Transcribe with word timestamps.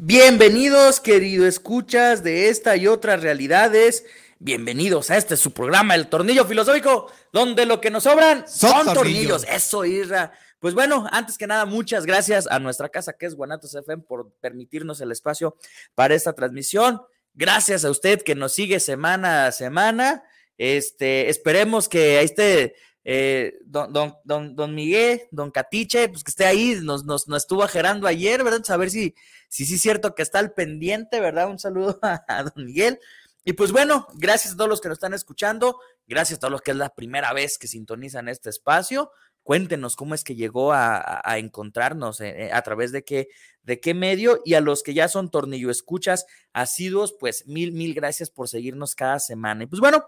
Bienvenidos, 0.00 1.00
querido 1.00 1.44
escuchas 1.44 2.22
de 2.22 2.50
esta 2.50 2.76
y 2.76 2.86
otras 2.86 3.20
realidades. 3.20 4.04
Bienvenidos 4.38 5.10
a 5.10 5.16
este 5.16 5.36
su 5.36 5.52
programa, 5.52 5.96
El 5.96 6.06
Tornillo 6.06 6.44
Filosófico, 6.44 7.10
donde 7.32 7.66
lo 7.66 7.80
que 7.80 7.90
nos 7.90 8.04
sobran 8.04 8.46
son, 8.46 8.84
Son 8.84 8.94
tornillos. 8.94 9.42
tornillos. 9.42 9.44
Eso, 9.48 9.84
Irra. 9.84 10.30
Pues 10.60 10.74
bueno, 10.74 11.08
antes 11.10 11.36
que 11.36 11.48
nada, 11.48 11.66
muchas 11.66 12.06
gracias 12.06 12.46
a 12.46 12.60
nuestra 12.60 12.88
casa 12.90 13.14
que 13.14 13.26
es 13.26 13.34
Guanatos 13.34 13.74
FM 13.74 14.04
por 14.04 14.30
permitirnos 14.40 15.00
el 15.00 15.10
espacio 15.10 15.56
para 15.96 16.14
esta 16.14 16.32
transmisión. 16.32 17.02
Gracias 17.34 17.84
a 17.84 17.90
usted 17.90 18.22
que 18.22 18.36
nos 18.36 18.52
sigue 18.52 18.78
semana 18.78 19.46
a 19.46 19.52
semana. 19.52 20.22
Este, 20.58 21.28
esperemos 21.28 21.88
que 21.88 22.18
ahí 22.18 22.26
esté 22.26 22.76
eh, 23.10 23.58
don, 23.64 23.90
don, 23.90 24.18
don, 24.22 24.54
don 24.54 24.74
Miguel, 24.74 25.22
don 25.30 25.50
Catiche, 25.50 26.10
pues 26.10 26.22
que 26.22 26.28
esté 26.28 26.44
ahí, 26.44 26.78
nos, 26.82 27.06
nos, 27.06 27.26
estuvo 27.26 27.62
ajerando 27.62 28.06
ayer, 28.06 28.44
¿verdad? 28.44 28.60
A 28.68 28.76
ver 28.76 28.90
si, 28.90 29.14
si 29.48 29.64
sí 29.64 29.76
es 29.76 29.80
cierto 29.80 30.14
que 30.14 30.20
está 30.20 30.40
al 30.40 30.52
pendiente, 30.52 31.18
¿verdad? 31.18 31.48
Un 31.48 31.58
saludo 31.58 31.98
a, 32.02 32.42
don 32.42 32.66
Miguel. 32.66 33.00
Y 33.46 33.54
pues 33.54 33.72
bueno, 33.72 34.08
gracias 34.16 34.52
a 34.52 34.56
todos 34.58 34.68
los 34.68 34.82
que 34.82 34.88
nos 34.88 34.96
están 34.96 35.14
escuchando, 35.14 35.80
gracias 36.06 36.36
a 36.36 36.40
todos 36.40 36.52
los 36.52 36.60
que 36.60 36.72
es 36.72 36.76
la 36.76 36.94
primera 36.94 37.32
vez 37.32 37.56
que 37.56 37.66
sintonizan 37.66 38.28
este 38.28 38.50
espacio. 38.50 39.10
Cuéntenos 39.42 39.96
cómo 39.96 40.14
es 40.14 40.22
que 40.22 40.34
llegó 40.34 40.74
a 40.74 41.22
encontrarnos, 41.38 42.20
eh, 42.20 42.48
eh, 42.48 42.50
a 42.52 42.60
través 42.60 42.92
de 42.92 43.04
qué, 43.04 43.28
de 43.62 43.80
qué 43.80 43.94
medio, 43.94 44.42
y 44.44 44.52
a 44.52 44.60
los 44.60 44.82
que 44.82 44.92
ya 44.92 45.08
son 45.08 45.30
tornillo 45.30 45.70
escuchas 45.70 46.26
asiduos, 46.52 47.14
pues 47.18 47.46
mil, 47.46 47.72
mil 47.72 47.94
gracias 47.94 48.28
por 48.28 48.50
seguirnos 48.50 48.94
cada 48.94 49.18
semana. 49.18 49.64
Y 49.64 49.66
pues 49.66 49.80
bueno, 49.80 50.04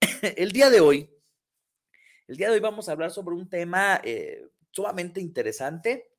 el 0.36 0.50
día 0.50 0.68
de 0.70 0.80
hoy, 0.80 1.13
el 2.26 2.36
día 2.36 2.48
de 2.48 2.54
hoy 2.54 2.60
vamos 2.60 2.88
a 2.88 2.92
hablar 2.92 3.10
sobre 3.10 3.36
un 3.36 3.48
tema 3.48 4.00
eh, 4.02 4.46
sumamente 4.70 5.20
interesante, 5.20 6.10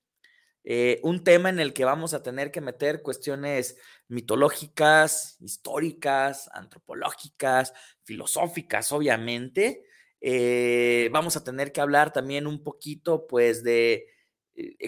eh, 0.64 1.00
un 1.04 1.24
tema 1.24 1.50
en 1.50 1.60
el 1.60 1.74
que 1.74 1.86
vamos 1.86 2.14
a 2.14 2.24
tener 2.24 2.52
que 2.52 2.62
meter 2.62 3.02
cuestiones 3.02 3.78
mitológicas, 4.08 5.38
históricas, 5.40 6.50
antropológicas, 6.54 7.74
filosóficas, 8.04 8.92
obviamente. 8.92 9.86
Eh, 10.22 11.10
vamos 11.12 11.38
a 11.38 11.44
tener 11.44 11.72
que 11.72 11.82
hablar 11.82 12.14
también 12.14 12.48
un 12.48 12.64
poquito, 12.64 13.28
pues, 13.28 13.64
de 13.64 14.08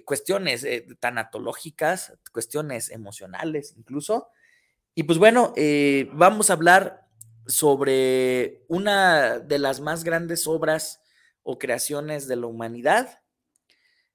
cuestiones 0.06 0.66
tanatológicas, 1.00 2.18
cuestiones 2.31 2.90
emocionales 2.90 3.74
incluso. 3.75 4.30
Y 4.96 5.03
pues 5.03 5.20
bueno, 5.20 5.53
vamos 6.14 6.50
a 6.50 6.53
hablar 6.53 7.06
sobre 7.47 8.64
una 8.70 9.40
de 9.40 9.59
las 9.59 9.81
más 9.81 10.06
grandes 10.06 10.47
obras 10.47 11.02
o 11.50 11.58
creaciones 11.58 12.28
de 12.28 12.35
la 12.35 12.47
humanidad, 12.47 13.22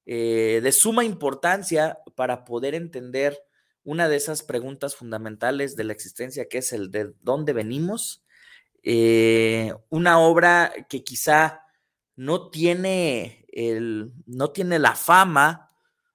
eh, 0.05 0.61
de 0.63 0.71
suma 0.71 1.03
importancia 1.03 1.99
para 2.15 2.45
poder 2.45 2.75
entender 2.75 3.41
una 3.85 4.07
de 4.07 4.17
esas 4.17 4.43
preguntas 4.43 4.97
fundamentales 4.97 5.75
de 5.75 5.85
la 5.85 5.95
existencia, 5.95 6.47
que 6.47 6.59
es 6.59 6.75
el 6.75 6.91
de 6.91 7.15
dónde 7.23 7.55
venimos. 7.55 8.23
Eh, 8.83 9.73
una 9.89 10.21
obra 10.21 10.75
que 10.91 11.05
quizá 11.05 11.63
no 12.17 12.51
tiene, 12.51 13.47
el, 13.51 14.13
no 14.27 14.51
tiene 14.51 14.79
la 14.79 14.95
fama 14.95 15.71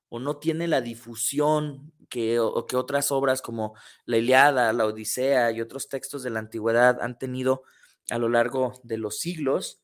o 0.10 0.20
no 0.20 0.38
tiene 0.38 0.68
la 0.68 0.82
difusión 0.82 1.94
que, 2.10 2.40
o 2.40 2.68
que 2.68 2.76
otras 2.76 3.12
obras 3.12 3.42
como 3.42 3.74
la 4.06 4.18
Iliada, 4.18 4.72
la 4.72 4.86
Odisea 4.86 5.50
y 5.52 5.62
otros 5.62 5.90
textos 5.90 6.22
de 6.22 6.30
la 6.30 6.40
antigüedad 6.40 7.02
han 7.02 7.18
tenido 7.18 7.64
a 8.12 8.20
lo 8.20 8.30
largo 8.30 8.80
de 8.84 8.98
los 8.98 9.18
siglos, 9.20 9.82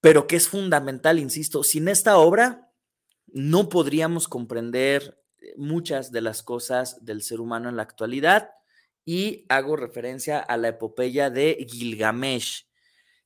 pero 0.00 0.26
que 0.26 0.36
es 0.36 0.48
fundamental, 0.48 1.18
insisto, 1.18 1.62
sin 1.62 1.88
esta 1.88 2.18
obra 2.18 2.70
no 3.26 3.68
podríamos 3.68 4.28
comprender 4.28 5.20
eh, 5.38 5.54
muchas 5.56 6.12
de 6.12 6.20
las 6.20 6.42
cosas 6.42 7.04
del 7.04 7.22
ser 7.22 7.40
humano 7.40 7.68
en 7.68 7.76
la 7.76 7.82
actualidad 7.82 8.50
y 9.04 9.44
hago 9.48 9.76
referencia 9.76 10.38
a 10.38 10.56
la 10.56 10.68
epopeya 10.68 11.30
de 11.30 11.66
Gilgamesh. 11.68 12.66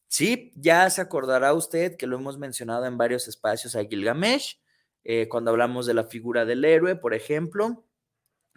Sí, 0.09 0.53
ya 0.57 0.91
se 0.91 1.01
acordará 1.01 1.55
usted 1.55 1.97
que 1.97 2.07
lo 2.07 2.17
hemos 2.17 2.39
mencionado 2.39 2.85
en 2.87 2.99
varios 2.99 3.29
espacios 3.29 3.77
a 3.77 3.85
Gilgamesh, 3.85 4.61
eh, 5.05 5.29
cuando 5.29 5.51
hablamos 5.51 5.87
de 5.87 5.95
la 5.95 6.05
figura 6.05 6.45
del 6.45 6.65
héroe, 6.65 6.97
por 6.97 7.15
ejemplo, 7.15 7.87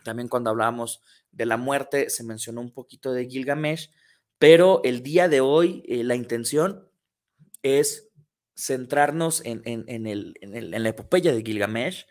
también 0.03 0.27
cuando 0.27 0.49
hablamos 0.49 1.01
de 1.31 1.45
la 1.45 1.57
muerte 1.57 2.09
se 2.09 2.23
mencionó 2.23 2.61
un 2.61 2.73
poquito 2.73 3.13
de 3.13 3.27
Gilgamesh, 3.27 3.91
pero 4.37 4.81
el 4.83 5.03
día 5.03 5.29
de 5.29 5.41
hoy 5.41 5.83
eh, 5.87 6.03
la 6.03 6.15
intención 6.15 6.89
es 7.63 8.09
centrarnos 8.55 9.41
en, 9.45 9.61
en- 9.65 10.05
el- 10.07 10.35
en 10.41 10.83
la 10.83 10.89
epopeya 10.89 11.33
de 11.33 11.41
Gilgamesh, 11.41 12.05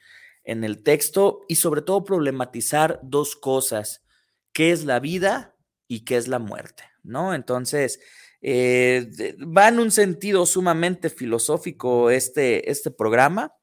en 0.44 0.64
el 0.64 0.82
texto 0.82 1.42
y 1.48 1.56
sobre 1.56 1.82
todo 1.82 2.02
problematizar 2.04 2.98
dos 3.04 3.36
cosas, 3.36 4.04
qué 4.52 4.72
es 4.72 4.84
la 4.84 4.98
vida 4.98 5.54
y 5.86 6.04
qué 6.04 6.16
es 6.16 6.26
la 6.26 6.40
muerte, 6.40 6.82
¿no? 7.04 7.32
Entonces, 7.34 8.00
eh, 8.40 9.08
va 9.56 9.68
en 9.68 9.78
un 9.78 9.92
sentido 9.92 10.44
sumamente 10.46 11.10
filosófico 11.10 12.10
este, 12.10 12.68
este 12.70 12.90
programa. 12.90 13.54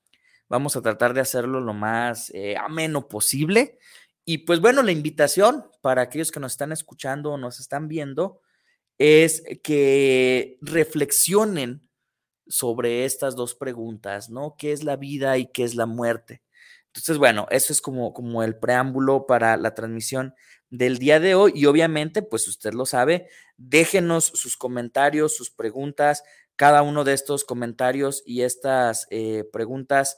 Vamos 0.48 0.78
a 0.78 0.82
tratar 0.82 1.14
de 1.14 1.20
hacerlo 1.22 1.60
lo 1.60 1.74
más 1.74 2.30
eh, 2.34 2.56
ameno 2.56 3.10
posible. 3.10 3.78
Y 4.24 4.40
pues 4.40 4.62
bueno, 4.62 4.82
la 4.84 4.92
invitación 4.94 5.66
para 5.82 6.04
aquellos 6.04 6.32
que 6.32 6.40
nos 6.40 6.54
están 6.54 6.72
escuchando 6.72 7.32
o 7.34 7.38
nos 7.38 7.60
están 7.60 7.88
viendo 7.90 8.42
es 9.00 9.44
que 9.64 10.58
reflexionen 10.62 11.90
sobre 12.48 13.06
estas 13.06 13.36
dos 13.36 13.56
preguntas, 13.56 14.30
¿no? 14.30 14.56
¿Qué 14.58 14.72
es 14.72 14.84
la 14.84 14.98
vida 14.98 15.38
y 15.38 15.48
qué 15.48 15.64
es 15.64 15.76
la 15.76 15.86
muerte? 15.86 16.44
Entonces, 16.88 17.18
bueno, 17.18 17.48
eso 17.52 17.72
es 17.72 17.82
como, 17.82 18.14
como 18.14 18.44
el 18.44 18.58
preámbulo 18.58 19.26
para 19.26 19.58
la 19.58 19.74
transmisión 19.74 20.34
del 20.70 20.98
día 20.98 21.20
de 21.20 21.36
hoy 21.36 21.54
y 21.56 21.66
obviamente, 21.66 22.22
pues 22.22 22.48
usted 22.48 22.74
lo 22.74 22.86
sabe, 22.86 23.28
déjenos 23.58 24.26
sus 24.26 24.58
comentarios, 24.58 25.36
sus 25.36 25.50
preguntas, 25.50 26.24
cada 26.56 26.82
uno 26.82 27.04
de 27.04 27.14
estos 27.14 27.46
comentarios 27.46 28.22
y 28.26 28.42
estas 28.42 29.08
eh, 29.12 29.46
preguntas 29.54 30.18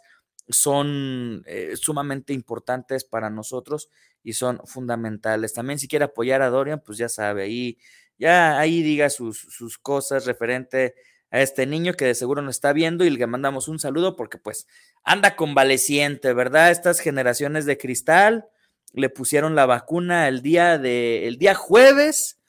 son 0.49 1.43
eh, 1.45 1.75
sumamente 1.75 2.33
importantes 2.33 3.03
para 3.03 3.29
nosotros 3.29 3.89
y 4.23 4.33
son 4.33 4.59
fundamentales. 4.65 5.53
También 5.53 5.79
si 5.79 5.87
quiere 5.87 6.05
apoyar 6.05 6.41
a 6.41 6.49
Dorian, 6.49 6.81
pues 6.83 6.97
ya 6.97 7.09
sabe, 7.09 7.43
ahí, 7.43 7.77
ya 8.21 8.59
ahí 8.59 8.83
diga 8.83 9.09
sus, 9.09 9.39
sus 9.39 9.77
cosas 9.77 10.25
referente 10.25 10.95
a 11.31 11.41
este 11.41 11.65
niño 11.65 11.93
que 11.93 12.05
de 12.05 12.15
seguro 12.15 12.41
nos 12.41 12.55
está 12.55 12.73
viendo 12.73 13.03
y 13.05 13.09
le 13.09 13.27
mandamos 13.27 13.67
un 13.67 13.79
saludo 13.79 14.15
porque 14.15 14.37
pues 14.37 14.67
anda 15.03 15.35
convaleciente, 15.35 16.33
¿verdad? 16.33 16.71
Estas 16.71 16.99
generaciones 16.99 17.65
de 17.65 17.77
cristal 17.77 18.45
le 18.93 19.09
pusieron 19.09 19.55
la 19.55 19.65
vacuna 19.65 20.27
el 20.27 20.41
día 20.41 20.77
de 20.77 21.27
el 21.27 21.37
día 21.37 21.55
jueves 21.55 22.39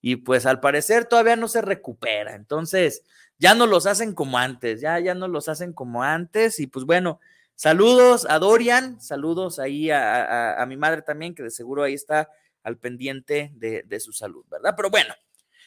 y 0.00 0.16
pues 0.16 0.46
al 0.46 0.60
parecer 0.60 1.04
todavía 1.06 1.36
no 1.36 1.48
se 1.48 1.62
recupera. 1.62 2.34
Entonces, 2.34 3.02
ya 3.38 3.54
no 3.54 3.66
los 3.68 3.86
hacen 3.86 4.14
como 4.14 4.38
antes, 4.38 4.80
ya 4.80 4.98
ya 5.00 5.14
no 5.14 5.28
los 5.28 5.48
hacen 5.48 5.72
como 5.72 6.02
antes 6.02 6.58
y 6.60 6.66
pues 6.66 6.84
bueno, 6.84 7.20
saludos 7.54 8.26
a 8.28 8.38
Dorian, 8.40 9.00
saludos 9.00 9.58
ahí 9.60 9.90
a, 9.90 10.24
a- 10.24 10.62
a 10.62 10.66
mi 10.66 10.76
madre 10.76 11.02
también 11.02 11.34
que 11.34 11.44
de 11.44 11.50
seguro 11.52 11.84
ahí 11.84 11.94
está 11.94 12.28
al 12.62 12.78
pendiente 12.78 13.50
de, 13.54 13.82
de 13.82 14.00
su 14.00 14.12
salud, 14.12 14.44
¿verdad? 14.48 14.74
Pero 14.76 14.90
bueno, 14.90 15.14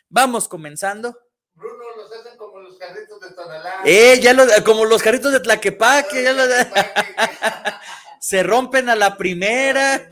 vamos 0.10 0.48
comenzando. 0.48 1.18
Bruno, 1.54 1.84
los 1.96 2.12
hacen 2.12 2.38
como 2.38 2.60
los 2.60 2.78
carritos 2.78 3.20
de 3.22 3.32
Tonalá. 3.32 3.82
Eh, 3.86 4.20
ya 4.22 4.34
lo, 4.34 4.46
como 4.66 4.86
los 4.86 5.02
carritos 5.02 5.32
de 5.32 5.40
Tlaquepaque, 5.40 6.24
ya 6.24 6.34
lo, 6.34 6.44
se 8.20 8.44
rompen 8.44 8.90
a 8.90 8.96
la 8.96 9.18
primera. 9.18 10.08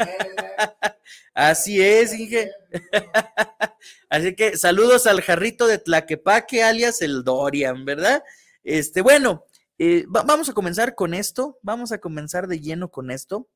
Así 1.34 1.82
es, 1.82 2.14
Inge. 2.14 2.52
Así 4.10 4.36
que 4.36 4.58
saludos 4.58 5.08
al 5.08 5.22
jarrito 5.22 5.68
de 5.68 5.80
Tlaquepaque, 5.80 6.64
alias 6.64 7.02
el 7.02 7.24
Dorian, 7.24 7.84
¿verdad? 7.84 8.24
Este, 8.64 9.02
bueno, 9.02 9.46
eh, 9.80 10.06
vamos 10.08 10.48
a 10.48 10.54
comenzar 10.54 10.96
con 10.96 11.14
esto, 11.14 11.60
vamos 11.62 11.92
a 11.92 11.98
comenzar 11.98 12.48
de 12.48 12.60
lleno 12.60 12.90
con 12.90 13.12
esto. 13.12 13.48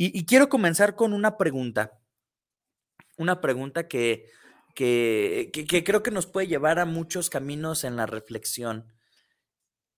Y, 0.00 0.26
quiero 0.26 0.48
comenzar 0.48 0.94
con 0.94 1.12
una 1.12 1.36
pregunta, 1.36 1.98
una 3.16 3.40
pregunta 3.40 3.88
que, 3.88 4.26
que, 4.76 5.50
creo 5.84 6.04
que 6.04 6.12
nos 6.12 6.26
puede 6.26 6.46
llevar 6.46 6.78
a 6.78 6.84
muchos 6.84 7.30
caminos 7.30 7.82
en 7.82 7.96
la 7.96 8.06
reflexión. 8.06 8.92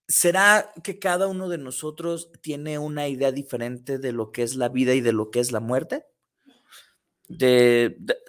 ¿Será 0.08 0.73
que 0.82 0.99
cada 0.99 1.29
uno 1.29 1.50
de 1.50 1.58
nosotros 1.58 2.32
tiene 2.41 2.79
una 2.79 3.08
idea 3.08 3.31
diferente 3.31 3.99
de 3.99 4.12
lo 4.12 4.32
que 4.32 4.43
es 4.43 4.56
la 4.56 4.70
vida 4.70 4.94
y 4.94 5.02
de 5.02 5.12
lo 5.12 5.31
que 5.31 5.41
es 5.41 5.52
la 5.52 5.61
muerte? 5.61 6.06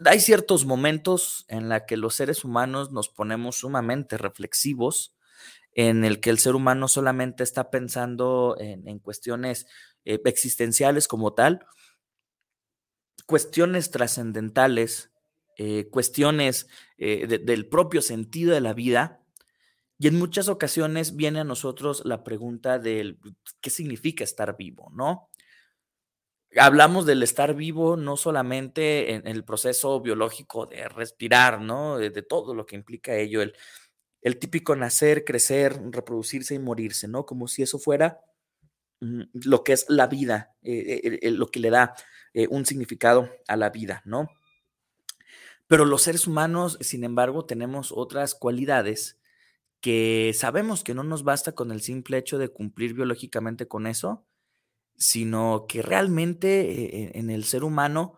hay 0.05 0.19
ciertos 0.19 0.65
momentos 0.65 1.45
en 1.47 1.69
la 1.69 1.85
que 1.85 1.95
los 1.95 2.15
seres 2.15 2.43
humanos 2.43 2.91
nos 2.91 3.07
ponemos 3.07 3.55
sumamente 3.55 4.17
reflexivos, 4.17 5.15
en 5.73 6.03
el 6.03 6.19
que 6.19 6.29
el 6.29 6.37
ser 6.37 6.55
humano 6.55 6.87
solamente 6.87 7.43
está 7.43 7.71
pensando 7.71 8.55
en, 8.59 8.99
cuestiones 8.99 9.67
eh, 10.05 10.19
existenciales 10.25 11.07
como 11.07 11.33
tal, 11.33 11.65
cuestiones 13.25 13.91
trascendentales, 13.91 15.11
eh, 15.57 15.87
cuestiones 15.89 16.67
eh, 16.97 17.27
del 17.27 17.67
propio 17.67 18.01
sentido 18.01 18.53
de 18.53 18.61
la 18.61 18.73
vida. 18.73 19.21
Y 19.99 20.07
en 20.07 20.17
muchas 20.17 20.47
ocasiones 20.47 21.15
viene 21.15 21.41
a 21.41 21.43
nosotros 21.43 22.01
la 22.05 22.23
pregunta 22.23 22.79
del 22.79 23.19
qué 23.61 23.69
significa 23.69 24.23
estar 24.23 24.57
vivo, 24.57 24.91
¿no? 24.93 25.29
hablamos 26.57 27.05
del 27.05 27.23
estar 27.23 27.55
vivo 27.55 27.95
no 27.95 28.17
solamente 28.17 29.13
en 29.13 29.25
el 29.25 29.45
proceso 29.45 30.01
biológico 30.01 30.65
de 30.65 30.89
respirar, 30.89 31.61
¿no? 31.61 31.97
De, 31.97 32.09
todo 32.23 32.53
lo 32.53 32.65
que 32.65 32.75
implica 32.75 33.15
ello, 33.15 33.41
el, 33.41 33.55
el, 34.21 34.37
típico 34.37 34.75
nacer, 34.75 35.23
crecer, 35.23 35.79
reproducirse 35.91 36.55
y 36.55 36.59
morirse, 36.59 37.07
¿no? 37.07 37.25
Como 37.25 37.47
si 37.47 37.63
eso 37.63 37.79
fuera 37.79 38.19
lo 39.01 39.63
que 39.63 39.73
es 39.73 39.85
la 39.89 40.07
vida, 40.07 40.55
eh, 40.61 41.19
eh, 41.21 41.31
lo 41.31 41.47
que 41.47 41.59
le 41.59 41.71
da 41.71 41.95
eh, 42.33 42.47
un 42.49 42.65
significado 42.65 43.29
a 43.47 43.57
la 43.57 43.71
vida, 43.71 44.03
¿no? 44.05 44.29
Pero 45.67 45.85
los 45.85 46.03
seres 46.03 46.27
humanos, 46.27 46.77
sin 46.81 47.03
embargo, 47.03 47.45
tenemos 47.45 47.91
otras 47.95 48.35
cualidades 48.35 49.19
que 49.79 50.31
sabemos 50.35 50.83
que 50.83 50.93
no 50.93 51.03
nos 51.03 51.23
basta 51.23 51.53
con 51.53 51.71
el 51.71 51.81
simple 51.81 52.17
hecho 52.17 52.37
de 52.37 52.49
cumplir 52.49 52.93
biológicamente 52.93 53.67
con 53.67 53.87
eso, 53.87 54.27
sino 54.95 55.65
que 55.67 55.81
realmente 55.81 57.17
en 57.17 57.31
el 57.31 57.45
ser 57.45 57.63
humano 57.63 58.17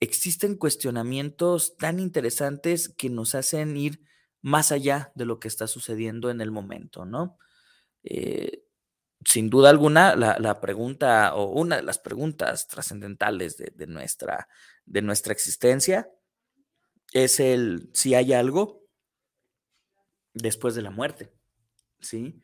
existen 0.00 0.56
cuestionamientos 0.56 1.76
tan 1.76 1.98
interesantes 1.98 2.88
que 2.88 3.10
nos 3.10 3.34
hacen 3.34 3.76
ir 3.76 4.00
más 4.40 4.72
allá 4.72 5.12
de 5.14 5.26
lo 5.26 5.38
que 5.38 5.48
está 5.48 5.66
sucediendo 5.66 6.30
en 6.30 6.40
el 6.40 6.50
momento, 6.50 7.04
¿no? 7.04 7.36
Sin 9.24 9.50
duda 9.50 9.70
alguna, 9.70 10.16
la, 10.16 10.60
pregunta 10.60 11.34
o 11.34 11.52
una 11.52 11.76
de 11.76 11.82
las 11.82 11.98
preguntas 11.98 12.66
trascendentales 12.68 13.56
de, 13.56 13.86
nuestra, 13.86 14.48
de 14.84 15.02
nuestra 15.02 15.32
existencia 15.32 16.10
es 17.12 17.40
el 17.40 17.90
si 17.92 18.14
hay 18.14 18.32
algo 18.32 18.86
después 20.34 20.74
de 20.74 20.82
la 20.82 20.90
muerte, 20.90 21.32
¿sí? 22.00 22.42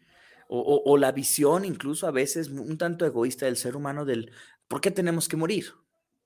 o, 0.49 0.97
la 0.97 1.13
visión 1.13 1.65
incluso 1.65 2.07
a 2.07 2.11
veces 2.11 2.49
un 2.49 2.79
tanto 2.79 3.05
egoísta 3.05 3.47
del 3.47 3.57
ser 3.57 3.77
humano 3.77 4.05
del 4.05 4.33
por 4.67 4.81
qué 4.81 4.91
tenemos 4.91 5.29
que 5.29 5.37
morir, 5.37 5.73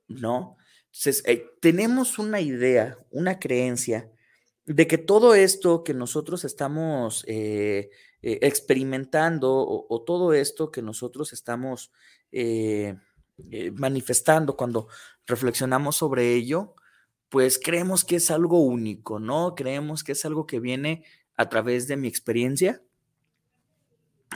¿no? 0.08 0.56
Entonces, 0.86 1.22
eh, 1.26 1.46
tenemos 1.60 2.18
una 2.18 2.40
idea, 2.40 2.98
una 3.10 3.38
creencia 3.38 4.10
de 4.64 4.86
que 4.86 4.98
todo 4.98 5.34
esto 5.34 5.82
que 5.82 5.94
nosotros 5.94 6.44
estamos 6.44 7.24
eh, 7.26 7.90
eh, 8.22 8.38
experimentando 8.42 9.52
o, 9.52 10.02
todo 10.04 10.32
esto 10.32 10.70
que 10.70 10.82
nosotros 10.82 11.32
estamos 11.32 11.92
manifestando 13.74 14.56
cuando 14.56 14.88
reflexionamos 15.26 15.96
sobre 15.96 16.34
ello, 16.34 16.74
pues 17.28 17.58
creemos 17.58 18.04
que 18.04 18.16
es 18.16 18.30
algo 18.30 18.60
único, 18.60 19.18
¿no? 19.18 19.54
Creemos 19.54 20.04
que 20.04 20.12
es 20.12 20.24
algo 20.24 20.46
que 20.46 20.60
viene 20.60 21.04
a 21.36 21.48
través 21.48 21.88
de 21.88 21.96
mi 21.96 22.08
experiencia, 22.08 22.82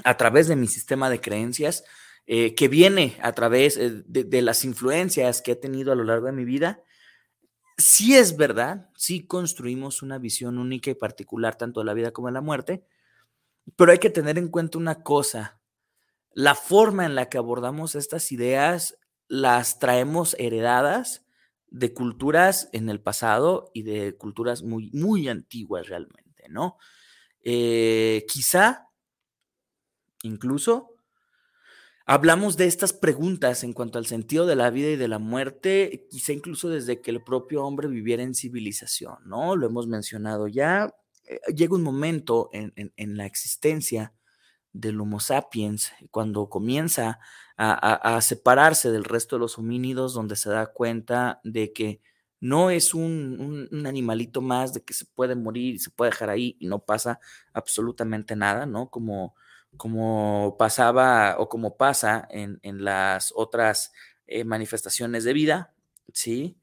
a 0.04 0.16
través 0.16 0.48
de 0.48 0.56
mi 0.56 0.66
sistema 0.66 1.10
de 1.10 1.20
creencias, 1.20 1.84
eh, 2.26 2.54
que 2.54 2.68
viene 2.68 3.16
a 3.22 3.32
través 3.32 3.76
eh, 3.76 4.02
de, 4.06 4.42
las 4.42 4.64
influencias 4.64 5.42
que 5.42 5.52
he 5.52 5.56
tenido 5.56 5.92
a 5.92 5.94
lo 5.94 6.04
largo 6.04 6.26
de 6.26 6.32
mi 6.32 6.44
vida, 6.44 6.82
sí 7.76 8.16
es 8.16 8.36
verdad, 8.36 8.90
sí 8.96 9.26
construimos 9.26 10.02
una 10.02 10.18
visión 10.18 10.58
única 10.58 10.90
y 10.90 10.94
particular 10.94 11.56
tanto 11.56 11.80
de 11.80 11.86
la 11.86 11.94
vida 11.94 12.12
como 12.12 12.28
de 12.28 12.32
la 12.32 12.40
muerte, 12.40 12.84
pero 13.74 13.92
hay 13.92 13.98
que 13.98 14.10
tener 14.10 14.38
en 14.38 14.48
cuenta 14.48 14.78
una 14.78 15.02
cosa, 15.02 15.60
la 16.32 16.54
forma 16.54 17.06
en 17.06 17.14
la 17.14 17.28
que 17.28 17.38
abordamos 17.38 17.94
estas 17.94 18.30
ideas 18.30 18.98
las 19.28 19.78
traemos 19.78 20.36
heredadas 20.38 21.24
de 21.68 21.92
culturas 21.92 22.68
en 22.72 22.88
el 22.88 23.00
pasado 23.00 23.70
y 23.74 23.82
de 23.82 24.16
culturas 24.16 24.62
muy, 24.62 24.90
muy 24.92 25.28
antiguas 25.28 25.88
realmente, 25.88 26.44
¿no? 26.48 26.76
Eh, 27.42 28.24
quizá 28.28 28.86
Incluso 30.26 30.90
hablamos 32.04 32.56
de 32.56 32.66
estas 32.66 32.92
preguntas 32.92 33.64
en 33.64 33.72
cuanto 33.72 33.98
al 33.98 34.06
sentido 34.06 34.46
de 34.46 34.56
la 34.56 34.70
vida 34.70 34.90
y 34.90 34.96
de 34.96 35.08
la 35.08 35.18
muerte, 35.18 36.06
quizá 36.10 36.32
incluso 36.32 36.68
desde 36.68 37.00
que 37.00 37.10
el 37.10 37.22
propio 37.22 37.64
hombre 37.64 37.88
viviera 37.88 38.22
en 38.22 38.34
civilización, 38.34 39.16
¿no? 39.24 39.56
Lo 39.56 39.66
hemos 39.66 39.86
mencionado 39.86 40.48
ya. 40.48 40.92
Eh, 41.26 41.40
llega 41.54 41.74
un 41.74 41.82
momento 41.82 42.50
en, 42.52 42.72
la 43.16 43.26
existencia 43.26 44.14
del 44.72 45.00
Homo 45.00 45.20
sapiens, 45.20 45.92
cuando 46.10 46.48
comienza 46.48 47.18
a, 47.56 48.20
separarse 48.20 48.90
del 48.90 49.04
resto 49.04 49.36
de 49.36 49.40
los 49.40 49.58
homínidos, 49.58 50.12
donde 50.14 50.36
se 50.36 50.50
da 50.50 50.66
cuenta 50.66 51.40
de 51.44 51.72
que 51.72 52.00
no 52.40 52.70
es 52.70 52.92
un, 52.92 53.68
un, 53.70 53.86
animalito 53.86 54.42
más, 54.42 54.74
de 54.74 54.82
que 54.82 54.92
se 54.92 55.06
puede 55.06 55.34
morir 55.34 55.76
y 55.76 55.78
se 55.78 55.90
puede 55.90 56.10
dejar 56.10 56.28
ahí 56.30 56.56
y 56.60 56.66
no 56.66 56.80
pasa 56.80 57.18
absolutamente 57.54 58.36
nada, 58.36 58.66
¿no? 58.66 58.90
Como 58.90 59.34
como 59.76 60.56
pasaba 60.58 61.36
o 61.38 61.48
como 61.48 61.76
pasa 61.76 62.26
en, 62.30 62.58
las 62.84 63.32
otras 63.34 63.92
eh, 64.26 64.44
manifestaciones 64.44 65.24
de 65.24 65.32
vida, 65.32 65.74
¿sí? 66.12 66.58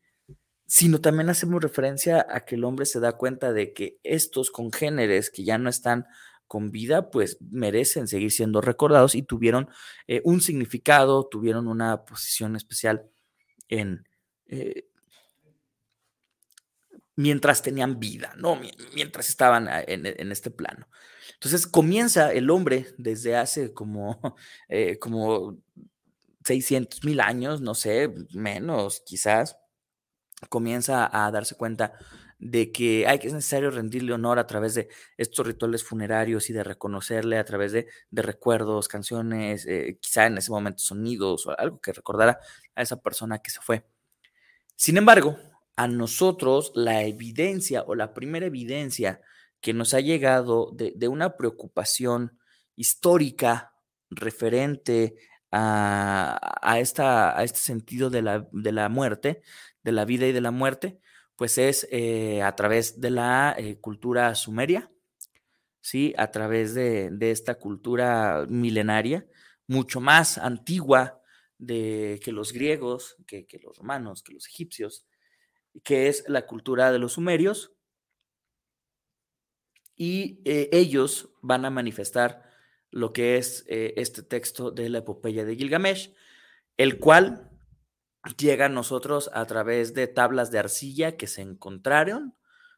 Sino 0.66 1.02
también 1.02 1.30
hacemos 1.30 1.62
referencia 1.62 2.26
a 2.30 2.46
que 2.46 2.56
el 2.56 2.64
hombre 2.64 2.86
se 2.86 3.00
da 3.00 3.18
cuenta 3.18 3.54
de 3.54 3.74
que 3.74 4.00
estos 4.04 4.50
congéneres 4.52 5.30
que 5.30 5.44
ya 5.44 5.58
no 5.58 5.70
están 5.70 6.06
con 6.48 6.72
vida, 6.72 7.10
pues 7.10 7.38
merecen 7.42 8.08
seguir 8.08 8.32
siendo 8.32 8.62
recordados 8.62 9.16
y 9.16 9.24
tuvieron 9.24 9.70
eh, 10.08 10.22
un 10.24 10.42
significado, 10.42 11.28
tuvieron 11.28 11.68
una 11.68 12.06
posición 12.06 12.56
especial 12.56 13.10
en... 13.70 14.08
Eh, 14.48 14.88
mientras 17.16 17.62
tenían 17.62 18.00
vida, 18.00 18.34
¿no? 18.38 18.60
Mientras 18.96 19.30
estaban 19.30 19.70
en 19.70 20.32
este 20.32 20.50
plano. 20.50 20.88
Entonces 21.44 21.68
comienza 21.68 22.32
el 22.32 22.50
hombre 22.50 22.88
desde 22.98 23.36
hace 23.36 23.74
como, 23.74 24.18
eh, 24.70 24.98
como 24.98 25.58
600 26.46 27.04
mil 27.04 27.20
años, 27.20 27.60
no 27.60 27.76
sé, 27.76 28.14
menos 28.34 29.02
quizás, 29.06 29.58
comienza 30.50 31.10
a 31.12 31.32
darse 31.32 31.56
cuenta 31.56 31.94
de 32.40 32.72
que 32.72 33.08
hay 33.08 33.20
que 33.20 33.28
es 33.28 33.34
necesario 33.34 33.72
rendirle 33.72 34.12
honor 34.14 34.38
a 34.38 34.48
través 34.48 34.76
de 34.76 34.90
estos 35.18 35.48
rituales 35.48 35.84
funerarios 35.84 36.50
y 36.50 36.54
de 36.54 36.64
reconocerle 36.64 37.38
a 37.38 37.46
través 37.46 37.72
de, 37.72 37.88
recuerdos, 38.12 38.90
canciones, 38.90 39.66
eh, 39.66 39.98
quizá 40.02 40.26
en 40.26 40.38
ese 40.38 40.52
momento 40.52 40.80
sonidos 40.80 41.48
o 41.48 41.58
algo 41.58 41.80
que 41.80 41.94
recordara 41.94 42.40
a 42.76 42.82
esa 42.82 43.02
persona 43.02 43.40
que 43.40 43.50
se 43.50 43.62
fue. 43.62 43.86
Sin 44.76 44.98
embargo, 44.98 45.38
a 45.76 45.88
nosotros 45.88 46.72
la 46.76 47.04
evidencia 47.04 47.84
o 47.88 47.96
la 47.96 48.14
primera 48.14 48.46
evidencia 48.46 49.22
que 49.62 49.74
nos 49.74 49.94
ha 49.94 50.02
llegado 50.02 50.72
de, 50.74 51.08
una 51.08 51.38
preocupación 51.38 52.38
histórica 52.76 53.74
referente 54.10 55.16
a, 55.52 56.78
esta, 56.80 57.38
a 57.38 57.44
este 57.44 57.60
sentido 57.60 58.10
de 58.10 58.22
la, 58.24 58.48
de 58.52 58.72
la, 58.72 58.90
muerte, 58.90 59.42
de 59.84 59.92
la 59.92 60.06
vida 60.06 60.28
y 60.28 60.32
de 60.32 60.42
la 60.42 60.52
muerte, 60.52 61.00
pues 61.36 61.58
es 61.58 61.88
eh, 61.92 62.42
a 62.42 62.56
través 62.56 63.02
de 63.02 63.10
la 63.10 63.56
eh, 63.58 63.80
cultura 63.80 64.34
sumeria, 64.36 64.92
¿sí? 65.82 66.14
a 66.18 66.32
través 66.32 66.74
de, 66.74 67.12
esta 67.20 67.56
cultura 67.56 68.46
milenaria, 68.48 69.28
mucho 69.68 70.00
más 70.00 70.38
antigua 70.38 71.22
de, 71.58 72.20
que 72.24 72.32
los 72.32 72.54
griegos, 72.54 73.18
que, 73.28 73.46
que 73.46 73.60
los 73.60 73.78
romanos, 73.78 74.24
que 74.24 74.34
los 74.34 74.48
egipcios, 74.48 75.06
que 75.84 76.08
es 76.08 76.24
la 76.28 76.46
cultura 76.46 76.92
de 76.92 77.00
los 77.00 77.14
sumerios, 77.14 77.74
y 79.96 80.42
eh, 80.46 80.70
ellos 80.72 81.30
van 81.42 81.66
a 81.66 81.70
manifestar 81.70 82.44
lo 82.90 83.12
que 83.12 83.38
es 83.38 83.66
este 83.68 84.22
texto 84.22 84.70
de 84.70 84.88
la 84.90 85.00
epopeya 85.00 85.46
de 85.46 85.56
Gilgamesh, 85.56 86.14
el 86.78 87.00
cual 87.00 87.53
llega 88.38 88.68
a 88.68 88.70
nosotros 88.70 89.30
a 89.34 89.46
través 89.46 89.94
de 89.94 90.08
tablas 90.08 90.52
de 90.52 90.60
arcilla 90.60 91.18
que 91.18 91.28
se 91.28 91.42
encontraron, 91.42 92.36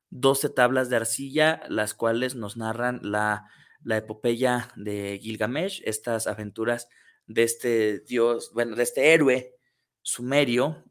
12 0.10 0.50
tablas 0.50 0.90
de 0.90 0.98
arcilla, 0.98 1.62
las 1.70 1.94
cuales 1.94 2.36
nos 2.36 2.58
narran 2.58 3.00
la, 3.04 3.48
la 3.84 3.98
epopeya 3.98 4.72
de 4.76 5.20
Gilgamesh, 5.22 5.82
estas 5.86 6.28
aventuras 6.28 6.88
de 7.28 7.44
este 7.44 8.00
dios, 8.00 8.52
bueno, 8.54 8.76
de 8.76 8.84
este 8.84 9.14
héroe 9.14 9.56
sumerio, 10.02 10.84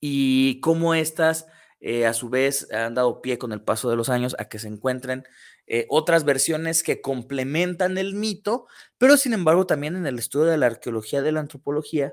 y 0.00 0.60
cómo 0.60 0.94
estas 0.94 1.46
eh, 1.80 2.06
a 2.06 2.12
su 2.12 2.28
vez 2.28 2.70
han 2.72 2.94
dado 2.94 3.22
pie 3.22 3.38
con 3.38 3.52
el 3.52 3.62
paso 3.62 3.88
de 3.88 3.96
los 3.96 4.08
años 4.08 4.34
a 4.38 4.48
que 4.48 4.58
se 4.58 4.68
encuentren 4.68 5.24
eh, 5.66 5.86
otras 5.88 6.24
versiones 6.24 6.82
que 6.82 7.00
complementan 7.00 7.98
el 7.98 8.14
mito, 8.14 8.66
pero 8.98 9.16
sin 9.16 9.32
embargo 9.32 9.66
también 9.66 9.96
en 9.96 10.06
el 10.06 10.18
estudio 10.18 10.46
de 10.46 10.58
la 10.58 10.66
arqueología 10.66 11.22
de 11.22 11.32
la 11.32 11.40
antropología 11.40 12.12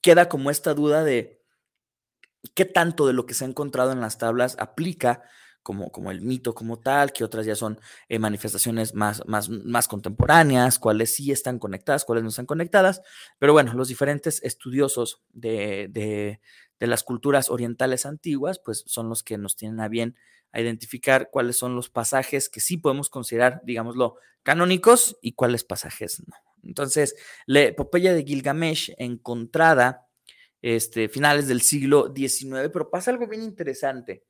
queda 0.00 0.28
como 0.28 0.50
esta 0.50 0.74
duda 0.74 1.04
de 1.04 1.42
qué 2.54 2.64
tanto 2.64 3.06
de 3.06 3.12
lo 3.12 3.26
que 3.26 3.34
se 3.34 3.44
ha 3.44 3.48
encontrado 3.48 3.92
en 3.92 4.00
las 4.00 4.18
tablas 4.18 4.56
aplica 4.58 5.22
como, 5.62 5.90
como 5.90 6.10
el 6.10 6.20
mito 6.20 6.54
como 6.54 6.78
tal, 6.78 7.12
que 7.12 7.24
otras 7.24 7.46
ya 7.46 7.56
son 7.56 7.80
eh, 8.10 8.18
manifestaciones 8.18 8.94
más, 8.94 9.22
más, 9.26 9.48
más 9.48 9.88
contemporáneas, 9.88 10.78
cuáles 10.78 11.14
sí 11.14 11.32
están 11.32 11.58
conectadas, 11.58 12.04
cuáles 12.04 12.22
no 12.22 12.28
están 12.28 12.44
conectadas, 12.44 13.00
pero 13.38 13.54
bueno, 13.54 13.72
los 13.72 13.88
diferentes 13.88 14.42
estudiosos 14.42 15.22
de, 15.32 15.88
de 15.90 16.86
las 16.86 17.02
culturas 17.02 17.48
orientales 17.48 18.04
antiguas, 18.04 18.60
pues 18.62 18.84
son 18.86 19.08
los 19.08 19.22
que 19.22 19.38
nos 19.38 19.56
tienen 19.56 19.80
a 19.80 19.88
bien 19.88 20.16
a 20.52 20.60
identificar 20.60 21.30
cuáles 21.32 21.56
son 21.58 21.74
los 21.74 21.90
pasajes 21.90 22.48
que 22.48 22.60
sí 22.60 22.76
podemos 22.76 23.10
considerar, 23.10 23.60
digámoslo, 23.64 24.16
canónicos 24.44 25.18
y 25.20 25.32
cuáles 25.32 25.64
pasajes 25.64 26.22
no. 26.26 26.53
Entonces, 26.66 27.14
la 27.46 27.62
epopeya 27.62 28.12
de 28.14 28.24
Gilgamesh 28.24 28.94
encontrada, 28.98 30.06
este, 30.62 31.08
finales 31.08 31.46
del 31.48 31.60
siglo 31.60 32.12
XIX, 32.14 32.70
pero 32.72 32.90
pasa 32.90 33.10
algo 33.10 33.26
bien 33.26 33.42
interesante. 33.42 34.24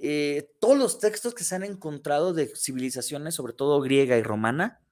Eh, 0.00 0.50
todos 0.60 0.76
los 0.76 0.98
textos 0.98 1.34
que 1.34 1.44
se 1.44 1.54
han 1.54 1.64
encontrado 1.64 2.34
de 2.34 2.52
civilizaciones, 2.54 3.34
sobre 3.34 3.54
todo 3.54 3.80
griega 3.80 4.18
y 4.18 4.22
romana, 4.22 4.84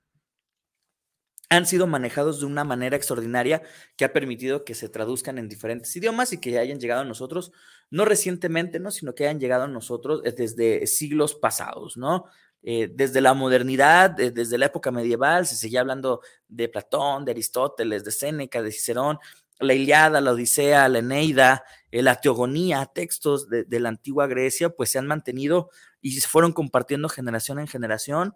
han 1.53 1.67
sido 1.67 1.87
manejados 1.87 2.41
de 2.41 2.47
una 2.47 2.65
manera 2.65 2.97
extraordinaria 2.97 3.63
que 3.97 4.07
ha 4.07 4.13
permitido 4.15 4.65
que 4.65 4.75
se 4.75 4.89
traduzcan 4.89 5.37
en 5.37 5.51
diferentes 5.51 5.95
idiomas 5.95 6.33
y 6.33 6.39
que 6.39 6.59
hayan 6.59 6.81
llegado 6.81 7.03
a 7.03 7.05
nosotros, 7.05 7.53
no 7.91 8.07
recientemente, 8.07 8.81
¿no? 8.81 8.91
sino 8.91 9.15
que 9.15 9.25
hayan 9.25 9.39
llegado 9.39 9.65
a 9.65 9.69
nosotros 9.69 10.23
eh, 10.25 10.33
desde 10.33 10.87
siglos 10.87 11.35
pasados, 11.35 11.99
¿no? 11.99 12.25
Eh, 12.63 12.89
desde 12.93 13.21
la 13.21 13.35
modernidad, 13.35 14.19
eh, 14.21 14.31
desde 14.31 14.57
la 14.57 14.67
época 14.67 14.91
medieval, 14.91 15.47
se 15.47 15.57
seguía 15.57 15.81
hablando 15.81 16.21
de 16.49 16.69
Platón, 16.69 17.25
de 17.25 17.33
Aristóteles, 17.33 18.05
de 18.05 18.13
Séneca, 18.13 18.63
de 18.63 18.71
Cicerón, 18.71 19.19
la 19.59 19.75
Iliada, 19.75 20.21
la 20.21 20.33
Odisea, 20.33 20.89
la 20.89 20.99
Eneida, 20.99 21.65
la 21.91 22.17
Teogonía, 22.17 22.87
textos 22.87 23.49
de, 23.49 23.65
de 23.65 23.81
la 23.81 23.89
antigua 23.89 24.27
Grecia, 24.27 24.71
pues 24.71 24.91
se 24.91 24.99
han 24.99 25.07
mantenido 25.07 25.71
y 26.01 26.13
se 26.13 26.27
fueron 26.27 26.53
compartiendo 26.53 27.09
generación 27.09 27.59
en 27.61 27.69
generación. 27.69 28.35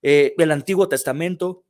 el 0.00 0.50
Antiguo 0.50 0.88
Testamento, 0.88 1.64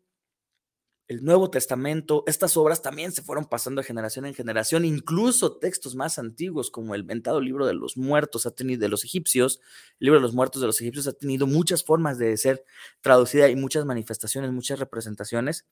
el 1.09 1.25
Nuevo 1.25 1.51
Testamento, 1.51 2.23
estas 2.27 2.59
obras 2.59 2.83
también 2.83 3.13
se 3.13 3.23
fueron 3.23 3.47
pasando 3.47 3.81
de 3.81 3.87
generación 3.87 4.27
en 4.27 4.35
generación, 4.35 4.85
incluso 4.85 5.57
textos 5.57 5.95
más 5.95 6.19
antiguos 6.19 6.71
como 6.71 6.95
el 6.95 7.05
mentado 7.05 7.41
libro 7.41 7.67
de 7.67 7.73
los 7.73 7.97
muertos 7.97 8.45
ha 8.45 8.51
tenido 8.51 8.81
de 8.81 8.91
los 8.91 9.05
egipcios, 9.05 9.61
el 10.01 10.05
libro 10.07 10.21
de 10.21 10.23
los 10.23 10.35
muertos 10.35 10.61
de 10.61 10.67
los 10.67 10.79
egipcios 10.83 11.07
ha 11.07 11.15
tenido 11.15 11.47
muchas 11.47 11.83
formas 11.83 12.19
de 12.19 12.37
ser 12.37 12.63
traducida 13.01 13.49
y 13.49 13.57
muchas 13.57 13.87
manifestaciones, 13.87 14.53
muchas 14.53 14.79
representaciones. 14.79 15.67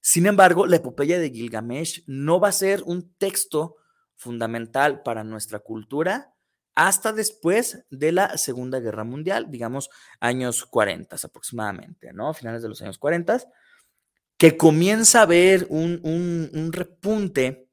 Sin 0.00 0.24
embargo, 0.26 0.66
la 0.66 0.76
epopeya 0.76 1.18
de 1.18 1.30
Gilgamesh 1.30 2.04
no 2.06 2.38
va 2.38 2.48
a 2.48 2.52
ser 2.52 2.84
un 2.84 3.12
texto 3.14 3.76
fundamental 4.14 5.02
para 5.02 5.24
nuestra 5.24 5.58
cultura 5.58 6.32
hasta 6.76 7.12
después 7.12 7.84
de 7.90 8.12
la 8.12 8.38
Segunda 8.38 8.78
Guerra 8.78 9.02
Mundial, 9.02 9.50
digamos 9.50 9.90
años 10.20 10.64
40 10.64 11.16
aproximadamente, 11.24 12.12
¿no? 12.12 12.32
Finales 12.34 12.62
de 12.62 12.68
los 12.68 12.80
años 12.82 12.98
40 12.98 13.42
que 14.38 14.56
comienza 14.56 15.22
a 15.22 15.26
ver 15.26 15.66
un, 15.70 16.70
repunte 16.72 17.68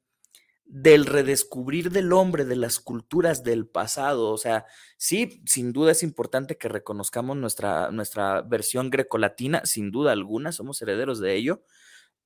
del 0.66 1.06
redescubrir 1.06 1.92
del 1.92 2.14
hombre, 2.14 2.46
de 2.46 2.56
las 2.56 2.80
culturas 2.80 3.44
del 3.44 3.68
pasado. 3.68 4.32
O 4.32 4.38
sea, 4.38 4.66
sí, 4.98 5.44
sin 5.46 5.74
duda 5.74 5.92
es 5.92 6.04
importante 6.04 6.58
que 6.58 6.70
reconozcamos 6.70 7.38
nuestra, 7.38 7.92
nuestra 7.92 8.42
versión 8.42 8.90
grecolatina, 8.90 9.66
sin 9.66 9.92
duda 9.92 10.14
alguna, 10.14 10.52
somos 10.52 10.82
herederos 10.82 11.20
de 11.20 11.36
ello, 11.36 11.64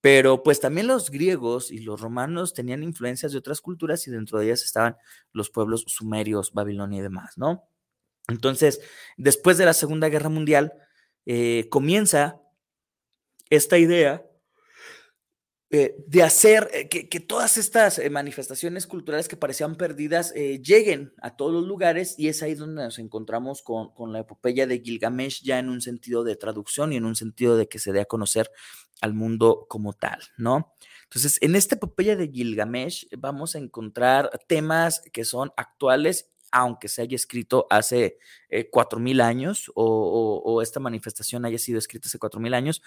pero 0.02 0.44
pues 0.44 0.60
también 0.60 0.88
los 0.88 1.10
griegos 1.10 1.72
y 1.72 1.80
los 1.80 2.00
romanos 2.00 2.54
tenían 2.54 2.84
influencias 2.84 3.32
de 3.32 3.40
otras 3.40 3.60
culturas 3.60 4.08
y 4.08 4.12
dentro 4.12 4.40
de 4.40 4.46
ellas 4.46 4.64
estaban 4.64 4.96
los 5.34 5.50
pueblos 5.50 5.84
sumerios, 5.88 6.54
Babilonia 6.54 7.00
y 7.00 7.04
demás, 7.04 7.38
¿no? 7.38 7.68
Entonces, 8.30 8.82
después 9.18 9.58
de 9.58 9.66
la 9.66 9.74
Segunda 9.74 10.10
Guerra 10.10 10.30
Mundial, 10.30 10.74
eh, 11.26 11.68
comienza 11.70 12.42
esta 13.50 13.78
idea 13.78 14.24
eh, 15.70 15.98
de 16.08 16.24
hacer 16.24 16.70
eh, 16.74 16.88
que, 16.88 17.20
todas 17.20 17.58
estas 17.58 18.00
eh, 18.00 18.10
manifestaciones 18.10 18.88
culturales 18.88 19.28
que 19.28 19.36
parecían 19.36 19.76
perdidas 19.76 20.34
lleguen 20.34 21.14
a 21.22 21.36
todos 21.36 21.52
los 21.52 21.66
lugares 21.66 22.16
y 22.18 22.30
es 22.30 22.42
ahí 22.42 22.56
donde 22.56 22.84
nos 22.84 23.00
encontramos 23.00 23.64
con, 23.64 23.94
con, 23.94 24.14
la 24.14 24.20
epopeya 24.20 24.66
de 24.66 24.80
Gilgamesh 24.80 25.44
ya 25.44 25.60
en 25.60 25.68
un 25.68 25.82
sentido 25.82 26.24
de 26.24 26.38
traducción 26.38 26.94
y 26.94 26.96
en 26.96 27.04
un 27.04 27.18
sentido 27.18 27.58
de 27.58 27.68
que 27.68 27.80
se 27.80 27.92
dé 27.92 28.00
a 28.00 28.06
conocer 28.06 28.50
al 29.02 29.14
mundo 29.14 29.66
como 29.68 29.92
tal, 29.92 30.22
¿no? 30.38 30.74
Entonces, 31.04 31.38
en 31.42 31.56
esta 31.56 31.76
epopeya 31.76 32.16
de 32.16 32.30
Gilgamesh 32.30 33.08
vamos 33.18 33.56
a 33.56 33.60
encontrar 33.60 34.30
temas 34.48 35.02
que 35.12 35.26
son 35.26 35.52
actuales 35.58 36.30
aunque 36.52 36.88
se 36.88 37.02
haya 37.02 37.16
escrito 37.16 37.68
hace 37.70 38.18
cuatro 38.72 39.00
mil 39.00 39.22
años 39.22 39.72
o, 39.76 40.42
o, 40.44 40.62
esta 40.62 40.80
manifestación 40.80 41.46
haya 41.46 41.58
sido 41.58 41.80
escrita 41.80 42.08
hace 42.08 42.20
cuatro 42.20 42.40
mil 42.40 42.54
años, 42.54 42.82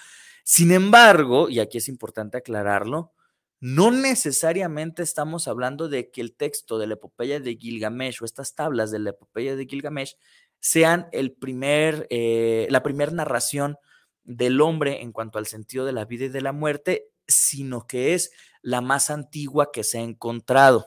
sin 0.44 0.72
embargo, 0.72 1.48
y 1.48 1.60
aquí 1.60 1.78
es 1.78 1.88
importante 1.88 2.38
aclararlo, 2.38 3.12
no 3.60 3.90
necesariamente 3.90 5.02
estamos 5.02 5.46
hablando 5.46 5.90
de 5.90 6.10
que 6.10 6.22
el 6.22 6.34
texto 6.34 6.78
de 6.78 6.86
la 6.86 6.94
epopeya 6.94 7.40
de 7.40 7.56
Gilgamesh 7.56 8.22
o 8.22 8.24
estas 8.24 8.54
tablas 8.54 8.90
de 8.90 9.00
la 9.00 9.10
epopeya 9.10 9.54
de 9.54 9.66
Gilgamesh 9.66 10.16
sean 10.60 11.08
el 11.12 11.32
primer, 11.32 12.06
eh, 12.08 12.66
la 12.70 12.82
primera 12.82 13.12
narración 13.12 13.76
del 14.24 14.62
hombre 14.62 15.02
en 15.02 15.12
cuanto 15.12 15.38
al 15.38 15.46
sentido 15.46 15.84
de 15.84 15.92
la 15.92 16.06
vida 16.06 16.26
y 16.26 16.28
de 16.28 16.40
la 16.40 16.52
muerte, 16.52 17.08
sino 17.26 17.86
que 17.86 18.14
es 18.14 18.30
la 18.62 18.80
más 18.80 19.10
antigua 19.10 19.72
que 19.72 19.84
se 19.84 19.98
ha 19.98 20.02
encontrado. 20.02 20.86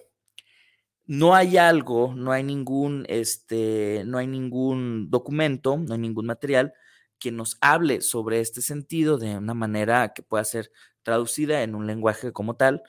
No 1.06 1.36
hay 1.36 1.58
algo, 1.58 2.14
no 2.16 2.32
hay 2.32 2.44
ningún, 2.44 3.06
este, 3.10 4.04
no 4.06 4.18
hay 4.18 4.28
ningún 4.28 5.10
documento, 5.10 5.78
no 5.78 5.94
hay 5.94 6.00
ningún 6.00 6.26
material 6.28 6.74
que 7.20 7.32
nos 7.32 7.58
hable 7.62 8.02
sobre 8.02 8.40
este 8.40 8.62
sentido 8.62 9.18
de 9.18 9.38
una 9.38 9.54
manera 9.54 10.14
que 10.14 10.24
pueda 10.24 10.46
ser 10.46 10.72
traducida 11.04 11.64
en 11.64 11.76
un 11.76 11.88
lenguaje 11.88 12.32
como 12.32 12.56
tal, 12.56 12.84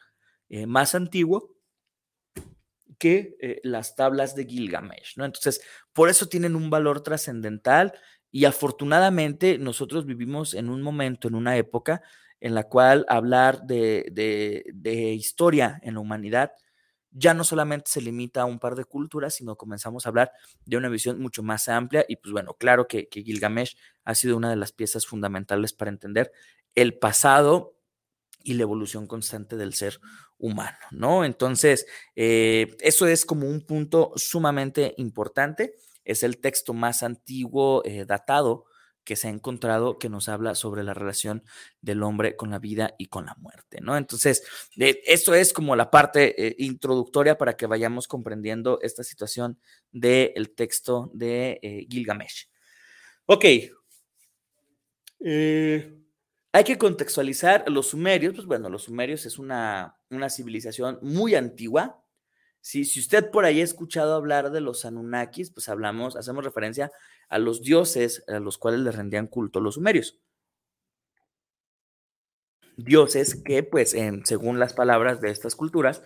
eh, 0.48 0.66
más 0.66 0.94
antiguo 0.94 1.56
que 2.98 3.36
eh, 3.40 3.60
las 3.64 3.96
tablas 3.96 4.36
de 4.36 4.46
Gilgamesh, 4.46 5.16
¿no? 5.16 5.24
Entonces, 5.24 5.60
por 5.92 6.08
eso 6.08 6.26
tienen 6.28 6.54
un 6.54 6.70
valor 6.70 7.02
trascendental 7.02 7.92
y 8.30 8.44
afortunadamente 8.44 9.58
nosotros 9.58 10.06
vivimos 10.06 10.54
en 10.54 10.68
un 10.68 10.82
momento, 10.82 11.26
en 11.28 11.34
una 11.34 11.56
época 11.56 12.02
en 12.40 12.54
la 12.54 12.64
cual 12.64 13.04
hablar 13.08 13.62
de, 13.64 14.06
de 14.12 15.12
historia 15.14 15.80
en 15.82 15.94
la 15.94 16.00
humanidad 16.00 16.52
ya 17.14 17.32
no 17.32 17.44
solamente 17.44 17.90
se 17.90 18.00
limita 18.00 18.42
a 18.42 18.44
un 18.44 18.58
par 18.58 18.74
de 18.74 18.84
culturas, 18.84 19.34
sino 19.34 19.56
comenzamos 19.56 20.04
a 20.04 20.08
hablar 20.08 20.32
de 20.66 20.76
una 20.76 20.88
visión 20.88 21.20
mucho 21.20 21.42
más 21.42 21.68
amplia 21.68 22.04
y 22.08 22.16
pues 22.16 22.32
bueno, 22.32 22.54
claro 22.54 22.88
que, 22.88 23.08
Gilgamesh 23.10 23.76
ha 24.04 24.14
sido 24.14 24.36
una 24.36 24.50
de 24.50 24.56
las 24.56 24.72
piezas 24.72 25.06
fundamentales 25.06 25.72
para 25.72 25.90
entender 25.90 26.32
el 26.74 26.98
pasado 26.98 27.78
y 28.42 28.54
la 28.54 28.62
evolución 28.62 29.06
constante 29.06 29.56
del 29.56 29.74
ser 29.74 30.00
humano, 30.38 30.76
¿no? 30.90 31.24
Entonces, 31.24 31.86
eh, 32.16 32.76
eso 32.80 33.06
es 33.06 33.24
como 33.24 33.48
un 33.48 33.64
punto 33.64 34.12
sumamente 34.16 34.94
importante, 34.98 35.76
es 36.04 36.22
el 36.24 36.38
texto 36.38 36.74
más 36.74 37.02
antiguo 37.02 37.82
eh, 37.84 38.04
datado 38.04 38.66
que 39.04 39.16
se 39.16 39.28
ha 39.28 39.30
encontrado 39.30 39.98
que 39.98 40.08
nos 40.08 40.28
habla 40.28 40.54
sobre 40.54 40.82
la 40.82 40.94
relación 40.94 41.44
del 41.80 42.02
hombre 42.02 42.36
con 42.36 42.50
la 42.50 42.58
vida 42.58 42.94
y 42.98 43.06
con 43.06 43.26
la 43.26 43.34
muerte, 43.38 43.80
¿no? 43.80 43.96
Entonces, 43.96 44.42
eh, 44.76 45.02
esto 45.06 45.34
es 45.34 45.52
como 45.52 45.76
la 45.76 45.90
parte 45.90 46.46
eh, 46.46 46.56
introductoria 46.58 47.36
para 47.38 47.56
que 47.56 47.66
vayamos 47.66 48.08
comprendiendo 48.08 48.78
esta 48.82 49.04
situación 49.04 49.58
del 49.92 50.54
texto 50.54 51.10
de 51.12 51.60
eh, 51.62 51.86
Gilgamesh. 51.88 52.48
Ok. 53.26 53.44
hay 56.52 56.64
que 56.64 56.78
contextualizar 56.78 57.68
los 57.68 57.88
sumerios, 57.88 58.34
pues 58.34 58.46
bueno, 58.46 58.68
los 58.68 58.84
sumerios 58.84 59.26
es 59.26 59.38
una, 59.38 59.96
una 60.10 60.30
civilización 60.30 60.98
muy 61.02 61.34
antigua, 61.34 62.03
si 62.64 62.98
usted 62.98 63.30
por 63.30 63.44
ahí 63.44 63.60
ha 63.60 63.64
escuchado 63.64 64.14
hablar 64.14 64.50
de 64.50 64.62
los 64.62 64.86
Anunnakis, 64.86 65.50
pues 65.50 65.68
hablamos, 65.68 66.16
hacemos 66.16 66.42
referencia 66.42 66.90
a 67.28 67.38
los 67.38 67.60
dioses 67.60 68.24
a 68.26 68.38
los 68.38 68.56
cuales 68.56 68.80
le 68.80 68.90
rendían 68.90 69.26
culto 69.26 69.60
los 69.60 69.74
sumerios. 69.74 70.18
Dioses 72.78 73.34
que, 73.34 73.64
pues, 73.64 73.94
según 74.24 74.58
las 74.58 74.72
palabras 74.72 75.20
de 75.20 75.30
estas 75.30 75.54
culturas, 75.56 76.02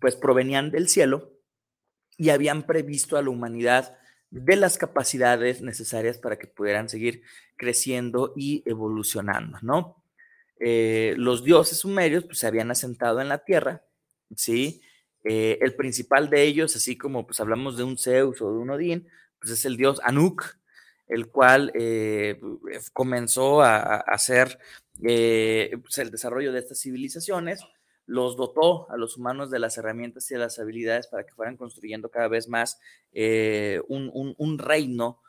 pues 0.00 0.16
provenían 0.16 0.70
del 0.70 0.88
cielo 0.88 1.34
y 2.16 2.30
habían 2.30 2.62
previsto 2.62 3.18
a 3.18 3.22
la 3.22 3.28
humanidad 3.28 3.98
de 4.30 4.56
las 4.56 4.78
capacidades 4.78 5.60
necesarias 5.60 6.16
para 6.16 6.38
que 6.38 6.46
pudieran 6.46 6.88
seguir 6.88 7.24
creciendo 7.56 8.32
y 8.34 8.62
evolucionando, 8.64 9.58
¿no? 9.60 10.02
Eh, 10.60 11.14
los 11.18 11.44
dioses 11.44 11.80
sumerios 11.80 12.24
pues, 12.24 12.38
se 12.38 12.46
habían 12.46 12.70
asentado 12.70 13.20
en 13.20 13.28
la 13.28 13.44
tierra, 13.44 13.84
¿sí? 14.34 14.80
Eh, 15.24 15.58
el 15.60 15.74
principal 15.74 16.30
de 16.30 16.42
ellos, 16.44 16.74
así 16.76 16.96
como 16.96 17.26
pues 17.26 17.40
hablamos 17.40 17.76
de 17.76 17.84
un 17.84 17.98
Zeus 17.98 18.40
o 18.40 18.52
de 18.52 18.58
un 18.58 18.70
Odín, 18.70 19.08
pues 19.38 19.52
es 19.52 19.64
el 19.64 19.76
dios 19.76 20.00
Anuk, 20.02 20.44
el 21.08 21.28
cual 21.28 21.72
eh, 21.74 22.40
comenzó 22.92 23.62
a, 23.62 23.96
hacer 23.96 24.58
pues, 24.98 25.98
el 25.98 26.10
desarrollo 26.10 26.52
de 26.52 26.60
estas 26.60 26.80
civilizaciones, 26.80 27.60
los 28.06 28.36
dotó 28.36 28.90
a 28.90 28.96
los 28.96 29.16
humanos 29.16 29.50
de 29.50 29.58
las 29.58 29.76
herramientas 29.76 30.30
y 30.30 30.34
de 30.34 30.40
las 30.40 30.58
habilidades 30.58 31.06
para 31.06 31.24
que 31.24 31.34
fueran 31.34 31.56
construyendo 31.56 32.10
cada 32.10 32.28
vez 32.28 32.48
más 32.48 32.80
un, 33.12 34.58
reino 34.58 35.20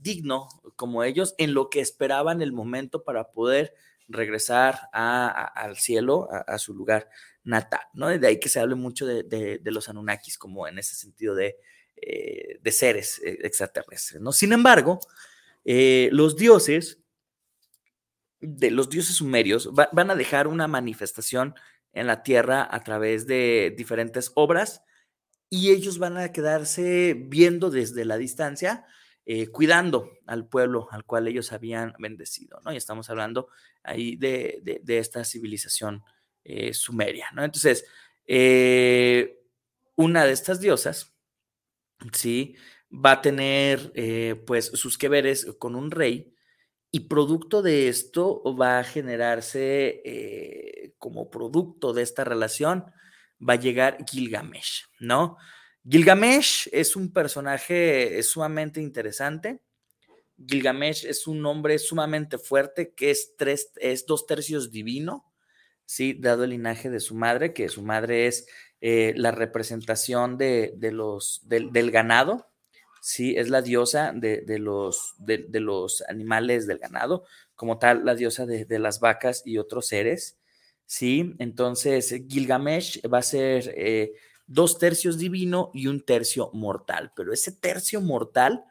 digno 0.00 0.48
como 0.74 1.04
ellos, 1.04 1.34
en 1.38 1.54
lo 1.54 1.70
que 1.70 1.80
esperaban 1.80 2.42
el 2.42 2.52
momento 2.52 3.04
para 3.04 3.30
poder 3.30 3.74
regresar 4.08 4.88
al 4.92 5.76
cielo, 5.76 6.28
a, 6.30 6.58
su 6.58 6.74
lugar 6.74 7.08
natal, 7.44 7.80
¿no? 7.94 8.08
De 8.08 8.26
ahí 8.26 8.40
que 8.40 8.48
se 8.48 8.60
hable 8.60 8.74
mucho 8.74 9.06
de, 9.06 9.60
los 9.64 9.88
Anunnakis 9.88 10.38
como 10.38 10.66
en 10.68 10.78
ese 10.78 10.94
sentido 10.94 11.34
de, 11.34 11.56
eh, 11.96 12.58
seres 12.70 13.20
eh, 13.24 13.38
extraterrestres, 13.42 14.20
¿no? 14.20 14.32
Sin 14.32 14.52
embargo, 14.52 15.00
eh, 15.64 16.08
los 16.12 16.36
dioses, 16.36 17.00
de 18.40 18.70
los 18.70 18.88
dioses 18.88 19.16
sumerios, 19.16 19.70
van 19.74 20.10
a 20.10 20.14
dejar 20.14 20.46
una 20.46 20.68
manifestación 20.68 21.54
en 21.92 22.06
la 22.06 22.22
tierra 22.22 22.68
a 22.70 22.84
través 22.84 23.26
de 23.26 23.74
diferentes 23.76 24.30
obras 24.34 24.82
y 25.48 25.70
ellos 25.70 25.98
van 25.98 26.18
a 26.18 26.32
quedarse 26.32 27.14
viendo 27.16 27.70
desde 27.70 28.04
la 28.04 28.18
distancia 28.18 28.84
eh, 29.28 29.48
cuidando 29.48 30.12
al 30.28 30.46
pueblo 30.46 30.86
al 30.92 31.04
cual 31.04 31.26
ellos 31.26 31.50
habían 31.50 31.94
bendecido, 31.98 32.60
¿no? 32.64 32.72
Y 32.72 32.76
estamos 32.76 33.10
hablando 33.10 33.48
ahí 33.82 34.14
de, 34.14 34.62
esta 34.86 35.24
civilización 35.24 36.04
eh, 36.44 36.72
sumeria, 36.72 37.26
¿no? 37.34 37.42
Entonces, 37.42 37.84
eh, 38.24 39.40
una 39.96 40.24
de 40.24 40.32
estas 40.32 40.60
diosas, 40.60 41.12
¿sí? 42.12 42.54
Va 42.88 43.12
a 43.12 43.20
tener, 43.20 43.92
pues, 44.46 44.66
sus 44.66 44.96
que 44.96 45.08
veres 45.08 45.44
con 45.58 45.74
un 45.74 45.90
rey 45.90 46.32
y 46.92 47.08
producto 47.08 47.62
de 47.62 47.88
esto 47.88 48.44
va 48.54 48.78
a 48.78 48.84
generarse, 48.84 50.94
como 50.98 51.30
producto 51.30 51.92
de 51.92 52.02
esta 52.02 52.22
relación, 52.22 52.84
va 53.40 53.54
a 53.54 53.56
llegar 53.56 53.98
Gilgamesh, 54.08 54.84
¿no? 55.00 55.36
Gilgamesh 55.88 56.68
es 56.72 56.96
un 56.96 57.12
personaje 57.12 58.20
sumamente 58.24 58.80
interesante. 58.80 59.60
Gilgamesh 60.44 61.06
es 61.06 61.26
un 61.26 61.44
hombre 61.46 61.78
sumamente 61.78 62.38
fuerte 62.38 62.92
que 62.92 63.10
es, 63.10 63.36
tres, 63.36 63.70
es 63.76 64.04
dos 64.04 64.26
tercios 64.26 64.72
divino, 64.72 65.32
¿sí? 65.84 66.14
dado 66.14 66.44
el 66.44 66.50
linaje 66.50 66.90
de 66.90 66.98
su 66.98 67.14
madre, 67.14 67.52
que 67.52 67.68
su 67.68 67.82
madre 67.82 68.26
es 68.26 68.48
eh, 68.80 69.14
la 69.16 69.30
representación 69.30 70.36
de, 70.36 70.76
los, 70.92 71.42
del 71.44 71.90
ganado, 71.92 72.48
¿sí? 73.00 73.36
es 73.36 73.48
la 73.48 73.62
diosa 73.62 74.12
de, 74.12 74.44
los, 74.58 75.14
de, 75.18 75.46
los 75.60 76.02
animales 76.08 76.66
del 76.66 76.78
ganado, 76.78 77.24
como 77.54 77.78
tal, 77.78 78.04
la 78.04 78.16
diosa 78.16 78.44
de, 78.44 78.78
las 78.80 78.98
vacas 78.98 79.42
y 79.44 79.58
otros 79.58 79.86
seres. 79.86 80.36
¿sí? 80.84 81.34
Entonces, 81.38 82.12
Gilgamesh 82.28 83.00
va 83.08 83.18
a 83.18 83.22
ser 83.22 83.72
eh, 83.76 84.12
dos 84.46 84.78
tercios 84.78 85.18
divino 85.18 85.70
y 85.74 85.86
un 85.88 86.00
tercio 86.00 86.50
mortal. 86.52 87.12
Pero 87.14 87.32
ese 87.32 87.52
tercio 87.52 88.00
mortal, 88.00 88.64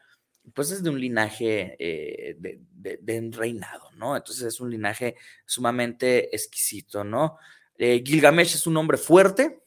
pues 0.54 0.72
es 0.72 0.84
de 0.84 0.90
un 0.90 1.00
linaje 1.00 1.76
eh, 1.80 2.38
de, 2.40 3.30
reinado, 3.32 3.90
¿no? 3.98 4.16
Entonces 4.16 4.46
es 4.46 4.60
un 4.60 4.70
linaje 4.70 5.16
sumamente 5.46 6.36
exquisito, 6.36 7.04
¿no? 7.04 7.38
Eh, 7.78 8.04
Gilgamesh 8.06 8.56
es 8.56 8.68
un 8.68 8.78
hombre 8.78 8.98
fuerte, 8.98 9.62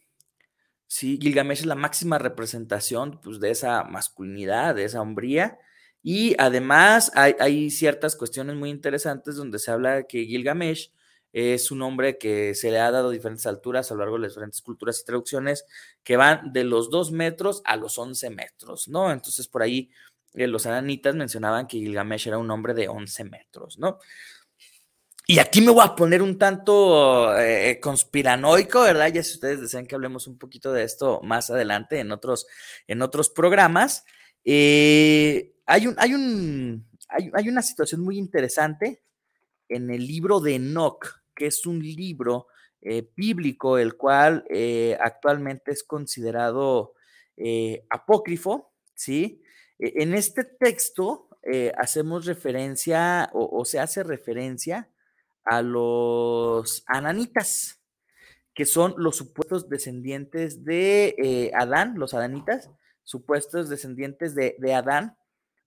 ¿sí? 0.86 1.18
Gilgamesh 1.20 1.60
es 1.60 1.66
la 1.66 1.74
máxima 1.74 2.18
representación 2.18 3.20
pues, 3.22 3.40
de 3.40 3.50
esa 3.50 3.84
masculinidad, 3.84 4.74
de 4.74 4.84
esa 4.84 5.02
hombría. 5.02 5.58
Y 6.02 6.34
además 6.38 7.10
hay, 7.14 7.34
hay, 7.40 7.70
ciertas 7.70 8.16
cuestiones 8.16 8.56
muy 8.56 8.70
interesantes 8.70 9.34
donde 9.34 9.58
se 9.58 9.70
habla 9.70 10.04
que 10.04 10.24
Gilgamesh 10.24 10.92
es 11.32 11.70
un 11.70 11.78
nombre 11.78 12.18
que 12.18 12.54
se 12.54 12.70
le 12.70 12.78
ha 12.78 12.90
dado 12.90 13.10
diferentes 13.10 13.46
alturas 13.46 13.90
a 13.90 13.94
lo 13.94 14.00
largo 14.00 14.16
de 14.16 14.22
las 14.22 14.32
diferentes 14.32 14.62
culturas 14.62 15.00
y 15.00 15.04
traducciones 15.04 15.64
que 16.02 16.16
van 16.16 16.52
de 16.52 16.64
los 16.64 16.90
2 16.90 17.12
metros 17.12 17.62
a 17.64 17.76
los 17.76 17.98
11 17.98 18.30
metros, 18.30 18.88
¿no? 18.88 19.12
Entonces 19.12 19.46
por 19.48 19.62
ahí 19.62 19.90
eh, 20.34 20.46
los 20.46 20.66
ananitas 20.66 21.14
mencionaban 21.14 21.66
que 21.66 21.78
Gilgamesh 21.78 22.28
era 22.28 22.38
un 22.38 22.50
hombre 22.50 22.74
de 22.74 22.88
11 22.88 23.24
metros, 23.24 23.78
¿no? 23.78 23.98
Y 25.30 25.40
aquí 25.40 25.60
me 25.60 25.70
voy 25.70 25.84
a 25.84 25.94
poner 25.94 26.22
un 26.22 26.38
tanto 26.38 27.38
eh, 27.38 27.78
conspiranoico, 27.82 28.80
¿verdad? 28.80 29.12
Ya 29.12 29.22
si 29.22 29.34
ustedes 29.34 29.60
desean 29.60 29.86
que 29.86 29.94
hablemos 29.94 30.26
un 30.26 30.38
poquito 30.38 30.72
de 30.72 30.84
esto 30.84 31.20
más 31.22 31.50
adelante 31.50 31.98
en 31.98 32.12
otros, 32.12 32.46
en 32.86 33.02
otros 33.02 33.28
programas. 33.28 34.06
Eh, 34.42 35.52
hay, 35.66 35.86
un, 35.86 35.94
hay, 35.98 36.14
un, 36.14 36.88
hay, 37.08 37.30
hay, 37.34 37.48
una 37.50 37.60
situación 37.60 38.00
muy 38.00 38.16
interesante 38.16 39.02
en 39.68 39.90
el 39.90 40.06
libro 40.06 40.40
de 40.40 40.56
Enoch, 40.56 41.22
que 41.34 41.46
es 41.46 41.66
un 41.66 41.80
libro 41.80 42.48
eh, 42.80 43.10
bíblico, 43.16 43.76
el 43.76 43.96
cual 43.96 44.44
eh, 44.48 44.96
actualmente 45.00 45.72
es 45.72 45.82
considerado 45.82 46.94
eh, 47.36 47.84
apócrifo, 47.90 48.72
¿sí? 48.94 49.42
E, 49.78 50.02
en 50.02 50.14
este 50.14 50.44
texto 50.44 51.24
hacemos 51.78 52.26
referencia 52.26 53.30
o, 53.32 53.64
se 53.64 53.80
hace 53.80 54.02
referencia 54.02 54.90
a 55.44 55.62
los 55.62 56.84
ananitas, 56.86 57.80
que 58.52 58.66
son 58.66 58.94
los 58.98 59.16
supuestos 59.16 59.66
descendientes 59.66 60.62
de 60.62 61.50
Adán, 61.54 61.94
los 61.96 62.12
adanitas, 62.12 62.70
supuestos 63.02 63.70
descendientes 63.70 64.34
de, 64.34 64.56
de 64.58 64.74
Adán, 64.74 65.16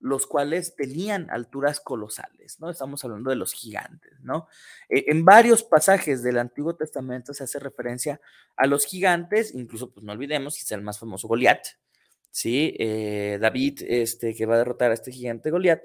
los 0.02 0.26
cuales 0.26 0.76
tenían 0.76 1.30
alturas 1.30 1.80
colosales, 1.80 2.60
¿no? 2.60 2.70
Estamos 2.70 3.04
hablando 3.04 3.30
de 3.30 3.36
los 3.36 3.54
gigantes, 3.54 4.20
¿no? 4.22 4.48
E, 4.90 5.06
en 5.08 5.24
varios 5.24 5.64
pasajes 5.64 6.24
del 6.24 6.40
Antiguo 6.40 6.76
Testamento 6.76 7.34
se 7.34 7.44
hace 7.44 7.60
referencia 7.60 8.20
a 8.58 8.66
los 8.66 8.86
gigantes, 8.86 9.54
incluso, 9.54 9.92
pues 9.92 10.04
no 10.04 10.12
olvidemos, 10.12 10.58
quizá 10.58 10.76
el 10.76 10.82
más 10.82 11.00
famoso 11.00 11.28
Goliat, 11.28 11.66
¿sí? 12.32 12.76
Eh, 12.80 13.38
David, 13.40 13.82
este, 13.88 14.34
que 14.34 14.46
va 14.46 14.56
a 14.56 14.60
derrotar 14.60 14.92
a 14.92 14.96
este 14.96 15.12
gigante 15.12 15.52
Goliat, 15.52 15.84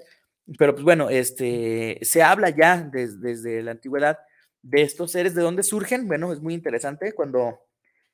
pero 0.57 0.73
pues 0.73 0.83
bueno, 0.83 1.09
este, 1.09 1.99
se 2.01 2.23
habla 2.23 2.49
ya 2.49 2.89
desde 2.91 3.61
la 3.61 3.71
antigüedad 3.71 4.17
de 4.63 4.81
estos 4.81 5.11
seres, 5.11 5.35
¿de 5.35 5.41
dónde 5.41 5.61
surgen? 5.61 6.07
Bueno, 6.07 6.33
es 6.33 6.41
muy 6.41 6.53
interesante 6.53 7.13
cuando 7.13 7.59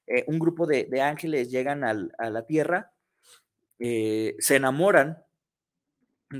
eh, 0.05 0.25
un 0.27 0.37
grupo 0.37 0.67
de, 0.67 1.01
ángeles 1.01 1.49
llegan 1.49 1.83
a 1.83 2.29
la 2.29 2.45
tierra, 2.45 2.91
eh, 3.79 4.35
se 4.39 4.55
enamoran 4.55 5.23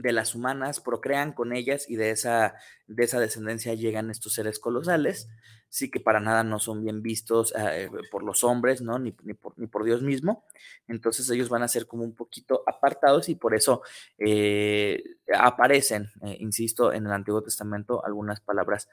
de 0.01 0.11
las 0.11 0.33
humanas, 0.33 0.79
procrean 0.79 1.33
con 1.33 1.53
ellas 1.53 1.89
y 1.89 1.95
de 1.95 2.09
esa, 2.11 2.55
de 2.87 3.03
esa 3.03 3.19
descendencia 3.19 3.73
llegan 3.75 4.09
estos 4.09 4.33
seres 4.33 4.59
colosales, 4.59 5.29
sí 5.69 5.89
que 5.89 5.99
para 5.99 6.19
nada 6.19 6.43
no 6.43 6.59
son 6.59 6.83
bien 6.83 7.01
vistos 7.01 7.53
eh, 7.57 7.89
por 8.11 8.23
los 8.23 8.43
hombres, 8.43 8.81
¿no? 8.81 8.99
Ni, 8.99 9.11
por, 9.11 9.83
Dios 9.83 10.01
mismo. 10.01 10.45
Entonces 10.87 11.29
ellos 11.29 11.49
van 11.49 11.63
a 11.63 11.67
ser 11.67 11.87
como 11.87 12.03
un 12.03 12.15
poquito 12.15 12.63
apartados 12.67 13.29
y 13.29 13.35
por 13.35 13.55
eso 13.55 13.81
eh, 14.17 15.03
aparecen, 15.35 16.11
eh, 16.23 16.37
insisto, 16.39 16.93
en 16.93 17.05
el 17.05 17.11
Antiguo 17.11 17.41
Testamento 17.41 18.05
algunas 18.05 18.39
palabras 18.39 18.89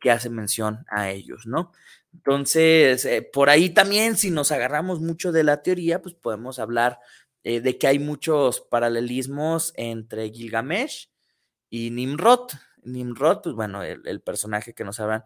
que 0.00 0.10
hacen 0.10 0.34
mención 0.34 0.84
a 0.88 1.10
ellos, 1.10 1.46
¿no? 1.46 1.72
Entonces, 2.12 3.06
por 3.30 3.50
ahí 3.50 3.70
también, 3.70 4.16
si 4.16 4.30
nos 4.30 4.50
agarramos 4.50 5.00
mucho 5.00 5.32
de 5.32 5.44
la 5.44 5.62
teoría, 5.62 6.00
pues 6.00 6.14
podemos 6.14 6.58
hablar 6.58 6.98
eh, 7.48 7.60
de 7.60 7.78
que 7.78 7.86
hay 7.86 8.00
muchos 8.00 8.60
paralelismos 8.60 9.72
entre 9.76 10.30
Gilgamesh 10.30 11.12
y 11.70 11.92
Nimrod. 11.92 12.50
Nimrod, 12.82 13.42
pues 13.44 13.54
bueno, 13.54 13.84
el, 13.84 14.20
personaje 14.20 14.74
que 14.74 14.82
nos 14.82 14.98
hablan 14.98 15.22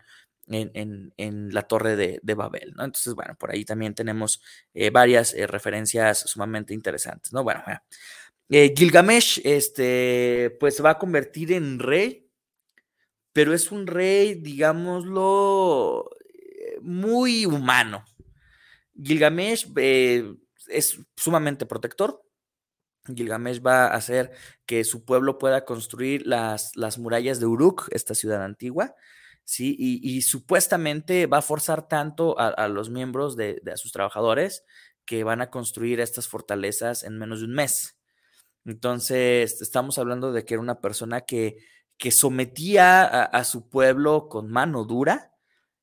en, 0.46 1.48
la 1.50 1.62
torre 1.62 1.96
de, 1.96 2.34
Babel, 2.34 2.74
¿no? 2.76 2.84
Entonces, 2.84 3.14
bueno, 3.14 3.36
por 3.38 3.50
ahí 3.50 3.64
también 3.64 3.94
tenemos 3.94 4.42
eh, 4.74 4.90
varias 4.90 5.32
eh, 5.32 5.46
referencias 5.46 6.18
sumamente 6.18 6.74
interesantes, 6.74 7.32
¿no? 7.32 7.42
Bueno, 7.42 7.62
Gilgamesh, 8.50 9.40
este, 9.42 10.54
pues 10.60 10.76
se 10.76 10.82
va 10.82 10.90
a 10.90 10.98
convertir 10.98 11.52
en 11.52 11.78
rey, 11.78 12.28
pero 13.32 13.54
es 13.54 13.72
un 13.72 13.86
rey, 13.86 14.34
digámoslo, 14.34 16.10
muy 16.82 17.46
humano. 17.46 18.04
Gilgamesh 19.02 19.72
es 20.70 21.00
sumamente 21.16 21.66
protector. 21.66 22.22
Gilgamesh 23.06 23.64
va 23.64 23.86
a 23.86 23.94
hacer 23.94 24.30
que 24.66 24.84
su 24.84 25.04
pueblo 25.04 25.38
pueda 25.38 25.64
construir 25.64 26.26
las, 26.26 26.76
las 26.76 26.98
murallas 26.98 27.40
de 27.40 27.46
Uruk, 27.46 27.88
esta 27.92 28.14
ciudad 28.14 28.44
antigua, 28.44 28.94
¿sí? 29.44 29.74
Y, 29.78 30.22
supuestamente 30.22 31.26
va 31.26 31.38
a 31.38 31.42
forzar 31.42 31.88
tanto 31.88 32.38
a, 32.38 32.68
los 32.68 32.90
miembros 32.90 33.36
de, 33.36 33.60
de, 33.62 33.76
sus 33.76 33.92
trabajadores 33.92 34.64
que 35.04 35.24
van 35.24 35.40
a 35.40 35.50
construir 35.50 36.00
estas 36.00 36.28
fortalezas 36.28 37.02
en 37.02 37.18
menos 37.18 37.40
de 37.40 37.46
un 37.46 37.54
mes. 37.54 37.96
Entonces, 38.64 39.62
estamos 39.62 39.98
hablando 39.98 40.32
de 40.32 40.44
que 40.44 40.54
era 40.54 40.60
una 40.60 40.80
persona 40.80 41.22
que, 41.22 41.56
que 41.96 42.10
sometía 42.10 43.04
a, 43.24 43.44
su 43.44 43.68
pueblo 43.68 44.28
con 44.28 44.50
mano 44.50 44.84
dura, 44.84 45.32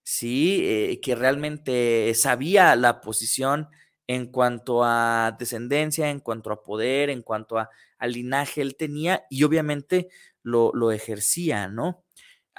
¿sí? 0.04 0.62
Eh, 0.64 1.00
que 1.02 1.16
realmente 1.16 2.14
sabía 2.16 2.76
la 2.76 3.02
posición 3.02 3.70
en 4.08 4.28
cuanto 4.28 4.84
a 4.84 5.36
descendencia, 5.38 6.10
en 6.10 6.22
cuanto 6.22 6.52
a 6.52 6.64
poder, 6.64 7.10
en 7.10 7.22
cuanto 7.22 7.58
a, 7.58 7.70
linaje 8.02 8.62
él 8.62 8.76
tenía 8.78 9.26
y 9.30 9.44
obviamente 9.44 10.08
lo, 10.44 10.72
lo 10.74 10.92
ejercía, 10.92 11.68
¿no? 11.68 12.04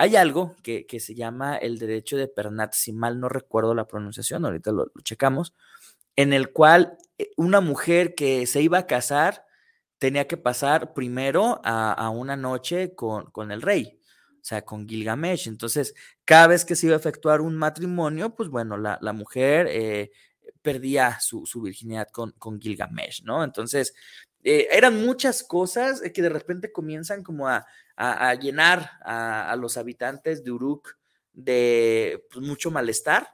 Hay 0.01 0.15
algo 0.15 0.55
que, 0.63 0.87
se 1.01 1.17
llama 1.17 1.57
el 1.57 1.81
derecho 1.81 2.17
de 2.17 2.29
Pernat, 2.29 2.73
si 2.73 2.93
mal 2.93 3.19
no 3.19 3.29
recuerdo 3.29 3.75
la 3.75 3.89
pronunciación, 3.89 4.45
ahorita 4.45 4.71
lo, 4.71 4.93
checamos, 5.03 5.55
en 6.15 6.33
el 6.33 6.53
cual 6.53 6.97
eh, 7.19 7.31
una 7.37 7.61
mujer 7.61 8.15
que 8.15 8.47
se 8.47 8.63
iba 8.63 8.79
a 8.79 8.87
casar 8.87 9.45
tenía 9.99 10.29
que 10.29 10.37
pasar 10.37 10.95
primero 10.95 11.61
a, 11.65 12.11
una 12.11 12.37
noche 12.37 12.95
con, 12.95 13.33
con, 13.33 13.51
el 13.51 13.61
rey, 13.61 14.01
o 14.35 14.45
sea, 14.45 14.63
con 14.65 14.89
Gilgamesh. 14.89 15.49
Entonces, 15.49 15.95
cada 16.25 16.47
vez 16.47 16.65
que 16.65 16.77
se 16.77 16.87
iba 16.87 16.95
a 16.95 17.01
efectuar 17.01 17.41
un 17.41 17.57
matrimonio, 17.57 18.37
pues 18.37 18.51
bueno, 18.51 18.77
la, 18.77 19.13
mujer 19.13 19.67
eh, 19.69 20.13
perdía 20.63 21.19
su, 21.21 21.45
virginidad 21.63 22.09
con, 22.13 22.33
con, 22.33 22.61
Gilgamesh, 22.61 23.23
¿no? 23.25 23.45
Entonces, 23.45 23.95
eh, 24.45 24.69
eran 24.71 25.05
muchas 25.05 25.43
cosas 25.43 26.01
que 26.01 26.23
de 26.23 26.29
repente 26.29 26.73
comienzan 26.73 27.23
como 27.23 27.49
a, 27.49 27.67
llenar 28.41 28.93
a, 29.03 29.57
los 29.59 29.77
habitantes 29.77 30.45
de 30.45 30.53
Uruk 30.53 30.97
de 31.33 32.25
pues, 32.31 32.47
mucho 32.47 32.71
malestar. 32.71 33.29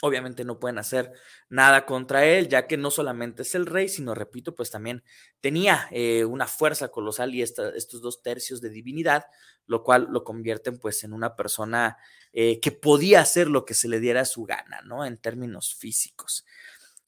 Obviamente 0.00 0.44
no 0.44 0.60
pueden 0.60 0.78
hacer 0.78 1.12
nada 1.48 1.84
contra 1.84 2.24
él, 2.24 2.48
ya 2.48 2.66
que 2.66 2.76
no 2.76 2.90
solamente 2.90 3.42
es 3.42 3.54
el 3.54 3.66
rey, 3.66 3.88
sino, 3.88 4.14
repito, 4.14 4.54
pues 4.54 4.70
también 4.70 5.02
tenía 5.40 5.88
eh, 5.90 6.24
una 6.24 6.46
fuerza 6.46 6.88
colosal 6.88 7.34
y 7.34 7.42
estos 7.42 8.00
dos 8.00 8.22
tercios 8.22 8.60
de 8.60 8.70
divinidad, 8.70 9.26
lo 9.66 9.82
cual 9.82 10.06
lo 10.10 10.22
convierten 10.22 10.78
pues 10.78 11.02
en 11.02 11.12
una 11.12 11.34
persona 11.34 11.98
eh, 12.32 12.60
que 12.60 12.70
podía 12.70 13.20
hacer 13.20 13.48
lo 13.48 13.64
que 13.64 13.74
se 13.74 13.88
le 13.88 13.98
diera 13.98 14.20
a 14.20 14.24
su 14.24 14.44
gana, 14.44 14.80
¿no? 14.84 15.04
En 15.04 15.18
términos 15.18 15.74
físicos. 15.74 16.44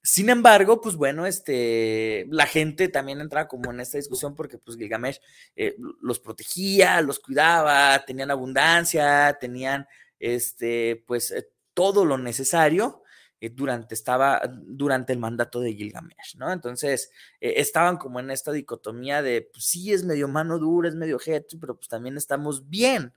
Sin 0.02 0.30
embargo, 0.30 0.80
pues 0.80 0.96
bueno, 0.96 1.26
este, 1.26 2.26
la 2.30 2.46
gente 2.46 2.88
también 2.88 3.20
entraba 3.20 3.46
como 3.46 3.70
en 3.70 3.80
esta 3.80 3.98
discusión 3.98 4.34
porque 4.34 4.56
pues 4.56 4.78
Gilgamesh 4.78 5.20
eh, 5.56 5.76
los 6.00 6.18
protegía, 6.18 7.02
los 7.02 7.20
cuidaba, 7.20 8.02
tenían 8.06 8.30
abundancia, 8.30 9.36
tenían 9.38 9.86
este, 10.18 11.04
pues 11.06 11.32
todo 11.80 12.04
lo 12.04 12.18
necesario 12.18 13.04
eh, 13.40 13.48
durante, 13.48 13.94
estaba, 13.94 14.42
durante 14.50 15.14
el 15.14 15.18
mandato 15.18 15.60
de 15.60 15.72
Gilgamesh, 15.72 16.36
¿no? 16.36 16.52
Entonces, 16.52 17.10
eh, 17.40 17.54
estaban 17.56 17.96
como 17.96 18.20
en 18.20 18.30
esta 18.30 18.52
dicotomía 18.52 19.22
de, 19.22 19.48
pues 19.50 19.64
sí, 19.64 19.90
es 19.90 20.04
medio 20.04 20.28
mano 20.28 20.58
dura, 20.58 20.90
es 20.90 20.94
medio 20.94 21.18
jeto, 21.18 21.56
pero 21.58 21.76
pues 21.76 21.88
también 21.88 22.18
estamos 22.18 22.68
bien. 22.68 23.14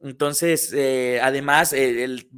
Entonces, 0.00 0.74
eh, 0.74 1.20
además, 1.22 1.74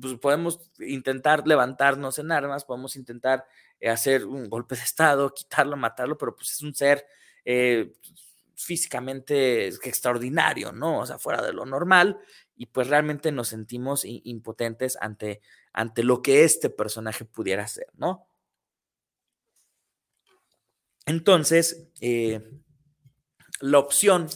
pues, 0.00 0.14
podemos 0.20 0.60
intentar 0.78 1.44
levantarnos 1.44 2.20
en 2.20 2.30
armas, 2.30 2.64
podemos 2.64 2.94
intentar 2.94 3.44
hacer 3.84 4.24
un 4.24 4.48
golpe 4.48 4.76
de 4.76 4.82
Estado, 4.82 5.34
quitarlo, 5.34 5.76
matarlo, 5.76 6.16
pero 6.16 6.36
pues 6.36 6.52
es 6.52 6.62
un 6.62 6.72
ser 6.72 7.04
físicamente 8.56 9.68
extraordinario, 9.68 10.72
¿no? 10.72 11.00
O 11.00 11.06
sea, 11.06 11.18
fuera 11.18 11.42
de 11.42 11.52
lo 11.52 11.66
normal, 11.66 12.18
y 12.56 12.66
pues 12.66 12.88
realmente 12.88 13.32
nos 13.32 13.48
sentimos 13.48 14.04
impotentes 14.04 14.96
ante, 15.00 15.40
ante 15.72 16.04
lo 16.04 16.22
que 16.22 16.44
este 16.44 16.70
personaje 16.70 17.24
pudiera 17.24 17.64
hacer, 17.64 17.88
¿no? 17.94 18.26
Entonces, 21.06 21.90
eh, 22.00 22.60
la 23.60 23.78
opción 23.78 24.28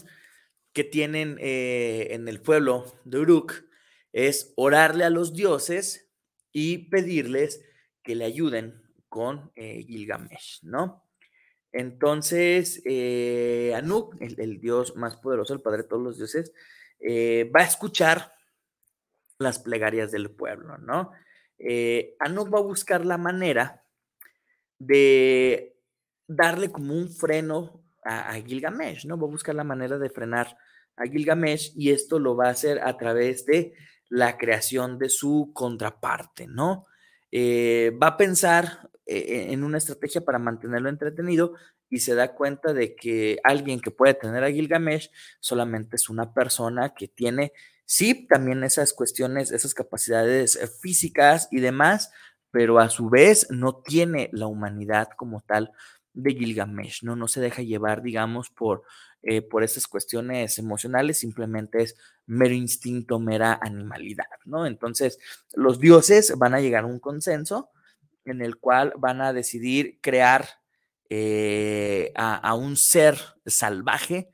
que 0.73 0.85
tienen 0.85 1.39
eh, 1.41 2.09
en 2.11 2.29
el 2.29 2.41
pueblo 2.41 2.85
de 3.05 3.19
Uruk 3.19 3.65
es 4.13 4.53
orarle 4.57 5.05
a 5.05 5.11
los 5.11 5.33
dioses 5.33 6.11
y 6.53 6.89
pedirles 6.89 7.63
que 8.03 8.15
le 8.15 8.25
ayuden 8.25 8.83
con 9.09 9.53
eh, 9.55 9.85
Gilgamesh, 9.87 10.63
¿no? 10.63 11.06
Entonces, 11.79 12.83
Anuk, 13.75 14.17
el, 14.21 14.41
el, 14.41 14.61
dios 14.61 14.97
más 14.97 15.17
poderoso, 15.17 15.53
el 15.53 15.61
padre 15.61 15.83
de 15.83 15.89
todos 15.89 16.03
los 16.03 16.17
dioses, 16.17 16.53
eh, 17.01 17.51
va 17.55 17.61
a 17.61 17.67
escuchar 17.67 18.33
las 19.39 19.59
plegarias 19.59 20.11
del 20.11 20.31
pueblo, 20.31 20.79
¿no? 20.79 21.13
Eh, 21.59 22.17
Anuk 22.21 22.53
va 22.53 22.59
a 22.59 22.63
buscar 22.63 23.05
la 23.05 23.19
manera 23.19 23.85
de 24.79 25.77
darle 26.27 26.71
como 26.71 26.95
un 26.95 27.11
freno 27.11 27.83
a, 28.03 28.35
Gilgamesh, 28.35 29.07
¿no? 29.07 29.19
Va 29.19 29.27
a 29.27 29.31
buscar 29.31 29.55
la 29.55 29.65
manera 29.65 29.99
de 29.99 30.11
frenar 30.11 30.57
a 30.97 31.05
Gilgamesh 31.05 31.73
y 31.77 31.91
esto 31.91 32.19
lo 32.19 32.37
va 32.37 32.47
a 32.47 32.53
hacer 32.53 32.81
a 32.81 32.97
través 32.97 33.45
de 33.45 33.75
la 34.09 34.39
creación 34.39 34.99
de 34.99 35.09
su 35.11 35.51
contraparte, 35.53 36.47
¿no? 36.47 36.87
Eh, 37.39 37.93
va 38.03 38.07
a 38.07 38.17
pensar 38.17 38.89
en 39.05 39.63
una 39.63 39.77
estrategia 39.77 40.25
para 40.25 40.39
mantenerlo 40.39 40.89
entretenido 40.89 41.53
y 41.91 41.99
se 41.99 42.15
da 42.15 42.35
cuenta 42.35 42.73
de 42.73 42.97
que 42.97 43.39
alguien 43.45 43.81
que 43.81 43.91
puede 43.91 44.15
tener 44.15 44.43
a 44.43 44.51
Gilgamesh 44.51 45.11
solamente 45.39 45.97
es 45.97 46.09
una 46.09 46.33
persona 46.33 46.95
que 46.95 47.09
tiene, 47.09 47.53
sí, 47.85 48.27
también 48.27 48.65
esas 48.65 48.95
cuestiones, 48.95 49.53
esas 49.53 49.75
capacidades 49.75 50.57
eh, 50.57 50.67
físicas 50.67 51.49
y 51.51 51.61
demás, 51.61 52.11
pero 52.51 52.79
a 52.79 52.89
su 52.89 53.11
vez 53.11 53.49
no 53.51 53.83
tiene 53.83 54.31
la 54.33 54.47
humanidad 54.47 55.09
como 55.15 55.43
tal 55.47 55.73
de 56.17 56.35
Gilgamesh, 56.35 57.05
¿no? 57.05 57.15
No 57.15 57.29
se 57.29 57.41
deja 57.41 57.63
llevar, 57.63 58.03
digamos, 58.03 58.51
por, 58.51 58.83
eh, 59.23 59.43
por 59.43 59.63
esas 59.63 59.87
cuestiones 59.87 60.59
emocionales, 60.59 61.19
simplemente 61.19 61.83
es 61.83 61.97
mero 62.27 62.55
instinto, 62.55 63.21
mera 63.21 63.59
animalidad, 63.63 64.25
¿no? 64.47 64.67
Entonces, 64.67 65.19
los 65.53 65.79
dioses 65.79 66.35
van 66.39 66.55
a 66.55 66.61
llegar 66.61 66.85
a 66.85 66.89
un 66.89 67.01
consenso 67.01 67.71
en 68.25 68.41
el 68.41 68.57
cual 68.57 68.95
van 68.99 69.21
a 69.21 69.33
decidir 69.33 69.99
crear 70.01 70.47
eh, 71.11 72.13
a, 72.17 72.55
un 72.55 72.77
ser 72.77 73.17
salvaje, 73.45 74.31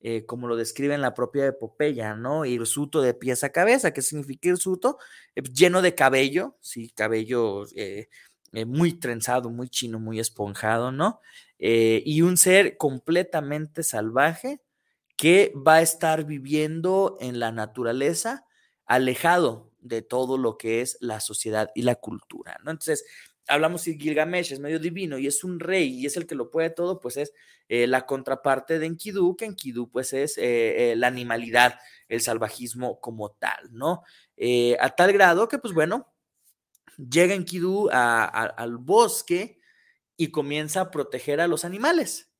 eh, 0.00 0.24
como 0.26 0.48
lo 0.48 0.56
describe 0.56 0.94
en 0.94 1.02
la 1.02 1.14
propia 1.14 1.46
epopeya, 1.46 2.14
¿no? 2.16 2.44
Hirsuto 2.44 3.02
de 3.02 3.14
pies 3.14 3.44
a 3.44 3.50
cabeza, 3.50 3.92
¿qué 3.92 4.02
significa 4.02 4.48
hirsuto? 4.48 4.98
Eh, 5.34 5.42
lleno 5.42 5.82
de 5.82 5.94
cabello, 5.94 6.56
sí, 6.60 6.90
cabello 6.90 7.64
muy 8.66 8.94
trenzado, 8.94 9.50
muy 9.50 9.68
chino, 9.68 9.98
muy 9.98 10.20
esponjado, 10.20 10.92
¿no? 10.92 11.20
y 11.58 12.20
un 12.20 12.36
ser 12.36 12.76
completamente 12.76 13.82
salvaje 13.82 14.60
que 15.16 15.52
va 15.56 15.76
a 15.76 15.82
estar 15.82 16.24
viviendo 16.24 17.16
en 17.20 17.40
la 17.40 17.50
naturaleza, 17.50 18.46
alejado 18.84 19.72
de 19.80 20.02
todo 20.02 20.36
lo 20.36 20.58
que 20.58 20.80
es 20.82 20.98
la 21.00 21.20
sociedad 21.20 21.70
y 21.74 21.82
la 21.82 21.96
cultura, 21.96 22.58
¿no? 22.62 22.70
Entonces, 22.70 23.04
hablamos 23.48 23.82
si 23.82 23.98
Gilgamesh 23.98 24.52
es 24.52 24.60
medio 24.60 24.78
divino 24.78 25.18
y 25.18 25.26
es 25.26 25.44
un 25.44 25.60
rey 25.60 25.88
y 25.88 26.06
es 26.06 26.16
el 26.16 26.26
que 26.26 26.34
lo 26.34 26.50
puede 26.50 26.70
todo, 26.70 27.00
pues 27.00 27.16
es 27.16 27.32
eh, 27.68 27.86
la 27.86 28.06
contraparte 28.06 28.78
de 28.78 28.86
Enkidu, 28.86 29.36
que 29.36 29.44
Enkidu 29.44 29.90
pues 29.90 30.12
es 30.12 30.36
eh, 30.38 30.92
eh, 30.92 30.96
la 30.96 31.06
animalidad, 31.06 31.78
el 32.08 32.20
salvajismo 32.20 33.00
como 33.00 33.30
tal, 33.30 33.72
¿no? 33.72 34.02
a 34.78 34.90
tal 34.90 35.12
grado 35.14 35.48
que 35.48 35.58
pues 35.58 35.72
bueno, 35.72 36.12
llega 36.96 37.34
Enkidu 37.34 37.88
al 37.90 38.76
bosque 38.78 39.58
y 40.16 40.28
comienza 40.28 40.80
a 40.80 40.90
proteger 40.90 41.40
a 41.40 41.48
los 41.48 41.64
animales. 41.64 42.30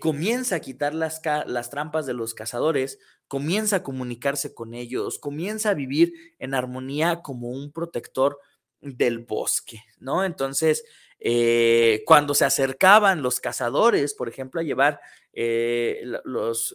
comienza 0.00 0.56
a 0.56 0.60
quitar 0.60 0.94
las, 0.94 1.20
las 1.46 1.70
trampas 1.70 2.06
de 2.06 2.14
los 2.14 2.34
cazadores, 2.34 2.98
comienza 3.28 3.76
a 3.76 3.82
comunicarse 3.82 4.54
con 4.54 4.74
ellos, 4.74 5.18
comienza 5.18 5.70
a 5.70 5.74
vivir 5.74 6.12
en 6.38 6.54
armonía 6.54 7.22
como 7.22 7.50
un 7.50 7.72
protector 7.72 8.38
del 8.80 9.18
bosque, 9.18 9.82
¿no? 9.98 10.24
Entonces, 10.24 10.84
eh, 11.18 12.02
cuando 12.06 12.34
se 12.34 12.44
acercaban 12.44 13.22
los 13.22 13.40
cazadores, 13.40 14.14
por 14.14 14.28
ejemplo, 14.28 14.60
a 14.60 14.64
llevar 14.64 15.00
eh, 15.34 16.02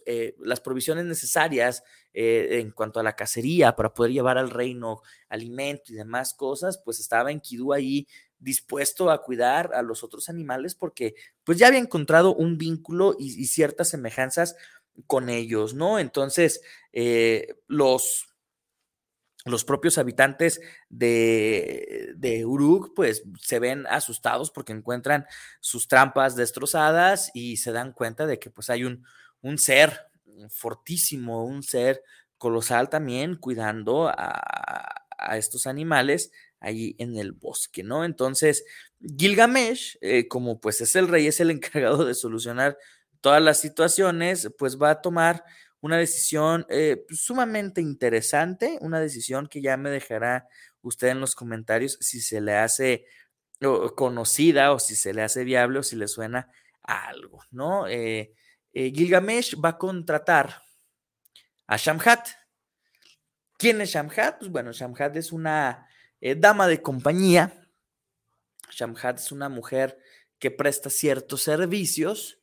eh, 0.06 0.36
las 0.38 0.60
provisiones 0.60 1.04
necesarias 1.04 1.82
en 2.12 2.72
cuanto 2.72 2.98
a 2.98 3.04
la 3.04 3.14
cacería 3.14 3.76
para 3.76 3.94
poder 3.94 4.10
llevar 4.10 4.36
al 4.36 4.50
reino 4.50 5.00
alimento 5.28 5.92
y 5.92 5.94
demás 5.94 6.34
cosas, 6.34 6.82
pues 6.84 6.98
estaba 6.98 7.30
Enkidu 7.30 7.72
ahí 7.72 8.08
dispuesto 8.40 9.10
a 9.10 9.22
cuidar 9.22 9.70
a 9.74 9.82
los 9.82 10.02
otros 10.02 10.28
animales 10.28 10.74
porque 10.74 11.14
pues 11.44 11.56
ya 11.58 11.68
había 11.68 11.78
encontrado 11.78 12.34
un 12.34 12.58
vínculo 12.58 13.14
y 13.16 13.46
ciertas 13.46 13.90
semejanzas 13.90 14.56
con 15.06 15.28
ellos, 15.28 15.72
¿no? 15.74 16.00
Entonces, 16.00 16.62
los 17.68 18.29
los 19.44 19.64
propios 19.64 19.98
habitantes 19.98 20.60
de, 20.88 22.12
de 22.16 22.44
Uruk 22.44 22.92
pues 22.94 23.22
se 23.40 23.58
ven 23.58 23.86
asustados 23.88 24.50
porque 24.50 24.72
encuentran 24.72 25.26
sus 25.60 25.88
trampas 25.88 26.36
destrozadas 26.36 27.30
y 27.34 27.56
se 27.56 27.72
dan 27.72 27.92
cuenta 27.92 28.26
de 28.26 28.38
que 28.38 28.50
pues 28.50 28.70
hay 28.70 28.84
un, 28.84 29.04
un 29.40 29.58
ser 29.58 30.08
fortísimo, 30.50 31.44
un 31.44 31.62
ser 31.62 32.02
colosal 32.38 32.88
también 32.88 33.36
cuidando 33.36 34.08
a, 34.08 35.00
a 35.20 35.36
estos 35.36 35.66
animales 35.66 36.32
ahí 36.60 36.94
en 36.98 37.16
el 37.16 37.32
bosque, 37.32 37.82
¿no? 37.82 38.04
Entonces, 38.04 38.64
Gilgamesh, 39.00 39.96
eh, 40.00 40.28
como 40.28 40.60
pues 40.60 40.80
es 40.80 40.96
el 40.96 41.08
rey, 41.08 41.26
es 41.26 41.40
el 41.40 41.50
encargado 41.50 42.04
de 42.04 42.14
solucionar 42.14 42.78
todas 43.20 43.42
las 43.42 43.60
situaciones, 43.60 44.50
pues 44.58 44.80
va 44.80 44.90
a 44.90 45.02
tomar 45.02 45.44
una 45.80 45.96
decisión 45.96 46.66
eh, 46.68 47.04
pues, 47.08 47.20
sumamente 47.20 47.80
interesante, 47.80 48.78
una 48.80 49.00
decisión 49.00 49.46
que 49.46 49.62
ya 49.62 49.76
me 49.76 49.90
dejará 49.90 50.48
usted 50.82 51.08
en 51.08 51.20
los 51.20 51.34
comentarios 51.34 51.96
si 52.00 52.20
se 52.20 52.40
le 52.40 52.56
hace 52.56 53.06
conocida 53.94 54.72
o 54.72 54.78
si 54.78 54.96
se 54.96 55.12
le 55.12 55.22
hace 55.22 55.44
viable 55.44 55.80
o 55.80 55.82
si 55.82 55.94
le 55.96 56.08
suena 56.08 56.50
a 56.82 57.08
algo, 57.08 57.42
¿no? 57.50 57.86
Eh, 57.86 58.32
Gilgamesh 58.72 59.60
va 59.62 59.70
a 59.70 59.78
contratar 59.78 60.62
a 61.66 61.76
Shamhat. 61.76 62.28
¿Quién 63.56 63.80
es 63.80 63.90
Shamhat? 63.90 64.38
Pues 64.38 64.50
bueno, 64.50 64.72
Shamhat 64.72 65.14
es 65.16 65.30
una 65.30 65.86
eh, 66.20 66.34
dama 66.34 66.66
de 66.66 66.82
compañía. 66.82 67.52
Shamhat 68.70 69.18
es 69.18 69.30
una 69.30 69.48
mujer 69.48 69.98
que 70.38 70.50
presta 70.50 70.90
ciertos 70.90 71.42
servicios, 71.42 72.39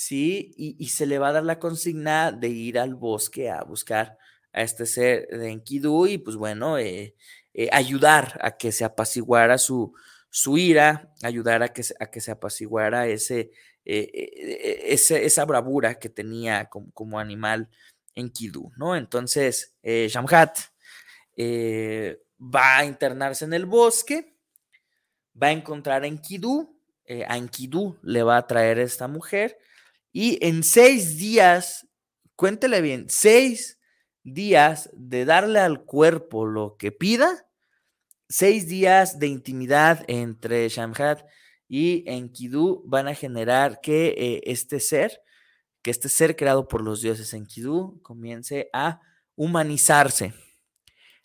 ¿sí? 0.00 0.54
Y, 0.56 0.88
se 0.88 1.04
le 1.04 1.18
va 1.18 1.28
a 1.28 1.32
dar 1.32 1.44
la 1.44 1.58
consigna 1.58 2.32
de 2.32 2.48
ir 2.48 2.78
al 2.78 2.94
bosque 2.94 3.50
a 3.50 3.62
buscar 3.64 4.16
a 4.50 4.62
este 4.62 4.86
ser 4.86 5.28
de 5.28 5.50
Enkidu 5.50 6.06
y 6.06 6.16
pues 6.16 6.36
bueno, 6.36 6.78
eh, 6.78 7.14
eh, 7.52 7.68
ayudar 7.70 8.40
a 8.42 8.56
que 8.56 8.72
se 8.72 8.82
apaciguara 8.82 9.58
su, 9.58 9.92
su 10.30 10.56
ira, 10.56 11.12
ayudar 11.22 11.62
a 11.62 11.68
que, 11.68 11.82
a 12.00 12.06
que 12.06 12.22
se 12.22 12.30
apaciguara 12.30 13.08
ese, 13.08 13.50
esa 13.84 15.44
bravura 15.44 15.98
que 15.98 16.08
tenía 16.08 16.70
como, 16.70 16.90
como 16.92 17.18
animal 17.18 17.68
Enkidu, 18.14 18.72
¿no? 18.78 18.96
Entonces, 18.96 19.74
Shamhat 19.82 20.60
va 21.38 22.78
a 22.78 22.86
internarse 22.86 23.44
en 23.44 23.52
el 23.52 23.66
bosque, 23.66 24.34
va 25.40 25.48
a 25.48 25.52
encontrar 25.52 26.04
a 26.04 26.06
Enkidu, 26.06 26.74
eh, 27.04 27.26
a 27.28 27.36
Enkidu 27.36 27.98
le 28.02 28.22
va 28.22 28.38
a 28.38 28.46
traer 28.46 28.78
esta 28.78 29.08
mujer 29.08 29.58
y 30.12 30.38
en 30.44 30.62
seis 30.62 31.18
días, 31.18 31.86
cuéntele 32.36 32.80
bien, 32.80 33.06
seis 33.08 33.78
días 34.22 34.90
de 34.92 35.24
darle 35.24 35.60
al 35.60 35.84
cuerpo 35.84 36.46
lo 36.46 36.76
que 36.76 36.92
pida, 36.92 37.46
seis 38.28 38.68
días 38.68 39.18
de 39.18 39.28
intimidad 39.28 40.04
entre 40.08 40.68
Shamhat 40.68 41.22
y 41.68 42.04
Enkidu 42.10 42.82
van 42.86 43.08
a 43.08 43.14
generar 43.14 43.80
que 43.80 44.14
eh, 44.16 44.40
este 44.44 44.80
ser, 44.80 45.22
que 45.82 45.90
este 45.90 46.08
ser 46.08 46.36
creado 46.36 46.68
por 46.68 46.82
los 46.82 47.00
dioses 47.00 47.32
Enkidu 47.32 48.00
comience 48.02 48.68
a 48.72 49.00
humanizarse 49.36 50.34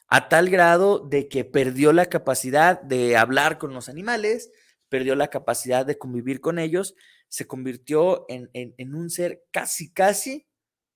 a 0.07 0.29
tal 0.29 0.49
grado 0.49 0.99
de 0.99 1.27
que 1.27 1.45
perdió 1.45 1.91
la 1.91 2.05
capacidad 2.05 2.81
de 2.81 3.17
hablar 3.17 3.57
con 3.57 3.73
los 3.73 3.89
animales, 3.89 4.51
perdió 4.89 5.15
la 5.15 5.29
capacidad 5.29 5.85
de 5.85 5.97
convivir 5.97 6.41
con 6.41 6.59
ellos, 6.59 6.95
se 7.27 7.47
convirtió 7.47 8.25
en, 8.29 8.95
un 8.95 9.09
ser 9.09 9.43
casi, 9.51 9.91
casi 9.91 10.47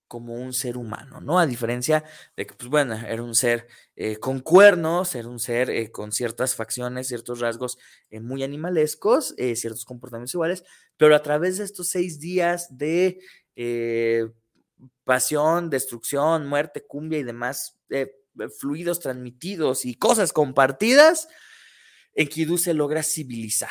como 0.08 0.34
un 0.34 0.54
ser 0.54 0.76
humano, 0.76 1.22
¿no? 1.22 1.38
A 1.38 1.46
diferencia 1.46 2.04
de 2.36 2.48
que, 2.48 2.56
pues 2.56 2.68
bueno, 2.68 2.96
era 2.96 3.22
un 3.22 3.36
ser 3.36 3.68
eh, 3.96 4.18
con 4.18 4.40
cuernos, 4.40 5.14
era 5.14 5.28
un 5.28 5.40
ser 5.40 5.70
eh, 5.70 5.92
con 5.92 6.12
ciertas 6.12 6.56
facciones, 6.56 7.08
ciertos 7.08 7.40
rasgos 7.40 7.78
eh, 8.10 8.20
muy 8.20 8.42
animalescos, 8.42 9.36
ciertos 9.38 9.86
comportamientos 9.86 10.34
iguales, 10.34 10.64
pero 10.98 11.16
a 11.16 11.22
través 11.22 11.60
de 11.60 11.66
estos 11.66 11.90
seis 11.90 12.20
días 12.20 12.76
de 12.76 13.20
pasión, 15.04 15.70
destrucción, 15.70 16.48
muerte, 16.48 16.86
cumbia 16.88 17.20
y 17.20 17.24
demás 17.24 17.78
fluidos 18.58 19.00
transmitidos 19.00 19.86
y 19.86 19.96
cosas 19.96 20.34
compartidas, 20.34 21.28
Enkidu 22.14 22.58
se 22.58 22.74
logra 22.74 23.04
civilizar. 23.04 23.70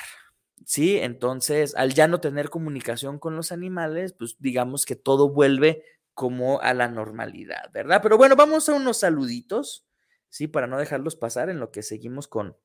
¿Sí? 0.64 0.99
Entonces, 0.99 1.75
al 1.77 1.94
ya 1.94 2.09
no 2.09 2.21
tener 2.21 2.51
comunicación 2.51 3.18
con 3.18 3.37
los 3.37 3.53
animales, 3.53 4.12
pues 4.12 4.37
digamos 4.38 4.85
que 4.85 4.97
todo 4.97 5.31
vuelve 5.31 5.83
como 6.14 6.61
a 6.61 6.75
la 6.75 6.88
normalidad, 6.88 7.71
¿verdad? 7.73 8.01
Pero 8.03 8.18
bueno, 8.18 8.37
vamos 8.37 8.68
a 8.68 8.75
unos 8.75 8.99
saluditos, 8.99 9.87
¿sí? 10.29 10.49
Para 10.49 10.66
no 10.66 10.79
dejarlos 10.79 11.16
pasar 11.16 11.49
en 11.49 11.61
lo 11.61 11.71
que 11.71 11.83
seguimos 11.83 12.27
con, 12.27 12.57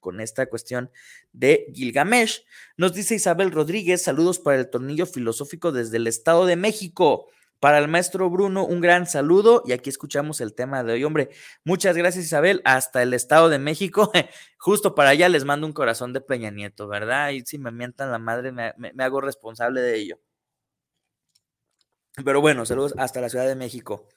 con 0.00 0.20
esta 0.20 0.46
cuestión 0.46 0.90
de 1.32 1.66
Gilgamesh. 1.74 2.44
Nos 2.76 2.94
dice 2.94 3.14
Isabel 3.16 3.52
Rodríguez, 3.52 4.02
saludos 4.02 4.38
para 4.38 4.58
el 4.58 4.70
tornillo 4.70 5.06
filosófico 5.06 5.72
desde 5.72 5.98
el 5.98 6.06
Estado 6.06 6.46
de 6.46 6.56
México. 6.56 7.28
Para 7.60 7.76
el 7.76 7.88
maestro 7.88 8.30
Bruno, 8.30 8.64
un 8.64 8.80
gran 8.80 9.06
saludo 9.06 9.62
y 9.66 9.72
aquí 9.72 9.90
escuchamos 9.90 10.40
el 10.40 10.54
tema 10.54 10.82
de 10.82 10.94
hoy. 10.94 11.04
Hombre, 11.04 11.28
muchas 11.62 11.94
gracias 11.94 12.24
Isabel, 12.24 12.62
hasta 12.64 13.02
el 13.02 13.12
Estado 13.12 13.50
de 13.50 13.58
México, 13.58 14.10
justo 14.58 14.94
para 14.94 15.10
allá 15.10 15.28
les 15.28 15.44
mando 15.44 15.66
un 15.66 15.74
corazón 15.74 16.14
de 16.14 16.22
Peña 16.22 16.50
Nieto, 16.50 16.88
¿verdad? 16.88 17.30
Y 17.30 17.42
si 17.42 17.58
me 17.58 17.70
mientan 17.70 18.10
la 18.10 18.18
madre, 18.18 18.50
me, 18.50 18.72
hago 18.98 19.20
responsable 19.20 19.82
de 19.82 19.94
ello. 19.94 20.18
Pero 22.24 22.40
bueno, 22.40 22.64
saludos 22.64 22.94
hasta 22.96 23.20
la 23.20 23.28
Ciudad 23.28 23.46
de 23.46 23.56
México. 23.56 24.08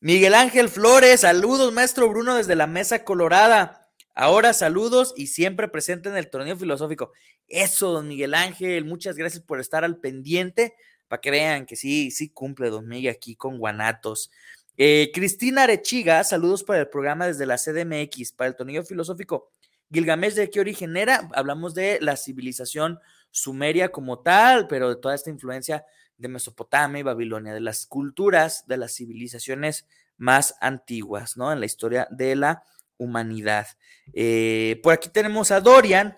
Miguel 0.00 0.34
Ángel 0.34 0.68
Flores, 0.68 1.20
saludos 1.20 1.72
maestro 1.72 2.10
Bruno 2.10 2.34
desde 2.34 2.56
la 2.56 2.66
Mesa 2.66 3.04
Colorada. 3.04 3.88
Ahora 4.14 4.52
saludos 4.52 5.14
y 5.16 5.28
siempre 5.28 5.68
presente 5.68 6.10
en 6.10 6.18
el 6.18 6.28
torneo 6.28 6.58
filosófico. 6.58 7.12
Eso, 7.48 7.90
don 7.92 8.08
Miguel 8.08 8.34
Ángel, 8.34 8.84
muchas 8.84 9.16
gracias 9.16 9.42
por 9.42 9.60
estar 9.60 9.82
al 9.82 9.96
pendiente 9.96 10.74
para 11.12 11.20
que 11.20 11.30
vean 11.30 11.66
que 11.66 11.76
sí, 11.76 12.10
sí 12.10 12.30
cumple 12.30 12.70
Don 12.70 12.88
Miguel 12.88 13.14
aquí 13.14 13.36
con 13.36 13.58
Guanatos. 13.58 14.30
Eh, 14.78 15.10
Cristina 15.12 15.64
Arechiga, 15.64 16.24
saludos 16.24 16.64
para 16.64 16.80
el 16.80 16.88
programa 16.88 17.26
desde 17.26 17.44
la 17.44 17.58
CDMX, 17.58 18.32
para 18.32 18.48
el 18.48 18.56
tornillo 18.56 18.82
filosófico. 18.82 19.52
Gilgamesh, 19.92 20.32
¿de 20.32 20.48
qué 20.48 20.60
origen 20.60 20.96
era? 20.96 21.28
Hablamos 21.34 21.74
de 21.74 21.98
la 22.00 22.16
civilización 22.16 22.98
sumeria 23.30 23.90
como 23.90 24.20
tal, 24.20 24.66
pero 24.68 24.88
de 24.88 24.96
toda 24.96 25.14
esta 25.14 25.28
influencia 25.28 25.84
de 26.16 26.28
Mesopotamia 26.28 27.00
y 27.00 27.02
Babilonia, 27.02 27.52
de 27.52 27.60
las 27.60 27.84
culturas, 27.84 28.66
de 28.66 28.78
las 28.78 28.94
civilizaciones 28.94 29.86
más 30.16 30.54
antiguas, 30.62 31.36
¿no? 31.36 31.52
En 31.52 31.60
la 31.60 31.66
historia 31.66 32.08
de 32.10 32.36
la 32.36 32.64
humanidad. 32.96 33.66
Eh, 34.14 34.80
por 34.82 34.94
aquí 34.94 35.10
tenemos 35.10 35.50
a 35.50 35.60
Dorian, 35.60 36.16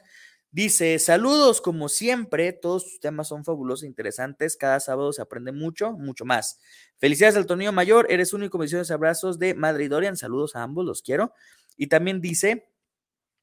Dice, 0.54 1.00
saludos 1.00 1.60
como 1.60 1.88
siempre, 1.88 2.52
todos 2.52 2.84
sus 2.84 3.00
temas 3.00 3.26
son 3.26 3.44
fabulosos 3.44 3.82
e 3.82 3.86
interesantes, 3.88 4.56
cada 4.56 4.78
sábado 4.78 5.12
se 5.12 5.20
aprende 5.20 5.50
mucho, 5.50 5.94
mucho 5.94 6.24
más. 6.24 6.60
Felicidades 6.98 7.34
al 7.34 7.46
torneo 7.46 7.72
mayor, 7.72 8.06
eres 8.08 8.32
único, 8.32 8.56
bendiciones, 8.56 8.92
abrazos 8.92 9.40
de 9.40 9.54
Madrid 9.54 9.90
Dorian, 9.90 10.16
saludos 10.16 10.54
a 10.54 10.62
ambos, 10.62 10.86
los 10.86 11.02
quiero. 11.02 11.32
Y 11.76 11.88
también 11.88 12.20
dice, 12.20 12.68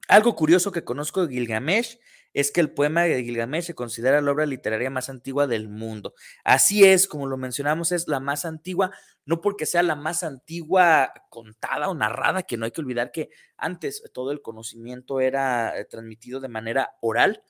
algo 0.08 0.38
curioso 0.38 0.72
que 0.72 0.86
conozco 0.86 1.28
de 1.28 1.34
Gilgamesh 1.34 2.00
es 2.34 2.52
que 2.52 2.62
el 2.62 2.72
poema 2.72 3.04
de 3.04 3.24
Gilgamesh 3.24 3.66
se 3.66 3.76
considera 3.76 4.22
la 4.22 4.32
obra 4.32 4.46
literaria 4.46 4.90
más 4.90 5.10
antigua 5.10 5.48
del 5.48 5.70
mundo. 5.70 6.14
Así 6.44 6.86
es, 6.86 7.08
como 7.08 7.28
lo 7.28 7.38
mencionamos, 7.38 7.92
es 7.92 8.08
la 8.08 8.20
más 8.20 8.46
antigua, 8.46 8.92
no 9.26 9.42
porque 9.42 9.66
sea 9.66 9.84
la 9.84 9.96
más 9.96 10.24
antigua 10.24 11.14
contada 11.30 11.90
o 11.90 11.94
narrada, 11.94 12.44
que 12.44 12.58
no 12.58 12.66
hay 12.66 12.72
que 12.72 12.82
olvidar 12.82 13.12
que 13.12 13.30
antes 13.58 14.04
todo 14.14 14.32
el 14.32 14.42
conocimiento 14.42 15.20
era 15.20 15.78
eh, 15.78 15.86
transmitido 15.86 16.40
de 16.40 16.48
manera 16.48 16.96
oral, 17.02 17.44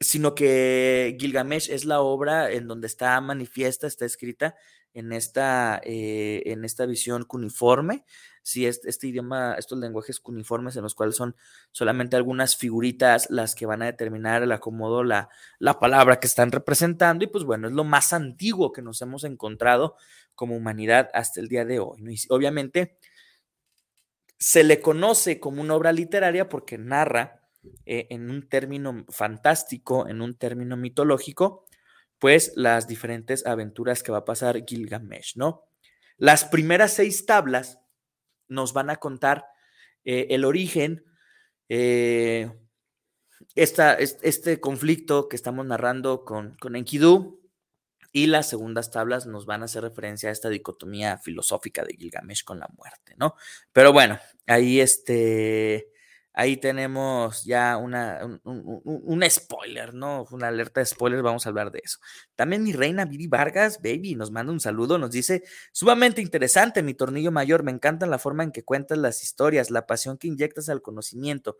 sino 0.00 0.34
que 0.34 1.16
Gilgamesh 1.18 1.70
es 1.70 1.84
la 1.84 2.00
obra 2.00 2.50
en 2.50 2.68
donde 2.68 2.86
está 2.86 3.20
manifiesta, 3.20 3.86
está 3.86 4.04
escrita 4.04 4.54
en 4.94 5.12
esta, 5.12 5.80
eh, 5.84 6.42
en 6.46 6.64
esta 6.64 6.86
visión 6.86 7.24
cuneiforme, 7.24 8.04
si 8.42 8.66
este, 8.66 8.88
este, 8.88 9.08
idioma, 9.08 9.54
estos 9.54 9.78
lenguajes 9.78 10.20
cuneiformes 10.20 10.76
en 10.76 10.82
los 10.82 10.94
cuales 10.94 11.16
son 11.16 11.34
solamente 11.72 12.16
algunas 12.16 12.56
figuritas 12.56 13.28
las 13.30 13.54
que 13.54 13.66
van 13.66 13.82
a 13.82 13.86
determinar 13.86 14.42
el 14.42 14.52
acomodo, 14.52 15.02
la, 15.02 15.28
la 15.58 15.78
palabra 15.78 16.20
que 16.20 16.26
están 16.26 16.52
representando, 16.52 17.24
y 17.24 17.28
pues 17.28 17.44
bueno, 17.44 17.68
es 17.68 17.74
lo 17.74 17.84
más 17.84 18.12
antiguo 18.12 18.72
que 18.72 18.82
nos 18.82 19.02
hemos 19.02 19.24
encontrado 19.24 19.96
como 20.34 20.56
humanidad 20.56 21.10
hasta 21.12 21.40
el 21.40 21.48
día 21.48 21.64
de 21.64 21.80
hoy. 21.80 21.98
Y 22.08 22.18
obviamente 22.28 22.98
se 24.38 24.62
le 24.62 24.80
conoce 24.80 25.40
como 25.40 25.62
una 25.62 25.74
obra 25.74 25.92
literaria 25.92 26.48
porque 26.48 26.76
narra 26.76 27.40
eh, 27.86 28.08
en 28.10 28.30
un 28.30 28.48
término 28.48 29.04
fantástico, 29.08 30.06
en 30.08 30.20
un 30.20 30.34
término 30.34 30.76
mitológico, 30.76 31.64
pues 32.24 32.54
las 32.56 32.88
diferentes 32.88 33.44
aventuras 33.44 34.02
que 34.02 34.10
va 34.10 34.16
a 34.16 34.24
pasar 34.24 34.64
Gilgamesh, 34.64 35.36
¿no? 35.36 35.68
Las 36.16 36.46
primeras 36.46 36.94
seis 36.94 37.26
tablas 37.26 37.80
nos 38.48 38.72
van 38.72 38.88
a 38.88 38.96
contar 38.96 39.44
eh, 40.06 40.28
el 40.30 40.46
origen, 40.46 41.04
eh, 41.68 42.50
este 43.54 44.58
conflicto 44.58 45.28
que 45.28 45.36
estamos 45.36 45.66
narrando 45.66 46.24
con, 46.24 46.56
con 46.56 46.76
Enkidu, 46.76 47.42
y 48.10 48.28
las 48.28 48.48
segundas 48.48 48.90
tablas 48.90 49.26
nos 49.26 49.44
van 49.44 49.60
a 49.60 49.66
hacer 49.66 49.82
referencia 49.82 50.30
a 50.30 50.32
esta 50.32 50.48
dicotomía 50.48 51.18
filosófica 51.18 51.84
de 51.84 51.94
Gilgamesh 51.94 52.42
con 52.42 52.58
la 52.58 52.70
muerte, 52.74 53.16
¿no? 53.18 53.34
Pero 53.70 53.92
bueno, 53.92 54.18
ahí 54.46 54.80
este, 54.80 55.90
ahí 56.34 56.56
tenemos 56.56 57.44
ya 57.44 57.76
una, 57.76 58.40
un, 58.44 59.24
spoiler, 59.30 59.94
¿no? 59.94 60.26
Una 60.30 60.48
alerta 60.48 60.80
de 60.80 60.86
spoiler, 60.86 61.22
vamos 61.22 61.46
a 61.46 61.48
hablar 61.48 61.70
de 61.70 61.80
eso. 61.82 61.98
También 62.34 62.62
mi 62.62 62.72
reina 62.72 63.04
Viri 63.04 63.28
Vargas, 63.28 63.80
baby, 63.80 64.16
nos 64.16 64.30
manda 64.30 64.52
un 64.52 64.60
saludo, 64.60 64.98
nos 64.98 65.12
dice, 65.12 65.44
sumamente 65.72 66.20
interesante, 66.20 66.82
mi 66.82 66.92
tornillo 66.92 67.30
mayor, 67.30 67.62
me 67.62 67.70
encanta 67.70 68.06
la 68.06 68.18
forma 68.18 68.42
en 68.42 68.50
que 68.50 68.64
cuentas 68.64 68.98
las 68.98 69.22
historias, 69.22 69.70
la 69.70 69.86
pasión 69.86 70.18
que 70.18 70.26
inyectas 70.26 70.68
al 70.68 70.82
conocimiento. 70.82 71.56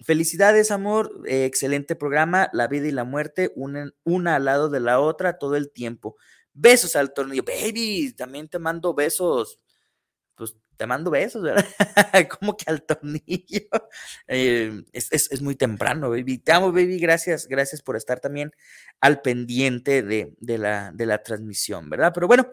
Felicidades, 0.00 0.70
amor. 0.70 1.22
Eh, 1.26 1.44
excelente 1.44 1.94
programa. 1.94 2.48
La 2.52 2.66
vida 2.66 2.88
y 2.88 2.90
la 2.90 3.04
muerte 3.04 3.52
unen 3.54 3.94
una 4.02 4.36
al 4.36 4.46
lado 4.46 4.68
de 4.68 4.80
la 4.80 5.00
otra 5.00 5.38
todo 5.38 5.56
el 5.56 5.70
tiempo. 5.70 6.16
Besos 6.52 6.96
al 6.96 7.12
tornillo. 7.12 7.44
Baby, 7.44 8.12
también 8.16 8.48
te 8.48 8.58
mando 8.58 8.94
besos. 8.94 9.60
Pues 10.36 10.56
te 10.76 10.86
mando 10.86 11.10
besos, 11.10 11.42
¿verdad? 11.42 11.64
Como 12.38 12.56
que 12.56 12.64
al 12.66 12.82
tornillo. 12.82 13.68
Eh, 14.26 14.82
es, 14.92 15.42
muy 15.42 15.54
temprano, 15.54 16.10
baby. 16.10 16.38
Te 16.38 16.52
amo, 16.52 16.72
baby. 16.72 16.98
Gracias, 16.98 17.46
gracias 17.46 17.82
por 17.82 17.96
estar 17.96 18.20
también 18.20 18.52
al 19.00 19.20
pendiente 19.20 20.02
de, 20.02 20.34
la, 20.40 20.90
de 20.92 21.06
la 21.06 21.22
transmisión, 21.22 21.90
¿verdad? 21.90 22.12
Pero 22.14 22.26
bueno, 22.26 22.50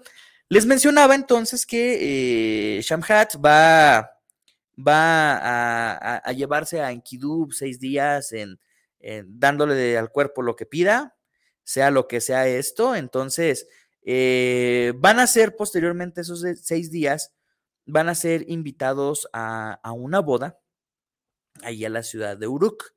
les 0.49 0.65
mencionaba 0.65 1.15
entonces 1.15 1.65
que 1.65 2.77
eh, 2.77 2.81
Shamhat 2.81 3.35
va 3.43 4.21
va 4.77 6.17
a, 6.17 6.31
llevarse 6.33 6.81
a 6.81 6.91
Enkidu 6.91 7.51
seis 7.51 7.79
días 7.79 8.31
en, 8.31 8.59
dándole 9.27 9.97
al 9.97 10.09
cuerpo 10.11 10.41
lo 10.41 10.55
que 10.55 10.65
pida, 10.65 11.15
sea 11.63 11.91
lo 11.91 12.07
que 12.07 12.21
sea 12.21 12.47
esto. 12.47 12.95
Entonces, 12.95 13.67
eh, 14.03 14.93
van 14.97 15.19
a 15.19 15.27
ser 15.27 15.55
posteriormente 15.55 16.21
esos 16.21 16.43
seis 16.61 16.91
días, 16.91 17.33
van 17.85 18.09
a 18.09 18.15
ser 18.15 18.49
invitados 18.49 19.27
a, 19.33 19.79
una 19.93 20.19
boda 20.19 20.59
ahí 21.63 21.85
a 21.85 21.89
la 21.89 22.03
ciudad 22.03 22.37
de 22.37 22.47
Uruk. 22.47 22.93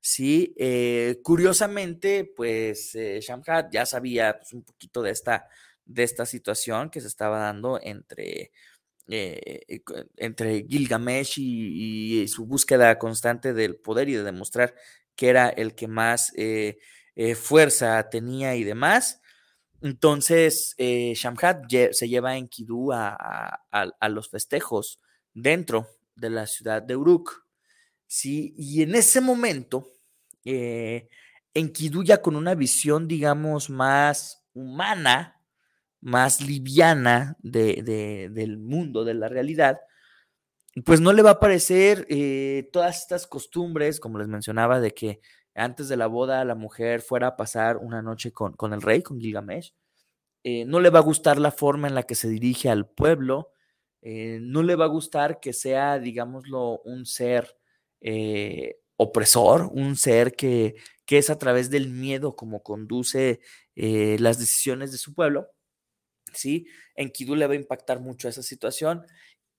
Sí, 0.00 0.54
eh, 0.58 1.20
curiosamente, 1.22 2.30
pues 2.36 2.94
eh, 2.94 3.20
Shamhat 3.22 3.72
ya 3.72 3.86
sabía 3.86 4.38
pues, 4.38 4.52
un 4.52 4.62
poquito 4.62 5.02
de 5.02 5.10
esta, 5.10 5.48
de 5.84 6.02
esta 6.02 6.26
situación 6.26 6.90
que 6.90 7.00
se 7.00 7.08
estaba 7.08 7.38
dando 7.38 7.80
entre 7.82 8.52
eh, 9.08 9.60
entre 10.16 10.66
Gilgamesh 10.66 11.34
y, 11.38 12.26
su 12.28 12.46
búsqueda 12.46 12.98
constante 12.98 13.52
del 13.52 13.76
poder 13.76 14.08
y 14.08 14.14
de 14.14 14.22
demostrar 14.24 14.74
que 15.14 15.28
era 15.28 15.50
el 15.50 15.74
que 15.74 15.88
más 15.88 16.32
eh, 16.36 16.78
eh, 17.14 17.34
fuerza 17.34 18.08
tenía 18.08 18.56
y 18.56 18.64
demás. 18.64 19.20
Entonces, 19.80 20.74
Shamhat 20.78 21.70
se 21.92 22.08
lleva 22.08 22.30
a 22.30 22.36
Enkidu 22.36 22.92
a, 22.92 23.60
los 24.08 24.30
festejos 24.30 25.00
dentro 25.32 25.86
de 26.14 26.30
la 26.30 26.46
ciudad 26.46 26.82
de 26.82 26.96
Uruk. 26.96 27.44
¿sí? 28.06 28.54
Y 28.56 28.82
en 28.82 28.94
ese 28.94 29.20
momento, 29.20 29.86
Enkidu 30.44 32.02
ya 32.02 32.22
con 32.22 32.36
una 32.36 32.54
visión, 32.54 33.06
digamos, 33.06 33.70
más 33.70 34.44
humana, 34.54 35.40
más 36.00 36.40
liviana 36.40 37.36
de, 37.40 38.30
del 38.30 38.58
mundo, 38.58 39.04
de 39.04 39.14
la 39.14 39.28
realidad, 39.28 39.80
pues 40.84 41.00
no 41.00 41.12
le 41.12 41.22
va 41.22 41.30
a 41.30 41.40
parecer 41.40 42.06
eh, 42.10 42.68
todas 42.72 43.00
estas 43.00 43.26
costumbres, 43.26 44.00
como 44.00 44.18
les 44.18 44.28
mencionaba, 44.28 44.80
de 44.80 44.92
que 44.92 45.20
antes 45.54 45.88
de 45.88 45.96
la 45.96 46.06
boda 46.06 46.44
la 46.44 46.54
mujer 46.54 47.00
fuera 47.00 47.28
a 47.28 47.36
pasar 47.36 47.76
una 47.76 48.02
noche 48.02 48.32
con, 48.32 48.72
el 48.72 48.82
rey, 48.82 49.02
con 49.02 49.20
Gilgamesh. 49.20 49.72
Eh, 50.42 50.64
no 50.66 50.80
le 50.80 50.90
va 50.90 50.98
a 50.98 51.02
gustar 51.02 51.38
la 51.38 51.50
forma 51.50 51.88
en 51.88 51.94
la 51.94 52.02
que 52.02 52.14
se 52.14 52.28
dirige 52.28 52.68
al 52.68 52.88
pueblo. 52.88 53.52
Eh, 54.02 54.38
no 54.42 54.62
le 54.62 54.76
va 54.76 54.84
a 54.84 54.88
gustar 54.88 55.40
que 55.40 55.52
sea, 55.52 55.98
digámoslo, 55.98 56.80
un 56.84 57.06
ser 57.06 57.56
opresor, 58.96 59.70
un 59.72 59.96
ser 59.96 60.34
que, 60.34 60.74
que, 61.06 61.16
es 61.16 61.30
a 61.30 61.38
través 61.38 61.70
del 61.70 61.88
miedo 61.88 62.36
como 62.36 62.62
conduce 62.62 63.40
las 63.74 64.38
decisiones 64.38 64.92
de 64.92 64.98
su 64.98 65.14
pueblo. 65.14 65.48
¿sí? 66.34 66.66
Enkidu 66.94 67.34
le 67.34 67.46
va 67.46 67.54
a 67.54 67.56
impactar 67.56 68.00
mucho 68.00 68.28
esa 68.28 68.42
situación 68.42 69.06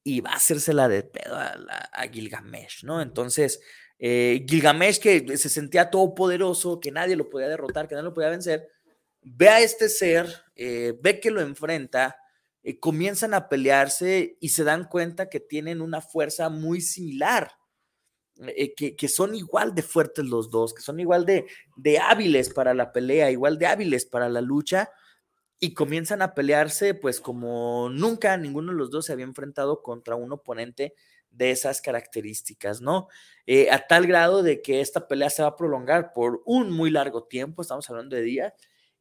y 0.04 0.22
va 0.22 0.32
a 0.32 0.36
hacérsela 0.36 0.88
de 0.88 1.04
pedo 1.04 1.36
a, 1.36 2.08
Gilgamesh, 2.12 2.84
¿no? 2.84 3.02
Entonces, 3.02 3.60
eh, 3.98 4.46
Gilgamesh, 4.48 5.00
que 5.00 5.38
se 5.38 5.50
sentía 5.50 5.90
todopoderoso, 5.90 6.80
que 6.80 6.92
nadie 6.92 7.16
lo 7.16 7.30
podía 7.30 7.48
derrotar, 7.48 7.88
que 7.88 7.96
nadie 7.96 8.10
lo 8.10 8.14
podía 8.14 8.30
vencer, 8.30 8.70
ve 9.22 9.50
a 9.50 9.62
este 9.62 9.90
ser, 9.90 10.28
eh, 10.56 10.98
ve 11.02 11.20
que 11.20 11.32
lo 11.32 11.42
enfrenta, 11.42 12.18
eh, 12.64 12.80
comienzan 12.80 13.34
a 13.34 13.48
pelearse 13.48 14.38
y 14.40 14.50
se 14.50 14.64
dan 14.64 14.86
cuenta 14.86 15.30
que 15.30 15.40
tienen 15.40 15.82
una 15.82 16.02
fuerza 16.02 16.50
muy 16.50 16.82
similar. 16.82 17.52
que, 18.76 18.98
que, 18.98 19.08
son 19.08 19.34
igual 19.34 19.74
de 19.74 19.82
fuertes 19.82 20.26
los 20.26 20.50
dos, 20.52 20.74
que 20.74 20.82
son 20.82 21.00
igual 21.00 21.26
de, 21.26 21.46
de 21.78 22.00
hábiles 22.00 22.50
para 22.50 22.74
la 22.74 22.92
pelea, 22.92 23.32
igual 23.32 23.58
de 23.58 23.68
hábiles 23.68 24.06
para 24.06 24.28
la 24.28 24.42
lucha, 24.42 24.90
y 25.60 25.74
comienzan 25.74 26.22
a 26.22 26.34
pelearse 26.34 26.94
pues 26.94 27.22
como 27.22 27.90
nunca 27.90 28.36
ninguno 28.38 28.72
de 28.72 28.78
los 28.78 28.92
dos 28.92 29.06
se 29.06 29.14
había 29.14 29.26
enfrentado 29.26 29.82
contra 29.82 30.16
un 30.16 30.32
oponente 30.34 30.94
de 31.36 31.52
esas 31.52 31.82
características, 31.82 32.82
¿no? 32.82 33.08
Eh, 33.46 33.70
a 33.70 33.86
tal 33.86 34.08
grado 34.08 34.42
de 34.42 34.62
que 34.62 34.82
esta 34.82 35.08
pelea 35.08 35.30
se 35.30 35.44
va 35.44 35.50
a 35.50 35.56
prolongar 35.56 36.14
por 36.14 36.42
un 36.46 36.72
muy 36.72 36.90
largo 36.90 37.26
tiempo, 37.26 37.62
estamos 37.62 37.90
hablando 37.90 38.16
de 38.16 38.24
días, 38.24 38.54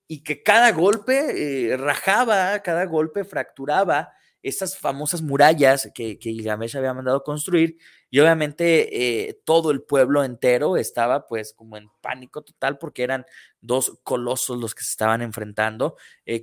y 0.06 0.22
que 0.22 0.42
cada 0.42 0.72
golpe 0.72 1.72
eh, 1.72 1.76
rajaba, 1.76 2.58
cada 2.60 2.84
golpe 2.84 3.24
fracturaba 3.24 4.12
esas 4.42 4.76
famosas 4.76 5.22
murallas 5.22 5.90
que, 5.94 6.18
que 6.18 6.32
Gilgamesh 6.32 6.76
había 6.76 6.92
mandado 6.92 7.22
construir 7.22 7.78
y 8.10 8.20
obviamente 8.20 9.28
eh, 9.28 9.40
todo 9.46 9.70
el 9.70 9.80
pueblo 9.80 10.22
entero 10.22 10.76
estaba 10.76 11.26
pues 11.26 11.54
como 11.54 11.78
en 11.78 11.88
pánico 12.02 12.42
total 12.42 12.76
porque 12.76 13.04
eran 13.04 13.24
dos 13.62 13.98
colosos 14.02 14.60
los 14.60 14.74
que 14.74 14.84
se 14.84 14.90
estaban 14.90 15.22
enfrentando 15.22 15.96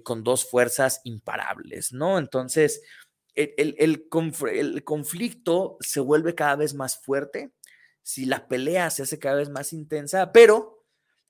con 0.03 0.23
dos 0.23 0.49
fuerzas 0.49 1.01
imparables, 1.03 1.93
¿no? 1.93 2.17
Entonces 2.17 2.81
el, 3.35 3.53
el, 3.57 3.75
el, 3.79 4.83
conflicto 4.83 5.77
se 5.79 5.99
vuelve 5.99 6.35
cada 6.35 6.55
vez 6.55 6.73
más 6.73 6.97
fuerte, 6.97 7.51
si 8.01 8.25
la 8.25 8.47
pelea 8.47 8.89
se 8.89 9.03
hace 9.03 9.19
cada 9.19 9.35
vez 9.35 9.49
más 9.49 9.73
intensa, 9.73 10.31
pero 10.31 10.83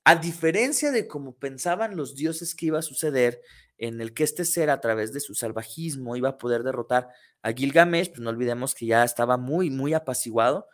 a 0.04 0.16
diferencia 0.16 0.90
de 0.90 1.06
como 1.06 1.36
pensaban 1.36 1.96
los 1.96 2.16
dioses 2.16 2.54
que 2.54 2.66
iba 2.66 2.80
a 2.80 2.82
suceder, 2.82 3.40
en 3.78 4.00
el 4.00 4.14
que 4.14 4.24
este 4.24 4.44
ser 4.44 4.70
a 4.70 4.80
través 4.80 5.12
de 5.12 5.20
su 5.20 5.34
salvajismo 5.34 6.16
iba 6.16 6.30
a 6.30 6.38
poder 6.38 6.62
derrotar 6.62 7.08
a 7.42 7.52
Gilgamesh, 7.52 8.10
pues 8.10 8.20
no 8.20 8.30
olvidemos 8.30 8.74
que 8.74 8.86
ya 8.86 9.04
estaba 9.04 9.36
muy, 9.36 9.70
muy 9.70 9.94
apaciguado. 9.94 10.68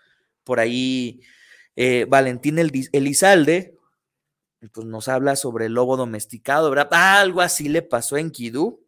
Por 0.44 0.60
ahí 0.60 1.22
eh, 1.76 2.06
Valentín 2.08 2.58
Elizalde, 2.58 3.76
pues 4.72 4.86
nos 4.86 5.08
habla 5.08 5.36
sobre 5.36 5.66
el 5.66 5.72
lobo 5.72 5.96
domesticado, 5.96 6.70
¿verdad? 6.70 6.88
algo 6.92 7.40
así 7.40 7.68
le 7.68 7.82
pasó 7.82 8.16
en 8.16 8.30
Kidú. 8.30 8.84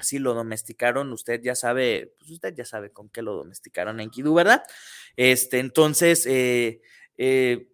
Sí, 0.00 0.18
lo 0.18 0.34
domesticaron, 0.34 1.12
usted 1.12 1.40
ya 1.42 1.54
sabe, 1.54 2.14
pues 2.18 2.30
usted 2.32 2.54
ya 2.54 2.64
sabe 2.64 2.90
con 2.90 3.08
qué 3.08 3.22
lo 3.22 3.34
domesticaron 3.34 4.00
en 4.00 4.10
Kidú, 4.10 4.34
¿verdad? 4.34 4.64
Este, 5.16 5.60
entonces, 5.60 6.26
eh, 6.26 6.80
eh, 7.16 7.68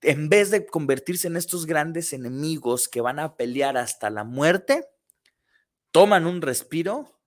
en 0.00 0.28
vez 0.28 0.50
de 0.50 0.66
convertirse 0.66 1.28
en 1.28 1.36
estos 1.36 1.66
grandes 1.66 2.12
enemigos 2.12 2.88
que 2.88 3.02
van 3.02 3.18
a 3.18 3.36
pelear 3.36 3.76
hasta 3.76 4.08
la 4.08 4.24
muerte, 4.24 4.86
toman 5.90 6.26
un 6.26 6.40
respiro, 6.40 7.18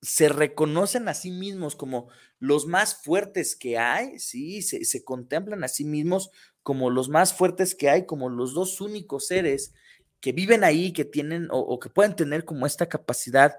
se 0.00 0.28
reconocen 0.28 1.08
a 1.08 1.14
sí 1.14 1.30
mismos 1.30 1.76
como 1.76 2.08
los 2.38 2.66
más 2.66 2.96
fuertes 3.02 3.54
que 3.54 3.78
hay, 3.78 4.18
¿sí? 4.18 4.62
Se, 4.62 5.04
contemplan 5.04 5.62
a 5.64 5.68
sí 5.68 5.84
mismos 5.84 6.30
como 6.62 6.90
los 6.90 7.08
más 7.08 7.34
fuertes 7.34 7.74
que 7.74 7.88
hay, 7.88 8.04
como 8.04 8.28
los 8.28 8.54
dos 8.54 8.80
únicos 8.80 9.28
seres 9.28 9.74
que 10.20 10.32
viven 10.32 10.64
ahí, 10.64 10.92
que 10.92 11.04
tienen 11.04 11.48
o, 11.50 11.78
que 11.78 11.88
pueden 11.88 12.16
tener 12.16 12.44
como 12.44 12.66
esta 12.66 12.88
capacidad 12.88 13.56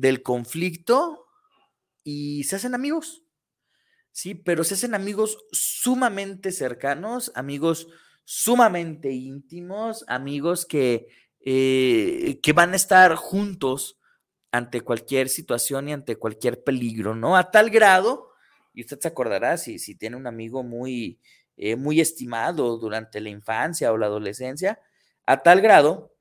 del 0.00 0.22
conflicto 0.22 1.26
y 2.02 2.44
se 2.44 2.56
hacen 2.56 2.74
amigos, 2.74 3.24
¿sí? 4.12 4.34
Pero 4.34 4.64
se 4.64 4.74
hacen 4.74 4.94
amigos 4.94 5.38
sumamente 5.52 6.52
cercanos, 6.52 7.32
amigos 7.34 7.88
sumamente 8.24 9.10
íntimos, 9.12 10.04
amigos 10.08 10.66
que 10.66 11.08
eh, 11.48 12.40
que 12.42 12.52
van 12.52 12.72
a 12.72 12.76
estar 12.76 13.14
juntos 13.14 14.00
ante 14.50 14.80
cualquier 14.80 15.28
situación 15.28 15.88
y 15.88 15.92
ante 15.92 16.16
cualquier 16.16 16.64
peligro, 16.64 17.14
¿no? 17.14 17.36
A 17.36 17.52
tal 17.52 17.70
grado, 17.70 18.32
y 18.74 18.80
usted 18.80 18.98
se 18.98 19.06
acordará 19.06 19.56
si, 19.56 19.78
si 19.78 19.94
tiene 19.94 20.16
un 20.16 20.26
amigo 20.26 20.64
muy, 20.64 21.20
eh, 21.56 21.76
muy 21.76 22.00
estimado 22.00 22.78
durante 22.78 23.20
la 23.20 23.28
infancia 23.28 23.92
o 23.92 23.96
la 23.96 24.06
adolescencia, 24.06 24.80
a 25.24 25.44
tal 25.44 25.60
grado 25.60 26.16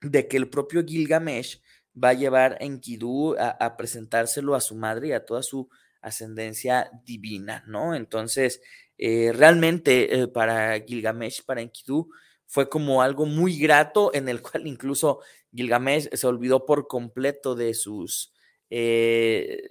de 0.00 0.26
que 0.26 0.38
el 0.38 0.48
propio 0.48 0.82
Gilgamesh 0.86 1.60
va 2.02 2.10
a 2.10 2.14
llevar 2.14 2.58
a 2.60 2.64
Enkidu 2.64 3.36
a, 3.38 3.76
presentárselo 3.76 4.54
a 4.54 4.60
su 4.60 4.74
madre 4.74 5.08
y 5.08 5.12
a 5.12 5.24
toda 5.24 5.42
su 5.42 5.68
ascendencia 6.00 6.90
divina, 7.04 7.64
¿no? 7.66 7.94
Entonces, 7.94 8.60
eh, 8.98 9.32
realmente 9.32 10.28
para 10.28 10.80
Gilgamesh, 10.80 11.44
para 11.44 11.62
Enkidu, 11.62 12.08
fue 12.46 12.68
como 12.68 13.02
algo 13.02 13.26
muy 13.26 13.58
grato 13.58 14.14
en 14.14 14.28
el 14.28 14.42
cual 14.42 14.66
incluso 14.66 15.20
Gilgamesh 15.52 16.08
se 16.12 16.26
olvidó 16.26 16.66
por 16.66 16.86
completo 16.86 17.54
de 17.54 17.74
sus, 17.74 18.32
eh, 18.70 19.62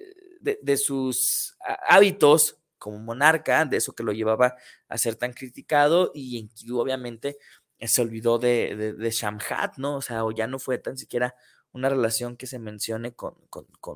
de, 0.42 0.78
sus 0.78 1.56
hábitos 1.88 2.58
como 2.78 3.00
monarca, 3.00 3.64
de 3.66 3.78
eso 3.78 3.94
que 3.94 4.04
lo 4.04 4.12
llevaba 4.12 4.56
a 4.90 4.98
ser 4.98 5.16
tan 5.16 5.32
criticado, 5.32 6.12
y 6.14 6.38
Enkidu 6.38 6.80
obviamente 6.80 7.38
se 7.80 8.02
olvidó 8.02 8.38
de, 8.38 8.94
de, 8.98 9.12
Shamhat, 9.12 9.78
¿no? 9.78 9.98
O 9.98 10.02
sea, 10.02 10.26
o 10.26 10.32
ya 10.32 10.48
no 10.48 10.60
fue 10.60 10.78
tan 10.78 10.98
siquiera 10.98 11.36
una 11.74 11.90
relación 11.90 12.38
que 12.38 12.48
se 12.48 12.60
mencione 12.60 13.14
con, 13.14 13.36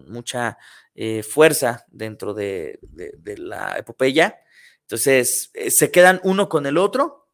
mucha 0.07 0.57
eh, 0.95 1.23
fuerza 1.23 1.85
dentro 1.89 2.33
de, 2.33 2.79
la 3.37 3.77
epopeya. 3.77 4.39
Entonces, 4.81 5.51
eh, 5.53 5.71
se 5.71 5.91
quedan 5.91 6.19
uno 6.23 6.49
con 6.49 6.65
el 6.65 6.77
otro, 6.77 7.29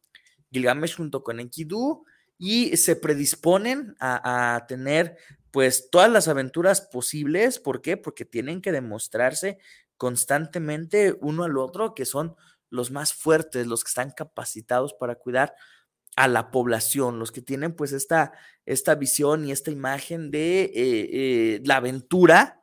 Gilgamesh 0.52 0.96
junto 0.96 1.22
con 1.24 1.40
Enkidu, 1.40 2.04
y 2.38 2.76
se 2.76 2.96
predisponen 2.96 3.96
a, 4.00 4.64
tener 4.68 5.16
pues 5.50 5.88
todas 5.90 6.10
las 6.10 6.28
aventuras 6.28 6.82
posibles. 6.82 7.58
¿Por 7.58 7.80
qué? 7.80 7.96
Porque 7.96 8.24
tienen 8.24 8.60
que 8.60 8.72
demostrarse 8.72 9.58
constantemente 9.96 11.16
uno 11.20 11.44
al 11.44 11.56
otro 11.56 11.94
que 11.94 12.04
son 12.04 12.34
los 12.68 12.90
más 12.90 13.14
fuertes, 13.14 13.66
los 13.66 13.84
que 13.84 13.88
están 13.88 14.10
capacitados 14.10 14.94
para 14.94 15.14
cuidar 15.14 15.54
a 16.16 16.28
la 16.28 16.50
población, 16.50 17.18
los 17.18 17.32
que 17.32 17.42
tienen 17.42 17.74
pues 17.74 17.92
esta, 17.92 18.32
esta 18.66 18.94
visión 18.94 19.44
y 19.44 19.52
esta 19.52 19.70
imagen 19.70 20.30
de 20.30 20.64
eh, 20.64 20.72
eh, 20.74 21.60
la 21.64 21.76
aventura 21.76 22.62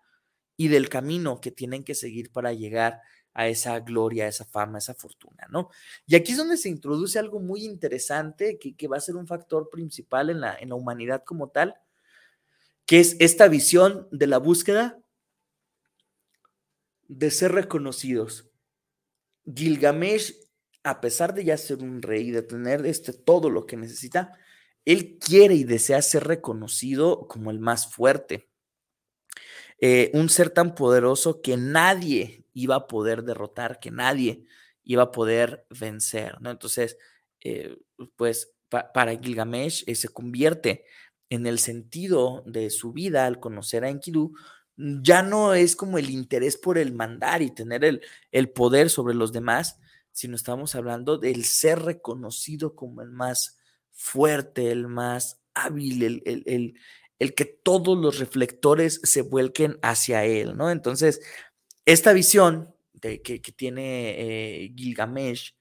y 0.55 0.67
del 0.69 0.89
camino 0.89 1.41
que 1.41 1.51
tienen 1.51 1.83
que 1.83 1.95
seguir 1.95 2.31
para 2.31 2.53
llegar 2.53 3.01
a 3.33 3.47
esa 3.47 3.79
gloria, 3.79 4.27
esa 4.27 4.45
fama, 4.45 4.77
esa 4.77 4.93
fortuna, 4.93 5.47
¿no? 5.49 5.69
Y 6.05 6.15
aquí 6.15 6.33
es 6.33 6.37
donde 6.37 6.57
se 6.57 6.69
introduce 6.69 7.17
algo 7.17 7.39
muy 7.39 7.63
interesante 7.63 8.59
que, 8.59 8.87
va 8.87 8.97
a 8.97 9.01
ser 9.01 9.15
un 9.15 9.27
factor 9.27 9.69
principal 9.69 10.29
en 10.29 10.41
la, 10.41 10.55
en 10.55 10.69
la 10.69 10.75
humanidad 10.75 11.23
como 11.25 11.49
tal, 11.49 11.75
que 12.85 12.99
es 12.99 13.15
esta 13.19 13.47
visión 13.47 14.07
de 14.11 14.27
la 14.27 14.37
búsqueda 14.37 14.99
de 17.07 17.31
ser 17.31 17.53
reconocidos. 17.53 18.49
Gilgamesh, 19.45 20.35
a 20.83 21.01
pesar 21.01 21.33
de 21.33 21.43
ya 21.45 21.57
ser 21.57 21.83
un 21.83 22.01
rey, 22.01 22.31
de 22.31 22.41
tener 22.41 22.85
este, 22.85 23.13
todo 23.13 23.49
lo 23.49 23.65
que 23.65 23.77
necesita, 23.77 24.37
él 24.85 25.17
quiere 25.19 25.55
y 25.55 25.63
desea 25.63 26.01
ser 26.01 26.25
reconocido 26.25 27.27
como 27.27 27.51
el 27.51 27.59
más 27.59 27.91
fuerte. 27.91 28.49
Eh, 29.79 30.11
un 30.13 30.29
ser 30.29 30.49
tan 30.51 30.75
poderoso 30.75 31.41
que 31.41 31.57
nadie 31.57 32.45
iba 32.53 32.75
a 32.75 32.87
poder 32.87 33.23
derrotar, 33.23 33.79
que 33.79 33.91
nadie 33.91 34.45
iba 34.83 35.03
a 35.03 35.11
poder 35.11 35.65
vencer. 35.69 36.37
Entonces, 36.43 36.97
eh, 37.39 37.77
pues 38.15 38.53
para 38.69 39.17
Gilgamesh 39.17 39.83
eh, 39.87 39.95
se 39.95 40.09
convierte 40.09 40.85
en 41.29 41.45
el 41.47 41.59
sentido 41.59 42.43
de 42.45 42.69
su 42.69 42.93
vida 42.93 43.25
al 43.25 43.39
conocer 43.39 43.83
a 43.83 43.89
Enkidu, 43.89 44.33
ya 44.77 45.21
no 45.21 45.53
es 45.53 45.75
como 45.75 45.97
el 45.97 46.09
interés 46.09 46.57
por 46.57 46.77
el 46.77 46.93
mandar 46.93 47.41
y 47.41 47.51
tener 47.51 47.85
el, 47.85 48.01
el 48.31 48.49
poder 48.49 48.89
sobre 48.89 49.13
los 49.13 49.31
demás, 49.31 49.79
sino 50.11 50.35
estamos 50.35 50.75
hablando 50.75 51.17
del 51.17 51.45
ser 51.45 51.81
reconocido 51.81 52.75
como 52.75 53.01
el 53.01 53.11
más 53.11 53.57
fuerte, 53.91 54.71
el 54.71 54.87
más 54.87 55.41
hábil, 55.53 56.03
el, 56.03 56.23
el, 56.25 56.75
el 57.19 57.35
que 57.35 57.45
todos 57.45 57.97
los 57.97 58.19
reflectores 58.19 58.99
se 59.03 59.21
vuelquen 59.21 59.77
hacia 59.83 60.25
él, 60.25 60.57
¿no? 60.57 60.71
Entonces, 60.71 61.21
esta 61.85 62.13
visión 62.13 62.73
de, 62.93 63.21
que, 63.21 63.39
tiene 63.39 64.63
eh, 64.65 64.73
Gilgamesh, 64.75 65.55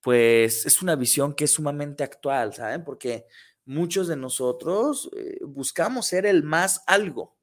pues 0.00 0.66
es 0.66 0.82
una 0.82 0.96
visión 0.96 1.34
que 1.34 1.44
es 1.44 1.52
sumamente 1.52 2.04
actual, 2.04 2.54
¿saben? 2.54 2.84
Porque 2.84 3.26
muchos 3.64 4.08
de 4.08 4.16
nosotros 4.16 5.10
eh, 5.16 5.38
buscamos 5.44 6.06
ser 6.06 6.26
el 6.26 6.42
más 6.42 6.82
algo, 6.86 7.35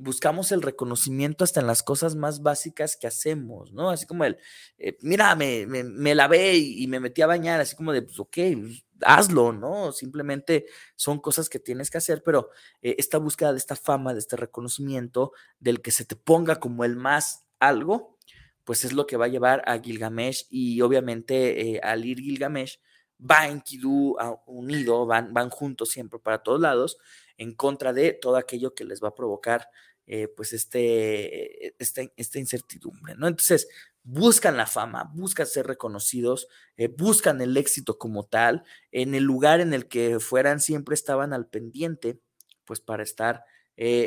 buscamos 0.00 0.52
el 0.52 0.62
reconocimiento 0.62 1.44
hasta 1.44 1.60
en 1.60 1.66
las 1.66 1.82
cosas 1.82 2.16
más 2.16 2.42
básicas 2.42 2.96
que 2.96 3.06
hacemos, 3.06 3.72
¿no? 3.72 3.90
Así 3.90 4.06
como 4.06 4.24
el, 4.24 4.38
eh, 4.78 4.96
mira, 5.02 5.34
me, 5.36 5.66
me, 5.66 6.14
lavé 6.14 6.56
y, 6.56 6.86
me 6.86 7.00
metí 7.00 7.22
a 7.22 7.26
bañar, 7.26 7.60
así 7.60 7.76
como 7.76 7.92
de, 7.92 8.02
pues, 8.02 8.18
ok, 8.18 8.36
pues, 8.60 8.84
hazlo, 9.02 9.52
¿no? 9.52 9.92
Simplemente 9.92 10.66
son 10.96 11.20
cosas 11.20 11.48
que 11.48 11.58
tienes 11.58 11.90
que 11.90 11.98
hacer, 11.98 12.22
pero 12.22 12.50
esta 12.82 13.18
búsqueda 13.18 13.52
de 13.52 13.58
esta 13.58 13.76
fama, 13.76 14.12
de 14.12 14.18
este 14.18 14.36
reconocimiento, 14.36 15.32
del 15.58 15.80
que 15.80 15.90
se 15.90 16.04
te 16.04 16.16
ponga 16.16 16.56
como 16.56 16.84
el 16.84 16.96
más 16.96 17.46
algo, 17.60 18.18
pues 18.64 18.84
es 18.84 18.92
lo 18.92 19.06
que 19.06 19.16
va 19.16 19.26
a 19.26 19.28
llevar 19.28 19.62
a 19.66 19.78
Gilgamesh 19.78 20.46
y 20.50 20.80
obviamente 20.80 21.76
eh, 21.76 21.80
al 21.82 22.04
ir 22.04 22.20
Gilgamesh 22.20 22.78
va 23.20 23.48
Enkidu 23.48 24.16
unido, 24.46 25.06
van, 25.06 25.34
van 25.34 25.50
juntos 25.50 25.90
siempre 25.90 26.18
para 26.18 26.42
todos 26.42 26.60
lados, 26.60 26.98
en 27.36 27.54
contra 27.54 27.92
de 27.92 28.12
todo 28.12 28.36
aquello 28.36 28.74
que 28.74 28.84
les 28.84 29.02
va 29.02 29.08
a 29.08 29.14
provocar 29.14 29.68
eh, 30.12 30.26
pues 30.26 30.52
este, 30.52 31.68
este, 31.80 32.12
esta 32.16 32.40
incertidumbre, 32.40 33.14
¿no? 33.14 33.28
Entonces, 33.28 33.68
buscan 34.02 34.56
la 34.56 34.66
fama, 34.66 35.08
buscan 35.14 35.46
ser 35.46 35.68
reconocidos, 35.68 36.48
eh, 36.76 36.88
buscan 36.88 37.40
el 37.40 37.56
éxito 37.56 37.96
como 37.96 38.24
tal, 38.24 38.64
en 38.90 39.14
el 39.14 39.22
lugar 39.22 39.60
en 39.60 39.72
el 39.72 39.86
que 39.86 40.18
fueran 40.18 40.58
siempre 40.58 40.96
estaban 40.96 41.32
al 41.32 41.46
pendiente, 41.46 42.18
pues 42.64 42.80
para 42.80 43.04
estar 43.04 43.44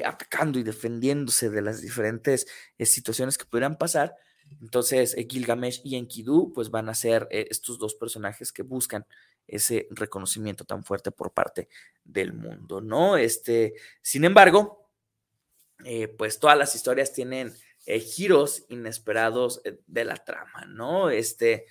atacando 0.05 0.59
y 0.59 0.63
defendiéndose 0.63 1.49
de 1.49 1.61
las 1.63 1.81
diferentes 1.81 2.45
situaciones 2.77 3.39
que 3.39 3.45
pudieran 3.45 3.77
pasar. 3.77 4.13
Entonces, 4.61 5.15
Gilgamesh 5.15 5.81
y 5.83 5.95
Enkidu, 5.95 6.51
pues 6.53 6.69
van 6.69 6.89
a 6.89 6.93
ser 6.93 7.27
estos 7.31 7.79
dos 7.79 7.95
personajes 7.95 8.51
que 8.51 8.61
buscan 8.61 9.07
ese 9.47 9.87
reconocimiento 9.89 10.65
tan 10.65 10.83
fuerte 10.83 11.11
por 11.11 11.31
parte 11.31 11.69
del 12.03 12.33
mundo, 12.33 12.81
¿no? 12.81 13.17
Este, 13.17 13.73
sin 14.01 14.25
embargo, 14.25 14.82
pues 16.17 16.39
todas 16.39 16.57
las 16.57 16.75
historias 16.75 17.13
tienen 17.13 17.53
giros 17.85 18.65
inesperados 18.69 19.61
de 19.87 20.05
la 20.05 20.15
trama, 20.15 20.65
¿no? 20.67 21.09
Este, 21.09 21.65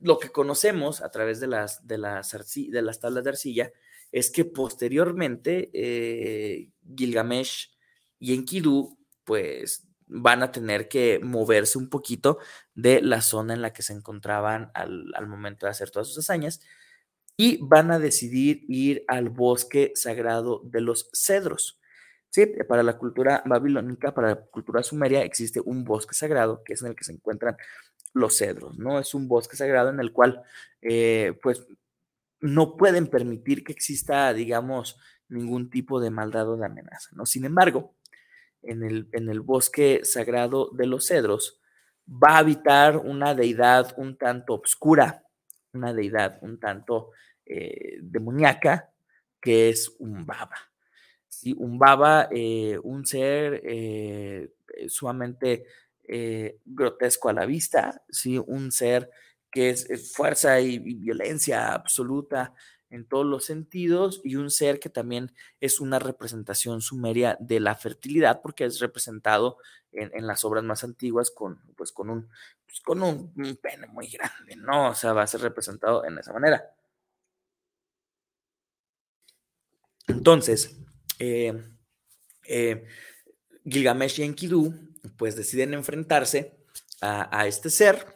lo 0.00 0.18
que 0.18 0.30
conocemos 0.30 1.00
a 1.00 1.10
través 1.10 1.40
de 1.40 1.46
las, 1.46 1.86
de 1.86 1.98
las, 1.98 2.32
de 2.32 2.82
las 2.82 3.00
tablas 3.00 3.24
de 3.24 3.30
arcilla 3.30 3.72
es 4.14 4.30
que 4.30 4.44
posteriormente 4.44 5.70
eh, 5.72 6.68
Gilgamesh 6.96 7.72
y 8.20 8.32
Enkidu 8.32 8.96
pues 9.24 9.88
van 10.06 10.44
a 10.44 10.52
tener 10.52 10.88
que 10.88 11.18
moverse 11.20 11.78
un 11.78 11.88
poquito 11.88 12.38
de 12.76 13.02
la 13.02 13.22
zona 13.22 13.54
en 13.54 13.62
la 13.62 13.72
que 13.72 13.82
se 13.82 13.92
encontraban 13.92 14.70
al, 14.74 15.26
momento 15.26 15.66
de 15.66 15.70
hacer 15.70 15.90
todas 15.90 16.06
sus 16.06 16.18
hazañas 16.18 16.60
y 17.36 17.58
van 17.60 17.90
a 17.90 17.98
decidir 17.98 18.64
ir 18.68 19.04
al 19.08 19.30
bosque 19.30 19.90
sagrado 19.96 20.60
de 20.64 20.80
los 20.80 21.10
cedros. 21.12 21.80
Sí, 22.34 22.46
para 22.68 22.82
la 22.82 22.98
cultura 22.98 23.44
babilónica, 23.46 24.12
para 24.12 24.30
la 24.30 24.34
cultura 24.34 24.82
sumeria, 24.82 25.22
existe 25.22 25.60
un 25.64 25.84
bosque 25.84 26.16
sagrado 26.16 26.64
que 26.64 26.72
es 26.72 26.82
en 26.82 26.88
el 26.88 26.96
que 26.96 27.04
se 27.04 27.12
encuentran 27.12 27.56
los 28.12 28.36
cedros, 28.36 28.76
¿no? 28.76 28.98
Es 28.98 29.14
un 29.14 29.28
bosque 29.28 29.54
sagrado 29.56 29.90
en 29.90 30.00
el 30.00 30.10
cual, 30.12 30.42
eh, 30.82 31.38
pues, 31.40 31.64
no 32.40 32.76
pueden 32.76 33.06
permitir 33.06 33.62
que 33.62 33.70
exista, 33.70 34.34
digamos, 34.34 34.98
ningún 35.28 35.70
tipo 35.70 36.00
de 36.00 36.10
maldad 36.10 36.48
o 36.48 36.56
de 36.56 36.66
amenaza, 36.66 37.10
¿no? 37.12 37.24
Sin 37.24 37.44
embargo, 37.44 37.94
en 38.62 38.82
el, 38.82 39.08
en 39.12 39.28
el 39.28 39.40
bosque 39.40 40.00
sagrado 40.02 40.70
de 40.72 40.88
los 40.88 41.06
cedros 41.06 41.60
va 42.08 42.30
a 42.30 42.38
habitar 42.38 42.96
una 42.96 43.36
deidad 43.36 43.94
un 43.96 44.18
tanto 44.18 44.54
obscura, 44.54 45.22
una 45.72 45.92
deidad 45.92 46.40
un 46.42 46.58
tanto 46.58 47.12
eh, 47.46 47.98
demoníaca, 48.02 48.90
que 49.40 49.68
es 49.68 49.94
un 50.00 50.26
baba. 50.26 50.73
¿Sí? 51.40 51.54
Un 51.58 51.78
baba, 51.78 52.28
eh, 52.30 52.78
un 52.82 53.06
ser 53.06 53.60
eh, 53.64 54.54
sumamente 54.88 55.66
grotesco 56.66 57.30
a 57.30 57.32
la 57.32 57.46
vista, 57.46 58.02
¿sí? 58.10 58.38
un 58.38 58.70
ser 58.70 59.10
que 59.50 59.70
es, 59.70 60.12
fuerza 60.12 60.60
y, 60.60 60.78
violencia 60.80 61.72
absoluta 61.72 62.54
en 62.90 63.06
todos 63.06 63.24
los 63.24 63.44
sentidos, 63.44 64.20
y 64.22 64.36
un 64.36 64.50
ser 64.50 64.78
que 64.78 64.90
también 64.90 65.32
es 65.60 65.80
una 65.80 65.98
representación 65.98 66.80
sumeria 66.80 67.36
de 67.40 67.60
la 67.60 67.74
fertilidad, 67.74 68.40
porque 68.42 68.64
es 68.64 68.80
representado 68.80 69.58
en, 69.92 70.26
las 70.26 70.44
obras 70.44 70.64
más 70.64 70.84
antiguas 70.84 71.30
con, 71.30 71.60
pues, 71.76 71.92
con, 71.92 72.10
un, 72.10 72.28
pues, 72.66 72.80
con 72.80 73.02
un, 73.02 73.32
pene 73.62 73.86
muy 73.88 74.08
grande, 74.08 74.56
¿no? 74.56 74.90
O 74.90 74.94
sea, 74.94 75.12
va 75.12 75.22
a 75.22 75.26
ser 75.26 75.40
representado 75.40 76.04
en 76.04 76.18
esa 76.18 76.32
manera. 76.32 76.74
Entonces, 80.06 80.76
eh, 81.24 81.52
eh, 82.46 82.84
Gilgamesh 83.64 84.20
y 84.20 84.24
Enkidu 84.24 84.74
pues 85.16 85.36
deciden 85.36 85.74
enfrentarse 85.74 86.56
a, 87.00 87.40
a 87.40 87.46
este 87.46 87.70
ser 87.70 88.06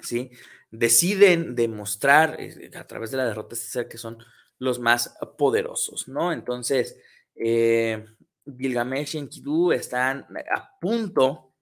¿sí? 0.00 0.30
Deciden 0.70 1.54
demostrar 1.54 2.36
eh, 2.38 2.70
a 2.74 2.86
través 2.86 3.10
de 3.10 3.18
la 3.18 3.26
derrota 3.26 3.54
este 3.54 3.68
ser 3.68 3.88
que 3.88 3.98
son 3.98 4.18
los 4.58 4.78
más 4.78 5.16
poderosos, 5.36 6.08
¿no? 6.08 6.32
Entonces, 6.32 6.96
Gilgamesh 7.36 9.16
y 9.16 9.18
Enkidu 9.18 9.72
están 9.72 10.26
a 10.54 10.78
punto 10.80 11.52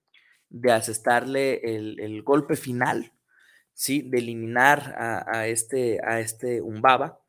de 0.49 0.71
asestarle 0.71 1.61
el, 1.63 2.21
golpe 2.21 2.55
final, 2.55 3.11
¿sí? 3.73 4.03
De 4.03 4.19
eliminar 4.19 4.95
a, 4.97 5.47
este, 5.47 5.99
a 6.05 6.19
este 6.19 6.61
Umbaba, 6.61 7.19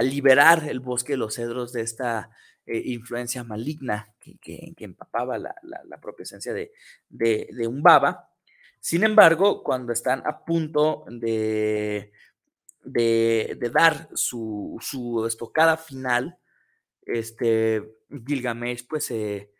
liberar 0.00 0.68
el 0.68 0.80
bosque 0.80 1.12
de 1.12 1.18
los 1.18 1.34
cedros 1.34 1.72
de 1.72 1.82
esta 1.82 2.30
eh, 2.66 2.82
influencia 2.86 3.44
maligna 3.44 4.14
que, 4.18 4.38
que, 4.38 4.84
empapaba 4.84 5.38
la, 5.38 5.54
la, 5.62 6.00
propia 6.00 6.24
esencia 6.24 6.52
de, 6.54 6.72
de, 7.08 7.66
un 7.66 7.82
baba. 7.82 8.30
Sin 8.80 9.04
embargo, 9.04 9.62
cuando 9.62 9.92
están 9.92 10.22
a 10.26 10.44
punto 10.44 11.04
de, 11.08 12.12
de, 12.82 13.70
dar 13.72 14.08
su, 14.14 14.78
su, 14.80 15.26
estocada 15.26 15.76
final, 15.76 16.38
este, 17.02 17.82
Gilgamesh 18.26 18.86
pues 18.86 19.04
se, 19.04 19.50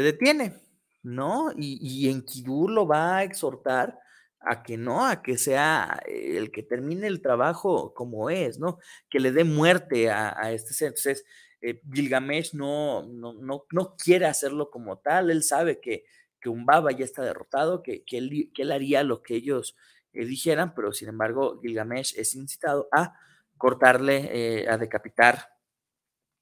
detiene, 0.00 0.62
¿no? 1.02 1.52
Y, 1.56 1.78
y 1.80 2.08
Enkidu 2.08 2.68
lo 2.68 2.86
va 2.86 3.18
a 3.18 3.24
exhortar 3.24 3.98
a 4.46 4.62
que 4.62 4.76
no, 4.76 5.06
a 5.06 5.22
que 5.22 5.38
sea 5.38 6.00
el 6.06 6.50
que 6.50 6.62
termine 6.62 7.06
el 7.06 7.22
trabajo 7.22 7.94
como 7.94 8.30
es, 8.30 8.58
¿no? 8.58 8.78
Que 9.10 9.20
le 9.20 9.32
dé 9.32 9.44
muerte 9.44 10.10
a, 10.10 10.52
este 10.52 10.74
ser. 10.74 10.88
Entonces, 10.88 11.24
eh, 11.64 11.80
Gilgamesh 11.92 12.54
no, 12.54 13.02
no, 13.04 13.32
no, 13.32 13.64
no, 13.70 13.96
quiere 13.96 14.26
hacerlo 14.26 14.70
como 14.70 14.98
tal, 14.98 15.30
él 15.30 15.42
sabe 15.42 15.80
que, 15.80 16.04
que 16.40 16.48
Umbaba 16.48 16.92
ya 16.92 17.04
está 17.04 17.22
derrotado, 17.22 17.82
que, 17.82 18.04
que, 18.04 18.18
él, 18.18 18.50
que 18.54 18.62
él 18.62 18.72
haría 18.72 19.02
lo 19.02 19.22
que 19.22 19.36
ellos 19.36 19.76
eh, 20.12 20.26
dijeran, 20.26 20.74
pero 20.74 20.92
sin 20.92 21.08
embargo, 21.08 21.60
Gilgamesh 21.62 22.18
es 22.18 22.34
incitado 22.34 22.88
a 22.92 23.14
cortarle, 23.56 24.28
eh, 24.62 24.68
a 24.68 24.76
decapitar 24.76 25.54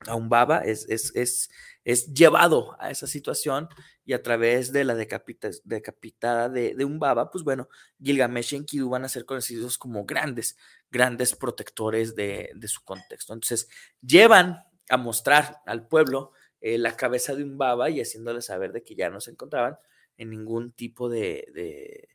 a 0.09 0.17
Umbaba, 0.17 0.59
es, 0.59 0.89
es, 0.89 1.15
es, 1.15 1.51
es 1.85 2.13
llevado 2.13 2.77
a 2.81 2.91
esa 2.91 3.07
situación 3.07 3.69
y 4.05 4.15
a 4.15 4.23
través 4.23 4.73
de 4.73 4.85
la 4.85 4.95
decapitada 4.97 6.49
de, 6.49 6.75
de 6.75 6.85
baba, 6.85 7.31
pues 7.31 7.45
bueno, 7.45 7.69
Gilgamesh 8.03 8.55
y 8.55 8.57
Enkidu 8.57 8.91
van 8.91 9.05
a 9.05 9.09
ser 9.09 9.25
conocidos 9.25 9.79
como 9.79 10.05
grandes, 10.05 10.57
grandes 10.91 11.37
protectores 11.37 12.17
de, 12.17 12.51
su 12.67 12.83
contexto. 12.83 13.33
Entonces, 13.33 13.69
llevan 14.01 14.65
a 14.93 14.99
mostrar 14.99 15.63
al 15.65 15.89
pueblo 15.89 16.33
eh, 16.61 16.77
la 16.77 16.97
cabeza 16.97 17.35
de 17.35 17.43
un 17.43 17.57
baba 17.57 17.89
y 17.89 18.03
haciéndole 18.03 18.43
saber 18.43 18.73
de 18.73 18.83
que 18.83 18.95
ya 18.95 19.09
no 19.09 19.23
se 19.23 19.31
encontraban 19.31 19.79
en 20.19 20.29
ningún 20.29 20.73
tipo 20.73 21.09
de, 21.09 21.49
de, 21.55 22.11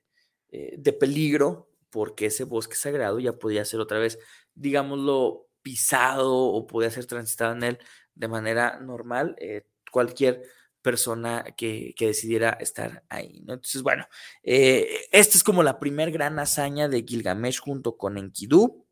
eh, 0.50 0.76
de 0.78 0.94
peligro, 0.94 1.72
porque 1.90 2.28
ese 2.28 2.44
bosque 2.44 2.76
sagrado 2.76 3.20
ya 3.20 3.34
podía 3.34 3.66
ser 3.66 3.80
otra 3.80 3.98
vez, 3.98 4.20
digámoslo, 4.54 5.48
pisado 5.64 6.36
o 6.36 6.68
podía 6.68 6.92
ser 6.92 7.08
transitado 7.08 7.54
en 7.54 7.64
él 7.64 7.80
de 8.14 8.28
manera 8.28 8.80
normal. 8.80 9.36
Eh, 9.40 9.66
cualquier 9.92 10.44
persona 10.84 11.44
que, 11.58 11.96
decidiera 12.00 12.52
estar 12.60 13.04
ahí, 13.10 13.42
¿no? 13.44 13.54
Entonces, 13.54 13.82
bueno, 13.82 14.06
esta 14.44 15.38
es 15.38 15.44
como 15.44 15.64
la 15.64 15.80
primer 15.80 16.12
gran 16.12 16.38
hazaña 16.38 16.88
de 16.88 17.04
Gilgamesh 17.04 17.60
junto 17.60 17.98
con 17.98 18.20
Enkidu, 18.20 18.86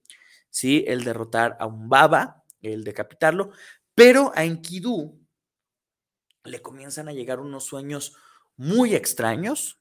¿sí? 0.50 0.84
El 0.88 1.04
derrotar 1.04 1.56
a 1.60 1.68
un 1.68 1.88
baba, 1.88 2.45
el 2.74 2.84
decapitarlo, 2.84 3.52
pero 3.94 4.32
a 4.36 4.44
Enkidu 4.44 5.20
le 6.44 6.62
comienzan 6.62 7.08
a 7.08 7.14
llegar 7.14 7.40
unos 7.40 7.66
sueños 7.66 8.16
muy 8.58 8.96
extraños, 8.96 9.78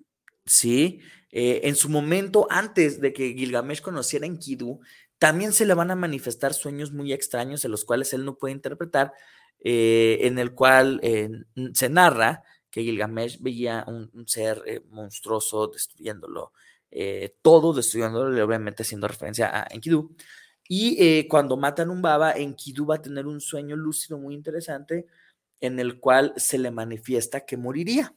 ¿sí? 0.46 1.00
Eh, 1.30 1.62
en 1.64 1.76
su 1.76 1.88
momento, 1.88 2.46
antes 2.50 3.00
de 3.00 3.12
que 3.12 3.34
Gilgamesh 3.34 3.80
conociera 3.80 4.24
a 4.24 4.28
Enkidu, 4.28 4.80
también 5.18 5.52
se 5.52 5.66
le 5.66 5.74
van 5.74 5.90
a 5.90 5.96
manifestar 5.96 6.54
sueños 6.54 6.92
muy 6.92 7.12
extraños 7.12 7.64
en 7.64 7.70
los 7.70 7.84
cuales 7.84 8.12
él 8.12 8.24
no 8.24 8.36
puede 8.36 8.54
interpretar, 8.54 9.12
eh, 9.60 10.18
en 10.22 10.38
el 10.38 10.54
cual 10.54 11.00
eh, 11.02 11.30
se 11.72 11.88
narra 11.88 12.42
que 12.70 12.82
Gilgamesh 12.82 13.40
veía 13.40 13.84
un, 13.86 14.28
ser 14.28 14.84
monstruoso 14.90 15.68
destruyéndolo, 15.68 16.52
todo 17.42 17.72
destruyéndolo, 17.72 18.44
obviamente 18.44 18.82
haciendo 18.82 19.08
referencia 19.08 19.50
a 19.62 19.66
Enkidu. 19.70 20.14
Y 20.68 21.28
cuando 21.28 21.56
matan 21.56 21.90
un 21.90 22.00
baba, 22.00 22.32
Enkidu 22.32 22.86
va 22.86 22.96
a 22.96 23.02
tener 23.02 23.26
un 23.26 23.40
sueño 23.40 23.76
lúcido 23.76 24.18
muy 24.18 24.34
interesante 24.34 25.06
en 25.60 25.78
el 25.78 26.00
cual 26.00 26.32
se 26.36 26.58
le 26.58 26.70
manifiesta 26.70 27.44
que 27.44 27.56
moriría. 27.56 28.14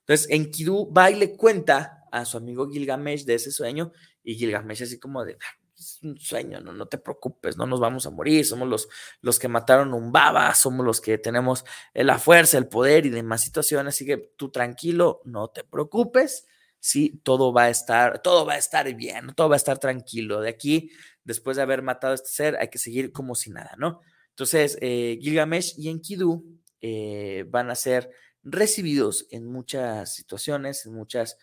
Entonces, 0.00 0.28
Enkidu 0.30 0.92
va 0.92 1.10
y 1.10 1.14
le 1.14 1.36
cuenta 1.36 2.04
a 2.10 2.24
su 2.24 2.36
amigo 2.36 2.68
Gilgamesh 2.68 3.24
de 3.24 3.34
ese 3.34 3.50
sueño 3.50 3.92
y 4.22 4.34
Gilgamesh 4.34 4.82
así 4.82 4.98
como 4.98 5.24
de, 5.24 5.38
es 5.78 5.98
un 6.02 6.18
sueño, 6.18 6.60
no, 6.60 6.72
no 6.72 6.86
te 6.86 6.98
preocupes, 6.98 7.56
no 7.56 7.66
nos 7.66 7.80
vamos 7.80 8.06
a 8.06 8.10
morir, 8.10 8.44
somos 8.44 8.68
los, 8.68 8.88
los 9.20 9.38
que 9.38 9.48
mataron 9.48 9.94
un 9.94 10.12
baba, 10.12 10.54
somos 10.54 10.84
los 10.84 11.00
que 11.00 11.18
tenemos 11.18 11.64
eh, 11.94 12.04
la 12.04 12.18
fuerza, 12.18 12.58
el 12.58 12.68
poder 12.68 13.06
y 13.06 13.10
demás 13.10 13.42
situaciones, 13.42 13.94
así 13.94 14.06
que 14.06 14.32
tú 14.36 14.50
tranquilo, 14.50 15.22
no 15.24 15.48
te 15.48 15.64
preocupes, 15.64 16.46
sí, 16.78 17.20
todo 17.22 17.52
va 17.52 17.64
a 17.64 17.70
estar, 17.70 18.20
todo 18.22 18.44
va 18.44 18.54
a 18.54 18.58
estar 18.58 18.92
bien, 18.94 19.32
todo 19.34 19.48
va 19.48 19.54
a 19.54 19.56
estar 19.56 19.78
tranquilo, 19.78 20.40
de 20.40 20.50
aquí, 20.50 20.90
después 21.24 21.56
de 21.56 21.62
haber 21.62 21.82
matado 21.82 22.12
a 22.12 22.16
este 22.16 22.30
ser, 22.30 22.56
hay 22.56 22.68
que 22.68 22.78
seguir 22.78 23.12
como 23.12 23.34
si 23.34 23.50
nada, 23.50 23.74
¿no? 23.78 24.00
Entonces, 24.30 24.78
eh, 24.80 25.18
Gilgamesh 25.20 25.74
y 25.78 25.88
Enkidu 25.88 26.44
eh, 26.80 27.44
van 27.48 27.70
a 27.70 27.74
ser 27.74 28.10
recibidos 28.42 29.26
en 29.30 29.46
muchas 29.46 30.14
situaciones, 30.14 30.86
en 30.86 30.94
muchas 30.94 31.38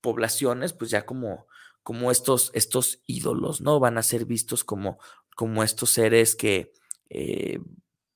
poblaciones, 0.00 0.72
pues 0.72 0.90
ya 0.90 1.04
como 1.04 1.48
como 1.88 2.10
estos, 2.10 2.50
estos 2.52 3.02
ídolos, 3.06 3.62
¿no? 3.62 3.80
Van 3.80 3.96
a 3.96 4.02
ser 4.02 4.26
vistos 4.26 4.62
como, 4.62 4.98
como 5.34 5.62
estos 5.62 5.88
seres 5.88 6.36
que 6.36 6.70
eh, 7.08 7.60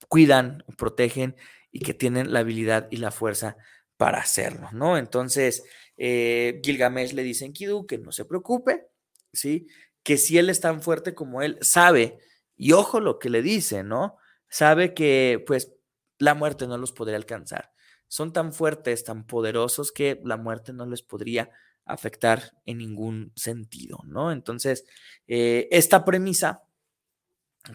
cuidan, 0.08 0.62
protegen 0.76 1.36
y 1.70 1.80
que 1.80 1.94
tienen 1.94 2.34
la 2.34 2.40
habilidad 2.40 2.88
y 2.90 2.98
la 2.98 3.10
fuerza 3.10 3.56
para 3.96 4.18
hacerlo, 4.18 4.68
¿no? 4.72 4.98
Entonces, 4.98 5.64
eh, 5.96 6.60
Gilgamesh 6.62 7.14
le 7.14 7.22
dice 7.22 7.46
a 7.46 7.48
Enkidu 7.48 7.86
que 7.86 7.96
no 7.96 8.12
se 8.12 8.26
preocupe, 8.26 8.88
¿sí? 9.32 9.66
Que 10.02 10.16
si 10.16 10.38
él 10.38 10.50
es 10.50 10.60
tan 10.60 10.82
fuerte 10.82 11.14
como 11.14 11.42
él, 11.42 11.58
sabe, 11.60 12.18
y 12.56 12.72
ojo 12.72 13.00
lo 13.00 13.18
que 13.18 13.30
le 13.30 13.42
dice, 13.42 13.82
¿no? 13.82 14.16
Sabe 14.48 14.94
que, 14.94 15.42
pues, 15.46 15.72
la 16.18 16.34
muerte 16.34 16.66
no 16.66 16.78
los 16.78 16.92
podría 16.92 17.16
alcanzar. 17.16 17.72
Son 18.08 18.32
tan 18.32 18.52
fuertes, 18.52 19.04
tan 19.04 19.26
poderosos 19.26 19.92
que 19.92 20.20
la 20.24 20.36
muerte 20.36 20.72
no 20.72 20.86
les 20.86 21.02
podría 21.02 21.50
afectar 21.84 22.52
en 22.66 22.78
ningún 22.78 23.32
sentido, 23.34 24.00
¿no? 24.04 24.32
Entonces, 24.32 24.84
eh, 25.26 25.68
esta 25.70 26.04
premisa, 26.04 26.62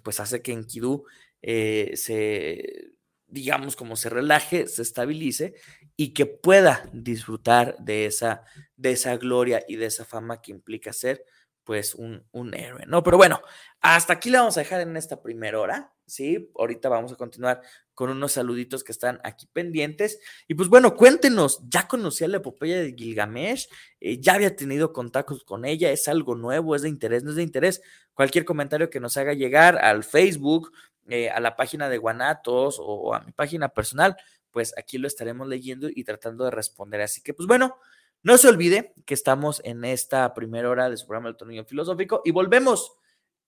pues 0.03 0.19
hace 0.19 0.41
que 0.41 0.53
Enkidu 0.53 1.05
eh, 1.41 1.93
se, 1.95 2.91
digamos, 3.27 3.75
como 3.75 3.95
se 3.95 4.09
relaje, 4.09 4.67
se 4.67 4.81
estabilice 4.81 5.55
y 5.95 6.13
que 6.13 6.25
pueda 6.25 6.89
disfrutar 6.93 7.77
de 7.79 8.05
esa, 8.05 8.43
de 8.75 8.91
esa 8.91 9.17
gloria 9.17 9.63
y 9.67 9.75
de 9.75 9.87
esa 9.87 10.05
fama 10.05 10.41
que 10.41 10.51
implica 10.51 10.93
ser, 10.93 11.23
pues, 11.67 11.93
un, 11.93 12.25
un 12.31 12.53
héroe, 12.53 12.85
¿no? 12.87 13.03
Pero 13.03 13.17
bueno, 13.17 13.41
hasta 13.81 14.13
aquí 14.13 14.29
le 14.29 14.37
vamos 14.37 14.57
a 14.57 14.61
dejar 14.61 14.81
en 14.81 14.95
esta 14.97 15.21
primera 15.21 15.59
hora. 15.59 15.93
¿sí? 16.07 16.49
Ahorita 16.57 16.89
vamos 16.89 17.11
a 17.11 17.15
continuar 17.15 17.61
con 17.93 18.09
unos 18.09 18.31
saluditos 18.31 18.83
que 18.83 18.91
están 18.91 19.19
aquí 19.23 19.47
pendientes. 19.51 20.19
Y 20.47 20.55
pues 20.55 20.69
bueno, 20.69 20.95
cuéntenos, 20.95 21.61
¿ya 21.69 21.87
conocía 21.87 22.27
la 22.27 22.37
epopeya 22.37 22.79
de 22.79 22.93
Gilgamesh? 22.93 23.67
Eh, 23.99 24.19
¿Ya 24.19 24.35
había 24.35 24.55
tenido 24.55 24.93
contactos 24.93 25.43
con 25.43 25.65
ella? 25.65 25.91
¿Es 25.91 26.07
algo 26.07 26.35
nuevo? 26.35 26.75
¿Es 26.75 26.81
de 26.81 26.89
interés? 26.89 27.23
¿No 27.23 27.31
es 27.31 27.35
de 27.35 27.43
interés? 27.43 27.81
Cualquier 28.13 28.45
comentario 28.45 28.89
que 28.89 28.99
nos 28.99 29.17
haga 29.17 29.33
llegar 29.33 29.77
al 29.77 30.03
Facebook, 30.03 30.71
eh, 31.09 31.29
a 31.29 31.39
la 31.39 31.55
página 31.55 31.89
de 31.89 31.97
Guanatos 31.97 32.77
o 32.79 33.13
a 33.13 33.19
mi 33.19 33.33
página 33.33 33.69
personal, 33.69 34.15
pues 34.51 34.73
aquí 34.77 34.97
lo 34.97 35.07
estaremos 35.07 35.47
leyendo 35.47 35.89
y 35.93 36.03
tratando 36.05 36.45
de 36.45 36.51
responder. 36.51 37.01
Así 37.01 37.21
que 37.21 37.33
pues 37.33 37.45
bueno. 37.45 37.77
No 38.23 38.37
se 38.37 38.47
olvide 38.47 38.93
que 39.05 39.13
estamos 39.13 39.61
en 39.63 39.85
esta 39.85 40.33
primera 40.33 40.69
hora 40.69 40.89
de 40.89 40.97
su 40.97 41.05
programa 41.05 41.29
del 41.29 41.37
tornillo 41.37 41.65
filosófico 41.65 42.21
y 42.25 42.31
volvemos 42.31 42.93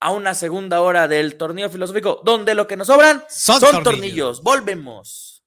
a 0.00 0.12
una 0.12 0.34
segunda 0.34 0.80
hora 0.80 1.08
del 1.08 1.36
torneo 1.36 1.68
filosófico, 1.68 2.22
donde 2.24 2.54
lo 2.54 2.66
que 2.66 2.76
nos 2.76 2.86
sobran 2.86 3.22
son, 3.28 3.82
tornillos. 3.82 4.42
Volvemos. 4.42 5.39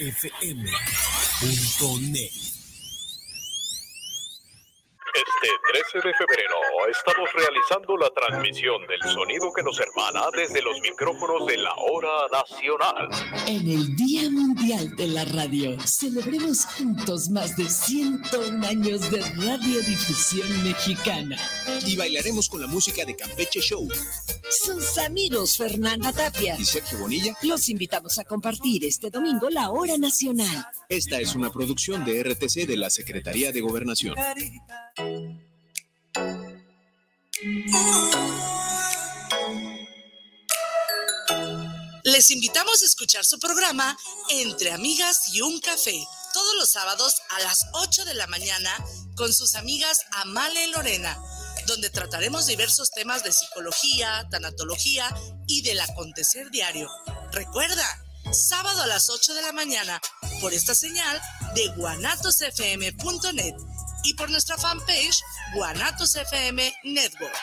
guanatosfm.net. 0.00 2.32
Este 5.12 5.48
13 5.72 6.00
de 6.08 6.14
febrero 6.14 6.56
estamos 6.90 7.32
realizando 7.32 7.96
la 7.96 8.10
transmisión 8.10 8.86
del 8.86 9.00
sonido 9.02 9.52
que 9.52 9.62
nos 9.62 9.78
hermana 9.78 10.22
desde 10.34 10.60
los 10.60 10.80
micrófonos 10.80 11.46
de 11.46 11.56
la 11.56 11.74
hora 11.74 12.26
nacional. 12.32 13.08
En 13.46 13.68
el 13.70 13.94
Día 13.96 14.28
Mundial 14.30 14.96
de 14.96 15.06
la 15.06 15.24
Radio, 15.24 15.78
celebremos 15.80 16.66
juntos 16.66 17.30
más 17.30 17.56
de 17.56 17.68
101 17.68 18.66
años 18.66 19.10
de 19.10 19.20
radiodifusión 19.20 20.64
mexicana. 20.64 21.38
Y 21.86 21.96
bailaremos 21.96 22.48
con 22.48 22.60
la 22.60 22.66
música 22.66 23.04
de 23.04 23.14
Campeche 23.14 23.60
Show. 23.60 23.88
Sus 24.50 24.98
amigos 24.98 25.56
Fernanda 25.56 26.12
Tapia 26.12 26.56
y 26.58 26.64
Sergio 26.64 26.98
Bonilla 26.98 27.36
los 27.42 27.68
invitamos 27.68 28.18
a 28.18 28.24
compartir 28.24 28.84
este 28.84 29.10
domingo 29.10 29.48
la 29.48 29.70
hora 29.70 29.96
nacional. 29.96 30.66
Esta 30.88 31.20
es 31.20 31.34
una 31.36 31.52
producción 31.52 32.04
de 32.04 32.22
RTC 32.22 32.66
de 32.66 32.76
la 32.76 32.90
Secretaría 32.90 33.52
de 33.52 33.60
Gobernación. 33.60 34.16
Les 42.04 42.30
invitamos 42.30 42.82
a 42.82 42.84
escuchar 42.84 43.24
su 43.24 43.38
programa 43.38 43.96
Entre 44.28 44.72
Amigas 44.72 45.28
y 45.32 45.40
un 45.40 45.58
Café, 45.60 45.98
todos 46.34 46.54
los 46.58 46.68
sábados 46.68 47.14
a 47.30 47.40
las 47.40 47.64
8 47.72 48.04
de 48.04 48.12
la 48.12 48.26
mañana 48.26 48.70
con 49.16 49.32
sus 49.32 49.54
amigas 49.54 50.02
Amale 50.12 50.66
y 50.66 50.70
Lorena, 50.70 51.18
donde 51.66 51.88
trataremos 51.88 52.46
diversos 52.46 52.90
temas 52.90 53.24
de 53.24 53.32
psicología, 53.32 54.28
tanatología 54.30 55.08
y 55.46 55.62
del 55.62 55.80
acontecer 55.80 56.50
diario. 56.50 56.90
Recuerda, 57.32 58.04
sábado 58.32 58.82
a 58.82 58.86
las 58.86 59.08
8 59.08 59.32
de 59.32 59.42
la 59.42 59.52
mañana 59.52 59.98
por 60.42 60.52
esta 60.52 60.74
señal 60.74 61.18
de 61.54 61.68
guanatosfm.net 61.68 63.54
y 64.04 64.14
por 64.14 64.30
nuestra 64.30 64.56
fanpage 64.56 65.22
Guanatos 65.54 66.16
FM 66.16 66.74
Network. 66.84 67.36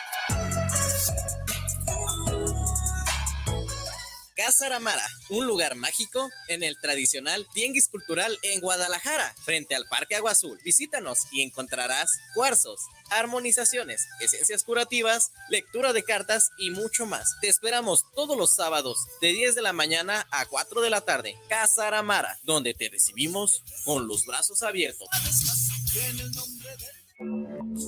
Casa 4.38 4.68
Aramara, 4.68 5.06
un 5.30 5.48
lugar 5.48 5.76
mágico 5.76 6.30
en 6.48 6.64
el 6.64 6.80
tradicional 6.80 7.48
Tianguis 7.54 7.90
Cultural 7.90 8.38
en 8.44 8.62
Guadalajara, 8.62 9.36
frente 9.44 9.74
al 9.74 9.88
Parque 9.88 10.16
Agua 10.16 10.32
Azul. 10.32 10.60
Visítanos 10.64 11.22
y 11.32 11.42
encontrarás 11.42 12.12
cuarzos, 12.36 12.80
armonizaciones, 13.10 14.08
esencias 14.20 14.64
curativas, 14.64 15.32
lectura 15.50 15.92
de 15.92 16.04
cartas 16.04 16.52
y 16.60 16.70
mucho 16.70 17.08
más. 17.08 17.36
Te 17.42 17.48
esperamos 17.48 18.06
todos 18.14 18.38
los 18.38 18.54
sábados 18.54 19.00
de 19.22 19.34
10 19.34 19.56
de 19.56 19.64
la 19.64 19.74
mañana 19.74 20.28
a 20.30 20.46
4 20.46 20.82
de 20.82 20.92
la 20.92 21.02
tarde. 21.02 21.36
Casa 21.50 21.88
Aramara, 21.88 22.38
donde 22.44 22.76
te 22.76 22.90
recibimos 22.90 23.64
con 23.86 24.08
los 24.08 24.24
brazos 24.26 24.62
abiertos. 24.62 25.10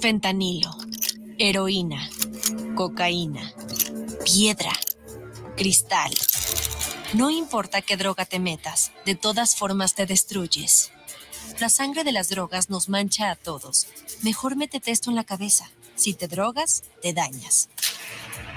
Fentanilo, 0.02 0.72
heroína, 1.38 2.10
cocaína, 2.76 3.54
piedra, 4.24 4.72
cristal. 5.56 6.12
No 7.14 7.30
importa 7.30 7.82
qué 7.82 7.98
droga 7.98 8.26
te 8.26 8.40
metas, 8.40 8.92
de 9.06 9.16
todas 9.16 9.56
formas 9.56 9.96
te 9.96 10.06
destruyes. 10.06 10.92
La 11.60 11.70
sangre 11.70 12.04
de 12.04 12.12
las 12.12 12.30
drogas 12.30 12.70
nos 12.70 12.88
mancha 12.88 13.32
a 13.32 13.36
todos. 13.36 13.88
Mejor 14.22 14.56
métete 14.56 14.92
esto 14.92 15.10
en 15.10 15.16
la 15.16 15.24
cabeza. 15.24 15.70
Si 15.96 16.14
te 16.14 16.28
drogas, 16.28 16.84
te 17.02 17.14
dañas. 17.14 17.70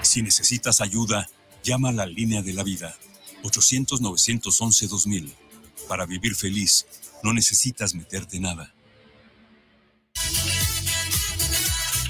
Si 0.01 0.21
necesitas 0.21 0.79
ayuda, 0.79 1.29
llama 1.63 1.89
a 1.89 1.93
la 1.93 2.05
línea 2.05 2.41
de 2.41 2.53
la 2.53 2.63
vida. 2.63 2.95
800-911-2000. 3.43 5.33
Para 5.89 6.05
vivir 6.05 6.35
feliz, 6.35 6.85
no 7.23 7.33
necesitas 7.33 7.93
meterte 7.93 8.39
nada. 8.39 8.73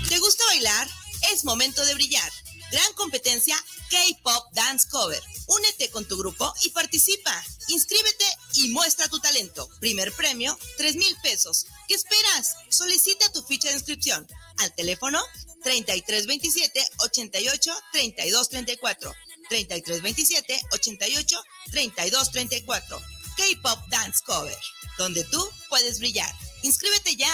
¿Te 0.10 0.20
gusta 0.20 0.46
bailar? 0.46 0.88
Es 1.32 1.44
momento 1.44 1.84
de 1.86 1.94
brillar. 1.96 2.32
Gran 2.72 2.94
competencia 2.94 3.56
K-Pop 3.90 4.52
Dance 4.54 4.88
Cover. 4.90 5.22
Únete 5.48 5.90
con 5.92 6.08
tu 6.08 6.18
grupo 6.18 6.54
y 6.64 6.70
participa. 6.70 7.44
Inscríbete 7.68 8.26
y 8.56 8.70
muestra 8.70 9.08
tu 9.08 9.20
talento. 9.20 9.70
Primer 9.80 10.12
premio, 10.14 10.58
3 10.78 10.96
mil 10.96 11.16
pesos. 11.22 11.68
¿Qué 11.88 11.94
esperas? 11.94 12.56
Solicita 12.70 13.32
tu 13.32 13.44
ficha 13.44 13.70
de 13.70 13.76
inscripción 13.76 14.28
al 14.58 14.74
teléfono 14.74 15.22
3327 15.64 16.84
88 17.00 17.74
32 17.92 18.50
34. 18.50 19.14
3327 19.50 20.62
88 20.72 21.44
32 21.72 22.32
34. 22.32 23.02
K-Pop 23.38 23.80
Dance 23.90 24.20
Cover, 24.26 24.58
donde 24.98 25.24
tú 25.26 25.48
puedes 25.70 26.00
brillar. 26.00 26.34
Inscríbete 26.64 27.16
ya. 27.18 27.28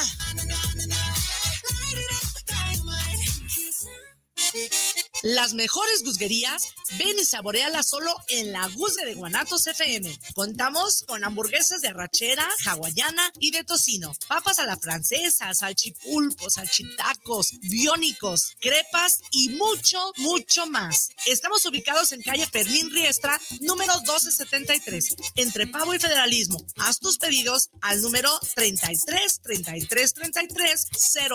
Las 5.23 5.53
mejores 5.53 6.03
guzguerías, 6.05 6.73
ven 6.97 7.19
y 7.19 7.25
saborealas 7.25 7.89
solo 7.89 8.15
en 8.29 8.53
la 8.53 8.65
Guzga 8.69 9.03
de 9.03 9.15
Guanatos 9.15 9.67
FM. 9.67 10.17
Contamos 10.33 11.03
con 11.09 11.25
hamburguesas 11.25 11.81
de 11.81 11.89
arrachera, 11.89 12.47
hawaiana 12.65 13.29
y 13.37 13.51
de 13.51 13.65
tocino, 13.65 14.13
papas 14.29 14.59
a 14.59 14.65
la 14.65 14.77
francesa, 14.77 15.53
salchipulpos, 15.53 16.53
salchitacos, 16.53 17.51
biónicos, 17.59 18.55
crepas 18.61 19.19
y 19.31 19.49
mucho, 19.49 19.99
mucho 20.19 20.67
más. 20.67 21.09
Estamos 21.25 21.65
ubicados 21.65 22.13
en 22.13 22.21
calle 22.21 22.47
Fermín 22.47 22.89
Riestra, 22.89 23.37
número 23.59 23.93
1273, 23.95 25.15
entre 25.35 25.67
Pavo 25.67 25.93
y 25.93 25.99
Federalismo. 25.99 26.65
Haz 26.77 26.99
tus 26.99 27.17
pedidos 27.17 27.71
al 27.81 28.01
número 28.01 28.31
33 28.55 29.41
33 29.41 30.13
33 30.13 30.87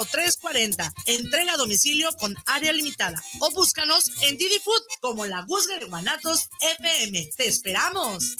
0340. 0.08 0.94
Entrega 1.04 1.52
a 1.52 1.58
domicilio 1.58 2.10
con 2.16 2.34
área 2.46 2.72
limitada 2.72 3.22
o 3.40 3.50
busca 3.50 3.73
búscanos 3.74 4.04
en 4.22 4.38
Didi 4.38 4.54
como 5.00 5.26
la 5.26 5.42
Guzga 5.42 5.76
de 5.80 5.86
Guanatos 5.86 6.48
FM. 6.78 7.30
¡Te 7.36 7.48
esperamos! 7.48 8.36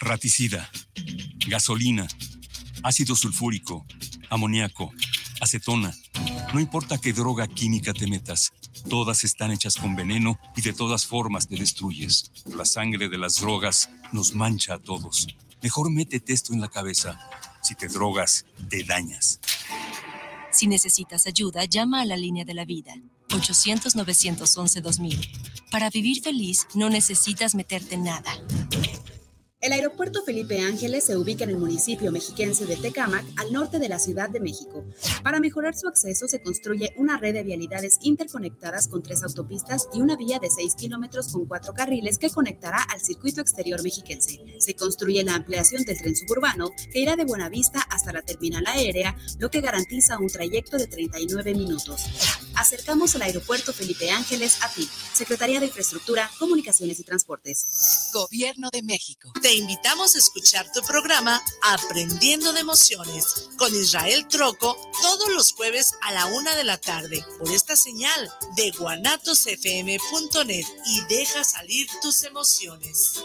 Raticida, 0.00 0.70
gasolina, 1.48 2.06
ácido 2.82 3.16
sulfúrico, 3.16 3.86
amoníaco, 4.28 4.92
acetona. 5.40 5.94
No 6.52 6.60
importa 6.60 6.98
qué 6.98 7.14
droga 7.14 7.46
química 7.46 7.94
te 7.94 8.06
metas, 8.06 8.52
todas 8.90 9.24
están 9.24 9.50
hechas 9.52 9.76
con 9.76 9.96
veneno 9.96 10.38
y 10.56 10.60
de 10.60 10.74
todas 10.74 11.06
formas 11.06 11.48
te 11.48 11.56
destruyes. 11.56 12.30
La 12.44 12.66
sangre 12.66 13.08
de 13.08 13.16
las 13.16 13.36
drogas 13.36 13.88
nos 14.12 14.34
mancha 14.34 14.74
a 14.74 14.78
todos. 14.78 15.26
Mejor 15.62 15.90
métete 15.90 16.34
esto 16.34 16.52
en 16.52 16.60
la 16.60 16.68
cabeza. 16.68 17.18
Si 17.62 17.74
te 17.74 17.88
drogas, 17.88 18.44
te 18.68 18.84
dañas. 18.84 19.40
Si 20.54 20.68
necesitas 20.68 21.26
ayuda, 21.26 21.64
llama 21.64 22.00
a 22.00 22.04
la 22.04 22.16
línea 22.16 22.44
de 22.44 22.54
la 22.54 22.64
vida. 22.64 22.94
800-911-2000. 23.30 25.28
Para 25.72 25.90
vivir 25.90 26.22
feliz, 26.22 26.68
no 26.74 26.90
necesitas 26.90 27.56
meterte 27.56 27.96
en 27.96 28.04
nada. 28.04 28.32
El 29.64 29.72
aeropuerto 29.72 30.22
Felipe 30.22 30.60
Ángeles 30.60 31.04
se 31.04 31.16
ubica 31.16 31.44
en 31.44 31.48
el 31.48 31.56
municipio 31.56 32.12
mexiquense 32.12 32.66
de 32.66 32.76
Tecámac, 32.76 33.24
al 33.36 33.50
norte 33.50 33.78
de 33.78 33.88
la 33.88 33.98
Ciudad 33.98 34.28
de 34.28 34.38
México. 34.38 34.84
Para 35.22 35.40
mejorar 35.40 35.74
su 35.74 35.88
acceso 35.88 36.28
se 36.28 36.42
construye 36.42 36.92
una 36.98 37.16
red 37.16 37.32
de 37.32 37.44
vialidades 37.44 37.96
interconectadas 38.02 38.88
con 38.88 39.02
tres 39.02 39.22
autopistas 39.22 39.88
y 39.94 40.02
una 40.02 40.16
vía 40.16 40.38
de 40.38 40.50
seis 40.50 40.74
kilómetros 40.74 41.32
con 41.32 41.46
cuatro 41.46 41.72
carriles 41.72 42.18
que 42.18 42.28
conectará 42.28 42.82
al 42.92 43.00
circuito 43.00 43.40
exterior 43.40 43.82
mexiquense. 43.82 44.38
Se 44.58 44.74
construye 44.74 45.24
la 45.24 45.34
ampliación 45.34 45.82
del 45.84 45.96
tren 45.96 46.14
suburbano 46.14 46.70
que 46.92 47.00
irá 47.00 47.16
de 47.16 47.24
Buenavista 47.24 47.80
hasta 47.88 48.12
la 48.12 48.20
terminal 48.20 48.66
aérea, 48.66 49.16
lo 49.38 49.50
que 49.50 49.62
garantiza 49.62 50.18
un 50.18 50.28
trayecto 50.28 50.76
de 50.76 50.88
39 50.88 51.54
minutos. 51.54 52.43
Acercamos 52.56 53.14
el 53.14 53.22
aeropuerto 53.22 53.72
Felipe 53.72 54.10
Ángeles 54.10 54.58
a 54.62 54.68
ti, 54.68 54.88
Secretaría 55.12 55.60
de 55.60 55.66
Infraestructura, 55.66 56.30
Comunicaciones 56.38 56.98
y 57.00 57.04
Transportes. 57.04 58.10
Gobierno 58.12 58.70
de 58.70 58.82
México. 58.82 59.32
Te 59.42 59.54
invitamos 59.54 60.14
a 60.14 60.18
escuchar 60.18 60.70
tu 60.72 60.80
programa 60.82 61.42
Aprendiendo 61.62 62.52
de 62.52 62.60
Emociones 62.60 63.50
con 63.56 63.74
Israel 63.74 64.26
Troco 64.28 64.76
todos 65.02 65.32
los 65.34 65.52
jueves 65.52 65.92
a 66.02 66.12
la 66.12 66.26
una 66.26 66.54
de 66.56 66.64
la 66.64 66.78
tarde 66.78 67.24
por 67.38 67.50
esta 67.50 67.76
señal 67.76 68.32
de 68.56 68.70
guanatosfm.net 68.72 70.66
y 70.86 71.00
deja 71.08 71.44
salir 71.44 71.86
tus 72.02 72.22
emociones. 72.22 73.24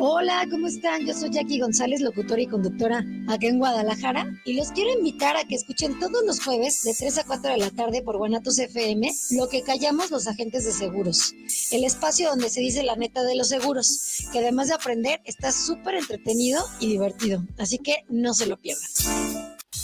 Hola, 0.00 0.46
¿cómo 0.50 0.66
están? 0.66 1.06
Yo 1.06 1.14
soy 1.14 1.30
Jackie 1.30 1.60
González, 1.60 2.00
locutora 2.00 2.40
y 2.40 2.46
conductora 2.46 3.04
acá 3.28 3.46
en 3.46 3.58
Guadalajara. 3.58 4.26
Y 4.44 4.54
los 4.54 4.72
quiero 4.72 4.90
invitar 4.90 5.36
a 5.36 5.44
que 5.44 5.54
escuchen 5.54 5.98
todos 5.98 6.24
los 6.24 6.42
jueves 6.42 6.82
de 6.82 6.94
3 6.94 7.18
a 7.18 7.24
4 7.24 7.52
de 7.52 7.56
la 7.58 7.70
tarde 7.70 8.02
por 8.02 8.16
Guanatos 8.16 8.58
FM 8.58 9.10
lo 9.32 9.48
que 9.48 9.62
callamos 9.62 10.10
los 10.10 10.26
agentes 10.26 10.64
de 10.64 10.72
seguros. 10.72 11.34
El 11.70 11.84
espacio 11.84 12.28
donde 12.30 12.50
se 12.50 12.60
dice 12.60 12.82
la 12.82 12.96
neta 12.96 13.22
de 13.22 13.36
los 13.36 13.48
seguros, 13.48 14.26
que 14.32 14.40
además 14.40 14.68
de 14.68 14.74
aprender 14.74 15.20
está 15.24 15.52
súper 15.52 15.94
entretenido 15.94 16.62
y 16.80 16.88
divertido. 16.88 17.44
Así 17.58 17.78
que 17.78 18.04
no 18.08 18.34
se 18.34 18.46
lo 18.46 18.56
pierdan. 18.56 18.88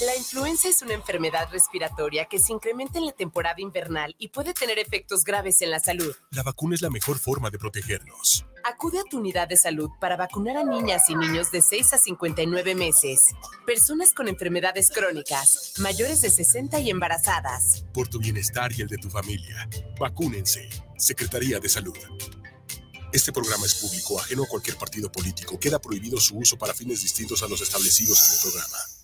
La 0.05 0.15
influenza 0.15 0.69
es 0.69 0.83
una 0.83 0.93
enfermedad 0.93 1.49
respiratoria 1.51 2.27
que 2.27 2.39
se 2.39 2.53
incrementa 2.53 2.99
en 2.99 3.07
la 3.07 3.13
temporada 3.13 3.61
invernal 3.61 4.15
y 4.19 4.29
puede 4.29 4.53
tener 4.53 4.79
efectos 4.79 5.25
graves 5.25 5.63
en 5.63 5.71
la 5.71 5.81
salud. 5.81 6.15
La 6.33 6.43
vacuna 6.43 6.75
es 6.75 6.83
la 6.83 6.91
mejor 6.91 7.19
forma 7.19 7.51
de 7.51 7.59
protegernos. 7.59 8.45
Acude 8.69 8.99
a 8.99 9.05
tu 9.09 9.19
unidad 9.19 9.47
de 9.47 9.57
salud 9.57 9.91
para 10.01 10.17
vacunar 10.17 10.57
a 10.57 10.65
niñas 10.65 11.09
y 11.09 11.15
niños 11.15 11.53
de 11.53 11.63
6 11.63 11.93
a 11.93 11.99
59 11.99 12.75
meses, 12.75 13.21
personas 13.65 14.13
con 14.13 14.27
enfermedades 14.27 14.91
crónicas, 14.91 15.75
mayores 15.79 16.21
de 16.21 16.31
60 16.31 16.81
y 16.81 16.91
embarazadas. 16.91 17.85
Por 17.95 18.09
tu 18.09 18.19
bienestar 18.19 18.73
y 18.73 18.83
el 18.83 18.89
de 18.89 18.97
tu 18.97 19.09
familia, 19.09 19.69
vacúnense. 20.01 20.69
Secretaría 20.99 21.61
de 21.61 21.69
Salud. 21.69 21.97
Este 23.13 23.31
programa 23.31 23.67
es 23.67 23.77
público, 23.77 24.19
ajeno 24.19 24.43
a 24.43 24.49
cualquier 24.49 24.77
partido 24.77 25.13
político. 25.13 25.61
Queda 25.61 25.81
prohibido 25.81 26.19
su 26.19 26.37
uso 26.37 26.59
para 26.59 26.75
fines 26.75 27.03
distintos 27.03 27.45
a 27.45 27.49
los 27.49 27.61
establecidos 27.61 28.21
en 28.29 28.35
el 28.35 28.43
programa. 28.43 28.96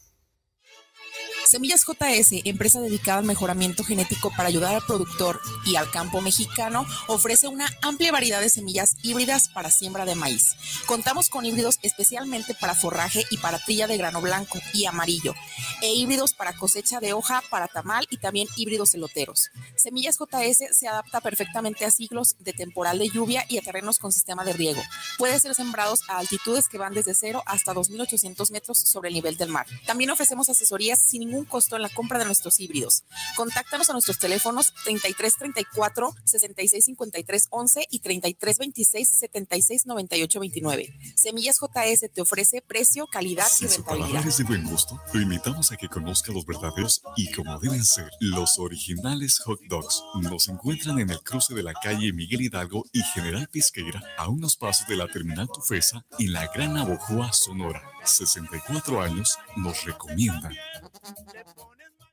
Semillas 1.45 1.85
JS, 1.85 2.43
empresa 2.45 2.81
dedicada 2.81 3.19
al 3.19 3.25
mejoramiento 3.25 3.85
genético 3.85 4.33
para 4.35 4.49
ayudar 4.49 4.75
al 4.75 4.87
productor 4.87 5.41
y 5.67 5.77
al 5.77 5.91
campo 5.91 6.21
mexicano, 6.21 6.87
ofrece 7.09 7.49
una 7.49 7.69
amplia 7.83 8.13
variedad 8.13 8.41
de 8.41 8.49
semillas 8.49 8.97
híbridas 9.03 9.49
para 9.49 9.71
siembra 9.71 10.05
de 10.05 10.15
maíz. 10.15 10.57
Contamos 10.87 11.29
con 11.29 11.45
híbridos 11.45 11.79
especialmente 11.83 12.55
para 12.55 12.75
forraje 12.75 13.25
y 13.31 13.39
para 13.39 13.59
trilla 13.59 13.87
de 13.87 13.99
grano 13.99 14.21
blanco 14.21 14.59
y 14.73 14.87
amarillo, 14.87 15.35
e 15.83 15.93
híbridos 15.93 16.33
para 16.33 16.55
cosecha 16.55 17.01
de 17.01 17.13
hoja, 17.13 17.43
para 17.51 17.69
tamal 17.69 18.07
y 18.09 18.19
también 18.19 18.49
híbridos 18.57 18.95
eloteros. 18.95 19.51
Semillas 19.77 20.19
JS 20.19 20.77
se 20.77 20.89
adapta 20.89 21.21
perfectamente 21.21 21.85
a 21.85 21.91
siglos 21.91 22.37
de 22.39 22.53
temporal 22.53 22.99
de 22.99 23.09
lluvia 23.09 23.45
y 23.49 23.59
a 23.59 23.63
terrenos 23.63 23.99
con 23.99 24.13
sistema 24.13 24.45
de 24.45 24.53
riego. 24.53 24.83
Puede 25.19 25.39
ser 25.41 25.55
sembrados 25.55 26.01
a 26.09 26.19
altitudes 26.19 26.69
que 26.69 26.79
van 26.79 26.95
desde 26.95 27.15
0 27.15 27.43
hasta 27.47 27.75
2.800 27.75 28.51
metros 28.53 28.79
sobre 28.79 29.09
el 29.09 29.15
nivel 29.15 29.37
del 29.37 29.49
mar. 29.49 29.67
También 29.87 30.11
ofrecemos 30.11 30.49
asesorías 30.49 31.01
sin 31.01 31.32
ningún 31.33 31.45
costo 31.47 31.77
en 31.77 31.83
la 31.83 31.89
compra 31.89 32.19
de 32.19 32.25
nuestros 32.27 32.61
híbridos. 32.61 33.05
Contáctanos 33.37 33.89
a 33.91 33.93
nuestros 33.93 34.19
teléfonos 34.19 34.73
33 34.85 35.37
34 35.37 36.15
66 36.25 36.85
53 36.85 37.47
11 37.51 37.87
y 37.91 37.99
33 38.01 38.59
26 38.59 39.09
76 39.09 39.87
98 39.87 40.41
29. 40.41 40.95
Semillas 41.17 41.57
JS 41.61 42.11
te 42.13 42.21
ofrece 42.21 42.63
precio, 42.63 43.07
calidad 43.07 43.47
y 43.47 43.57
Si 43.57 43.69
su 43.69 43.83
rentabilidad. 43.83 44.27
es 44.27 44.37
de 44.39 44.45
buen 44.45 44.65
gusto, 44.65 45.01
lo 45.13 45.21
invitamos 45.21 45.73
a 45.73 45.77
que 45.77 45.89
conozca 45.89 46.33
los 46.33 46.45
verdaderos 46.45 47.03
y 47.17 47.31
como 47.33 47.59
deben 47.59 47.85
ser, 47.85 48.11
los 48.21 48.59
originales 48.59 49.39
hot 49.41 49.61
dogs. 49.69 50.03
Nos 50.21 50.49
encuentran 50.49 50.99
en 50.99 51.11
el 51.11 51.23
cruce 51.23 51.55
de 51.55 51.63
la 51.63 51.73
calle 51.73 52.13
Miguel 52.13 52.43
Hidalgo 52.43 52.85
y 52.93 53.03
General 53.03 53.49
Pesqueira, 53.49 54.03
a 54.19 54.29
unos 54.29 54.57
pasos 54.57 54.87
de 54.87 54.97
la 54.97 55.09
terminal 55.09 55.49
Tufesa, 55.53 56.05
en 56.19 56.33
la 56.33 56.47
Gran 56.53 56.77
Abojoa, 56.77 57.33
Sonora. 57.33 57.83
64 58.05 59.01
años 59.01 59.39
nos 59.57 59.85
recomiendan. 59.85 60.55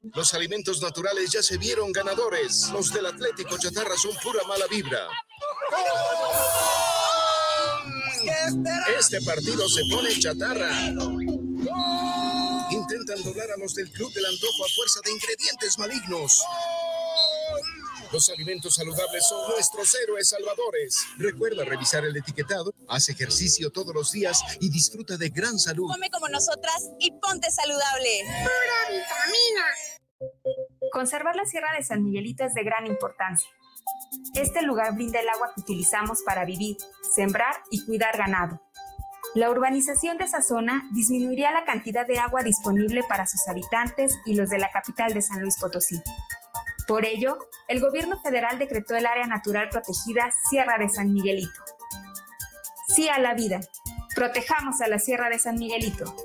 Los 0.01 0.33
alimentos 0.33 0.81
naturales 0.81 1.31
ya 1.31 1.43
se 1.43 1.57
vieron 1.57 1.91
ganadores. 1.91 2.69
Los 2.71 2.93
del 2.93 3.05
Atlético 3.05 3.57
Chatarra 3.57 3.95
son 3.97 4.15
pura 4.23 4.43
mala 4.47 4.65
vibra. 4.67 5.07
Este 8.97 9.21
partido 9.21 9.67
se 9.67 9.81
pone 9.91 10.17
chatarra. 10.19 10.69
Intentan 12.71 13.23
doblar 13.23 13.51
a 13.51 13.57
los 13.57 13.73
del 13.73 13.91
Club 13.91 14.13
del 14.13 14.25
Antojo 14.25 14.65
a 14.65 14.69
fuerza 14.75 14.99
de 15.03 15.11
ingredientes 15.11 15.77
malignos. 15.77 16.43
Los 18.11 18.27
alimentos 18.29 18.73
saludables 18.73 19.27
son 19.27 19.51
nuestros 19.51 19.93
héroes 20.03 20.29
salvadores. 20.29 21.05
Recuerda 21.17 21.63
revisar 21.63 22.03
el 22.05 22.17
etiquetado, 22.17 22.73
haz 22.87 23.07
ejercicio 23.09 23.71
todos 23.71 23.93
los 23.93 24.11
días 24.11 24.41
y 24.59 24.71
disfruta 24.71 25.15
de 25.15 25.29
gran 25.29 25.59
salud. 25.59 25.87
Come 25.91 26.09
como 26.09 26.27
nosotras 26.27 26.89
y 26.99 27.11
ponte 27.11 27.51
saludable. 27.51 28.23
Pura 28.23 28.97
vitamina. 28.97 29.65
Conservar 30.91 31.35
la 31.35 31.45
Sierra 31.45 31.69
de 31.77 31.83
San 31.83 32.03
Miguelito 32.03 32.43
es 32.43 32.55
de 32.55 32.63
gran 32.63 32.87
importancia. 32.87 33.47
Este 34.33 34.63
lugar 34.63 34.95
brinda 34.95 35.19
el 35.19 35.29
agua 35.29 35.51
que 35.53 35.61
utilizamos 35.61 36.23
para 36.23 36.45
vivir, 36.45 36.77
sembrar 37.15 37.61
y 37.69 37.85
cuidar 37.85 38.17
ganado. 38.17 38.59
La 39.35 39.51
urbanización 39.51 40.17
de 40.17 40.23
esa 40.23 40.41
zona 40.41 40.89
disminuiría 40.93 41.51
la 41.51 41.63
cantidad 41.63 42.07
de 42.07 42.17
agua 42.17 42.41
disponible 42.41 43.03
para 43.07 43.27
sus 43.27 43.47
habitantes 43.47 44.17
y 44.25 44.33
los 44.33 44.49
de 44.49 44.57
la 44.57 44.71
capital 44.71 45.13
de 45.13 45.21
San 45.21 45.41
Luis 45.41 45.57
Potosí. 45.59 46.01
Por 46.89 47.05
ello, 47.05 47.37
el 47.67 47.81
gobierno 47.81 48.19
federal 48.19 48.57
decretó 48.57 48.95
el 48.95 49.05
área 49.05 49.27
natural 49.27 49.69
protegida 49.69 50.31
Sierra 50.49 50.79
de 50.79 50.89
San 50.89 51.13
Miguelito. 51.13 51.61
Sí 52.87 53.07
a 53.07 53.19
la 53.19 53.35
vida. 53.35 53.59
Protejamos 54.15 54.81
a 54.81 54.87
la 54.87 54.97
Sierra 54.97 55.29
de 55.29 55.37
San 55.37 55.59
Miguelito. 55.59 56.15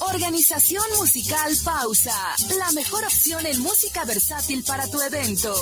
Organización 0.05 0.85
Musical 0.99 1.53
Pausa, 1.65 2.15
la 2.59 2.73
mejor 2.73 3.05
opción 3.05 3.47
en 3.47 3.61
música 3.61 4.05
versátil 4.05 4.65
para 4.65 4.89
tu 4.89 5.01
evento. 5.01 5.55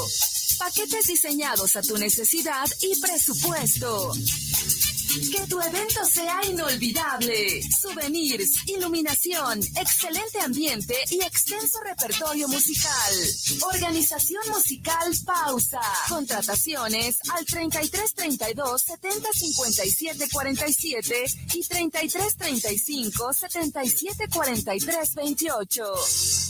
Paquetes 0.58 1.06
diseñados 1.06 1.76
a 1.76 1.82
tu 1.82 1.96
necesidad 1.96 2.66
y 2.80 2.98
presupuesto. 3.00 4.12
Que 5.10 5.44
tu 5.48 5.60
evento 5.60 6.04
sea 6.04 6.38
inolvidable. 6.48 7.60
Souvenirs, 7.80 8.68
iluminación, 8.68 9.58
excelente 9.58 10.38
ambiente 10.38 10.94
y 11.10 11.20
extenso 11.22 11.80
repertorio 11.80 12.46
musical. 12.46 13.14
Organización 13.74 14.42
Musical 14.50 15.12
Pausa. 15.26 15.80
Contrataciones 16.08 17.18
al 17.32 17.44
33 17.44 18.14
32 18.14 18.82
70 18.82 19.32
57 19.32 20.28
47 20.30 21.24
y 21.54 21.62
33 21.64 22.36
35 22.36 23.32
77 23.32 24.28
43 24.28 25.14
28. 25.16 26.49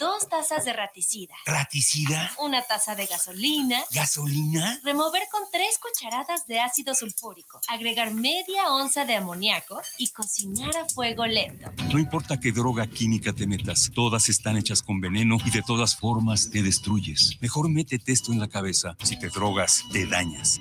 Dos 0.00 0.30
tazas 0.30 0.64
de 0.64 0.72
raticida. 0.72 1.34
¿Raticida? 1.44 2.32
Una 2.38 2.62
taza 2.62 2.94
de 2.94 3.04
gasolina. 3.04 3.84
¿Gasolina? 3.92 4.80
Remover 4.82 5.24
con 5.30 5.42
tres 5.52 5.78
cucharadas 5.78 6.46
de 6.46 6.58
ácido 6.58 6.94
sulfúrico. 6.94 7.60
Agregar 7.68 8.14
media 8.14 8.72
onza 8.72 9.04
de 9.04 9.16
amoníaco 9.16 9.78
y 9.98 10.08
cocinar 10.08 10.74
a 10.78 10.88
fuego 10.88 11.26
lento. 11.26 11.70
No 11.92 11.98
importa 11.98 12.40
qué 12.40 12.50
droga 12.50 12.86
química 12.86 13.34
te 13.34 13.46
metas, 13.46 13.90
todas 13.94 14.30
están 14.30 14.56
hechas 14.56 14.82
con 14.82 15.02
veneno 15.02 15.36
y 15.44 15.50
de 15.50 15.60
todas 15.60 15.94
formas 15.94 16.48
te 16.48 16.62
destruyes. 16.62 17.36
Mejor 17.42 17.68
métete 17.68 18.12
esto 18.12 18.32
en 18.32 18.40
la 18.40 18.48
cabeza. 18.48 18.96
Si 19.02 19.18
te 19.18 19.28
drogas, 19.28 19.84
te 19.92 20.06
dañas. 20.06 20.60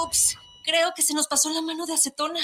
Ups, 0.00 0.36
creo 0.64 0.92
que 0.94 1.02
se 1.02 1.14
nos 1.14 1.26
pasó 1.26 1.50
la 1.50 1.62
mano 1.62 1.84
de 1.84 1.94
acetona. 1.94 2.38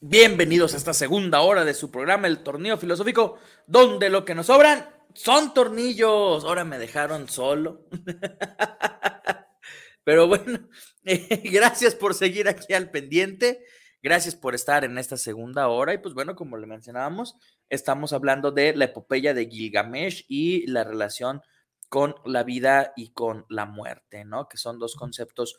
Bienvenidos 0.00 0.74
a 0.74 0.76
esta 0.76 0.92
segunda 0.92 1.42
hora 1.42 1.64
de 1.64 1.72
su 1.72 1.92
programa 1.92 2.26
El 2.26 2.42
Tornillo 2.42 2.76
Filosófico, 2.76 3.38
donde 3.68 4.10
lo 4.10 4.24
que 4.24 4.34
nos 4.34 4.46
sobran 4.46 4.88
son 5.14 5.54
tornillos. 5.54 6.42
Ahora 6.42 6.64
me 6.64 6.78
dejaron 6.78 7.28
solo. 7.28 7.86
Pero 10.04 10.26
bueno, 10.26 10.68
gracias 11.04 11.94
por 11.94 12.14
seguir 12.14 12.48
aquí 12.48 12.74
al 12.74 12.90
pendiente. 12.90 13.64
Gracias 14.04 14.36
por 14.36 14.54
estar 14.54 14.84
en 14.84 14.98
esta 14.98 15.16
segunda 15.16 15.68
hora. 15.68 15.94
Y 15.94 15.98
pues 15.98 16.12
bueno, 16.12 16.36
como 16.36 16.58
le 16.58 16.66
mencionábamos, 16.66 17.36
estamos 17.70 18.12
hablando 18.12 18.52
de 18.52 18.76
la 18.76 18.84
epopeya 18.84 19.32
de 19.32 19.46
Gilgamesh 19.46 20.26
y 20.28 20.66
la 20.66 20.84
relación 20.84 21.40
con 21.88 22.14
la 22.26 22.42
vida 22.42 22.92
y 22.96 23.14
con 23.14 23.46
la 23.48 23.64
muerte, 23.64 24.26
¿no? 24.26 24.46
Que 24.46 24.58
son 24.58 24.78
dos 24.78 24.94
conceptos 24.94 25.58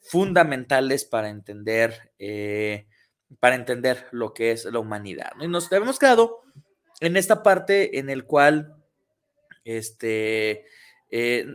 fundamentales 0.00 1.04
para 1.04 1.28
entender, 1.28 2.12
eh, 2.18 2.88
para 3.38 3.54
entender 3.54 4.08
lo 4.10 4.34
que 4.34 4.50
es 4.50 4.64
la 4.64 4.80
humanidad. 4.80 5.30
Y 5.40 5.46
nos 5.46 5.70
hemos 5.70 6.00
quedado 6.00 6.40
en 6.98 7.16
esta 7.16 7.44
parte 7.44 8.00
en 8.00 8.10
el 8.10 8.24
cual 8.24 8.74
este, 9.62 10.64
eh, 11.12 11.46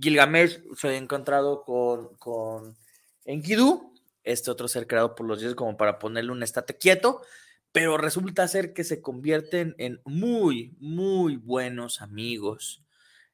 Gilgamesh 0.00 0.62
se 0.76 0.90
ha 0.90 0.96
encontrado 0.96 1.64
con, 1.64 2.14
con 2.18 2.76
Enkidu, 3.24 3.91
este 4.24 4.50
otro 4.50 4.68
ser 4.68 4.86
creado 4.86 5.14
por 5.14 5.26
los 5.26 5.40
dioses 5.40 5.56
como 5.56 5.76
para 5.76 5.98
ponerle 5.98 6.32
un 6.32 6.42
estate 6.42 6.76
quieto, 6.76 7.22
pero 7.72 7.96
resulta 7.96 8.46
ser 8.48 8.74
que 8.74 8.84
se 8.84 9.00
convierten 9.00 9.74
en 9.78 10.00
muy, 10.04 10.76
muy 10.78 11.36
buenos 11.36 12.02
amigos. 12.02 12.82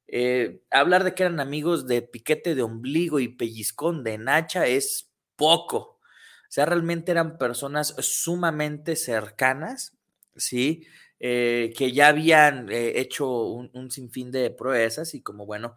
Eh, 0.06 0.62
hablar 0.70 1.04
de 1.04 1.14
que 1.14 1.24
eran 1.24 1.38
amigos 1.40 1.86
de 1.86 2.00
piquete 2.02 2.54
de 2.54 2.62
ombligo 2.62 3.20
y 3.20 3.28
pellizcón 3.28 4.04
de 4.04 4.16
nacha 4.16 4.66
es 4.66 5.10
poco. 5.36 5.78
O 5.78 6.50
sea, 6.50 6.64
realmente 6.64 7.12
eran 7.12 7.36
personas 7.36 7.94
sumamente 7.98 8.96
cercanas, 8.96 9.98
¿sí? 10.34 10.86
Eh, 11.20 11.74
que 11.76 11.92
ya 11.92 12.08
habían 12.08 12.70
eh, 12.70 13.00
hecho 13.00 13.28
un, 13.28 13.90
sinfín 13.90 14.30
de 14.30 14.50
proezas 14.50 15.14
y 15.14 15.20
como 15.20 15.46
bueno, 15.46 15.76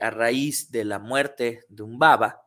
a 0.00 0.10
raíz 0.10 0.70
de 0.70 0.84
la 0.84 1.00
muerte 1.00 1.64
de 1.68 1.82
un 1.82 1.98
baba, 1.98 2.43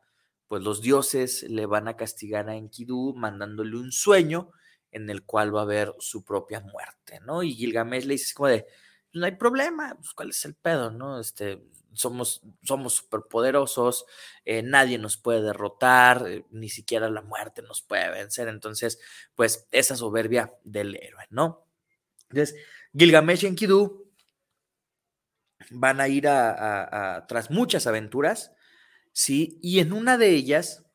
pues 0.48 0.64
los 0.64 0.82
dioses 0.82 1.44
le 1.44 1.66
van 1.66 1.88
a 1.88 1.98
castigar 1.98 2.50
a 2.50 2.56
Enkidu 2.56 3.14
mandándole 3.16 3.78
un 3.78 3.92
sueño 3.92 4.52
en 4.92 5.10
el 5.10 5.24
cual 5.24 5.54
va 5.56 5.62
a 5.62 5.64
haber 5.64 5.94
su 6.00 6.24
propia 6.24 6.62
muerte, 6.62 7.20
¿no? 7.26 7.44
Y 7.44 7.54
Gilgamesh 7.54 8.06
le 8.06 8.14
dice 8.14 8.34
como 8.34 8.50
de, 8.50 8.66
no 9.14 9.26
hay 9.26 9.36
problema, 9.36 9.96
pues 9.96 10.14
cuál 10.14 10.30
es 10.30 10.46
el 10.46 10.56
pedo, 10.56 10.92
¿no? 10.92 11.20
Este, 11.20 11.64
somos, 11.94 12.42
somos 12.64 12.94
superpoderosos, 12.94 14.06
eh, 14.46 14.62
nadie 14.64 14.98
nos 14.98 15.18
puede 15.18 15.42
derrotar, 15.42 16.26
eh, 16.28 16.46
ni 16.52 16.70
siquiera 16.70 17.10
la 17.10 17.22
muerte 17.22 17.62
nos 17.62 17.82
puede 17.82 18.10
vencer, 18.12 18.48
entonces, 18.48 19.00
pues 19.36 19.68
esa 19.72 19.96
soberbia 19.96 20.54
del 20.64 20.96
héroe, 20.96 21.26
¿no? 21.30 21.66
Entonces, 22.30 22.56
Gilgamesh 22.96 23.44
y 23.44 23.48
Enkidu 23.48 24.08
van 25.72 26.00
a 26.00 26.08
ir 26.08 26.28
a, 26.28 27.26
tras 27.28 27.50
muchas 27.52 27.88
aventuras, 27.88 28.52
¿sí? 29.18 29.58
Y 29.64 29.80
en 29.80 29.94
una 29.94 30.16
de 30.20 30.30
ellas 30.30 30.86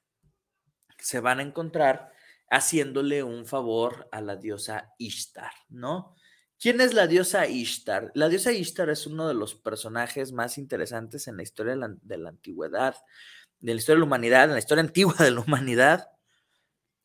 se 0.96 1.18
van 1.18 1.40
a 1.40 1.42
encontrar 1.42 2.12
haciéndole 2.48 3.24
un 3.24 3.46
favor 3.46 4.08
a 4.12 4.20
la 4.20 4.36
diosa 4.36 4.94
Ishtar, 4.96 5.50
¿no? 5.68 6.14
¿Quién 6.56 6.80
es 6.80 6.94
la 6.94 7.08
diosa 7.08 7.48
Ishtar? 7.48 8.12
La 8.14 8.28
diosa 8.28 8.52
Ishtar 8.52 8.90
es 8.90 9.08
uno 9.08 9.26
de 9.26 9.34
los 9.34 9.56
personajes 9.56 10.30
más 10.30 10.56
interesantes 10.56 11.26
en 11.26 11.36
la 11.36 11.42
historia 11.42 11.72
de 11.74 12.18
la, 12.18 12.28
antigüedad, 12.28 12.94
de 13.58 13.74
la 13.74 13.78
historia 13.78 13.96
de 13.96 14.00
la 14.02 14.06
humanidad, 14.06 14.44
en 14.44 14.52
la 14.52 14.58
historia 14.60 14.84
antigua 14.84 15.16
de 15.18 15.32
la 15.32 15.40
humanidad. 15.40 16.08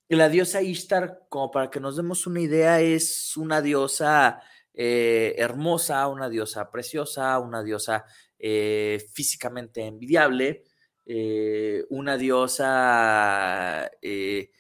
La 0.10 0.30
diosa 0.30 0.62
Ishtar, 0.62 1.26
como 1.30 1.50
para 1.50 1.72
que 1.72 1.80
nos 1.80 1.98
demos 1.98 2.28
una 2.28 2.42
idea, 2.42 2.80
es 2.80 3.36
una 3.36 3.64
diosa 3.64 4.40
eh, 4.72 5.34
hermosa, 5.40 6.08
una 6.10 6.30
diosa 6.30 6.70
preciosa, 6.70 7.40
una 7.40 7.64
diosa 7.64 8.06
eh, 8.38 9.04
físicamente 9.14 9.84
envidiable, 9.84 10.64
eh, 11.10 11.86
una 11.90 12.18
diosa 12.18 13.90
eh, 14.02 14.52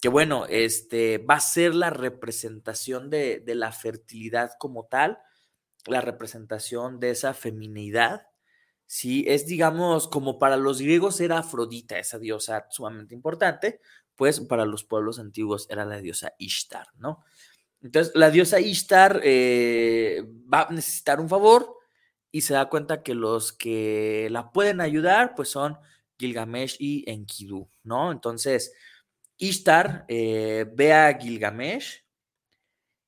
que, 0.00 0.08
bueno, 0.08 0.46
este, 0.48 1.18
va 1.18 1.34
a 1.34 1.40
ser 1.40 1.74
la 1.74 1.90
representación 1.90 3.10
de, 3.10 3.42
la 3.44 3.72
fertilidad 3.72 4.52
como 4.58 4.86
tal, 4.86 5.18
la 5.86 6.00
representación 6.00 7.00
de 7.00 7.10
esa 7.10 7.34
feminidad. 7.34 8.28
Sí, 8.86 9.24
es, 9.26 9.46
digamos, 9.48 10.06
como 10.06 10.38
para 10.38 10.56
los 10.56 10.80
griegos 10.80 11.20
era 11.20 11.38
Afrodita, 11.38 11.98
esa 11.98 12.20
diosa 12.20 12.66
sumamente 12.70 13.14
importante, 13.14 13.80
pues 14.14 14.38
para 14.40 14.64
los 14.64 14.84
pueblos 14.84 15.18
antiguos 15.18 15.66
era 15.70 15.84
la 15.84 16.00
diosa 16.00 16.34
Ishtar, 16.38 16.86
¿no? 16.98 17.24
Entonces, 17.82 18.12
la 18.14 18.30
diosa 18.30 18.60
Ishtar 18.60 19.20
eh, 19.24 20.24
va 20.52 20.62
a 20.62 20.72
necesitar 20.72 21.20
un 21.20 21.28
favor 21.28 21.76
y 22.30 22.42
se 22.42 22.54
da 22.54 22.68
cuenta 22.68 23.02
que 23.02 23.14
los 23.14 23.52
que 23.52 24.28
la 24.30 24.52
pueden 24.52 24.80
ayudar, 24.80 25.34
pues 25.34 25.48
son 25.48 25.78
Gilgamesh 26.18 26.76
y 26.78 27.08
Enkidu, 27.10 27.68
¿no? 27.82 28.12
Entonces, 28.12 28.72
Ishtar 29.38 30.04
eh, 30.08 30.66
ve 30.72 30.92
a 30.92 31.18
Gilgamesh 31.18 32.04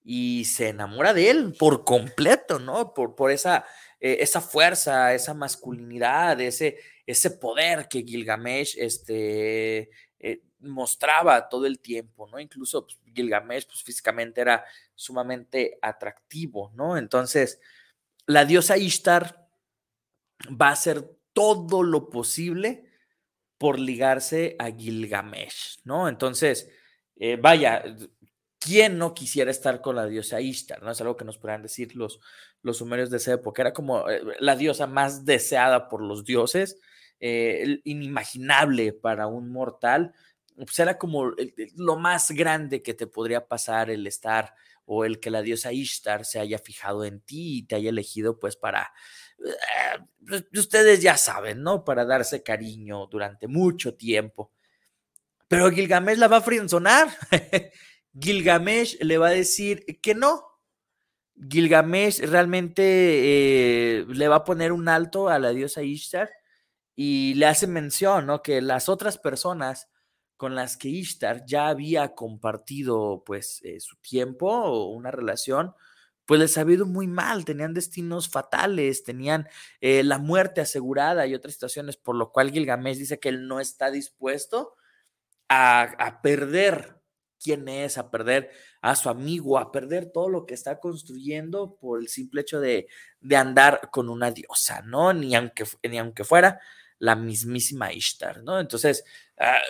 y 0.02 0.44
se 0.44 0.68
enamora 0.68 1.12
de 1.12 1.30
él 1.30 1.54
por 1.58 1.84
completo, 1.84 2.58
¿no? 2.58 2.94
Por, 2.94 3.14
por 3.14 3.30
esa, 3.30 3.64
eh, 4.00 4.18
esa 4.20 4.40
fuerza, 4.40 5.14
esa 5.14 5.34
masculinidad, 5.34 6.40
ese, 6.40 6.78
ese 7.06 7.30
poder 7.32 7.88
que 7.88 8.02
Gilgamesh 8.02 8.76
este, 8.78 9.90
eh, 10.18 10.42
mostraba 10.60 11.48
todo 11.48 11.66
el 11.66 11.80
tiempo, 11.80 12.26
¿no? 12.26 12.38
Incluso 12.38 12.86
pues, 12.86 12.98
Gilgamesh, 13.14 13.66
pues 13.66 13.82
físicamente 13.82 14.40
era 14.40 14.64
sumamente 14.94 15.78
atractivo, 15.82 16.72
¿no? 16.74 16.96
Entonces, 16.96 17.60
la 18.26 18.44
diosa 18.44 18.76
Ishtar 18.76 19.48
va 20.48 20.68
a 20.68 20.72
hacer 20.72 21.08
todo 21.32 21.82
lo 21.82 22.10
posible 22.10 22.87
por 23.58 23.78
ligarse 23.78 24.56
a 24.58 24.70
Gilgamesh, 24.70 25.78
¿no? 25.84 26.08
Entonces, 26.08 26.70
eh, 27.16 27.36
vaya, 27.36 27.82
¿Quién 28.60 28.98
no 28.98 29.14
quisiera 29.14 29.50
estar 29.50 29.80
con 29.80 29.94
la 29.96 30.06
diosa 30.06 30.40
Ishtar? 30.40 30.82
¿no? 30.82 30.90
Es 30.90 31.00
algo 31.00 31.16
que 31.16 31.24
nos 31.24 31.38
podrán 31.38 31.62
decir 31.62 31.94
los, 31.94 32.20
los 32.62 32.78
sumerios 32.78 33.08
de 33.10 33.18
esa 33.18 33.34
época. 33.34 33.62
Era 33.62 33.72
como 33.72 34.08
eh, 34.10 34.20
la 34.40 34.56
diosa 34.56 34.86
más 34.86 35.24
deseada 35.24 35.88
por 35.88 36.02
los 36.02 36.24
dioses, 36.24 36.78
eh, 37.20 37.80
inimaginable 37.84 38.92
para 38.92 39.28
un 39.28 39.50
mortal. 39.50 40.12
Pues 40.56 40.78
era 40.80 40.98
como 40.98 41.32
lo 41.76 41.96
más 41.96 42.32
grande 42.32 42.82
que 42.82 42.94
te 42.94 43.06
podría 43.06 43.46
pasar 43.46 43.90
el 43.90 44.06
estar 44.08 44.54
o 44.86 45.04
el 45.04 45.20
que 45.20 45.30
la 45.30 45.42
diosa 45.42 45.72
Ishtar 45.72 46.24
se 46.24 46.40
haya 46.40 46.58
fijado 46.58 47.04
en 47.04 47.20
ti 47.20 47.58
y 47.58 47.62
te 47.62 47.76
haya 47.76 47.90
elegido 47.90 48.40
pues 48.40 48.56
para, 48.56 48.92
eh, 49.44 49.98
pues, 50.26 50.44
ustedes 50.54 51.00
ya 51.00 51.16
saben, 51.16 51.62
¿no? 51.62 51.84
Para 51.84 52.04
darse 52.04 52.42
cariño 52.42 53.06
durante 53.06 53.46
mucho 53.46 53.94
tiempo. 53.94 54.52
Pero 55.48 55.70
Gilgamesh 55.70 56.18
la 56.18 56.28
va 56.28 56.38
a 56.38 56.42
frenzonar. 56.42 57.08
Gilgamesh 58.20 58.98
le 59.00 59.18
va 59.18 59.28
a 59.28 59.32
decir 59.32 59.84
que 60.02 60.14
no. 60.14 60.44
Gilgamesh 61.36 62.20
realmente 62.20 62.82
eh, 62.82 64.06
le 64.08 64.28
va 64.28 64.36
a 64.36 64.44
poner 64.44 64.72
un 64.72 64.88
alto 64.88 65.28
a 65.28 65.38
la 65.38 65.50
diosa 65.50 65.82
Ishtar 65.82 66.30
y 66.96 67.34
le 67.34 67.46
hace 67.46 67.66
mención, 67.66 68.26
¿no? 68.26 68.42
Que 68.42 68.60
las 68.60 68.88
otras 68.88 69.18
personas 69.18 69.88
con 70.36 70.54
las 70.54 70.76
que 70.76 70.88
Ishtar 70.88 71.44
ya 71.46 71.68
había 71.68 72.14
compartido, 72.14 73.22
pues, 73.24 73.60
eh, 73.62 73.80
su 73.80 73.96
tiempo 73.96 74.48
o 74.48 74.90
una 74.90 75.10
relación, 75.10 75.74
pues 76.28 76.40
les 76.40 76.58
había 76.58 76.76
ido 76.76 76.84
muy 76.84 77.06
mal, 77.06 77.46
tenían 77.46 77.72
destinos 77.72 78.28
fatales, 78.28 79.02
tenían 79.02 79.48
eh, 79.80 80.02
la 80.02 80.18
muerte 80.18 80.60
asegurada 80.60 81.26
y 81.26 81.34
otras 81.34 81.54
situaciones, 81.54 81.96
por 81.96 82.16
lo 82.16 82.32
cual 82.32 82.52
Gilgamesh 82.52 82.98
dice 82.98 83.18
que 83.18 83.30
él 83.30 83.48
no 83.48 83.60
está 83.60 83.90
dispuesto 83.90 84.76
a, 85.48 85.84
a 85.84 86.20
perder 86.20 86.98
quién 87.42 87.66
es, 87.66 87.96
a 87.96 88.10
perder 88.10 88.50
a 88.82 88.94
su 88.94 89.08
amigo, 89.08 89.58
a 89.58 89.72
perder 89.72 90.10
todo 90.12 90.28
lo 90.28 90.44
que 90.44 90.52
está 90.52 90.80
construyendo 90.80 91.76
por 91.76 91.98
el 91.98 92.08
simple 92.08 92.42
hecho 92.42 92.60
de, 92.60 92.88
andar 93.34 93.88
con 93.90 94.10
una 94.10 94.30
diosa, 94.30 94.82
¿no? 94.82 95.14
Ni 95.14 95.34
aunque, 95.34 95.64
ni 95.88 95.98
aunque 95.98 96.24
fuera 96.24 96.60
la 96.98 97.16
mismísima 97.16 97.90
Ishtar, 97.90 98.42
¿no? 98.42 98.60
Entonces, 98.60 99.02
ah, 99.38 99.62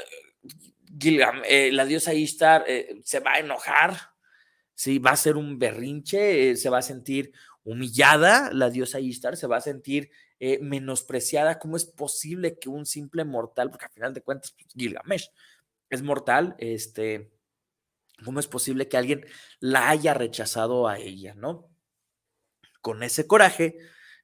eh, 1.46 1.70
la 1.72 1.84
diosa 1.84 2.14
Ishtar 2.14 2.64
eh, 2.66 3.00
se 3.04 3.20
va 3.20 3.34
a 3.34 3.38
enojar, 3.38 3.96
¿sí? 4.78 4.98
va 4.98 5.10
a 5.10 5.16
ser 5.16 5.36
un 5.36 5.58
berrinche, 5.58 6.50
eh, 6.50 6.56
se 6.56 6.70
va 6.70 6.78
a 6.78 6.82
sentir 6.82 7.32
humillada, 7.64 8.50
la 8.52 8.70
diosa 8.70 9.00
Ishtar 9.00 9.36
se 9.36 9.48
va 9.48 9.56
a 9.58 9.60
sentir 9.60 10.10
menospreciada. 10.60 11.58
¿Cómo 11.58 11.76
es 11.76 11.84
posible 11.84 12.58
que 12.60 12.68
un 12.68 12.86
simple 12.86 13.24
mortal, 13.24 13.70
porque 13.70 13.86
al 13.86 13.92
final 13.92 14.14
de 14.14 14.22
cuentas, 14.22 14.52
pues, 14.52 14.68
Gilgamesh 14.72 15.30
es 15.90 16.02
mortal, 16.02 16.54
este 16.58 17.32
¿Cómo 18.24 18.40
es 18.40 18.48
posible 18.48 18.88
que 18.88 18.96
alguien 18.96 19.26
la 19.60 19.90
haya 19.90 20.12
rechazado 20.12 20.88
a 20.88 20.98
ella, 20.98 21.34
no? 21.34 21.70
Con 22.80 23.02
ese 23.02 23.26
coraje, 23.26 23.78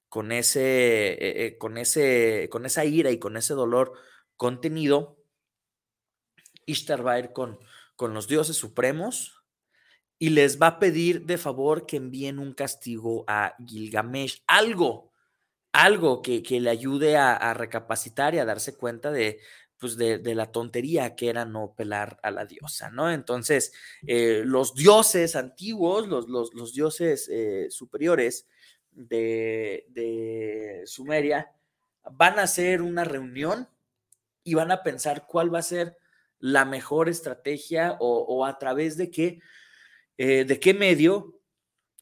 con 0.08 0.32
ese, 0.32 1.12
eh, 1.12 1.46
eh, 1.46 1.58
con 1.58 1.78
ese, 1.78 2.48
con 2.50 2.66
esa 2.66 2.84
ira 2.84 3.10
y 3.10 3.18
con 3.18 3.36
ese 3.36 3.54
dolor 3.54 3.92
contenido, 4.36 5.18
Ishtar 6.66 7.06
va 7.06 7.12
a 7.12 7.18
ir 7.20 7.32
con, 7.32 7.58
con 7.94 8.14
los 8.14 8.26
dioses 8.26 8.56
supremos 8.56 9.33
y 10.24 10.30
les 10.30 10.58
va 10.58 10.68
a 10.68 10.78
pedir 10.78 11.26
de 11.26 11.36
favor 11.36 11.84
que 11.84 11.98
envíen 11.98 12.38
un 12.38 12.54
castigo 12.54 13.26
a 13.28 13.54
Gilgamesh, 13.62 14.42
algo, 14.46 15.12
algo 15.70 16.22
que, 16.22 16.40
le 16.48 16.70
ayude 16.70 17.18
a, 17.18 17.52
recapacitar 17.52 18.34
y 18.34 18.38
a 18.38 18.46
darse 18.46 18.74
cuenta 18.74 19.10
de, 19.10 19.38
pues 19.76 19.98
de, 19.98 20.34
la 20.34 20.50
tontería 20.50 21.14
que 21.14 21.28
era 21.28 21.44
no 21.44 21.74
pelar 21.76 22.18
a 22.22 22.30
la 22.30 22.46
diosa, 22.46 22.88
¿no? 22.88 23.10
Entonces, 23.10 23.74
eh, 24.06 24.44
los 24.46 24.74
dioses 24.74 25.36
antiguos, 25.36 26.08
los, 26.08 26.26
los, 26.26 26.72
dioses 26.72 27.28
eh, 27.30 27.66
superiores 27.68 28.48
de, 28.92 29.84
de, 29.90 30.84
Sumeria, 30.86 31.52
van 32.12 32.38
a 32.38 32.44
hacer 32.44 32.80
una 32.80 33.04
reunión 33.04 33.68
y 34.42 34.54
van 34.54 34.70
a 34.70 34.82
pensar 34.82 35.26
cuál 35.26 35.54
va 35.54 35.58
a 35.58 35.62
ser 35.62 35.98
la 36.38 36.64
mejor 36.64 37.10
estrategia 37.10 37.98
o, 38.00 38.46
a 38.46 38.58
través 38.58 38.96
de 38.96 39.10
qué, 39.10 39.40
eh, 40.18 40.44
de 40.44 40.60
qué 40.60 40.74
medio 40.74 41.40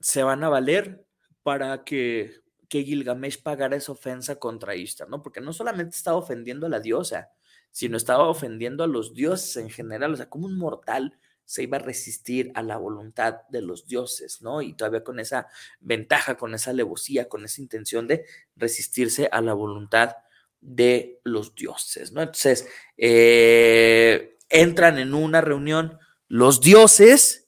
se 0.01 0.23
van 0.23 0.45
a 0.45 0.49
valer 0.49 1.07
para 1.43 1.85
que, 1.85 2.41
que 2.69 2.85
Gilgamesh 2.85 3.43
pagara 3.43 3.77
esa 3.77 3.93
ofensa 3.93 4.37
contra 4.37 4.75
Ishtar, 4.75 5.09
¿no? 5.09 5.23
Porque 5.23 5.41
no 5.41 5.53
solamente 5.53 5.97
estaba 5.97 6.17
ofendiendo 6.17 6.67
a 6.67 6.71
la 6.71 6.81
diosa, 6.81 7.31
sino 7.71 7.97
estaba 7.97 8.29
ofendiendo 8.29 8.85
a 8.85 8.87
los 8.87 9.15
dioses 9.15 9.57
en 9.57 9.71
general, 9.71 10.13
o 10.13 10.17
sea, 10.17 10.29
como 10.29 10.47
un 10.47 10.59
mortal 10.59 11.19
se 11.45 11.65
iba 11.65 11.77
a 11.77 11.81
resistir 11.81 12.53
a 12.55 12.63
la 12.63 12.77
voluntad 12.77 13.41
de 13.51 13.63
los 13.63 13.87
dioses, 13.87 14.43
¿no? 14.43 14.63
Y 14.63 14.75
todavía 14.75 15.05
con 15.05 15.21
esa 15.21 15.49
ventaja, 15.81 16.37
con 16.37 16.55
esa 16.55 16.71
alevosía, 16.71 17.29
con 17.29 17.45
esa 17.45 17.61
intención 17.61 18.07
de 18.07 18.25
resistirse 18.57 19.29
a 19.31 19.41
la 19.41 19.53
voluntad 19.55 20.17
de 20.61 21.21
los 21.25 21.55
dioses, 21.55 22.13
¿no? 22.13 22.23
Entonces, 22.23 22.69
eh, 22.97 24.39
entran 24.49 24.99
en 24.99 25.15
una 25.15 25.41
reunión 25.41 25.99
los 26.29 26.61
dioses 26.61 27.42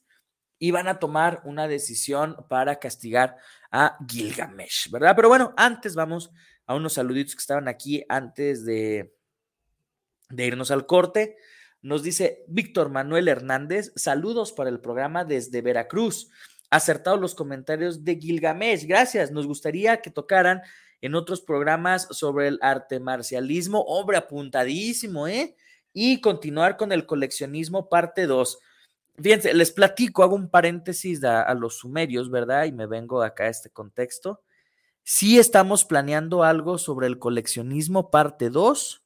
y 0.65 0.71
van 0.71 0.87
a 0.87 0.97
tomar 0.97 1.41
una 1.43 1.67
decisión 1.67 2.43
para 2.49 2.79
castigar 2.79 3.37
a 3.69 3.99
Gilgamesh, 4.09 4.89
¿verdad? 4.89 5.15
Pero 5.15 5.29
bueno, 5.29 5.53
antes 5.57 5.93
vamos 5.93 6.31
a 6.65 6.73
unos 6.73 6.93
saluditos 6.93 7.35
que 7.35 7.41
estaban 7.41 7.67
aquí 7.67 8.03
antes 8.09 8.65
de, 8.65 9.13
irnos 10.35 10.71
al 10.71 10.87
corte. 10.87 11.37
Nos 11.83 12.01
dice 12.01 12.45
Víctor 12.47 12.89
Manuel 12.89 13.27
Hernández, 13.27 13.93
saludos 13.95 14.53
para 14.53 14.71
el 14.71 14.79
programa 14.79 15.23
desde 15.23 15.61
Veracruz. 15.61 16.31
Acertados 16.71 17.21
los 17.21 17.35
comentarios 17.35 18.03
de 18.03 18.15
Gilgamesh, 18.15 18.87
gracias. 18.87 19.29
Nos 19.29 19.45
gustaría 19.45 20.01
que 20.01 20.09
tocaran 20.09 20.63
en 20.99 21.13
otros 21.13 21.41
programas 21.41 22.07
sobre 22.09 22.47
el 22.47 22.57
arte 22.63 22.99
marcialismo, 22.99 23.81
hombre 23.81 24.17
apuntadísimo, 24.17 25.27
¿eh? 25.27 25.55
Y 25.93 26.21
continuar 26.21 26.75
con 26.75 26.91
el 26.91 27.05
coleccionismo 27.05 27.87
parte 27.87 28.25
2. 28.25 28.59
Fíjense, 29.21 29.53
les 29.53 29.71
platico, 29.71 30.23
hago 30.23 30.35
un 30.35 30.49
paréntesis 30.49 31.23
a, 31.23 31.53
los 31.53 31.77
sumerios, 31.77 32.29
¿verdad? 32.29 32.65
Y 32.65 32.71
me 32.71 32.85
vengo 32.85 33.21
acá 33.23 33.45
a 33.45 33.49
este 33.49 33.69
contexto. 33.69 34.41
Sí 35.03 35.39
estamos 35.39 35.85
planeando 35.85 36.43
algo 36.43 36.77
sobre 36.77 37.07
el 37.07 37.19
coleccionismo 37.19 38.11
parte 38.11 38.49
2 38.49 39.05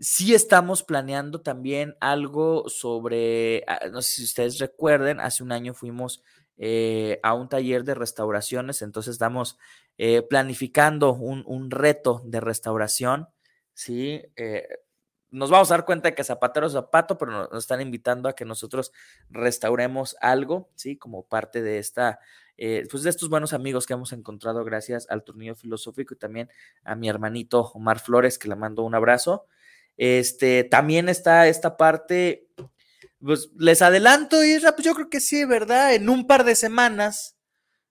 Sí 0.00 0.34
estamos 0.34 0.82
planeando 0.82 1.42
también 1.42 1.94
algo 2.00 2.70
sobre, 2.70 3.64
ah, 3.66 3.88
no 3.92 4.00
sé 4.00 4.12
si 4.12 4.24
ustedes 4.24 4.58
recuerden, 4.58 5.20
hace 5.20 5.42
un 5.42 5.52
año 5.52 5.74
fuimos 5.74 6.22
eh, 6.56 7.20
a 7.22 7.34
un 7.34 7.50
taller 7.50 7.84
de 7.84 7.94
restauraciones, 7.94 8.80
entonces 8.80 9.12
estamos 9.12 9.58
eh, 9.98 10.22
planificando 10.22 11.12
un, 11.12 11.70
reto 11.70 12.22
de 12.24 12.40
restauración, 12.40 13.28
¿sí? 13.74 14.22
Eh, 14.36 14.66
nos 15.30 15.50
vamos 15.50 15.70
a 15.70 15.74
dar 15.74 15.84
cuenta 15.84 16.08
de 16.08 16.14
que 16.14 16.24
zapatero 16.24 16.66
es 16.66 16.72
zapato, 16.72 17.18
pero 17.18 17.32
nos, 17.32 17.58
están 17.58 17.80
invitando 17.80 18.28
a 18.28 18.34
que 18.34 18.44
nosotros 18.44 18.92
restauremos 19.30 20.16
algo, 20.20 20.70
¿sí? 20.74 20.96
Como 20.96 21.26
parte 21.26 21.62
de 21.62 21.78
esta, 21.78 22.20
pues 22.90 23.02
de 23.02 23.10
estos 23.10 23.28
buenos 23.28 23.52
amigos 23.52 23.86
que 23.86 23.94
hemos 23.94 24.12
encontrado 24.12 24.64
gracias 24.64 25.06
al 25.10 25.24
tornillo 25.24 25.54
filosófico 25.54 26.14
y 26.14 26.18
también 26.18 26.50
a 26.84 26.94
mi 26.94 27.08
hermanito 27.08 27.60
Omar 27.74 28.00
Flores, 28.00 28.38
que 28.38 28.48
le 28.48 28.56
mando 28.56 28.82
un 28.82 28.94
abrazo. 28.94 29.46
Este, 29.96 30.64
también 30.64 31.08
está 31.08 31.46
esta 31.46 31.76
parte, 31.76 32.48
pues 33.20 33.50
les 33.58 33.82
adelanto, 33.82 34.42
y 34.44 34.58
pues 34.58 34.82
yo 34.82 34.94
creo 34.94 35.10
que 35.10 35.20
sí, 35.20 35.44
¿verdad? 35.44 35.94
En 35.94 36.08
un 36.08 36.26
par 36.26 36.44
de 36.44 36.54
semanas 36.54 37.36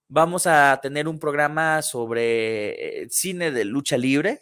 vamos 0.07 0.47
a 0.47 0.79
tener 0.81 1.07
un 1.07 1.19
programa 1.19 1.81
sobre 1.81 3.03
eh, 3.03 3.07
cine 3.09 3.51
de 3.51 3.63
lucha 3.63 3.97
libre. 3.97 4.41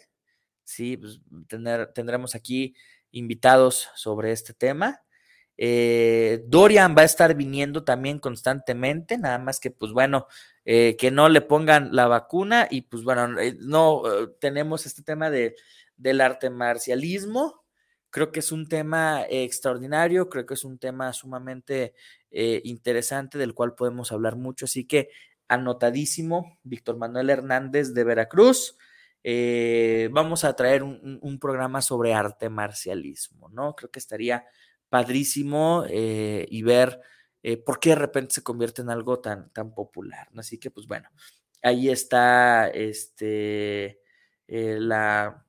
Sí, 0.68 0.98
pues 0.98 1.18
tener, 1.46 1.94
tendremos 1.94 2.34
aquí 2.34 2.74
invitados 3.10 3.88
sobre 3.94 4.32
este 4.32 4.52
tema. 4.52 5.00
Eh, 5.56 6.44
Dorian 6.46 6.94
va 6.94 7.02
a 7.02 7.06
estar 7.06 7.34
viniendo 7.34 7.84
también 7.84 8.18
constantemente, 8.18 9.16
nada 9.16 9.38
más 9.38 9.60
que, 9.60 9.70
pues 9.70 9.92
bueno, 9.92 10.26
eh, 10.66 10.94
que 10.98 11.10
no 11.10 11.30
le 11.30 11.40
pongan 11.40 11.96
la 11.96 12.06
vacuna 12.06 12.68
y 12.70 12.82
pues 12.82 13.02
bueno, 13.02 13.28
no 13.60 14.02
tenemos 14.40 14.84
este 14.84 15.02
tema 15.02 15.30
de 15.30 15.56
del 15.96 16.20
arte 16.20 16.50
marcialismo. 16.50 17.64
Creo 18.10 18.30
que 18.30 18.40
es 18.40 18.52
un 18.52 18.68
tema 18.68 19.24
extraordinario, 19.26 20.28
creo 20.28 20.44
que 20.44 20.54
es 20.54 20.64
un 20.64 20.78
tema 20.78 21.14
sumamente 21.14 21.94
eh, 22.30 22.60
interesante 22.64 23.38
del 23.38 23.54
cual 23.54 23.74
podemos 23.74 24.12
hablar 24.12 24.36
mucho. 24.36 24.66
Así 24.66 24.84
que 24.84 25.08
anotadísimo, 25.48 26.58
Víctor 26.62 26.98
Manuel 26.98 27.30
Hernández 27.30 27.94
de 27.94 28.04
Veracruz. 28.04 28.76
Eh, 29.24 30.08
vamos 30.12 30.44
a 30.44 30.54
traer 30.54 30.82
un, 30.82 31.38
programa 31.40 31.82
sobre 31.82 32.14
arte 32.14 32.48
marcialismo, 32.48 33.48
¿no? 33.50 33.74
Creo 33.74 33.90
que 33.90 33.98
estaría 33.98 34.46
padrísimo 34.88 35.84
eh, 35.88 36.46
y 36.48 36.62
ver 36.62 37.00
por 37.64 37.80
qué 37.80 37.90
de 37.90 37.94
repente 37.96 38.34
se 38.34 38.42
convierte 38.42 38.82
en 38.82 38.90
algo 38.90 39.20
tan, 39.20 39.50
tan 39.52 39.74
popular, 39.74 40.28
¿no? 40.32 40.40
Así 40.40 40.58
que, 40.58 40.70
pues 40.70 40.86
bueno, 40.86 41.08
ahí 41.62 41.88
está 41.88 42.68
este, 42.68 44.00
la, 44.46 45.46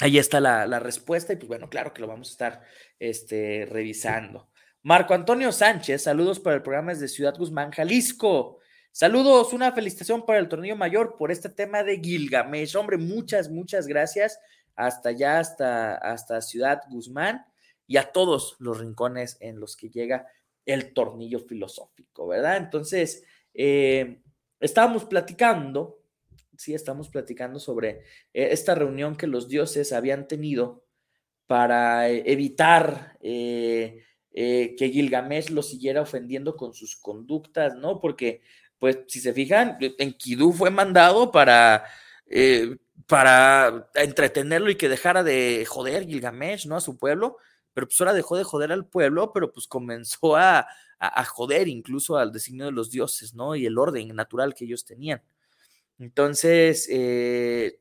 Ahí 0.00 0.18
está 0.18 0.40
la, 0.40 0.78
respuesta 0.78 1.32
y 1.32 1.36
pues 1.36 1.48
bueno, 1.48 1.70
claro 1.70 1.94
que 1.94 2.02
lo 2.02 2.06
vamos 2.06 2.28
a 2.28 2.32
estar 2.32 2.62
este, 2.98 3.66
revisando. 3.70 4.50
Marco 4.82 5.14
Antonio 5.14 5.52
Sánchez, 5.52 6.02
saludos 6.02 6.38
para 6.38 6.56
el 6.56 6.62
programa 6.62 6.92
desde 6.92 7.08
Ciudad 7.08 7.34
Guzmán, 7.36 7.70
Jalisco. 7.70 8.58
Saludos, 8.98 9.52
una 9.52 9.72
felicitación 9.72 10.24
para 10.24 10.38
el 10.38 10.48
torneo 10.48 10.74
mayor 10.74 11.16
por 11.18 11.30
este 11.30 11.50
tema 11.50 11.82
de 11.82 12.00
Gilgamesh. 12.00 12.76
Hombre, 12.76 12.96
muchas, 12.96 13.50
muchas 13.50 13.86
gracias. 13.86 14.40
Hasta 14.74 15.10
allá, 15.10 15.38
hasta, 15.38 15.96
hasta 15.96 16.40
Ciudad 16.40 16.80
Guzmán 16.88 17.44
y 17.86 17.98
a 17.98 18.10
todos 18.10 18.56
los 18.58 18.80
rincones 18.80 19.36
en 19.40 19.60
los 19.60 19.76
que 19.76 19.90
llega 19.90 20.26
el 20.64 20.94
tornillo 20.94 21.40
filosófico, 21.40 22.26
¿verdad? 22.26 22.56
Entonces, 22.56 23.22
eh, 23.52 24.22
estábamos 24.60 25.04
platicando, 25.04 26.00
sí, 26.56 26.72
estamos 26.72 27.10
platicando 27.10 27.60
sobre 27.60 28.00
eh, 28.32 28.48
esta 28.52 28.74
reunión 28.74 29.14
que 29.14 29.26
los 29.26 29.46
dioses 29.46 29.92
habían 29.92 30.26
tenido 30.26 30.86
para 31.46 32.08
eh, 32.08 32.22
evitar 32.24 33.18
que 33.20 34.90
Gilgamesh 34.90 35.50
lo 35.50 35.62
siguiera 35.62 36.00
ofendiendo 36.00 36.56
con 36.56 36.72
sus 36.72 36.96
conductas, 36.96 37.74
¿no? 37.74 38.00
Porque, 38.00 38.40
pues, 38.78 38.98
si 39.08 39.20
se 39.20 39.32
fijan, 39.32 39.78
Enkidu 39.98 40.52
fue 40.52 40.70
mandado 40.70 41.30
para, 41.30 41.84
para 43.06 43.88
entretenerlo 43.94 44.70
y 44.70 44.76
que 44.76 44.88
dejara 44.88 45.22
de 45.22 45.64
joder 45.66 46.06
Gilgamesh, 46.06 46.66
¿no? 46.66 46.76
A 46.76 46.80
su 46.80 46.98
pueblo 46.98 47.38
pero 47.76 47.88
pues 47.88 48.00
ahora 48.00 48.14
dejó 48.14 48.38
de 48.38 48.42
joder 48.42 48.72
al 48.72 48.86
pueblo, 48.86 49.34
pero 49.34 49.52
pues 49.52 49.66
comenzó 49.66 50.34
a, 50.34 50.66
joder 51.26 51.68
incluso 51.68 52.16
al 52.16 52.32
designio 52.32 52.64
de 52.64 52.72
los 52.72 52.90
dioses, 52.90 53.34
¿no? 53.34 53.54
Y 53.54 53.66
el 53.66 53.76
orden 53.76 54.16
natural 54.16 54.54
que 54.54 54.64
ellos 54.64 54.86
tenían. 54.86 55.20
Entonces, 55.98 56.88
eh, 56.90 57.78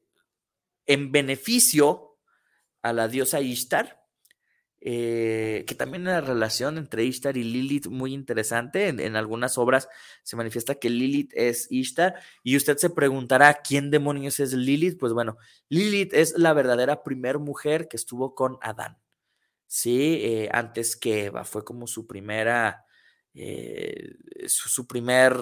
en 0.85 1.13
beneficio 1.13 2.17
a 2.81 2.91
la 2.91 3.07
diosa 3.07 3.39
Ishtar, 3.39 4.04
eh, 4.87 5.63
que 5.65 5.73
también 5.73 6.03
una 6.03 6.21
relación 6.21 6.77
entre 6.77 7.05
Ishtar 7.05 7.37
y 7.37 7.43
Lilith 7.43 7.87
muy 7.87 8.13
interesante. 8.13 8.89
En, 8.89 9.15
algunas 9.15 9.57
obras 9.57 9.89
se 10.21 10.35
manifiesta 10.35 10.75
que 10.75 10.91
Lilith 10.91 11.31
es 11.33 11.65
Ishtar 11.71 12.13
y 12.43 12.55
usted 12.55 12.77
se 12.77 12.91
preguntará 12.91 13.61
quién 13.63 13.89
demonios 13.89 14.39
es 14.39 14.53
Lilith. 14.53 14.99
Pues 14.99 15.11
bueno, 15.11 15.37
Lilith 15.69 16.13
es 16.13 16.37
la 16.37 16.53
verdadera 16.53 17.01
primer 17.01 17.39
mujer 17.39 17.87
que 17.87 17.97
estuvo 17.97 18.35
con 18.35 18.59
Adán. 18.61 18.99
¿sí? 19.65 20.19
Eh, 20.21 20.49
antes 20.51 20.95
que 20.95 21.25
Eva, 21.25 21.45
fue 21.45 21.65
como 21.65 21.87
su 21.87 22.05
primera, 22.05 22.85
eh, 23.33 24.13
su, 24.45 24.85
primer 24.85 25.35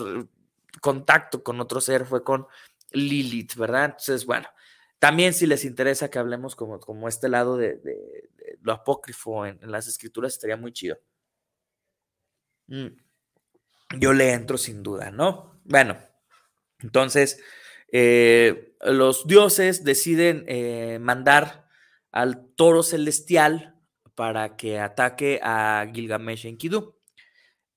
contacto 0.79 1.43
con 1.43 1.59
otro 1.59 1.81
ser 1.81 2.05
fue 2.05 2.23
con 2.23 2.47
Lilith, 2.91 3.55
¿verdad? 3.55 3.85
Entonces, 3.87 4.25
bueno, 4.25 4.47
también 5.03 5.33
si 5.33 5.47
les 5.47 5.65
interesa 5.65 6.09
que 6.09 6.17
hablemos 6.17 6.55
como, 6.55 6.79
como 6.79 7.09
este 7.09 7.27
lado 7.27 7.57
de, 7.57 7.81
lo 8.61 8.71
apócrifo 8.71 9.45
en, 9.45 9.59
las 9.69 9.85
escrituras, 9.89 10.31
estaría 10.31 10.55
muy 10.55 10.71
chido. 10.71 10.97
Mm, 12.67 12.87
yo 13.99 14.13
le 14.13 14.31
entro 14.31 14.57
sin 14.57 14.81
duda, 14.81 15.11
¿no? 15.11 15.59
Bueno, 15.65 15.97
entonces, 16.79 17.43
eh, 17.91 18.77
los 18.79 19.27
dioses 19.27 19.83
deciden 19.83 20.45
mandar 21.03 21.67
al 22.13 22.47
toro 22.55 22.81
celestial 22.81 23.75
para 24.15 24.55
que 24.55 24.79
ataque 24.79 25.41
a 25.43 25.85
Gilgamesh 25.93 26.45
en 26.45 26.55
Kidu. 26.55 26.95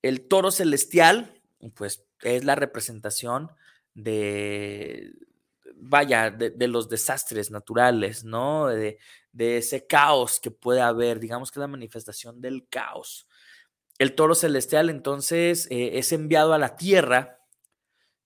El 0.01 0.29
toro 0.29 0.53
celestial, 0.53 1.43
pues, 1.75 2.07
es 2.23 2.45
la 2.45 2.55
representación 2.55 3.51
de, 3.95 5.13
vaya, 5.75 6.31
de, 6.31 6.69
los 6.69 6.89
desastres 6.89 7.51
naturales, 7.51 8.25
¿no? 8.25 8.67
De, 8.67 8.99
ese 9.39 9.87
caos 9.87 10.41
que 10.41 10.51
puede 10.51 10.81
haber, 10.81 11.21
digamos 11.21 11.51
que 11.51 11.59
es 11.59 11.63
la 11.63 11.67
manifestación 11.67 12.41
del 12.41 12.67
caos. 12.69 13.29
El 13.99 14.15
toro 14.15 14.35
celestial 14.35 14.89
entonces 14.89 15.67
eh, 15.71 15.99
es 15.99 16.13
enviado 16.13 16.55
a 16.55 16.59
la 16.59 16.77
tierra, 16.77 17.41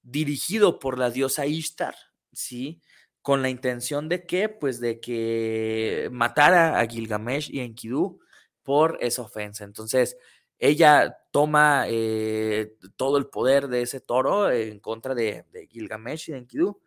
dirigido 0.02 0.78
por 0.78 0.98
la 0.98 1.10
diosa 1.10 1.46
Ishtar, 1.46 1.94
¿sí? 2.32 2.80
con 3.22 3.42
la 3.42 3.50
intención 3.50 4.08
de 4.08 4.26
que, 4.26 4.48
pues, 4.48 4.80
de 4.80 5.00
que 5.00 6.08
matara 6.12 6.80
a 6.80 6.86
Gilgamesh 6.86 7.50
y 7.52 7.60
Enkidu 7.60 8.20
por 8.62 8.98
esa 9.00 9.22
ofensa. 9.22 9.64
Entonces, 9.64 10.16
ella 10.58 11.18
toma 11.30 11.84
eh, 11.88 12.74
todo 12.96 13.18
el 13.18 13.26
poder 13.26 13.68
de 13.68 13.82
ese 13.82 14.00
toro 14.00 14.50
en 14.50 14.78
contra 14.80 15.14
de, 15.14 15.44
Gilgamesh 15.70 16.28
y 16.28 16.32
de 16.32 16.38
Enkidu. 16.38 16.80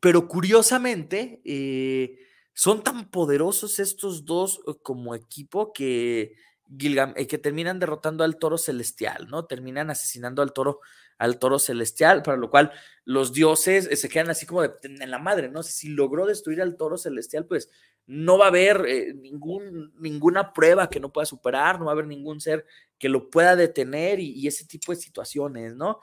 Pero 0.00 0.28
curiosamente, 0.28 1.40
eh, 1.44 2.18
son 2.52 2.82
tan 2.82 3.10
poderosos 3.10 3.78
estos 3.78 4.24
dos 4.24 4.60
eh, 4.66 4.72
como 4.82 5.14
equipo 5.14 5.72
que, 5.72 6.34
que 6.78 7.38
terminan 7.38 7.78
derrotando 7.78 8.24
al 8.24 8.36
toro 8.38 8.58
celestial, 8.58 9.28
¿no? 9.28 9.46
Terminan 9.46 9.90
asesinando 9.90 10.42
al 10.42 10.52
toro 10.52 10.80
al 11.18 11.38
toro 11.38 11.58
celestial, 11.58 12.22
para 12.22 12.36
lo 12.36 12.48
cual 12.48 12.72
los 13.04 13.32
dioses 13.32 13.88
eh, 13.90 13.96
se 13.96 14.08
quedan 14.08 14.30
así 14.30 14.46
como 14.46 14.64
en 14.64 15.10
la 15.10 15.18
madre, 15.18 15.48
¿no? 15.48 15.62
Si 15.62 15.88
logró 15.88 16.26
destruir 16.26 16.62
al 16.62 16.76
toro 16.76 16.96
celestial, 16.96 17.44
pues 17.44 17.68
no 18.06 18.38
va 18.38 18.46
a 18.46 18.48
haber 18.48 18.86
eh, 18.86 19.14
ningún, 19.14 19.92
ninguna 19.98 20.52
prueba 20.52 20.88
que 20.88 21.00
no 21.00 21.12
pueda 21.12 21.26
superar, 21.26 21.78
no 21.78 21.86
va 21.86 21.92
a 21.92 21.94
haber 21.94 22.06
ningún 22.06 22.40
ser 22.40 22.64
que 22.98 23.08
lo 23.08 23.30
pueda 23.30 23.56
detener 23.56 24.20
y, 24.20 24.46
ese 24.46 24.64
tipo 24.64 24.92
de 24.92 25.00
situaciones, 25.00 25.74
¿no? 25.74 26.00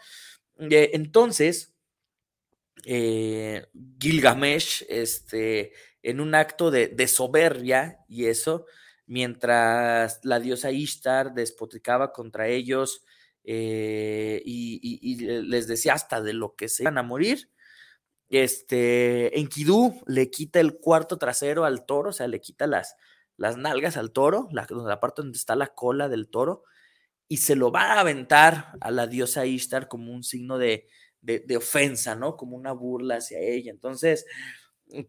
Eh, 2.84 3.66
Gilgamesh, 4.00 4.86
este, 4.90 5.74
en 6.04 6.20
un 6.20 6.36
acto 6.36 6.72
de, 6.72 6.88
de 6.88 7.08
soberbia 7.08 8.00
y 8.08 8.26
eso, 8.26 8.66
mientras 9.08 10.20
la 10.24 10.40
diosa 10.40 10.72
Ishtar 10.72 11.34
despotricaba 11.34 12.12
contra 12.12 12.48
ellos, 12.48 13.04
eh, 13.48 14.42
y, 14.44 15.16
les 15.44 15.68
decía 15.68 15.94
hasta 15.94 16.22
de 16.22 16.34
lo 16.34 16.56
que 16.56 16.68
se 16.68 16.84
iban 16.84 16.98
a 16.98 17.04
morir. 17.04 17.52
Este, 18.30 19.40
Enkidu 19.40 20.02
le 20.08 20.32
quita 20.32 20.60
el 20.60 20.78
cuarto 20.80 21.18
trasero 21.18 21.64
al 21.66 21.86
toro, 21.86 22.10
o 22.10 22.14
sea, 22.14 22.28
le 22.28 22.42
quita 22.42 22.66
las, 22.68 22.96
las 23.38 23.58
nalgas 23.58 23.98
al 23.98 24.12
toro, 24.12 24.50
la, 24.52 24.68
la 24.70 25.00
parte 25.00 25.22
donde 25.22 25.38
está 25.38 25.56
la 25.56 25.68
cola 25.68 26.10
del 26.10 26.28
toro, 26.30 26.64
y 27.28 27.38
se 27.38 27.56
lo 27.56 27.72
va 27.72 27.94
a 27.94 28.00
aventar 28.00 28.74
a 28.82 28.92
la 28.92 29.08
diosa 29.08 29.46
Ishtar 29.46 29.88
como 29.88 30.12
un 30.12 30.24
signo 30.24 30.58
de, 30.58 30.88
de, 31.26 31.58
ofensa, 31.58 32.16
¿no? 32.16 32.38
Como 32.38 32.56
una 32.56 32.72
burla 32.72 33.18
hacia 33.18 33.40
ella. 33.40 33.72
Entonces, 33.72 34.26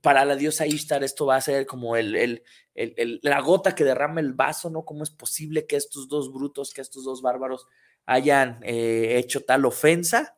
para 0.01 0.25
la 0.25 0.37
diosa 0.37 0.67
Ishtar 0.67 1.05
esto 1.05 1.27
va 1.27 1.37
a 1.37 1.41
ser 1.41 1.67
como 1.67 1.97
el, 1.97 2.17
el, 2.17 2.43
el, 2.75 3.21
la 3.23 3.41
gota 3.41 3.75
que 3.75 3.85
derrama 3.85 4.21
el 4.21 4.33
vaso, 4.33 4.71
¿no? 4.71 4.85
¿Cómo 4.85 5.03
es 5.03 5.11
posible 5.11 5.67
que 5.67 5.77
estos 5.77 6.09
dos 6.09 6.33
brutos, 6.33 6.73
que 6.73 6.81
estos 6.81 7.05
dos 7.05 7.23
bárbaros 7.23 7.67
hayan 8.07 8.61
eh, 8.63 9.19
hecho 9.19 9.45
tal 9.45 9.65
ofensa 9.67 10.37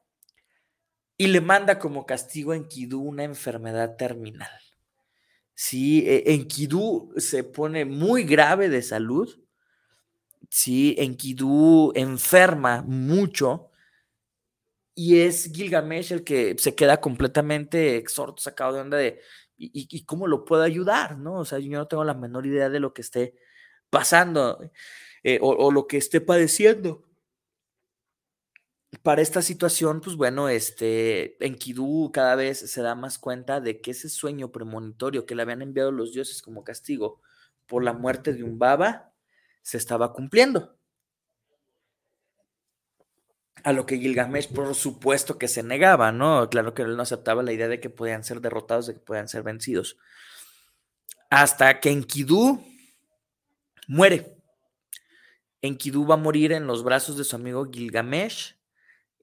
y 1.17 1.27
le 1.27 1.41
manda 1.41 1.79
como 1.79 2.07
castigo 2.07 2.53
a 2.53 2.57
Enkidu 2.57 3.01
una 3.01 3.25
enfermedad 3.25 3.97
terminal. 3.97 4.49
Sí, 5.55 6.05
e, 6.07 6.33
Enkidu 6.33 7.13
se 7.17 7.43
pone 7.45 7.85
muy 7.85 8.23
grave 8.23 8.69
de 8.69 8.83
salud. 8.83 9.29
Sí, 10.49 10.95
Enkidu 10.97 11.93
enferma 11.95 12.83
mucho 12.83 13.68
y 14.99 15.21
es 15.21 15.53
Gilgamesh 15.53 16.13
el 16.13 16.25
que 16.25 16.57
se 16.59 16.75
queda 16.75 17.01
completamente 17.01 17.97
exhorto, 17.99 18.43
sacado 18.43 18.73
de 18.75 18.81
onda 18.81 18.97
de 18.97 19.21
¿y, 19.57 20.05
cómo 20.05 20.27
lo 20.27 20.45
puedo 20.45 20.65
ayudar? 20.65 21.19
¿no? 21.19 21.35
O 21.35 21.45
sea, 21.45 21.61
yo 21.61 21.71
no 21.79 21.87
tengo 21.87 22.03
la 22.03 22.15
menor 22.15 22.47
idea 22.47 22.69
de 22.69 22.81
lo 22.81 22.93
que 22.93 23.03
esté 23.03 23.37
pasando 23.91 24.59
eh, 25.23 25.39
o, 25.41 25.51
o, 25.51 25.71
lo 25.71 25.87
que 25.87 25.99
esté 25.99 26.21
padeciendo 26.21 27.05
para 29.05 29.23
esta 29.23 29.41
situación, 29.41 30.01
pues 30.01 30.17
bueno, 30.17 30.49
este, 30.49 31.37
Enkidu 31.47 32.11
cada 32.13 32.35
vez 32.35 32.59
se 32.59 32.83
da 32.83 32.97
más 32.97 33.19
cuenta 33.19 33.61
de 33.61 33.81
que 33.81 33.93
ese 33.93 34.09
sueño 34.09 34.51
premonitorio 34.51 35.27
que 35.27 35.37
le 35.37 35.43
habían 35.43 35.63
enviado 35.63 35.93
los 35.93 36.13
dioses 36.13 36.43
como 36.43 36.65
castigo 36.65 37.21
por 37.67 37.85
la 37.85 37.93
muerte 37.93 38.33
de 38.33 38.43
un 38.43 38.59
baba 38.59 39.13
se 39.63 39.77
estaba 39.77 40.13
cumpliendo. 40.13 40.78
A 43.65 43.73
lo 43.73 43.87
que 43.87 43.99
Gilgamesh, 43.99 44.53
por 44.53 44.75
supuesto, 44.75 45.39
que 45.39 45.49
se 45.49 45.63
negaba, 45.63 46.13
¿no? 46.13 46.49
Claro 46.51 46.75
que 46.75 46.83
él 46.83 46.97
no 46.97 47.03
aceptaba 47.03 47.43
la 47.43 47.53
idea 47.53 47.69
de 47.69 47.81
que 47.81 47.91
podían 47.91 48.25
ser 48.25 48.41
derrotados, 48.41 48.87
de 48.87 48.95
que 48.95 49.01
podían 49.01 49.29
ser 49.29 49.43
vencidos. 49.43 49.99
Hasta 51.31 51.81
que 51.81 51.91
Enkidu 51.91 52.63
muere. 53.87 54.37
Enkidu 55.61 56.07
va 56.07 56.15
a 56.15 56.19
morir 56.19 56.53
en 56.53 56.67
los 56.67 56.85
brazos 56.85 57.17
de 57.17 57.25
su 57.25 57.37
amigo 57.37 57.69
Gilgamesh 57.71 58.59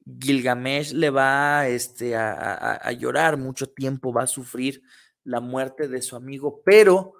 Gilgamesh 0.06 0.94
le 0.94 1.10
va 1.10 1.68
este, 1.68 2.16
a, 2.16 2.92
llorar 2.92 3.38
mucho 3.38 3.68
tiempo, 3.68 4.14
va 4.14 4.24
a 4.24 4.28
sufrir 4.28 4.84
la 5.24 5.40
muerte 5.40 5.88
de 5.88 6.02
su 6.02 6.16
amigo, 6.16 6.62
pero 6.64 7.14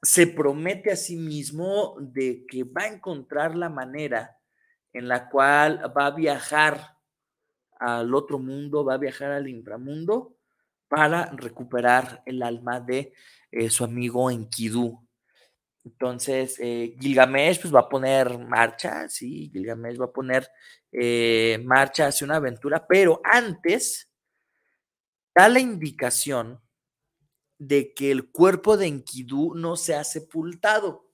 se 0.00 0.26
promete 0.26 0.90
a 0.90 0.96
sí 0.96 1.16
mismo 1.16 1.96
de 2.00 2.46
que 2.46 2.64
va 2.64 2.82
a 2.82 2.88
encontrar 2.88 3.54
la 3.54 3.68
manera 3.68 4.35
en 4.96 5.08
la 5.08 5.28
cual 5.28 5.92
va 5.94 6.06
a 6.06 6.10
viajar 6.10 6.96
al 7.78 8.14
otro 8.14 8.38
mundo, 8.38 8.82
va 8.82 8.94
a 8.94 8.98
viajar 8.98 9.30
al 9.30 9.46
inframundo 9.46 10.38
para 10.88 11.26
recuperar 11.32 12.22
el 12.24 12.42
alma 12.42 12.80
de 12.80 13.12
eh, 13.50 13.68
su 13.68 13.84
amigo 13.84 14.30
Enkidu. 14.30 15.06
Entonces, 15.84 16.56
eh, 16.60 16.96
Gilgamesh 16.98 17.60
pues, 17.60 17.74
va 17.74 17.80
a 17.80 17.88
poner 17.90 18.38
marcha, 18.38 19.06
sí, 19.10 19.50
Gilgamesh 19.52 20.00
va 20.00 20.06
a 20.06 20.12
poner 20.12 20.48
eh, 20.90 21.62
marcha 21.62 22.06
hacia 22.06 22.24
una 22.24 22.36
aventura, 22.36 22.86
pero 22.86 23.20
antes 23.22 24.10
da 25.34 25.50
la 25.50 25.60
indicación 25.60 26.58
de 27.58 27.92
que 27.92 28.10
el 28.10 28.30
cuerpo 28.30 28.78
de 28.78 28.86
Enkidu 28.86 29.54
no 29.54 29.76
se 29.76 29.94
ha 29.94 30.04
sepultado 30.04 31.05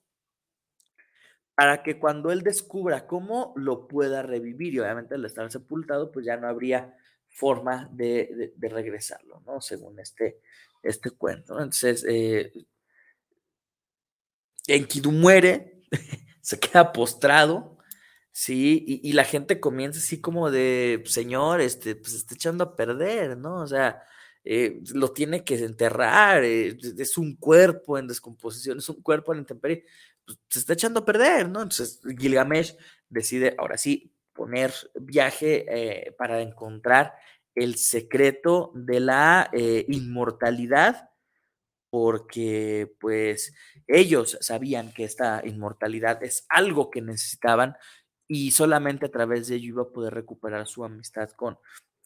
para 1.55 1.83
que 1.83 1.99
cuando 1.99 2.31
él 2.31 2.41
descubra 2.41 3.05
cómo 3.05 3.53
lo 3.55 3.87
pueda 3.87 4.23
revivir, 4.23 4.73
y 4.73 4.79
obviamente 4.79 5.15
al 5.15 5.25
estar 5.25 5.51
sepultado, 5.51 6.11
pues 6.11 6.25
ya 6.25 6.37
no 6.37 6.47
habría 6.47 6.95
forma 7.29 7.89
de, 7.91 8.53
regresarlo, 8.59 9.41
¿no? 9.45 9.61
Según 9.61 9.99
este, 9.99 10.39
este 10.81 11.11
cuento. 11.11 11.53
Entonces, 11.53 12.05
eh, 12.07 12.51
Enkidu 14.67 15.11
muere, 15.11 15.81
se 16.41 16.59
queda 16.59 16.91
postrado, 16.93 17.77
¿sí? 18.31 18.83
Y, 19.03 19.13
la 19.13 19.23
gente 19.23 19.59
comienza 19.59 19.99
así 19.99 20.21
como 20.21 20.51
de, 20.51 21.03
señor, 21.05 21.61
este, 21.61 21.95
pues 21.95 22.13
está 22.13 22.35
echando 22.35 22.63
a 22.63 22.75
perder, 22.75 23.37
¿no? 23.37 23.61
O 23.61 23.67
sea, 23.67 24.03
eh, 24.43 24.81
lo 24.93 25.11
tiene 25.11 25.43
que 25.43 25.55
enterrar, 25.55 26.43
eh, 26.43 26.77
es 26.97 27.17
un 27.17 27.35
cuerpo 27.35 27.97
en 27.97 28.07
descomposición, 28.07 28.79
es 28.79 28.89
un 28.89 29.01
cuerpo 29.01 29.33
en 29.33 29.39
intemperie, 29.39 29.85
pues, 30.25 30.39
se 30.49 30.59
está 30.59 30.73
echando 30.73 31.01
a 31.01 31.05
perder, 31.05 31.49
¿no? 31.49 31.61
Entonces 31.61 32.01
Gilgamesh 32.17 32.75
decide 33.09 33.55
ahora 33.57 33.77
sí 33.77 34.13
poner 34.33 34.73
viaje 34.95 35.65
eh, 35.67 36.11
para 36.17 36.41
encontrar 36.41 37.13
el 37.55 37.75
secreto 37.75 38.71
de 38.73 38.99
la 38.99 39.51
inmortalidad, 39.53 41.11
porque 41.91 42.95
pues 42.99 43.53
ellos 43.85 44.39
sabían 44.41 44.91
que 44.91 45.03
esta 45.03 45.43
inmortalidad 45.45 46.23
es 46.23 46.47
algo 46.49 46.89
que 46.89 47.03
necesitaban 47.03 47.77
y 48.27 48.51
solamente 48.51 49.05
a 49.05 49.11
través 49.11 49.47
de 49.47 49.55
ello 49.57 49.67
iba 49.67 49.83
a 49.83 49.93
poder 49.93 50.13
recuperar 50.13 50.67
su 50.67 50.83
amistad 50.83 51.29
con, 51.31 51.59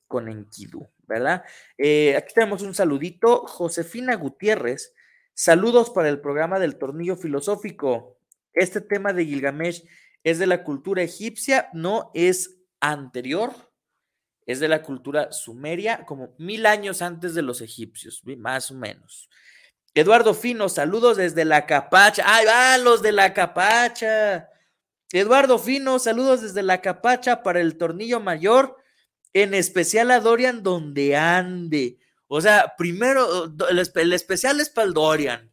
con 0.07 0.27
Enkidu, 0.27 0.89
¿verdad? 1.07 1.43
Eh, 1.77 2.15
aquí 2.17 2.33
tenemos 2.33 2.61
un 2.61 2.73
saludito. 2.73 3.45
Josefina 3.47 4.15
Gutiérrez, 4.15 4.93
saludos 5.37 5.91
para 5.91 6.09
el 6.09 6.19
programa 6.19 6.57
del 6.57 6.77
tornillo 6.77 7.15
filosófico. 7.15 8.17
Este 8.53 8.81
tema 8.81 9.13
de 9.13 9.23
Gilgamesh 9.23 9.83
es 10.23 10.39
de 10.39 10.47
la 10.47 10.63
cultura 10.63 11.03
egipcia, 11.03 11.69
no 11.73 12.09
es 12.15 12.57
anterior, 12.79 13.53
es 14.47 14.59
de 14.59 14.67
la 14.67 14.81
cultura 14.81 15.31
sumeria, 15.31 16.05
como 16.05 16.33
mil 16.39 16.65
años 16.65 17.03
antes 17.03 17.35
de 17.35 17.43
los 17.43 17.61
egipcios, 17.61 18.23
más 18.39 18.71
o 18.71 18.73
menos. 18.73 19.29
Eduardo 19.93 20.33
Fino, 20.33 20.69
saludos 20.69 21.17
desde 21.17 21.45
la 21.45 21.67
Capacha. 21.67 22.23
¡Ay, 22.25 22.45
van 22.45 22.83
los 22.83 23.03
de 23.03 23.11
la 23.11 23.33
Capacha! 23.33 24.49
Eduardo 25.11 25.59
Fino, 25.59 25.99
saludos 25.99 26.41
desde 26.41 26.63
la 26.63 26.81
Capacha 26.81 27.43
para 27.43 27.61
el 27.61 27.77
tornillo 27.77 28.19
mayor 28.19 28.75
en 29.33 29.53
especial 29.53 30.09
a 30.09 30.19
Dorian 30.19 30.63
donde 30.63 31.15
ande. 31.15 31.99
O 32.27 32.41
sea, 32.41 32.75
primero, 32.77 33.45
el, 33.69 34.13
especial 34.13 34.59
es 34.59 34.69
para 34.69 34.87
el 34.87 34.93
Dorian. 34.93 35.51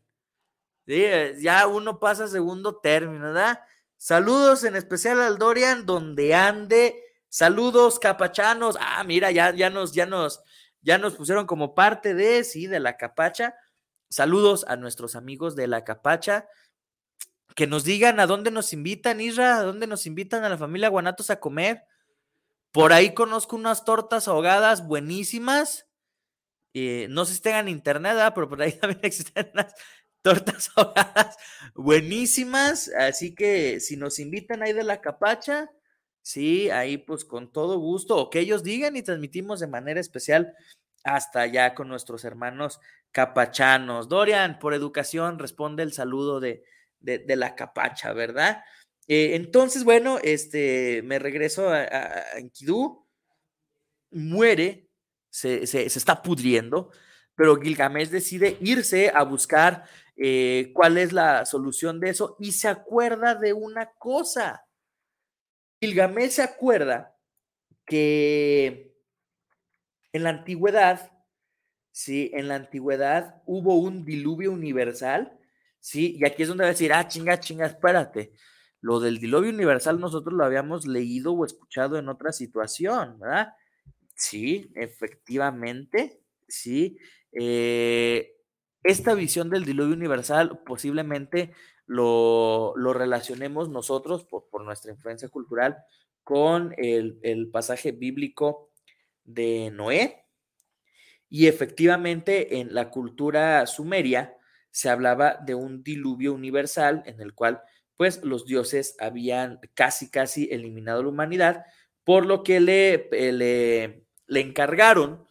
Eh, 0.87 1.37
ya 1.41 1.67
uno 1.67 1.99
pasa 1.99 2.25
a 2.25 2.29
segundo 2.29 2.77
término, 2.77 3.27
¿verdad? 3.27 3.61
Saludos 3.97 4.65
en 4.65 4.77
especial 4.77 5.21
al 5.21 5.39
Dorian 5.39 5.87
donde 5.87 6.35
ande. 6.35 7.01
Saludos 7.29 7.99
capachanos. 7.99 8.77
Ah, 8.81 9.03
mira, 9.05 9.31
ya, 9.31 9.55
ya 9.55 9.71
nos, 9.71 9.93
ya 9.93 10.05
nos, 10.07 10.43
ya 10.83 10.99
nos 10.99 11.15
pusieron 11.15 11.47
como 11.47 11.75
parte 11.75 12.15
de, 12.15 12.45
sí, 12.45 12.67
de 12.67 12.81
la 12.81 12.97
capacha. 12.97 13.55
Saludos 14.11 14.65
a 14.69 14.77
nuestros 14.77 15.17
amigos 15.17 15.57
de 15.57 15.69
la 15.69 15.85
capacha. 15.85 16.49
Que 17.55 17.67
nos 17.67 17.85
digan 17.85 18.19
a 18.19 18.27
dónde 18.27 18.51
nos 18.51 18.73
invitan, 18.73 19.21
Isra, 19.21 19.59
a 19.59 19.63
dónde 19.63 19.87
nos 19.87 20.07
invitan 20.07 20.45
a 20.45 20.49
la 20.49 20.59
familia 20.59 20.89
Guanatos 20.89 21.31
a 21.31 21.41
comer. 21.41 21.85
Por 22.73 22.93
ahí 22.93 23.15
conozco 23.15 23.55
unas 23.55 23.85
tortas 23.85 24.27
ahogadas 24.27 24.87
buenísimas. 24.87 25.87
Eh, 26.75 27.07
no 27.09 27.25
sé 27.25 27.35
si 27.35 27.41
tengan 27.41 27.69
internet, 27.69 28.17
pero 28.35 28.49
por 28.49 28.61
ahí 28.61 28.73
también 28.81 29.01
existen 29.03 29.51
unas 29.55 29.75
tortas 30.23 30.71
ahogadas 30.77 31.37
buenísimas. 31.75 32.91
Así 32.99 33.35
que 33.35 33.81
si 33.81 33.97
nos 33.97 34.19
invitan 34.19 34.63
ahí 34.63 34.73
de 34.73 34.85
la 34.85 35.01
capacha, 35.01 35.71
sí, 36.23 36.71
ahí 36.71 36.99
pues 36.99 37.25
con 37.25 37.51
todo 37.53 37.79
gusto, 37.79 38.17
o 38.17 38.31
que 38.31 38.41
ellos 38.41 38.63
digan 38.63 38.97
y 38.97 39.03
transmitimos 39.03 39.61
de 39.61 39.69
manera 39.69 40.01
especial 40.01 40.55
hasta 41.05 41.41
allá 41.41 41.75
con 41.75 41.89
nuestros 41.89 42.25
hermanos 42.25 42.81
capachanos. 43.13 44.09
Dorian, 44.09 44.59
por 44.59 44.75
educación, 44.75 45.39
responde 45.39 45.83
el 45.83 45.93
saludo 45.93 46.41
de, 46.41 46.65
de 47.01 47.37
la 47.37 47.55
capacha, 47.55 48.13
¿verdad? 48.13 48.63
Eh, 49.07 49.35
entonces, 49.35 49.85
bueno, 49.85 50.19
este, 50.23 51.03
me 51.03 51.19
regreso 51.19 51.69
a, 51.69 52.39
Enkidu, 52.39 53.07
muere, 54.11 54.89
se, 55.35 55.87
está 55.87 56.23
pudriendo, 56.23 56.91
pero 57.35 57.61
Gilgamesh 57.61 58.09
decide 58.09 58.57
irse 58.61 59.11
a 59.13 59.25
buscar 59.25 59.85
eh, 60.17 60.71
cuál 60.73 60.97
es 60.97 61.13
la 61.13 61.45
solución 61.45 61.99
de 61.99 62.11
eso 62.11 62.37
y 62.39 62.53
se 62.53 62.69
acuerda 62.69 63.35
de 63.35 63.53
una 63.53 63.91
cosa. 63.99 64.65
Gilgamesh 65.81 66.31
se 66.31 66.43
acuerda 66.43 67.17
que 67.85 68.95
en 70.13 70.23
la 70.23 70.31
antigüedad, 70.31 71.11
sí, 71.91 72.31
en 72.33 72.47
la 72.47 72.55
antigüedad 72.55 73.43
hubo 73.45 73.75
un 73.75 74.05
diluvio 74.05 74.53
universal, 74.53 75.37
sí, 75.81 76.17
y 76.17 76.25
aquí 76.25 76.43
es 76.43 76.49
donde 76.49 76.63
va 76.63 76.69
a 76.69 76.73
decir, 76.73 76.93
ah, 76.93 77.09
chinga, 77.09 77.41
chinga, 77.41 77.67
espérate 77.67 78.33
lo 78.81 79.01
del 79.01 79.19
diluvio 79.19 79.49
universal 79.49 79.99
nosotros 79.99 80.35
lo 80.35 80.45
habíamos 80.45 80.87
leído 80.87 81.33
o 81.33 81.47
escuchado 81.47 81.99
en 81.99 82.11
otra 82.11 82.33
situación, 82.33 83.19
¿verdad? 83.19 83.55
Sí, 84.15 84.71
efectivamente, 84.75 86.21
sí. 86.49 86.99
Eh, 87.33 88.37
esta 88.83 89.15
visión 89.15 89.51
del 89.51 89.65
diluvio 89.65 89.95
universal 89.95 90.63
posiblemente 90.65 91.53
lo, 91.87 92.75
relacionemos 92.77 93.69
nosotros 93.69 94.25
por, 94.25 94.65
nuestra 94.65 94.93
influencia 94.93 95.29
cultural 95.29 95.77
con 96.23 96.75
el, 96.79 97.19
el 97.23 97.51
pasaje 97.51 97.93
bíblico 97.93 98.71
de 99.25 99.71
Noé. 99.73 100.25
Y 101.29 101.49
efectivamente 101.49 102.61
en 102.61 102.75
la 102.75 102.91
cultura 102.91 103.67
sumeria 103.67 104.37
se 104.71 104.91
hablaba 104.91 105.39
de 105.45 105.55
un 105.55 105.83
diluvio 105.83 106.33
universal 106.33 107.03
en 107.07 107.21
el 107.21 107.35
cual 107.35 107.63
pues 107.97 108.23
los 108.25 108.45
dioses 108.45 108.97
habían 108.99 109.61
casi, 109.75 110.11
casi 110.11 110.49
eliminado 110.51 111.03
la 111.03 111.09
humanidad, 111.09 111.65
por 112.03 112.27
lo 112.27 112.43
que 112.43 112.61
le, 112.61 113.09
eh, 113.13 113.33
le, 113.33 114.04
le 114.27 114.41
encargaron 114.41 115.27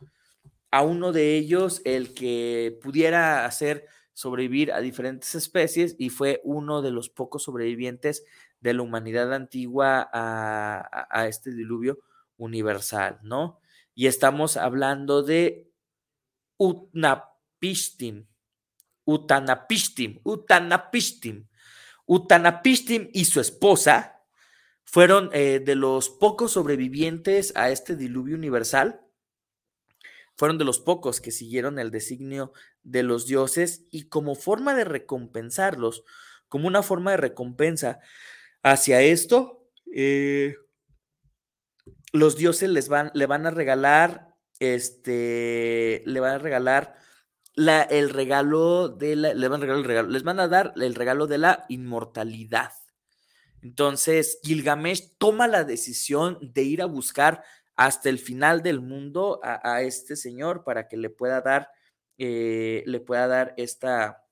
a 0.72 0.82
uno 0.82 1.12
de 1.12 1.38
ellos 1.38 1.82
el 1.86 2.14
que 2.14 2.80
pudiera 2.82 3.46
hacer 3.46 3.86
sobrevivir 4.14 4.72
a 4.72 4.80
diferentes 4.80 5.36
especies 5.36 5.96
y 5.98 6.10
fue 6.10 6.42
uno 6.44 6.82
de 6.82 6.92
los 6.92 7.10
pocos 7.10 7.44
sobrevivientes 7.44 8.24
de 8.60 8.74
la 8.74 8.82
humanidad 8.82 9.34
antigua 9.34 10.10
a, 10.12 11.28
este 11.28 11.52
diluvio 11.52 12.00
universal, 12.38 13.20
¿no? 13.24 13.60
Y 13.94 14.08
estamos 14.08 14.58
hablando 14.58 15.22
de 15.22 15.70
Utnapishtim, 16.58 18.26
Utanapishtim, 19.06 20.22
Utanapishtim, 20.24 21.48
Utanapishtim 22.06 23.10
y 23.14 23.26
su 23.26 23.40
esposa 23.40 24.13
fueron 24.94 25.32
eh, 25.34 25.60
de 25.60 25.74
los 25.74 26.12
pocos 26.12 26.52
sobrevivientes 26.52 27.52
a 27.56 27.72
este 27.72 27.96
diluvio 27.96 28.36
universal. 28.36 29.02
Fueron 30.36 30.60
de 30.60 30.66
los 30.66 30.80
pocos 30.80 31.20
que 31.20 31.32
siguieron 31.32 31.80
el 31.80 31.90
designio 31.90 32.54
de 32.84 33.02
los 33.02 33.26
dioses 33.26 33.88
y 33.90 34.08
como 34.08 34.36
forma 34.36 34.76
de 34.76 34.84
recompensarlos, 34.84 36.04
como 36.48 36.68
una 36.68 36.84
forma 36.84 37.10
de 37.10 37.18
recompensa 37.18 38.02
hacia 38.62 39.02
esto, 39.02 39.68
eh, 39.92 40.58
los 42.12 42.38
dioses 42.38 42.70
les 42.70 42.88
van, 42.88 43.10
le 43.16 43.26
van 43.26 43.48
a 43.48 43.50
regalar, 43.50 44.36
este, 44.60 46.04
le 46.06 46.20
van 46.20 46.34
a 46.34 46.38
regalar 46.38 47.00
el 47.56 48.12
regalo 48.12 48.90
de 48.90 49.16
la, 49.16 49.34
les 49.34 49.50
van 49.50 49.64
a 49.64 49.66
el 49.66 49.86
regalo, 49.86 50.10
les 50.10 50.24
van 50.24 50.40
a 50.40 50.48
dar 50.48 50.72
el 50.76 50.94
regalo 50.94 51.26
de 51.26 51.40
la 51.40 51.66
inmortalidad. 51.68 52.74
Entonces, 53.64 54.40
Gilgamesh 54.44 55.16
toma 55.18 55.48
la 55.48 55.64
decisión 55.64 56.38
de 56.42 56.64
ir 56.64 56.82
a 56.82 56.86
buscar 56.86 57.44
hasta 57.76 58.10
el 58.10 58.20
final 58.20 58.62
del 58.62 58.82
mundo 58.82 59.40
a, 59.42 59.82
este 59.82 60.16
señor 60.16 60.64
para 60.64 60.88
que 60.88 60.98
le 60.98 61.10
pueda 61.10 61.42
dar, 61.42 61.70
eh, 62.18 62.84
le 62.86 63.00
pueda 63.00 63.26
dar 63.28 63.54
esta, 63.58 64.26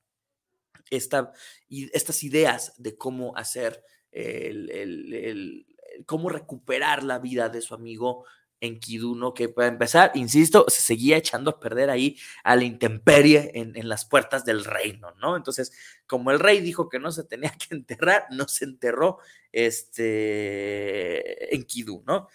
esta, 0.90 1.32
estas 1.70 2.22
ideas 2.22 2.74
de 2.76 2.96
cómo 2.96 3.36
hacer 3.36 3.82
el, 4.12 5.66
cómo 6.06 6.28
recuperar 6.28 7.02
la 7.02 7.18
vida 7.18 7.48
de 7.48 7.62
su 7.62 7.74
amigo 7.74 8.26
Enkidu, 8.62 9.14
¿no? 9.14 9.34
Que 9.34 9.50
para 9.50 9.68
empezar, 9.68 10.12
insisto, 10.14 10.64
se 10.68 10.80
seguía 10.80 11.18
echando 11.18 11.50
a 11.50 11.60
perder 11.60 11.90
ahí 11.90 12.16
a 12.44 12.56
la 12.56 12.64
intemperie 12.64 13.50
en, 13.54 13.76
en, 13.76 13.88
las 13.88 14.06
puertas 14.06 14.44
del 14.44 14.64
reino, 14.64 15.12
¿no? 15.20 15.36
Entonces, 15.36 15.72
como 16.06 16.30
el 16.30 16.40
rey 16.40 16.60
dijo 16.60 16.88
que 16.88 16.98
no 16.98 17.12
se 17.12 17.24
tenía 17.24 17.52
que 17.58 17.74
enterrar, 17.74 18.26
no 18.30 18.48
se 18.48 18.64
enterró 18.64 19.18
este 19.50 21.54
Enkidu, 21.54 22.02
¿no? 22.06 22.28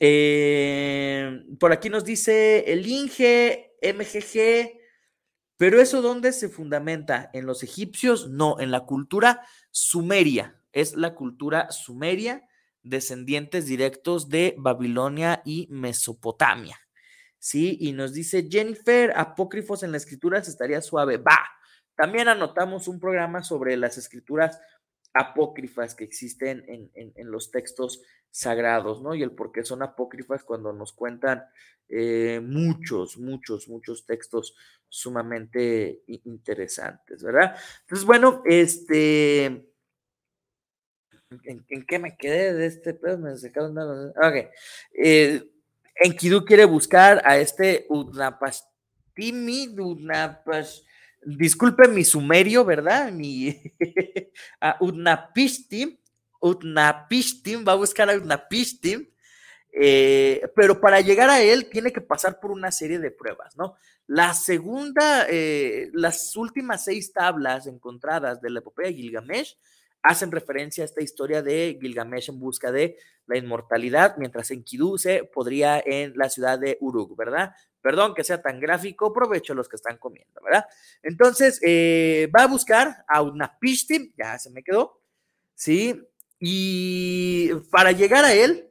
Eh, 0.00 1.44
por 1.60 1.70
aquí 1.70 1.88
nos 1.88 2.04
dice 2.04 2.72
el 2.72 2.84
Inge, 2.84 3.76
MGG, 3.82 4.80
pero 5.56 5.80
eso 5.80 6.02
dónde 6.02 6.32
se 6.32 6.48
fundamenta? 6.48 7.30
¿En 7.32 7.46
los 7.46 7.62
egipcios? 7.62 8.28
No, 8.28 8.58
en 8.58 8.72
la 8.72 8.80
cultura 8.80 9.46
sumeria. 9.70 10.56
Es 10.72 10.96
la 10.96 11.14
cultura 11.14 11.70
sumeria, 11.70 12.48
descendientes 12.82 13.66
directos 13.66 14.28
de 14.28 14.54
Babilonia 14.58 15.42
y 15.44 15.68
Mesopotamia. 15.70 16.78
¿Sí? 17.38 17.76
Y 17.80 17.92
nos 17.92 18.12
dice 18.12 18.48
Jennifer, 18.48 19.12
apócrifos 19.16 19.82
en 19.82 19.90
la 19.90 19.96
escritura 19.96 20.38
estaría 20.38 20.80
suave. 20.80 21.16
Va. 21.16 21.40
También 21.96 22.28
anotamos 22.28 22.86
un 22.88 23.00
programa 23.00 23.42
sobre 23.42 23.76
las 23.76 23.98
escrituras 23.98 24.60
apócrifas 25.12 25.94
que 25.94 26.04
existen 26.04 26.64
en, 26.68 26.90
en, 26.94 27.12
en 27.16 27.30
los 27.30 27.50
textos 27.50 28.00
sagrados, 28.30 29.02
¿no? 29.02 29.14
Y 29.14 29.22
el 29.22 29.32
por 29.32 29.52
qué 29.52 29.62
son 29.62 29.82
apócrifas 29.82 30.42
cuando 30.42 30.72
nos 30.72 30.92
cuentan 30.92 31.44
eh, 31.88 32.40
muchos, 32.42 33.18
muchos, 33.18 33.68
muchos 33.68 34.06
textos 34.06 34.56
sumamente 34.88 36.02
interesantes, 36.06 37.22
¿verdad? 37.22 37.56
Entonces, 37.82 38.06
bueno, 38.06 38.42
este... 38.46 39.71
¿En, 41.44 41.84
qué 41.86 41.98
me 41.98 42.16
quedé 42.16 42.52
de 42.54 42.66
este? 42.66 42.94
Pues 42.94 43.18
me 43.18 43.32
Ok. 43.32 44.50
Eh, 44.94 45.42
Enkidu 45.94 46.44
quiere 46.44 46.64
buscar 46.64 47.22
a 47.24 47.38
este 47.38 47.86
Udnapastimi, 47.88 49.68
Udnapas, 49.78 50.84
disculpe 51.24 51.88
mi 51.88 52.04
sumerio, 52.04 52.64
¿verdad? 52.64 53.12
Mi 53.12 53.60
a 54.60 54.76
Udnapishtim, 54.80 55.96
Utnapishtim, 56.40 57.64
va 57.66 57.72
a 57.72 57.76
buscar 57.76 58.10
a 58.10 58.16
Utnapishtim, 58.16 59.06
eh, 59.72 60.42
pero 60.56 60.80
para 60.80 61.00
llegar 61.00 61.30
a 61.30 61.42
él 61.42 61.68
tiene 61.70 61.92
que 61.92 62.00
pasar 62.00 62.40
por 62.40 62.50
una 62.50 62.72
serie 62.72 62.98
de 62.98 63.10
pruebas, 63.10 63.56
¿no? 63.56 63.74
La 64.06 64.34
segunda, 64.34 65.26
eh, 65.28 65.90
las 65.92 66.36
últimas 66.36 66.84
seis 66.84 67.12
tablas 67.12 67.66
encontradas 67.66 68.40
de 68.40 68.50
la 68.50 68.58
epopeya 68.58 68.90
Gilgamesh 68.90 69.56
hacen 70.02 70.32
referencia 70.32 70.82
a 70.82 70.86
esta 70.86 71.02
historia 71.02 71.42
de 71.42 71.78
Gilgamesh 71.80 72.30
en 72.30 72.40
busca 72.40 72.72
de 72.72 72.96
la 73.26 73.38
inmortalidad, 73.38 74.16
mientras 74.16 74.50
en 74.50 74.58
Enkidu 74.58 74.98
se 74.98 75.24
podría 75.24 75.82
en 75.84 76.12
la 76.16 76.28
ciudad 76.28 76.58
de 76.58 76.76
Uruk, 76.80 77.16
¿verdad? 77.16 77.52
Perdón 77.80 78.14
que 78.14 78.24
sea 78.24 78.42
tan 78.42 78.60
gráfico, 78.60 79.12
provecho 79.12 79.54
los 79.54 79.68
que 79.68 79.76
están 79.76 79.98
comiendo, 79.98 80.40
¿verdad? 80.42 80.66
Entonces, 81.02 81.60
eh, 81.62 82.30
va 82.36 82.44
a 82.44 82.48
buscar 82.48 83.04
a 83.08 83.22
Utnapishtim, 83.22 84.12
ya 84.16 84.38
se 84.38 84.50
me 84.50 84.62
quedó, 84.62 85.00
¿sí? 85.54 86.00
Y 86.40 87.54
para 87.70 87.92
llegar 87.92 88.24
a 88.24 88.34
él, 88.34 88.68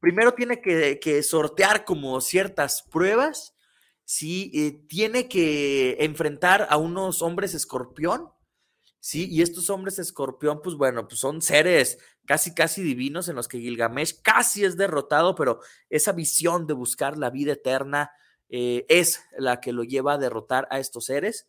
primero 0.00 0.34
tiene 0.34 0.60
que, 0.60 1.00
que 1.00 1.22
sortear 1.22 1.84
como 1.84 2.20
ciertas 2.20 2.82
pruebas, 2.90 3.54
¿sí? 4.04 4.50
Eh, 4.54 4.86
tiene 4.88 5.28
que 5.28 5.96
enfrentar 6.00 6.66
a 6.70 6.76
unos 6.76 7.22
hombres 7.22 7.54
escorpión, 7.54 8.30
¿sí? 9.06 9.28
Y 9.30 9.40
estos 9.40 9.70
hombres 9.70 10.00
escorpión, 10.00 10.60
pues 10.60 10.74
bueno, 10.74 11.06
pues 11.06 11.20
son 11.20 11.40
seres 11.40 11.98
casi, 12.24 12.52
casi 12.54 12.82
divinos 12.82 13.28
en 13.28 13.36
los 13.36 13.46
que 13.46 13.60
Gilgamesh 13.60 14.20
casi 14.20 14.64
es 14.64 14.76
derrotado, 14.76 15.36
pero 15.36 15.60
esa 15.88 16.10
visión 16.10 16.66
de 16.66 16.74
buscar 16.74 17.16
la 17.16 17.30
vida 17.30 17.52
eterna 17.52 18.10
eh, 18.48 18.84
es 18.88 19.22
la 19.38 19.60
que 19.60 19.72
lo 19.72 19.84
lleva 19.84 20.14
a 20.14 20.18
derrotar 20.18 20.66
a 20.72 20.80
estos 20.80 21.04
seres. 21.04 21.48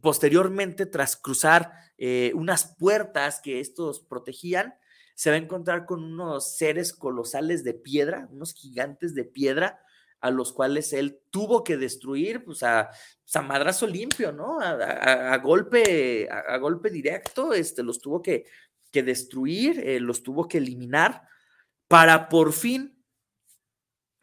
Posteriormente, 0.00 0.86
tras 0.86 1.16
cruzar 1.16 1.72
eh, 1.98 2.32
unas 2.34 2.74
puertas 2.78 3.42
que 3.42 3.60
estos 3.60 4.00
protegían, 4.00 4.74
se 5.14 5.28
va 5.28 5.36
a 5.36 5.40
encontrar 5.40 5.84
con 5.84 6.02
unos 6.02 6.56
seres 6.56 6.94
colosales 6.94 7.64
de 7.64 7.74
piedra, 7.74 8.28
unos 8.30 8.54
gigantes 8.54 9.14
de 9.14 9.24
piedra, 9.24 9.82
a 10.20 10.30
los 10.30 10.52
cuales 10.52 10.92
él 10.92 11.20
tuvo 11.30 11.62
que 11.62 11.76
destruir, 11.76 12.44
pues 12.44 12.62
a, 12.62 12.90
pues, 13.22 13.36
a 13.36 13.42
madrazo 13.42 13.86
limpio, 13.86 14.32
¿no? 14.32 14.58
A, 14.60 15.36
golpe, 15.38 16.28
a, 16.30 16.56
golpe 16.58 16.90
directo, 16.90 17.52
este, 17.52 17.82
los 17.82 18.00
tuvo 18.00 18.20
que, 18.20 18.44
que 18.90 19.02
destruir, 19.02 19.80
eh, 19.80 20.00
los 20.00 20.22
tuvo 20.22 20.48
que 20.48 20.58
eliminar 20.58 21.22
para 21.86 22.28
por 22.28 22.52
fin 22.52 23.02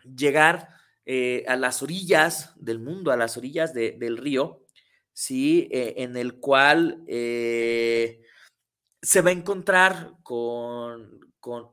llegar 0.04 0.70
eh, 1.06 1.46
a 1.48 1.56
las 1.56 1.82
orillas 1.82 2.54
del 2.58 2.80
mundo, 2.80 3.12
a 3.12 3.18
las 3.18 3.38
orillas 3.38 3.74
del 3.74 4.18
río, 4.18 4.66
¿sí? 5.14 5.68
Eh, 5.72 5.96
en 5.98 6.18
el 6.18 6.40
cual 6.40 7.04
se 7.08 9.22
va 9.22 9.30
a 9.30 9.34
encontrar 9.34 10.14
con, 10.24 11.32
con 11.40 11.70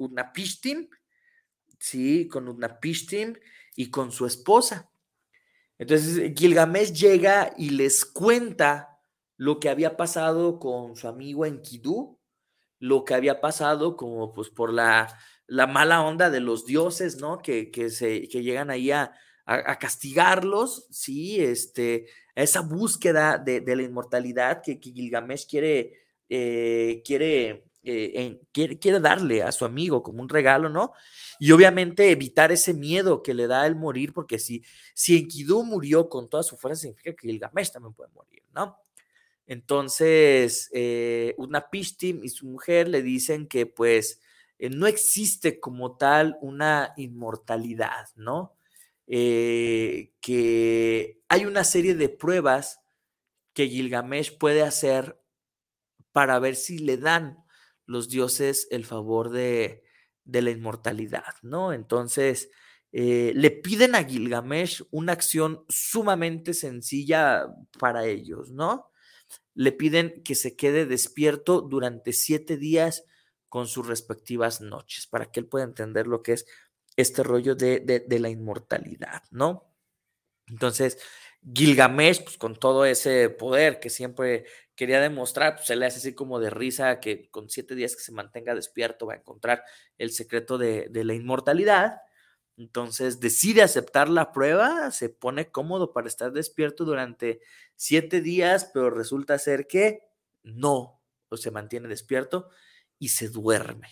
¿sí? 1.79 2.29
Con 2.29 2.49
Utnapishtim 2.49 3.35
y 3.77 3.91
con 3.91 4.13
su 4.13 4.27
esposa. 4.27 4.91
Entonces 5.79 6.33
Gilgamesh 6.37 6.93
llega 6.93 7.53
y 7.57 7.71
les 7.71 8.05
cuenta 8.05 9.01
lo 9.37 9.59
que 9.59 9.69
había 9.69 9.97
pasado 9.97 10.59
con 10.59 10.95
su 10.97 11.09
amigo 11.09 11.47
Enkidu, 11.47 12.19
lo 12.79 13.05
que 13.05 13.15
había 13.15 13.41
pasado 13.41 13.97
como 13.97 14.33
pues 14.33 14.51
por 14.51 14.73
la, 14.73 15.19
la 15.47 15.67
mala 15.67 16.03
onda 16.03 16.31
de 16.31 16.41
los 16.41 16.67
dioses, 16.67 17.17
¿no? 17.17 17.39
Que, 17.39 17.71
que 17.71 17.91
se, 17.91 18.29
que 18.29 18.43
llegan 18.43 18.71
ahí 18.71 18.91
a, 18.91 19.13
a, 19.45 19.79
castigarlos, 19.79 20.87
sí, 20.91 21.43
este, 21.43 22.07
esa 22.35 22.61
búsqueda 22.61 23.39
de, 23.39 23.61
de 23.61 23.77
la 23.77 23.83
inmortalidad 23.83 24.63
que, 24.63 24.79
que 24.79 24.93
Gilgamesh 24.93 25.49
quiere 25.49 26.03
eh, 26.35 27.03
quiere, 27.05 27.67
eh, 27.85 28.41
quiere, 28.53 28.79
quiere, 28.79 29.01
darle 29.01 29.43
a 29.43 29.51
su 29.51 29.65
amigo 29.65 30.03
como 30.03 30.23
un 30.23 30.29
regalo, 30.29 30.69
¿no? 30.69 30.93
Y 31.41 31.51
obviamente 31.51 32.11
evitar 32.11 32.53
ese 32.53 32.75
miedo 32.75 33.23
que 33.23 33.35
le 33.35 33.49
da 33.49 33.67
el 33.67 33.75
morir, 33.75 34.13
porque 34.13 34.39
si, 34.39 34.63
si 34.95 35.17
Enkidu 35.17 35.65
murió 35.65 36.09
con 36.09 36.29
toda 36.29 36.45
su 36.45 36.57
fuerza, 36.57 36.83
significa 36.83 37.13
que 37.13 37.29
Gilgamesh 37.29 37.73
también 37.73 37.95
puede 37.95 38.11
morir, 38.13 38.43
¿no? 38.55 38.79
Entonces, 39.47 40.71
eh, 40.73 41.35
Pishtim 41.71 42.23
y 42.23 42.29
su 42.29 42.47
mujer 42.47 42.89
le 42.89 43.03
dicen 43.03 43.49
que 43.49 43.67
pues 43.67 44.21
eh, 44.59 44.71
no 44.71 44.87
existe 44.87 45.59
como 45.59 45.97
tal 45.97 46.39
una 46.41 46.93
inmortalidad, 46.97 48.09
¿no? 48.17 48.57
que 49.05 50.11
hay 51.29 51.45
una 51.45 51.65
serie 51.65 51.95
de 51.95 52.09
pruebas 52.09 52.81
que 53.53 53.69
Gilgamesh 53.69 54.39
puede 54.39 54.63
hacer 54.63 55.21
para 56.13 56.39
ver 56.39 56.57
si 56.57 56.79
le 56.79 56.97
dan 56.97 57.42
los 57.87 58.09
dioses 58.09 58.69
el 58.71 58.85
favor 58.85 59.31
de, 59.31 59.83
la 60.25 60.51
inmortalidad, 60.51 61.35
¿no? 61.43 61.73
Entonces, 61.73 62.51
eh, 62.93 63.33
le 63.35 63.51
piden 63.51 63.95
a 63.95 64.05
Gilgamesh 64.05 64.85
una 64.91 65.13
acción 65.13 65.65
sumamente 65.69 66.55
sencilla 66.55 67.47
para 67.79 68.07
ellos, 68.07 68.51
¿no? 68.51 68.91
Le 69.55 69.73
piden 69.73 70.23
que 70.23 70.35
se 70.35 70.57
quede 70.57 70.87
despierto 70.87 71.61
durante 71.63 72.13
siete 72.13 72.57
días 72.57 73.05
con 73.49 73.67
sus 73.67 73.87
respectivas 73.87 74.61
noches, 74.61 75.07
para 75.07 75.31
que 75.31 75.41
él 75.41 75.47
pueda 75.47 75.65
entender 75.65 76.07
lo 76.07 76.23
que 76.23 76.33
es 76.33 76.47
este 76.97 77.23
rollo 77.23 77.55
de, 77.55 77.81
de 77.81 78.19
la 78.19 78.29
inmortalidad, 78.29 79.23
¿no? 79.31 79.73
Entonces, 80.47 80.99
Gilgamesh, 81.45 82.23
pues 82.23 82.39
con 82.39 82.55
todo 82.57 82.85
ese 82.85 83.29
poder 83.29 83.81
que 83.81 83.91
siempre 83.91 84.45
quería 84.77 85.01
demostrar, 85.01 85.57
pues 85.57 85.67
se 85.67 85.77
le 85.77 85.87
hace 85.87 85.99
así 85.99 86.15
como 86.15 86.39
de 86.39 86.51
risa 86.51 87.01
que 87.01 87.29
con 87.31 87.51
siete 87.51 87.75
días 87.75 87.97
que 87.97 88.03
se 88.03 88.13
mantenga 88.13 88.55
despierto 88.55 89.07
va 89.07 89.15
a 89.15 89.17
encontrar 89.17 89.65
el 89.99 90.13
secreto 90.13 90.57
de, 90.57 90.89
la 90.93 91.15
inmortalidad. 91.15 92.01
Entonces 92.57 93.19
decide 93.19 93.63
aceptar 93.63 94.09
la 94.09 94.31
prueba, 94.31 94.91
se 94.91 95.09
pone 95.09 95.51
cómodo 95.51 95.93
para 95.93 96.07
estar 96.07 96.33
despierto 96.33 96.85
durante 96.85 97.41
siete 97.75 98.21
días, 98.21 98.71
pero 98.73 98.91
resulta 98.91 99.39
ser 99.39 99.67
que 99.67 100.01
no, 100.43 101.01
o 101.29 101.37
se 101.37 101.51
mantiene 101.51 101.89
despierto 101.89 102.51
y 102.99 103.09
se 103.09 103.29
duerme, 103.29 103.89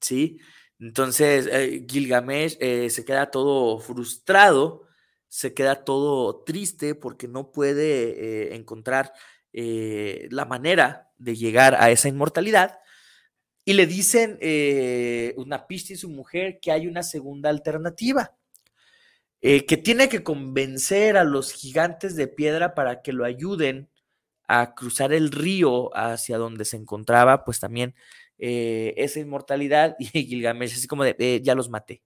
¿sí? 0.00 0.40
Entonces 0.80 1.46
eh, 1.46 1.86
Gilgamesh 1.88 2.56
eh, 2.58 2.88
se 2.90 3.04
queda 3.04 3.30
todo 3.30 3.78
frustrado, 3.78 4.86
se 5.30 5.54
queda 5.54 5.84
todo 5.84 6.42
triste 6.42 6.96
porque 6.96 7.28
no 7.28 7.52
puede 7.52 8.48
eh, 8.50 8.56
encontrar 8.56 9.12
eh, 9.52 10.26
la 10.30 10.44
manera 10.44 11.08
de 11.18 11.36
llegar 11.36 11.76
a 11.76 11.90
esa 11.90 12.08
inmortalidad. 12.08 12.80
Y 13.64 13.74
le 13.74 13.86
dicen 13.86 14.38
eh, 14.40 15.32
una 15.36 15.68
pista 15.68 15.92
y 15.92 15.96
su 15.96 16.10
mujer 16.10 16.58
que 16.60 16.72
hay 16.72 16.88
una 16.88 17.04
segunda 17.04 17.48
alternativa, 17.48 18.36
que 19.40 19.80
tiene 19.82 20.10
que 20.10 20.22
convencer 20.22 21.16
a 21.16 21.24
los 21.24 21.52
gigantes 21.52 22.14
de 22.14 22.28
piedra 22.28 22.74
para 22.74 23.00
que 23.00 23.14
lo 23.14 23.24
ayuden 23.24 23.88
a 24.48 24.74
cruzar 24.74 25.14
el 25.14 25.30
río 25.30 25.96
hacia 25.96 26.36
donde 26.36 26.66
se 26.66 26.76
encontraba, 26.76 27.44
pues 27.44 27.58
también 27.58 27.94
esa 28.36 29.20
inmortalidad. 29.20 29.96
Y 30.12 30.26
Gilgamesh, 30.26 30.74
así 30.74 30.86
como 30.86 31.04
de, 31.04 31.40
ya 31.42 31.54
los 31.54 31.70
maté. 31.70 32.02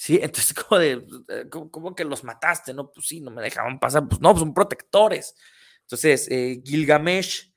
Sí, 0.00 0.20
entonces 0.22 0.54
como 0.54 0.78
de, 0.78 1.04
eh, 1.26 1.48
¿cómo, 1.50 1.92
que 1.96 2.04
los 2.04 2.22
mataste? 2.22 2.72
No, 2.72 2.92
pues 2.92 3.08
sí, 3.08 3.20
no 3.20 3.32
me 3.32 3.42
dejaban 3.42 3.80
pasar, 3.80 4.06
pues 4.06 4.20
no, 4.20 4.30
pues 4.30 4.40
son 4.40 4.54
protectores. 4.54 5.34
Entonces, 5.80 6.28
eh, 6.30 6.62
Gilgamesh 6.64 7.52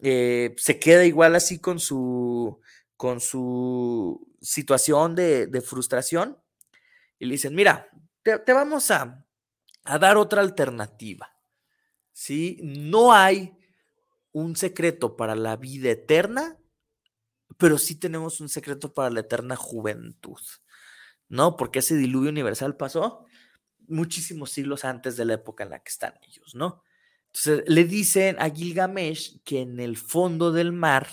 eh, 0.00 0.56
se 0.58 0.80
queda 0.80 1.04
igual 1.04 1.36
así 1.36 1.60
con 1.60 1.78
su, 1.78 2.60
con 2.96 3.20
su 3.20 4.26
situación 4.40 5.14
de, 5.14 5.62
frustración 5.64 6.36
y 7.20 7.26
le 7.26 7.34
dicen, 7.34 7.54
mira, 7.54 7.88
te, 8.24 8.52
vamos 8.52 8.90
a, 8.90 9.24
a, 9.84 9.98
dar 10.00 10.16
otra 10.16 10.40
alternativa. 10.40 11.32
¿sí? 12.12 12.58
No 12.60 13.12
hay 13.12 13.56
un 14.32 14.56
secreto 14.56 15.14
para 15.14 15.36
la 15.36 15.54
vida 15.54 15.90
eterna, 15.90 16.58
pero 17.56 17.78
sí 17.78 17.94
tenemos 17.94 18.40
un 18.40 18.48
secreto 18.48 18.92
para 18.92 19.10
la 19.10 19.20
eterna 19.20 19.54
juventud. 19.54 20.40
¿No? 21.28 21.56
Porque 21.56 21.80
ese 21.80 21.96
diluvio 21.96 22.30
universal 22.30 22.76
pasó 22.76 23.24
muchísimos 23.86 24.50
siglos 24.50 24.84
antes 24.84 25.16
de 25.16 25.24
la 25.24 25.34
época 25.34 25.64
en 25.64 25.70
la 25.70 25.80
que 25.80 25.90
están 25.90 26.14
ellos, 26.22 26.54
¿no? 26.54 26.82
Entonces 27.26 27.64
le 27.66 27.84
dicen 27.84 28.36
a 28.38 28.48
Gilgamesh 28.48 29.42
que 29.42 29.60
en 29.60 29.80
el 29.80 29.96
fondo 29.96 30.52
del 30.52 30.72
mar 30.72 31.08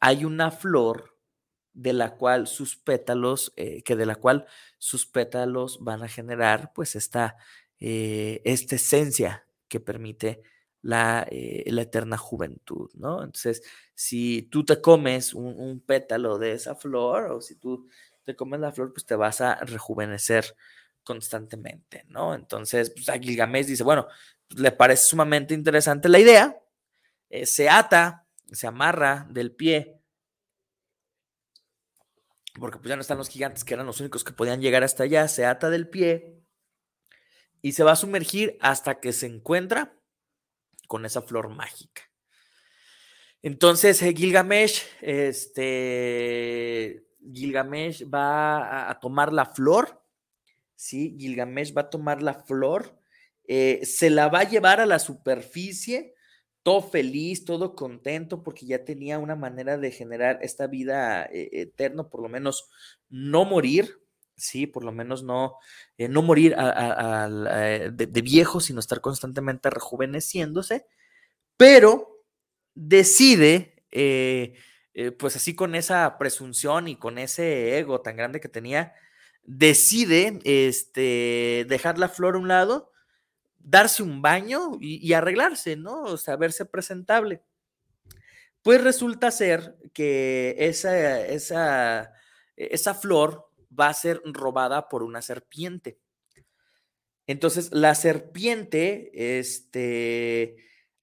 hay 0.00 0.24
una 0.24 0.50
flor 0.50 1.16
de 1.72 1.92
la 1.92 2.16
cual 2.16 2.48
sus 2.48 2.76
pétalos, 2.76 3.52
eh, 3.56 3.82
que 3.84 3.94
de 3.94 4.06
la 4.06 4.16
cual 4.16 4.46
sus 4.78 5.06
pétalos 5.06 5.78
van 5.84 6.02
a 6.02 6.08
generar 6.08 6.72
pues 6.74 6.96
esta, 6.96 7.36
eh, 7.78 8.42
esta 8.44 8.74
esencia 8.76 9.46
que 9.68 9.78
permite 9.78 10.42
la, 10.82 11.26
eh, 11.30 11.64
la, 11.68 11.82
eterna 11.82 12.16
juventud, 12.16 12.90
¿no? 12.94 13.22
Entonces, 13.22 13.62
si 13.94 14.42
tú 14.50 14.64
te 14.64 14.80
comes 14.80 15.34
un, 15.34 15.54
un, 15.58 15.80
pétalo 15.80 16.38
de 16.38 16.52
esa 16.52 16.74
flor 16.74 17.30
o 17.32 17.40
si 17.40 17.56
tú 17.56 17.88
te 18.28 18.36
comes 18.36 18.60
la 18.60 18.72
flor, 18.72 18.92
pues 18.92 19.06
te 19.06 19.16
vas 19.16 19.40
a 19.40 19.54
rejuvenecer 19.54 20.54
constantemente, 21.02 22.04
¿no? 22.08 22.34
Entonces, 22.34 22.90
pues 22.90 23.08
a 23.08 23.18
Gilgamesh 23.18 23.64
dice, 23.64 23.82
bueno, 23.82 24.06
pues, 24.46 24.60
le 24.60 24.70
parece 24.70 25.04
sumamente 25.04 25.54
interesante 25.54 26.10
la 26.10 26.18
idea, 26.18 26.60
eh, 27.30 27.46
se 27.46 27.70
ata, 27.70 28.26
se 28.52 28.66
amarra 28.66 29.26
del 29.30 29.52
pie, 29.52 30.02
porque 32.60 32.76
pues 32.76 32.90
ya 32.90 32.96
no 32.96 33.00
están 33.00 33.16
los 33.16 33.30
gigantes 33.30 33.64
que 33.64 33.72
eran 33.72 33.86
los 33.86 34.00
únicos 34.00 34.24
que 34.24 34.34
podían 34.34 34.60
llegar 34.60 34.84
hasta 34.84 35.04
allá, 35.04 35.26
se 35.26 35.46
ata 35.46 35.70
del 35.70 35.88
pie 35.88 36.42
y 37.62 37.72
se 37.72 37.82
va 37.82 37.92
a 37.92 37.96
sumergir 37.96 38.58
hasta 38.60 39.00
que 39.00 39.14
se 39.14 39.24
encuentra 39.24 39.98
con 40.86 41.06
esa 41.06 41.22
flor 41.22 41.48
mágica. 41.48 42.02
Entonces, 43.40 44.02
eh, 44.02 44.12
Gilgamesh, 44.14 44.82
este, 45.00 47.07
Gilgamesh 47.32 48.04
va 48.12 48.90
a, 48.90 48.98
tomar 49.00 49.32
la 49.32 49.46
flor, 49.46 50.02
¿sí? 50.74 51.16
Gilgamesh 51.18 51.76
va 51.76 51.82
a 51.82 51.90
tomar 51.90 52.22
la 52.22 52.34
flor, 52.34 52.98
eh, 53.46 53.80
se 53.84 54.10
la 54.10 54.28
va 54.28 54.40
a 54.40 54.48
llevar 54.48 54.80
a 54.80 54.86
la 54.86 54.98
superficie, 54.98 56.14
todo 56.62 56.82
feliz, 56.82 57.44
todo 57.44 57.74
contento, 57.74 58.42
porque 58.42 58.66
ya 58.66 58.84
tenía 58.84 59.18
una 59.18 59.36
manera 59.36 59.78
de 59.78 59.90
generar 59.90 60.38
esta 60.42 60.66
vida 60.66 61.24
eh, 61.24 61.48
eterna, 61.52 62.08
por 62.08 62.22
lo 62.22 62.28
menos 62.28 62.68
no 63.08 63.44
morir, 63.44 64.02
sí, 64.36 64.66
por 64.66 64.84
lo 64.84 64.92
menos 64.92 65.22
no, 65.22 65.54
eh, 65.96 66.08
no 66.08 66.22
morir 66.22 66.54
de, 66.54 68.22
viejo, 68.22 68.60
sino 68.60 68.80
estar 68.80 69.00
constantemente 69.00 69.70
rejuveneciéndose, 69.70 70.86
pero 71.56 72.22
decide 72.74 73.82
pues 75.18 75.36
así 75.36 75.54
con 75.54 75.74
esa 75.74 76.18
presunción 76.18 76.88
y 76.88 76.96
con 76.96 77.18
ese 77.18 77.78
ego 77.78 78.00
tan 78.00 78.16
grande 78.16 78.40
que 78.40 78.48
tenía, 78.48 78.94
decide 79.44 80.40
este, 80.44 81.64
dejar 81.68 81.98
la 81.98 82.08
flor 82.08 82.34
a 82.34 82.38
un 82.38 82.48
lado, 82.48 82.92
darse 83.58 84.02
un 84.02 84.22
baño 84.22 84.72
y, 84.80 85.12
arreglarse, 85.12 85.76
¿no? 85.76 86.02
O 86.02 86.16
sea, 86.16 86.36
verse 86.36 86.64
presentable. 86.66 87.42
Pues 88.62 88.82
resulta 88.82 89.30
ser 89.30 89.76
que 89.94 90.56
esa, 90.58 91.20
esa, 91.26 92.12
esa 92.56 92.94
flor 92.94 93.50
va 93.78 93.88
a 93.88 93.94
ser 93.94 94.20
robada 94.24 94.88
por 94.88 95.02
una 95.02 95.22
serpiente. 95.22 95.98
Entonces, 97.26 97.70
la 97.72 97.94
serpiente, 97.94 99.38
este, 99.38 100.56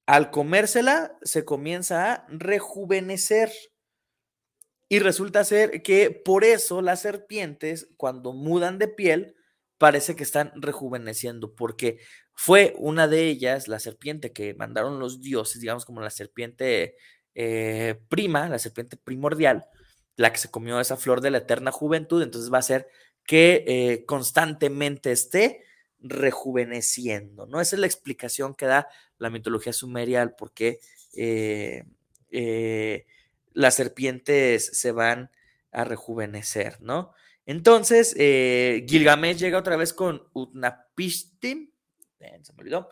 al 0.06 0.32
comérsela, 0.32 1.18
se 1.22 1.46
comienza 1.46 2.14
a 2.14 2.26
rejuvenecer. 2.30 3.52
Y 4.96 5.00
resulta 5.00 5.44
ser 5.44 5.84
que 5.84 6.10
por 6.10 6.46
eso 6.46 6.82
las 6.82 7.02
serpientes, 7.02 7.90
cuando 7.98 8.32
mudan 8.32 8.80
de 8.80 8.88
piel, 8.88 9.36
parece 9.78 10.16
que 10.16 10.24
están 10.24 10.54
rejuveneciendo, 10.56 11.54
porque 11.54 12.00
fue 12.34 12.74
una 12.78 13.10
de 13.10 13.28
ellas, 13.28 13.68
la 13.68 13.80
serpiente 13.80 14.32
que 14.32 14.54
mandaron 14.54 14.98
los 14.98 15.20
dioses, 15.20 15.60
digamos 15.60 15.84
como 15.84 16.00
la 16.00 16.12
serpiente 16.12 16.96
eh, 17.34 18.00
prima, 18.08 18.48
la 18.48 18.58
serpiente 18.58 18.96
primordial, 18.96 19.66
la 20.16 20.32
que 20.32 20.40
se 20.40 20.50
comió 20.50 20.80
esa 20.80 20.96
flor 20.96 21.20
de 21.20 21.32
la 21.32 21.40
eterna 21.40 21.74
juventud, 21.74 22.24
entonces 22.24 22.50
va 22.50 22.60
a 22.60 22.62
ser 22.62 22.88
que 23.26 23.66
eh, 23.68 24.06
constantemente 24.06 25.12
esté 25.12 25.66
rejuveneciendo, 26.00 27.48
¿no? 27.48 27.60
Esa 27.60 27.76
es 27.76 27.82
la 27.82 27.88
explicación 27.88 28.56
que 28.56 28.66
da 28.66 28.88
la 29.18 29.30
mitología 29.30 29.74
sumeria 29.74 30.22
al 30.22 30.36
por 30.36 30.54
qué 30.54 30.80
eh, 31.18 31.84
las 33.56 33.74
serpientes 33.76 34.66
se 34.66 34.92
van 34.92 35.32
a 35.72 35.84
rejuvenecer, 35.84 36.80
¿no? 36.82 37.14
Entonces, 37.46 38.16
eh, 38.18 38.86
Gilgamesh 38.88 39.38
llega 39.38 39.58
otra 39.58 39.78
vez 39.78 39.94
con 39.94 40.24
Utnapishtim, 40.34 41.72
se 42.20 42.54
me 42.54 42.62
olvidó, 42.62 42.90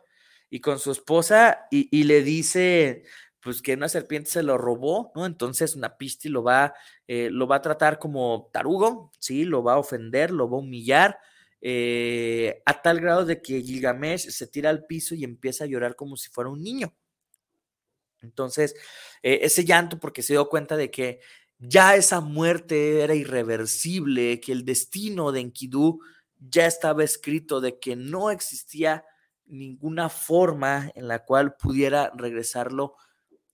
y 0.49 0.59
con 0.61 0.79
su 0.79 0.91
esposa 0.91 1.67
y, 1.71 2.03
le 2.03 2.21
dice, 2.21 3.03
pues 3.39 3.61
que 3.61 3.73
una 3.73 3.89
serpiente 3.89 4.29
se 4.29 4.43
lo 4.43 4.57
robó, 4.57 5.11
¿no? 5.15 5.25
Entonces 5.25 5.75
Utnapishtim 5.75 6.31
lo 6.31 6.43
va, 6.43 6.73
eh, 7.07 7.29
lo 7.31 7.47
va 7.47 7.57
a 7.57 7.61
tratar 7.61 7.99
como 7.99 8.49
tarugo, 8.53 9.11
¿sí? 9.19 9.45
Lo 9.45 9.63
va 9.63 9.73
a 9.73 9.79
ofender, 9.79 10.31
lo 10.31 10.49
va 10.49 10.57
a 10.57 10.61
humillar, 10.61 11.17
eh, 11.61 12.61
a 12.65 12.81
tal 12.81 12.99
grado 12.99 13.25
de 13.25 13.41
que 13.41 13.61
Gilgamesh 13.61 14.29
se 14.29 14.47
tira 14.47 14.69
al 14.69 14.85
piso 14.85 15.15
y 15.15 15.23
empieza 15.23 15.63
a 15.63 15.67
llorar 15.67 15.95
como 15.95 16.15
si 16.17 16.29
fuera 16.29 16.49
un 16.49 16.61
niño. 16.61 16.93
Entonces, 18.23 18.75
eh, 19.21 19.39
ese 19.43 19.65
llanto 19.65 19.99
porque 19.99 20.23
se 20.23 20.33
dio 20.33 20.49
cuenta 20.49 20.77
de 20.77 20.89
que 20.89 21.19
ya 21.59 21.95
esa 21.95 22.19
muerte 22.21 23.01
era 23.01 23.15
irreversible, 23.15 24.39
que 24.39 24.51
el 24.51 24.65
destino 24.65 25.31
de 25.31 25.41
Enkidu 25.41 25.99
ya 26.39 26.65
estaba 26.65 27.03
escrito, 27.03 27.61
de 27.61 27.79
que 27.79 27.95
no 27.95 28.31
existía 28.31 29.05
ninguna 29.45 30.09
forma 30.09 30.91
en 30.95 31.07
la 31.07 31.23
cual 31.23 31.55
pudiera 31.55 32.11
regresarlo 32.15 32.95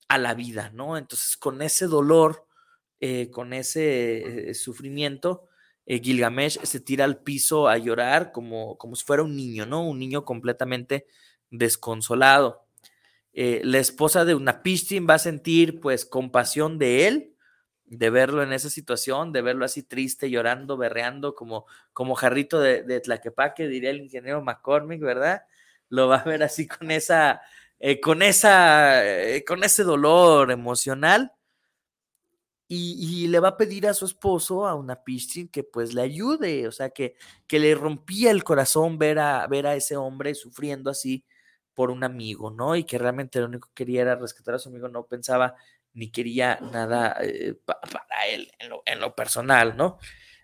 a 0.08 0.18
la 0.18 0.34
vida, 0.34 0.72
¿no? 0.74 0.98
Entonces, 0.98 1.38
con 1.38 1.62
ese 1.62 1.88
dolor, 1.88 2.48
eh, 3.00 3.30
con 3.32 3.54
ese 3.54 4.50
eh, 4.50 4.54
sufrimiento, 4.54 5.46
Gilgamesh 5.86 6.60
se 6.62 6.80
tira 6.80 7.06
al 7.06 7.24
piso 7.24 7.68
a 7.68 7.78
llorar 7.80 8.32
como, 8.32 8.78
como 8.78 8.96
si 8.96 9.04
fuera 9.04 9.24
un 9.24 9.36
niño, 9.36 9.66
¿no? 9.66 9.88
Un 9.88 9.98
niño 9.98 10.24
completamente 10.24 11.08
desconsolado. 11.50 12.69
Eh, 13.34 13.62
la 13.64 13.80
esposa 13.80 14.26
de 14.26 14.36
Unapishtim 14.36 15.08
va 15.10 15.16
a 15.16 15.20
sentir 15.20 15.80
pues 15.80 16.06
compasión 16.06 16.78
de 16.78 17.08
él, 17.08 17.36
de 17.86 18.10
verlo 18.10 18.44
en 18.44 18.54
esa 18.54 18.70
situación, 18.70 19.32
de 19.32 19.42
verlo 19.42 19.66
así 19.66 19.84
triste, 19.84 20.30
llorando, 20.30 20.78
berreando, 20.78 21.36
como, 21.36 21.66
como 21.94 22.16
jarrito 22.16 22.60
de, 22.60 22.84
de 22.84 23.00
Tlaquepaque, 23.00 23.68
diría 23.68 23.90
el 23.90 24.02
ingeniero 24.02 24.42
McCormick, 24.44 25.02
¿verdad? 25.02 25.44
Lo 25.90 26.08
va 26.08 26.18
a 26.18 26.24
ver 26.24 26.44
así 26.44 26.68
con 26.68 26.92
esa, 26.92 27.42
eh, 27.80 28.02
con 28.02 28.22
esa, 28.22 29.06
eh, 29.06 29.44
con 29.46 29.64
ese 29.64 29.84
dolor 29.84 30.52
emocional. 30.52 31.32
Y, 32.72 33.28
le 33.30 33.40
va 33.40 33.50
a 33.50 33.58
pedir 33.58 33.88
a 33.88 33.96
su 33.96 34.06
esposo, 34.06 34.68
a 34.68 34.76
una 34.76 35.02
que 35.52 35.64
pues 35.64 35.96
le 35.96 36.04
ayude, 36.04 36.68
o 36.68 36.72
sea, 36.72 36.92
que, 36.92 37.16
que 37.48 37.58
le 37.58 37.74
rompía 37.74 38.30
el 38.30 38.44
corazón 38.44 39.00
ver 39.00 39.18
a, 39.18 39.48
ver 39.48 39.66
a 39.66 39.76
ese 39.76 39.98
hombre 39.98 40.36
sufriendo 40.36 40.92
así, 40.92 41.26
por 41.80 41.92
un 41.92 42.04
amigo, 42.04 42.52
¿no? 42.52 42.76
Y 42.76 42.84
que 42.84 42.98
realmente 42.98 43.40
lo 43.40 43.46
único 43.46 43.70
que 43.70 43.86
quería 43.86 44.02
era 44.02 44.16
rescatar 44.18 44.56
a 44.56 44.60
su 44.60 44.68
amigo, 44.68 44.90
no 44.90 45.06
pensaba 45.06 45.56
ni 45.94 46.12
quería 46.12 46.60
nada 46.60 47.16
eh, 47.22 47.56
para 47.64 48.28
él 48.30 48.52
en 48.60 49.00
lo, 49.00 49.16
personal, 49.16 49.78
¿no? 49.78 49.98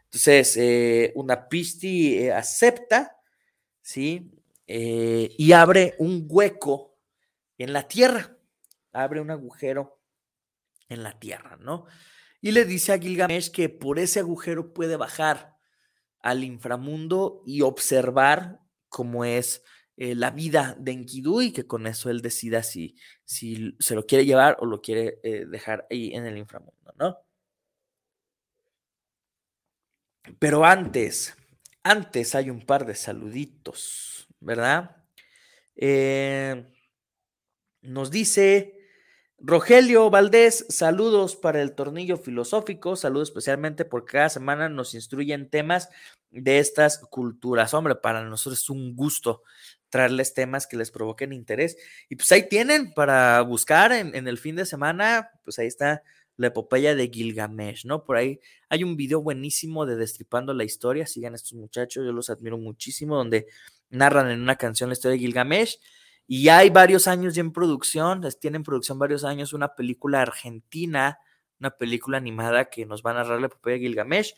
Entonces, 0.05 0.55
eh, 0.55 1.11
una 1.13 1.49
Pisti 1.49 2.19
eh, 2.19 2.31
acepta, 2.31 3.17
¿sí? 3.81 4.31
y 4.65 5.51
abre 5.51 5.95
un 5.99 6.25
hueco 6.29 6.95
en 7.57 7.73
la 7.73 7.85
tierra, 7.85 8.37
abre 8.93 9.19
un 9.19 9.29
agujero 9.29 9.99
en 10.87 11.03
la 11.03 11.19
tierra, 11.19 11.57
¿no? 11.59 11.85
Y 12.39 12.53
le 12.53 12.63
dice 12.63 12.93
a 12.93 12.97
Gilgamesh 12.97 13.51
que 13.51 13.67
por 13.67 13.99
ese 13.99 14.21
agujero 14.21 14.73
puede 14.73 14.95
bajar 14.95 15.57
al 16.21 16.45
inframundo 16.45 17.43
y 17.45 17.59
observar 17.59 18.61
cómo 18.87 19.25
es 19.25 19.65
eh, 19.97 20.13
la 20.13 20.31
vida 20.31 20.75
de 20.77 20.91
Enkidu 20.91 21.41
y 21.41 21.53
que 21.53 21.65
con 21.65 21.87
eso 21.87 22.09
él 22.09 22.21
decida 22.21 22.63
si, 22.63 22.95
si 23.23 23.75
se 23.79 23.95
lo 23.95 24.05
quiere 24.05 24.25
llevar 24.25 24.57
o 24.59 24.65
lo 24.65 24.81
quiere 24.81 25.19
eh, 25.23 25.45
dejar 25.45 25.87
ahí 25.89 26.13
en 26.13 26.25
el 26.25 26.37
inframundo, 26.37 26.93
¿no? 26.97 27.17
Pero 30.39 30.65
antes, 30.65 31.35
antes 31.83 32.35
hay 32.35 32.49
un 32.49 32.65
par 32.65 32.85
de 32.85 32.95
saluditos, 32.95 34.27
¿verdad? 34.39 34.97
Eh, 35.75 36.65
nos 37.81 38.11
dice 38.11 38.75
Rogelio 39.37 40.09
Valdés, 40.09 40.65
saludos 40.69 41.35
para 41.35 41.61
el 41.61 41.75
tornillo 41.75 42.17
filosófico, 42.17 42.95
saludos 42.95 43.29
especialmente 43.29 43.85
porque 43.85 44.13
cada 44.13 44.29
semana 44.29 44.69
nos 44.69 44.93
instruyen 44.95 45.49
temas 45.49 45.89
de 46.31 46.59
estas 46.59 46.97
culturas. 46.97 47.73
Hombre, 47.73 47.95
para 47.95 48.23
nosotros 48.23 48.61
es 48.61 48.69
un 48.69 48.95
gusto 48.95 49.43
traerles 49.95 50.33
temas 50.33 50.67
que 50.67 50.75
les 50.75 50.91
provoquen 50.91 51.31
interés. 51.31 51.77
Y 52.09 52.17
pues 52.17 52.29
ahí 52.33 52.49
tienen 52.49 52.93
para 52.93 53.39
buscar 53.43 53.93
en, 53.93 54.13
en 54.13 54.27
el 54.27 54.37
fin 54.37 54.57
de 54.57 54.65
semana, 54.65 55.29
pues 55.45 55.57
ahí 55.57 55.67
está 55.67 56.03
la 56.35 56.47
epopeya 56.47 56.95
de 56.95 57.07
Gilgamesh, 57.07 57.85
¿no? 57.85 58.03
Por 58.03 58.17
ahí 58.17 58.41
hay 58.67 58.83
un 58.83 58.97
video 58.97 59.21
buenísimo 59.21 59.85
de 59.85 59.95
Destripando 59.95 60.53
la 60.53 60.65
historia, 60.65 61.07
sigan 61.07 61.33
estos 61.33 61.53
muchachos, 61.53 62.03
yo 62.05 62.11
los 62.11 62.29
admiro 62.29 62.57
muchísimo, 62.57 63.15
donde 63.15 63.47
narran 63.89 64.29
en 64.29 64.41
una 64.41 64.57
canción 64.57 64.89
la 64.89 64.95
historia 64.95 65.13
de 65.13 65.19
Gilgamesh. 65.19 65.79
Y 66.27 66.49
hay 66.49 66.71
varios 66.71 67.07
años 67.07 67.33
ya 67.33 67.39
en 67.39 67.53
producción, 67.53 68.19
tienen 68.41 68.59
en 68.59 68.63
producción 68.63 68.99
varios 68.99 69.23
años 69.23 69.53
una 69.53 69.75
película 69.75 70.23
argentina, 70.23 71.19
una 71.57 71.71
película 71.71 72.17
animada 72.17 72.65
que 72.65 72.85
nos 72.85 73.01
va 73.01 73.11
a 73.11 73.13
narrar 73.13 73.39
la 73.39 73.45
epopeya 73.45 73.75
de 73.75 73.79
Gilgamesh, 73.79 74.35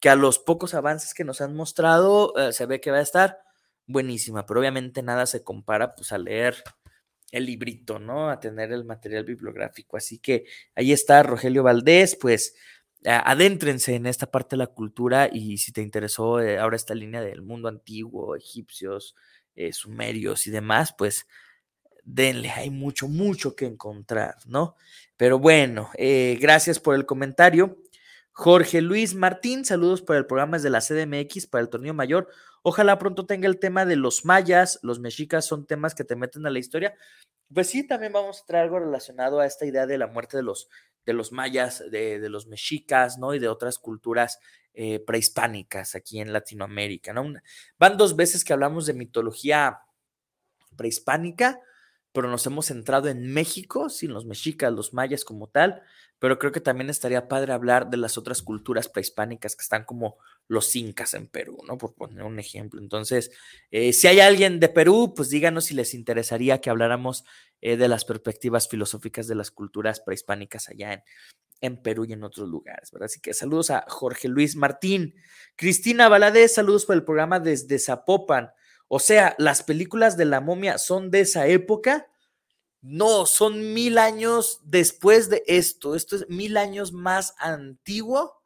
que 0.00 0.10
a 0.10 0.16
los 0.16 0.38
pocos 0.38 0.74
avances 0.74 1.14
que 1.14 1.24
nos 1.24 1.40
han 1.40 1.56
mostrado 1.56 2.36
eh, 2.36 2.52
se 2.52 2.66
ve 2.66 2.82
que 2.82 2.90
va 2.90 2.98
a 2.98 3.00
estar 3.00 3.38
buenísima, 3.88 4.46
pero 4.46 4.60
obviamente 4.60 5.02
nada 5.02 5.26
se 5.26 5.42
compara 5.42 5.94
pues 5.96 6.12
a 6.12 6.18
leer 6.18 6.62
el 7.32 7.46
librito, 7.46 7.98
¿no? 7.98 8.30
A 8.30 8.40
tener 8.40 8.72
el 8.72 8.84
material 8.84 9.24
bibliográfico. 9.24 9.96
Así 9.96 10.18
que 10.18 10.44
ahí 10.76 10.92
está 10.92 11.22
Rogelio 11.22 11.62
Valdés, 11.62 12.16
pues 12.20 12.54
adéntrense 13.04 13.94
en 13.94 14.06
esta 14.06 14.30
parte 14.30 14.56
de 14.56 14.58
la 14.58 14.66
cultura 14.68 15.28
y 15.32 15.58
si 15.58 15.72
te 15.72 15.82
interesó 15.82 16.40
eh, 16.40 16.58
ahora 16.58 16.76
esta 16.76 16.94
línea 16.94 17.20
del 17.20 17.42
mundo 17.42 17.68
antiguo, 17.68 18.36
egipcios, 18.36 19.14
eh, 19.54 19.72
sumerios 19.72 20.46
y 20.46 20.50
demás, 20.50 20.94
pues 20.96 21.26
denle, 22.04 22.50
hay 22.50 22.70
mucho, 22.70 23.08
mucho 23.08 23.54
que 23.54 23.66
encontrar, 23.66 24.36
¿no? 24.46 24.76
Pero 25.16 25.38
bueno, 25.38 25.90
eh, 25.96 26.38
gracias 26.40 26.80
por 26.80 26.94
el 26.94 27.06
comentario. 27.06 27.78
Jorge 28.38 28.82
Luis 28.82 29.16
Martín, 29.16 29.64
saludos 29.64 30.00
para 30.00 30.20
el 30.20 30.26
programa 30.26 30.60
de 30.60 30.70
la 30.70 30.78
CDMX 30.78 31.48
para 31.48 31.60
el 31.60 31.68
torneo 31.68 31.92
mayor. 31.92 32.28
Ojalá 32.62 32.96
pronto 32.96 33.26
tenga 33.26 33.48
el 33.48 33.58
tema 33.58 33.84
de 33.84 33.96
los 33.96 34.24
mayas, 34.24 34.78
los 34.84 35.00
mexicas 35.00 35.44
son 35.44 35.66
temas 35.66 35.92
que 35.92 36.04
te 36.04 36.14
meten 36.14 36.46
a 36.46 36.50
la 36.50 36.60
historia. 36.60 36.94
Pues 37.52 37.68
sí, 37.68 37.84
también 37.84 38.12
vamos 38.12 38.40
a 38.40 38.46
traer 38.46 38.66
algo 38.66 38.78
relacionado 38.78 39.40
a 39.40 39.46
esta 39.46 39.66
idea 39.66 39.88
de 39.88 39.98
la 39.98 40.06
muerte 40.06 40.36
de 40.36 40.44
los, 40.44 40.68
de 41.04 41.14
los 41.14 41.32
mayas, 41.32 41.82
de, 41.90 42.20
los 42.28 42.46
mexicas, 42.46 43.18
¿no? 43.18 43.34
Y 43.34 43.40
de 43.40 43.48
otras 43.48 43.76
culturas 43.76 44.38
eh, 44.72 45.00
prehispánicas 45.00 45.96
aquí 45.96 46.20
en 46.20 46.32
Latinoamérica, 46.32 47.12
¿no? 47.12 47.24
van 47.76 47.96
dos 47.96 48.14
veces 48.14 48.44
que 48.44 48.52
hablamos 48.52 48.86
de 48.86 48.94
mitología 48.94 49.80
prehispánica, 50.76 51.58
pero 52.12 52.28
nos 52.28 52.46
hemos 52.46 52.66
centrado 52.66 53.08
en 53.08 53.32
México, 53.32 53.88
sin 53.88 54.12
los 54.12 54.26
mexicas, 54.26 54.72
los 54.72 54.94
mayas 54.94 55.24
como 55.24 55.48
tal, 55.48 55.82
pero 56.18 56.38
creo 56.38 56.52
que 56.52 56.60
también 56.60 56.90
estaría 56.90 57.28
padre 57.28 57.52
hablar 57.52 57.90
de 57.90 57.96
las 57.96 58.18
otras 58.18 58.42
culturas 58.42 58.88
prehispánicas 58.88 59.54
que 59.54 59.62
están 59.62 59.84
como 59.84 60.18
los 60.48 60.74
incas 60.74 61.14
en 61.14 61.28
Perú, 61.28 61.58
¿no? 61.66 61.78
Por 61.78 61.94
poner 61.94 62.24
un 62.24 62.38
ejemplo. 62.38 62.80
Entonces, 62.80 63.30
eh, 63.70 63.92
si 63.92 64.08
hay 64.08 64.20
alguien 64.20 64.58
de 64.58 64.68
Perú, 64.68 65.12
pues 65.14 65.28
díganos 65.28 65.66
si 65.66 65.74
les 65.74 65.94
interesaría 65.94 66.60
que 66.60 66.70
habláramos 66.70 67.24
eh, 67.60 67.76
de 67.76 67.88
las 67.88 68.04
perspectivas 68.04 68.68
filosóficas 68.68 69.28
de 69.28 69.36
las 69.36 69.50
culturas 69.50 70.00
prehispánicas 70.00 70.68
allá 70.68 70.94
en, 70.94 71.02
en 71.60 71.82
Perú 71.82 72.04
y 72.04 72.12
en 72.14 72.24
otros 72.24 72.48
lugares, 72.48 72.90
¿verdad? 72.90 73.06
Así 73.06 73.20
que 73.20 73.34
saludos 73.34 73.70
a 73.70 73.84
Jorge 73.88 74.28
Luis 74.28 74.56
Martín. 74.56 75.14
Cristina 75.56 76.08
Valadez, 76.08 76.54
saludos 76.54 76.84
por 76.84 76.96
el 76.96 77.04
programa 77.04 77.40
desde 77.40 77.78
Zapopan. 77.78 78.50
O 78.88 78.98
sea, 78.98 79.34
las 79.38 79.62
películas 79.62 80.16
de 80.16 80.24
la 80.24 80.40
momia 80.40 80.78
son 80.78 81.10
de 81.10 81.20
esa 81.20 81.46
época. 81.46 82.10
No, 82.80 83.26
son 83.26 83.74
mil 83.74 83.98
años 83.98 84.60
después 84.64 85.28
de 85.28 85.42
esto. 85.46 85.94
Esto 85.94 86.16
es 86.16 86.28
mil 86.28 86.56
años 86.56 86.92
más 86.92 87.34
antiguo 87.38 88.42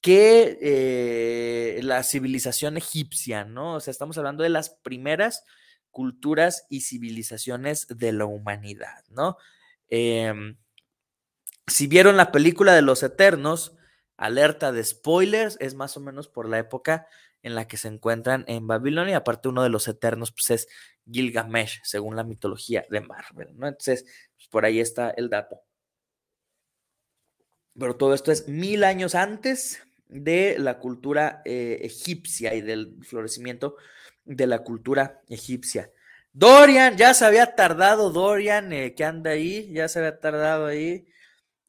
que 0.00 0.58
eh, 0.60 1.80
la 1.82 2.02
civilización 2.02 2.76
egipcia, 2.76 3.44
¿no? 3.44 3.74
O 3.74 3.80
sea, 3.80 3.90
estamos 3.90 4.16
hablando 4.18 4.42
de 4.42 4.48
las 4.50 4.70
primeras 4.70 5.44
culturas 5.90 6.66
y 6.68 6.82
civilizaciones 6.82 7.88
de 7.88 8.12
la 8.12 8.26
humanidad, 8.26 9.04
¿no? 9.08 9.36
Em, 9.88 10.56
si 11.66 11.86
vieron 11.86 12.16
la 12.16 12.30
película 12.30 12.74
de 12.74 12.82
los 12.82 13.02
Eternos, 13.02 13.76
alerta 14.16 14.72
de 14.72 14.84
spoilers, 14.84 15.56
es 15.60 15.74
más 15.74 15.96
o 15.96 16.00
menos 16.00 16.28
por 16.28 16.48
la 16.48 16.58
época 16.58 17.06
en 17.42 17.54
la 17.54 17.68
que 17.68 17.76
se 17.76 17.88
encuentran 17.88 18.44
en 18.48 18.66
Babilonia. 18.66 19.18
Aparte, 19.18 19.48
uno 19.48 19.62
de 19.62 19.68
los 19.68 19.88
eternos 19.88 20.32
pues, 20.32 20.50
es 20.50 20.68
Gilgamesh, 21.10 21.80
según 21.84 22.16
la 22.16 22.24
mitología 22.24 22.84
de 22.90 23.00
Marvel. 23.00 23.56
¿no? 23.56 23.68
Entonces, 23.68 24.04
pues, 24.36 24.48
por 24.48 24.64
ahí 24.64 24.80
está 24.80 25.10
el 25.10 25.28
dato. 25.28 25.60
Pero 27.78 27.96
todo 27.96 28.14
esto 28.14 28.32
es 28.32 28.48
mil 28.48 28.82
años 28.82 29.14
antes 29.14 29.82
de 30.08 30.56
la 30.58 30.78
cultura 30.78 31.42
eh, 31.44 31.78
egipcia 31.82 32.54
y 32.54 32.60
del 32.60 32.96
florecimiento 33.04 33.76
de 34.24 34.46
la 34.46 34.60
cultura 34.60 35.22
egipcia. 35.28 35.92
Dorian, 36.32 36.96
ya 36.96 37.14
se 37.14 37.24
había 37.24 37.54
tardado 37.54 38.10
Dorian, 38.10 38.72
eh, 38.72 38.94
que 38.94 39.04
anda 39.04 39.30
ahí, 39.30 39.72
ya 39.72 39.88
se 39.88 40.00
había 40.00 40.18
tardado 40.18 40.66
ahí. 40.66 41.06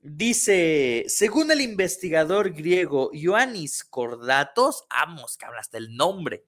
Dice, 0.01 1.03
según 1.07 1.51
el 1.51 1.59
investigador 1.59 2.53
griego 2.53 3.09
Ioannis 3.11 3.83
Cordatos, 3.83 4.85
amos, 4.89 5.37
que 5.37 5.45
hablaste 5.45 5.77
el 5.77 5.95
nombre, 5.97 6.45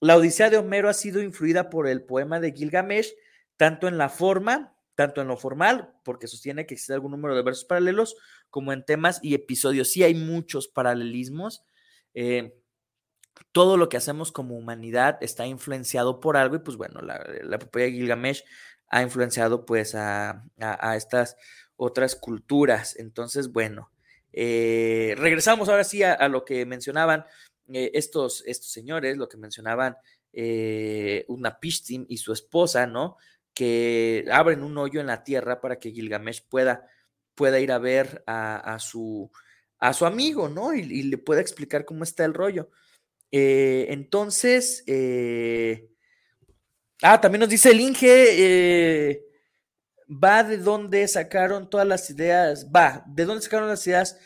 la 0.00 0.16
Odisea 0.16 0.50
de 0.50 0.58
Homero 0.58 0.88
ha 0.88 0.94
sido 0.94 1.22
influida 1.22 1.70
por 1.70 1.86
el 1.86 2.02
poema 2.02 2.40
de 2.40 2.52
Gilgamesh, 2.52 3.14
tanto 3.56 3.86
en 3.86 3.96
la 3.96 4.08
forma, 4.08 4.76
tanto 4.96 5.20
en 5.20 5.28
lo 5.28 5.36
formal, 5.36 5.94
porque 6.04 6.26
sostiene 6.26 6.66
que 6.66 6.74
existe 6.74 6.94
algún 6.94 7.12
número 7.12 7.36
de 7.36 7.42
versos 7.42 7.64
paralelos, 7.64 8.16
como 8.50 8.72
en 8.72 8.84
temas 8.84 9.20
y 9.22 9.34
episodios. 9.34 9.92
Sí 9.92 10.02
hay 10.02 10.14
muchos 10.14 10.66
paralelismos. 10.66 11.64
Eh, 12.12 12.56
todo 13.52 13.76
lo 13.76 13.88
que 13.88 13.96
hacemos 13.96 14.32
como 14.32 14.56
humanidad 14.56 15.16
está 15.20 15.46
influenciado 15.46 16.18
por 16.18 16.36
algo 16.36 16.56
y 16.56 16.60
pues 16.60 16.76
bueno, 16.76 17.00
la, 17.02 17.18
de 17.18 17.92
Gilgamesh 17.92 18.44
ha 18.88 19.02
influenciado 19.02 19.64
pues 19.64 19.94
a 19.94 20.44
estas 20.96 21.36
otras 21.76 22.16
culturas. 22.16 22.96
Entonces, 22.96 23.52
bueno, 23.52 23.90
eh, 24.36 25.14
regresamos 25.16 25.68
ahora 25.68 25.84
sí 25.84 26.02
a, 26.02 26.28
lo 26.28 26.44
que 26.44 26.66
mencionaban 26.66 27.24
eh, 27.72 27.92
estos, 27.94 28.42
estos 28.46 28.70
señores, 28.70 29.16
lo 29.16 29.28
que 29.28 29.36
mencionaban 29.36 29.96
eh, 30.32 31.24
Unapishtim 31.28 32.04
y 32.08 32.18
su 32.18 32.32
esposa, 32.32 32.86
¿no? 32.86 33.16
Que 33.54 34.24
abren 34.32 34.64
un 34.64 34.76
hoyo 34.76 35.00
en 35.00 35.06
la 35.06 35.22
tierra 35.22 35.60
para 35.60 35.78
que 35.78 35.92
Gilgamesh 35.92 36.42
pueda, 36.48 36.88
pueda 37.36 37.60
ir 37.60 37.70
a 37.70 37.78
ver 37.78 38.24
a, 38.26 38.76
su, 38.80 39.30
a 39.78 39.92
su 39.92 40.04
amigo, 40.04 40.48
¿no? 40.48 40.74
Y, 40.74 41.04
le 41.04 41.18
pueda 41.18 41.40
explicar 41.40 41.84
cómo 41.84 42.02
está 42.02 42.24
el 42.24 42.34
rollo. 42.34 42.70
entonces, 43.30 44.84
ah, 47.02 47.20
también 47.20 47.40
nos 47.40 47.48
dice 47.48 47.70
el 47.70 47.80
Inge, 47.80 49.22
va 50.08 50.44
de 50.44 50.58
dónde 50.58 51.06
sacaron 51.08 51.70
todas 51.70 51.86
las 51.86 52.10
ideas, 52.10 52.70
va, 52.74 53.04
de 53.06 53.24
dónde 53.24 53.42
sacaron 53.42 53.68
las 53.68 53.86
ideas 53.86 54.18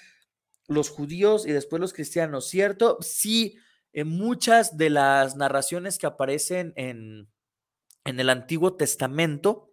los 0.67 0.91
judíos 0.91 1.47
y 1.47 1.53
después 1.53 1.81
los 1.81 1.93
cristianos, 1.93 2.49
¿cierto? 2.49 2.99
Sí, 3.01 3.57
en 3.93 4.09
muchas 4.09 4.77
de 4.77 4.91
las 4.91 5.37
narraciones 5.37 5.99
que 5.99 6.07
aparecen 6.07 6.73
en, 6.77 7.29
en 8.05 8.21
el 8.21 8.29
Antiguo 8.29 8.75
Testamento 8.75 9.73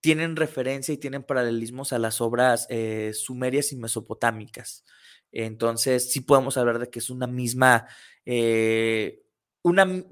tienen 0.00 0.36
referencia 0.36 0.94
y 0.94 0.98
tienen 0.98 1.22
paralelismos 1.22 1.92
a 1.92 1.98
las 1.98 2.20
obras 2.20 2.66
eh, 2.70 3.12
sumerias 3.14 3.72
y 3.72 3.76
mesopotámicas. 3.76 4.84
Entonces, 5.32 6.10
sí 6.10 6.20
podemos 6.20 6.56
hablar 6.56 6.78
de 6.78 6.90
que 6.90 6.98
es 6.98 7.10
una 7.10 7.26
misma, 7.26 7.86
eh, 8.24 9.22
una, 9.62 10.04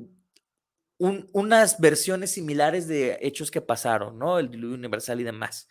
unas 0.98 1.78
versiones 1.78 2.32
similares 2.32 2.88
de 2.88 3.18
hechos 3.20 3.50
que 3.50 3.60
pasaron, 3.60 4.18
¿no? 4.18 4.38
El 4.38 4.50
diluvio 4.50 4.76
universal 4.76 5.20
y 5.20 5.24
demás. 5.24 5.68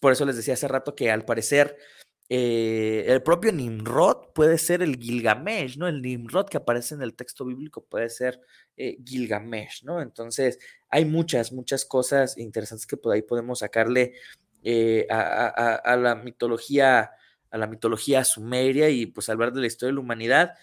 por 0.00 0.12
eso 0.12 0.24
les 0.24 0.36
decía 0.36 0.54
hace 0.54 0.68
rato 0.68 0.94
que 0.94 1.10
al 1.10 1.24
parecer 1.24 1.76
eh, 2.28 3.04
el 3.06 3.22
propio 3.22 3.52
Nimrod 3.52 4.32
puede 4.34 4.58
ser 4.58 4.82
el 4.82 4.96
Gilgamesh, 4.96 5.76
¿no? 5.76 5.86
El 5.86 6.00
Nimrod 6.00 6.48
que 6.48 6.56
aparece 6.56 6.94
en 6.94 7.02
el 7.02 7.14
texto 7.14 7.44
bíblico 7.44 7.84
puede 7.84 8.08
ser 8.08 8.40
eh, 8.76 8.98
Gilgamesh, 9.04 9.84
¿no? 9.84 10.00
Entonces, 10.00 10.58
hay 10.88 11.04
muchas, 11.04 11.52
muchas 11.52 11.84
cosas 11.84 12.38
interesantes 12.38 12.86
que 12.86 12.96
por 12.96 13.14
ahí 13.14 13.22
podemos 13.22 13.58
sacarle 13.60 14.14
eh, 14.62 15.06
a, 15.10 15.96
la 16.00 16.14
mitología, 16.14 17.12
a 17.50 17.58
la 17.58 17.66
mitología 17.66 18.24
sumeria 18.24 18.88
y 18.88 19.06
pues 19.06 19.28
hablar 19.28 19.52
de 19.52 19.60
la 19.60 19.66
historia 19.66 19.90
de 19.90 19.94
la 19.94 20.00
humanidad. 20.00 20.54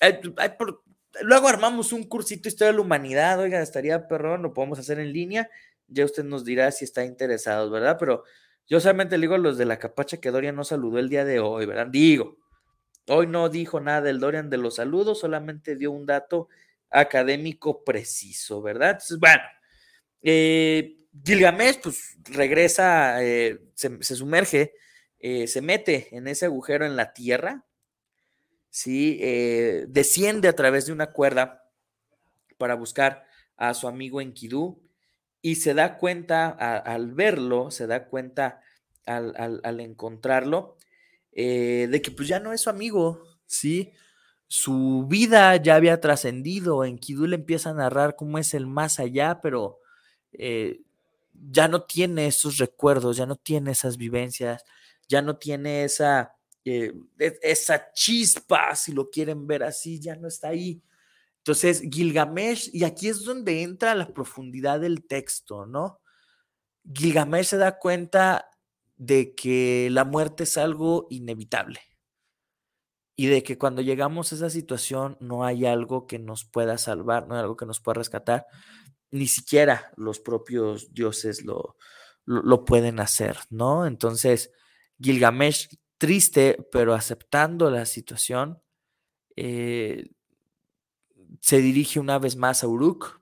Hay 0.00 0.18
por, 0.58 0.82
Luego 1.20 1.48
armamos 1.48 1.92
un 1.92 2.04
cursito 2.04 2.44
de 2.44 2.48
historia 2.50 2.72
de 2.72 2.78
la 2.78 2.82
humanidad, 2.82 3.38
oiga, 3.38 3.60
estaría 3.60 4.08
perrón, 4.08 4.42
lo 4.42 4.54
podemos 4.54 4.78
hacer 4.78 4.98
en 4.98 5.12
línea. 5.12 5.50
Ya 5.88 6.04
usted 6.04 6.24
nos 6.24 6.44
dirá 6.44 6.70
si 6.72 6.84
está 6.84 7.04
interesado, 7.04 7.70
¿verdad? 7.70 7.96
Pero 7.98 8.24
yo 8.66 8.80
solamente 8.80 9.18
le 9.18 9.22
digo 9.22 9.34
a 9.34 9.38
los 9.38 9.58
de 9.58 9.66
la 9.66 9.78
capacha 9.78 10.18
que 10.18 10.30
Doria 10.30 10.52
no 10.52 10.64
saludó 10.64 10.98
el 10.98 11.08
día 11.08 11.24
de 11.24 11.40
hoy, 11.40 11.66
¿verdad? 11.66 11.88
Digo, 11.88 12.38
Hoy 13.08 13.26
no 13.26 13.48
dijo 13.48 13.80
nada 13.80 14.00
del 14.00 14.20
Dorian 14.20 14.48
de 14.48 14.58
los 14.58 14.76
saludos, 14.76 15.20
solamente 15.20 15.76
dio 15.76 15.90
un 15.90 16.06
dato 16.06 16.48
académico 16.90 17.82
preciso, 17.84 18.62
¿verdad? 18.62 18.90
Entonces, 18.90 19.18
bueno, 19.18 19.42
eh, 20.22 20.98
Gilgamesh 21.24 21.80
pues 21.82 22.16
regresa, 22.24 23.22
eh, 23.24 23.58
se, 23.74 24.02
se, 24.02 24.14
sumerge, 24.14 24.74
eh, 25.18 25.48
se 25.48 25.60
mete 25.62 26.16
en 26.16 26.28
ese 26.28 26.46
agujero 26.46 26.86
en 26.86 26.94
la 26.94 27.12
tierra, 27.12 27.64
¿sí? 28.72 29.18
Eh, 29.22 29.86
desciende 29.90 30.48
a 30.48 30.56
través 30.56 30.86
de 30.86 30.94
una 30.94 31.12
cuerda 31.12 31.70
para 32.58 32.74
buscar 32.74 33.24
a 33.56 33.74
su 33.74 33.88
amigo 33.88 34.20
Enkidu 34.20 34.82
y 35.42 35.56
se 35.56 35.74
da 35.74 35.98
cuenta 35.98 36.48
al 36.50 37.12
verlo, 37.12 37.70
se 37.70 37.86
da 37.86 38.06
cuenta 38.08 38.60
al, 39.06 39.34
al, 39.36 39.60
al 39.64 39.80
encontrarlo, 39.80 40.76
eh, 41.32 41.88
de 41.90 42.02
que 42.02 42.10
pues 42.12 42.28
ya 42.28 42.40
no 42.40 42.52
es 42.52 42.62
su 42.62 42.70
amigo, 42.70 43.24
¿sí? 43.46 43.92
Su 44.48 45.06
vida 45.08 45.56
ya 45.56 45.76
había 45.76 46.00
trascendido, 46.00 46.84
Enkidu 46.84 47.26
le 47.26 47.36
empieza 47.36 47.70
a 47.70 47.74
narrar 47.74 48.16
cómo 48.16 48.38
es 48.38 48.54
el 48.54 48.66
más 48.66 49.00
allá, 49.00 49.40
pero 49.42 49.80
eh, 50.32 50.80
ya 51.34 51.68
no 51.68 51.84
tiene 51.84 52.26
esos 52.28 52.58
recuerdos, 52.58 53.16
ya 53.16 53.26
no 53.26 53.36
tiene 53.36 53.72
esas 53.72 53.96
vivencias, 53.96 54.64
ya 55.08 55.22
no 55.22 55.36
tiene 55.38 55.84
esa, 55.84 56.34
esa 56.64 57.92
chispa, 57.92 58.74
si 58.76 58.92
lo 58.92 59.10
quieren 59.10 59.46
ver 59.46 59.62
así, 59.62 60.00
ya 60.00 60.16
no 60.16 60.28
está 60.28 60.48
ahí. 60.48 60.82
Entonces, 61.38 61.82
Gilgamesh, 61.90 62.70
y 62.72 62.84
aquí 62.84 63.08
es 63.08 63.24
donde 63.24 63.62
entra 63.62 63.94
la 63.96 64.12
profundidad 64.14 64.80
del 64.80 65.04
texto, 65.04 65.66
¿no? 65.66 66.00
Gilgamesh 66.94 67.46
se 67.46 67.56
da 67.56 67.78
cuenta 67.78 68.48
de 68.96 69.34
que 69.34 69.88
la 69.90 70.04
muerte 70.04 70.44
es 70.44 70.56
algo 70.56 71.08
inevitable 71.10 71.80
y 73.16 73.26
de 73.26 73.42
que 73.42 73.58
cuando 73.58 73.82
llegamos 73.82 74.32
a 74.32 74.36
esa 74.36 74.50
situación 74.50 75.16
no 75.20 75.44
hay 75.44 75.66
algo 75.66 76.06
que 76.06 76.20
nos 76.20 76.44
pueda 76.44 76.78
salvar, 76.78 77.26
no 77.26 77.34
hay 77.34 77.40
algo 77.40 77.56
que 77.56 77.66
nos 77.66 77.80
pueda 77.80 77.98
rescatar, 77.98 78.46
ni 79.10 79.26
siquiera 79.26 79.92
los 79.96 80.20
propios 80.20 80.94
dioses 80.94 81.44
lo, 81.44 81.76
lo 82.24 82.64
pueden 82.64 83.00
hacer, 83.00 83.36
¿no? 83.50 83.86
Entonces, 83.86 84.52
Gilgamesh, 85.00 85.68
triste, 86.02 86.58
pero 86.72 86.94
aceptando 86.94 87.70
la 87.70 87.86
situación, 87.86 88.60
eh, 89.36 90.10
se 91.40 91.58
dirige 91.58 92.00
una 92.00 92.18
vez 92.18 92.34
más 92.34 92.64
a 92.64 92.66
Uruk, 92.66 93.20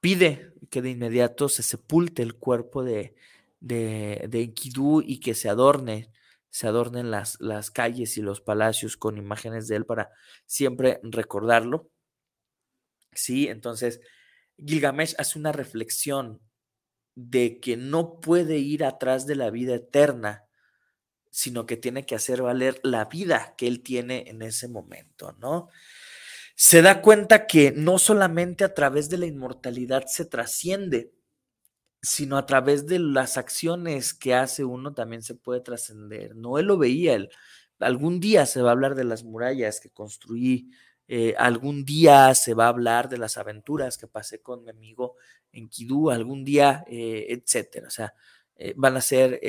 pide 0.00 0.54
que 0.70 0.82
de 0.82 0.90
inmediato 0.90 1.48
se 1.48 1.62
sepulte 1.62 2.24
el 2.24 2.34
cuerpo 2.34 2.82
de, 2.82 3.14
de, 3.60 4.28
Enkidu 4.32 5.02
y 5.02 5.20
que 5.20 5.34
se 5.34 5.48
adorne, 5.48 6.10
se 6.50 6.66
adornen 6.66 7.12
las, 7.12 7.40
las 7.40 7.70
calles 7.70 8.18
y 8.18 8.22
los 8.22 8.40
palacios 8.40 8.96
con 8.96 9.16
imágenes 9.16 9.68
de 9.68 9.76
él 9.76 9.86
para 9.86 10.10
siempre 10.46 10.98
recordarlo. 11.04 11.88
Sí, 13.12 13.46
entonces 13.46 14.00
Gilgamesh 14.58 15.14
hace 15.16 15.38
una 15.38 15.52
reflexión 15.52 16.40
de 17.14 17.60
que 17.60 17.76
no 17.76 18.18
puede 18.18 18.58
ir 18.58 18.84
atrás 18.84 19.28
de 19.28 19.36
la 19.36 19.50
vida 19.50 19.76
eterna, 19.76 20.48
sino 21.32 21.64
que 21.64 21.78
tiene 21.78 22.04
que 22.04 22.14
hacer 22.14 22.42
valer 22.42 22.78
la 22.84 23.06
vida 23.06 23.54
que 23.56 23.66
él 23.66 23.82
tiene 23.82 24.24
en 24.28 24.42
ese 24.42 24.68
momento, 24.68 25.34
¿no? 25.40 25.70
Se 26.54 26.82
da 26.82 27.00
cuenta 27.00 27.46
que 27.46 27.72
no 27.72 27.98
solamente 27.98 28.64
a 28.64 28.74
través 28.74 29.08
de 29.08 29.16
la 29.16 29.24
inmortalidad 29.24 30.04
se 30.06 30.26
trasciende, 30.26 31.10
sino 32.02 32.36
a 32.36 32.44
través 32.44 32.86
de 32.86 32.98
las 32.98 33.38
acciones 33.38 34.12
que 34.12 34.34
hace 34.34 34.64
uno 34.64 34.92
también 34.92 35.22
se 35.22 35.34
puede 35.34 35.60
trascender. 35.62 36.36
No 36.36 36.58
él 36.58 36.66
lo 36.66 36.76
veía, 36.76 37.16
algún 37.78 38.20
día 38.20 38.44
se 38.44 38.60
va 38.60 38.68
a 38.68 38.72
hablar 38.72 38.94
de 38.94 39.04
las 39.04 39.24
murallas 39.24 39.80
que 39.80 39.88
construí, 39.88 40.70
eh, 41.08 41.34
algún 41.38 41.86
día 41.86 42.34
se 42.34 42.52
va 42.52 42.66
a 42.66 42.68
hablar 42.68 43.08
de 43.08 43.16
las 43.16 43.38
aventuras 43.38 43.96
que 43.96 44.06
pasé 44.06 44.42
con 44.42 44.64
mi 44.64 44.70
amigo 44.70 45.16
en 45.50 45.70
Kidú, 45.70 46.10
algún 46.10 46.44
día, 46.44 46.84
eh, 46.88 47.26
etcétera. 47.30 47.86
O 47.88 47.90
sea, 47.90 48.14
eh, 48.56 48.74
van 48.76 48.96
a 48.96 49.00
ser, 49.00 49.40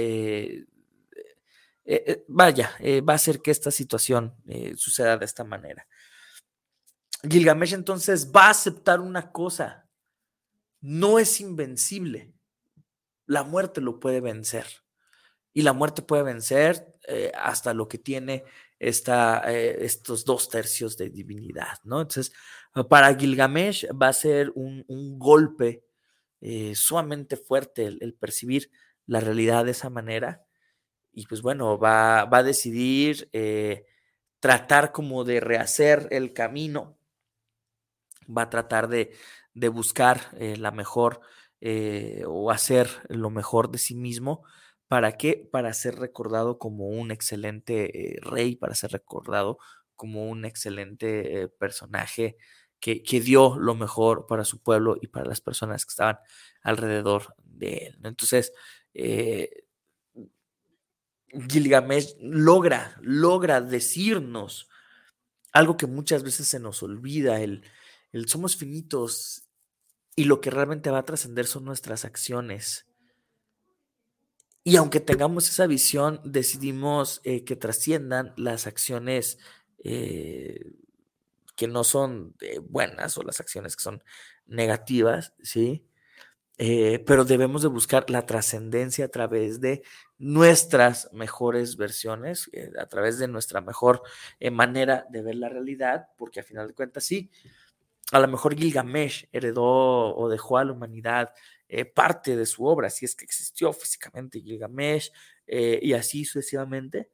eh, 1.85 2.23
vaya, 2.27 2.76
va 3.07 3.14
a 3.14 3.18
ser 3.18 3.41
que 3.41 3.51
esta 3.51 3.72
situación 3.72 4.35
suceda 4.76 5.18
de 5.18 5.26
esta 5.26 5.43
manera. 5.43 5.88
Gilgamesh 7.30 7.73
entonces 7.73 8.31
va 8.35 8.47
a 8.47 8.51
aceptar 8.51 8.99
una 8.99 9.31
cosa, 9.31 9.88
no 10.81 11.19
es 11.19 11.39
invencible, 11.39 12.34
la 13.26 13.43
muerte 13.43 13.81
lo 13.81 13.99
puede 13.99 14.22
vencer. 14.22 14.65
Y 15.53 15.61
la 15.61 15.73
muerte 15.73 16.01
puede 16.01 16.23
vencer 16.23 16.95
eh, 17.07 17.31
hasta 17.35 17.73
lo 17.73 17.88
que 17.88 17.99
tiene 17.99 18.43
esta, 18.80 19.43
eh, 19.51 19.85
estos 19.85 20.26
dos 20.26 20.49
tercios 20.49 20.97
de 20.97 21.10
divinidad, 21.10 21.77
¿no? 21.84 22.01
Entonces, 22.01 22.34
para 22.89 23.14
Gilgamesh 23.15 23.85
va 23.89 24.07
a 24.07 24.14
ser 24.14 24.51
un, 24.55 24.84
golpe 25.19 25.85
eh, 26.41 26.73
sumamente 26.76 27.38
fuerte 27.38 27.85
el, 27.85 28.15
percibir 28.15 28.72
la 29.05 29.19
realidad 29.19 29.65
de 29.65 29.72
esa 29.72 29.89
manera. 29.89 30.43
Y 31.14 31.27
pues 31.27 31.41
bueno, 31.41 31.77
va, 31.77 32.26
va 32.26 32.40
a 32.40 32.44
decidir 32.44 33.30
eh, 33.34 33.85
tratar 34.40 34.91
como 34.91 35.23
de 35.23 35.40
rehacer 35.40 36.07
el 36.11 36.34
camino, 36.34 36.98
va 38.26 38.44
a 38.44 38.49
tratar 38.49 38.88
de, 38.88 39.11
de 39.53 39.69
buscar 39.69 40.22
eh, 40.38 40.57
la 40.57 40.72
mejor 40.72 41.22
o 42.27 42.52
hacer 42.52 42.90
lo 43.07 43.30
mejor 43.30 43.72
de 43.72 43.77
sí 43.77 43.95
mismo 43.95 44.44
¿Para 44.94 45.18
qué? 45.18 45.49
Para 45.52 45.73
ser 45.73 45.95
recordado 45.95 46.60
como 46.60 46.88
un 46.88 47.10
excelente 47.10 48.15
eh, 48.15 48.19
rey, 48.22 48.56
para 48.56 48.76
ser 48.76 48.91
recordado 48.91 49.57
como 49.95 50.30
un 50.30 50.45
excelente 50.45 51.41
eh, 51.41 51.48
personaje 51.48 52.38
que, 52.80 53.02
que, 53.02 53.19
dio 53.19 53.57
lo 53.57 53.73
mejor 53.73 54.27
para 54.27 54.45
su 54.45 54.61
pueblo 54.61 54.98
y 55.02 55.07
para 55.07 55.26
las 55.26 55.41
personas 55.41 55.85
que 55.85 55.90
estaban 55.90 56.19
alrededor 56.61 57.34
de 57.44 57.88
él. 57.88 57.99
Entonces, 58.03 58.53
eh, 58.94 59.62
Gilgamesh 61.49 62.15
logra, 62.19 62.97
logra 63.01 63.61
decirnos 63.61 64.69
algo 65.51 65.77
que 65.77 65.88
muchas 65.88 66.23
veces 66.23 66.47
se 66.47 66.60
nos 66.60 66.81
olvida, 66.84 67.41
el, 67.41 67.64
el 68.11 68.27
somos 68.27 68.55
finitos 68.55 69.43
y 70.15 70.26
lo 70.26 70.41
que 70.41 70.49
realmente 70.49 70.89
va 70.89 70.99
a 70.99 71.05
trascender 71.05 71.45
son 71.45 71.65
nuestras 71.65 72.05
acciones 72.05 72.85
y 74.64 74.77
aunque 74.77 75.01
tengamos 75.01 75.49
esa 75.49 75.68
visión, 75.68 76.22
decidimos 76.23 77.19
eh, 77.26 77.43
que 77.43 77.57
trasciendan 77.57 78.34
las 78.38 78.65
acciones 78.65 79.38
eh, 79.84 80.72
que 81.55 81.68
no 81.68 81.84
son 81.84 82.35
eh, 82.39 82.60
buenas 82.60 83.18
o 83.18 83.23
las 83.23 83.41
acciones 83.41 83.76
que 83.76 83.84
son 83.84 84.03
negativas, 84.45 85.34
¿sí? 85.41 85.85
Eh, 86.57 87.03
pero 87.07 87.25
debemos 87.25 87.63
de 87.63 87.67
buscar 87.67 88.09
la 88.09 88.25
trascendencia 88.25 89.05
a 89.05 89.07
través 89.07 89.59
de 89.59 89.84
nuestras 90.19 91.09
mejores 91.11 91.77
versiones, 91.77 92.49
eh, 92.53 92.71
a 92.80 92.85
través 92.85 93.17
de 93.17 93.27
nuestra 93.27 93.59
mejor 93.59 94.03
manera 94.51 95.05
de 95.09 95.21
ver 95.23 95.35
la 95.35 95.49
realidad, 95.49 96.07
porque 96.17 96.39
a 96.39 96.43
final 96.43 96.67
de 96.67 96.73
cuentas 96.75 97.03
sí, 97.03 97.31
a 98.11 98.19
lo 98.19 98.27
mejor 98.27 98.55
Gilgamesh 98.55 99.27
heredó 99.31 100.15
o 100.15 100.30
dejó 100.30 100.57
a 100.57 100.65
la 100.65 100.73
humanidad 100.73 101.34
eh, 101.67 101.85
parte 101.85 102.35
de 102.35 102.45
su 102.45 102.65
obra, 102.65 102.91
si 102.91 103.05
es 103.05 103.15
que 103.15 103.25
existió 103.25 103.73
físicamente 103.73 104.39
Gilgamesh 104.39 105.11
eh, 105.47 105.80
y 105.81 105.93
así 105.93 106.23
sucesivamente. 106.23 107.09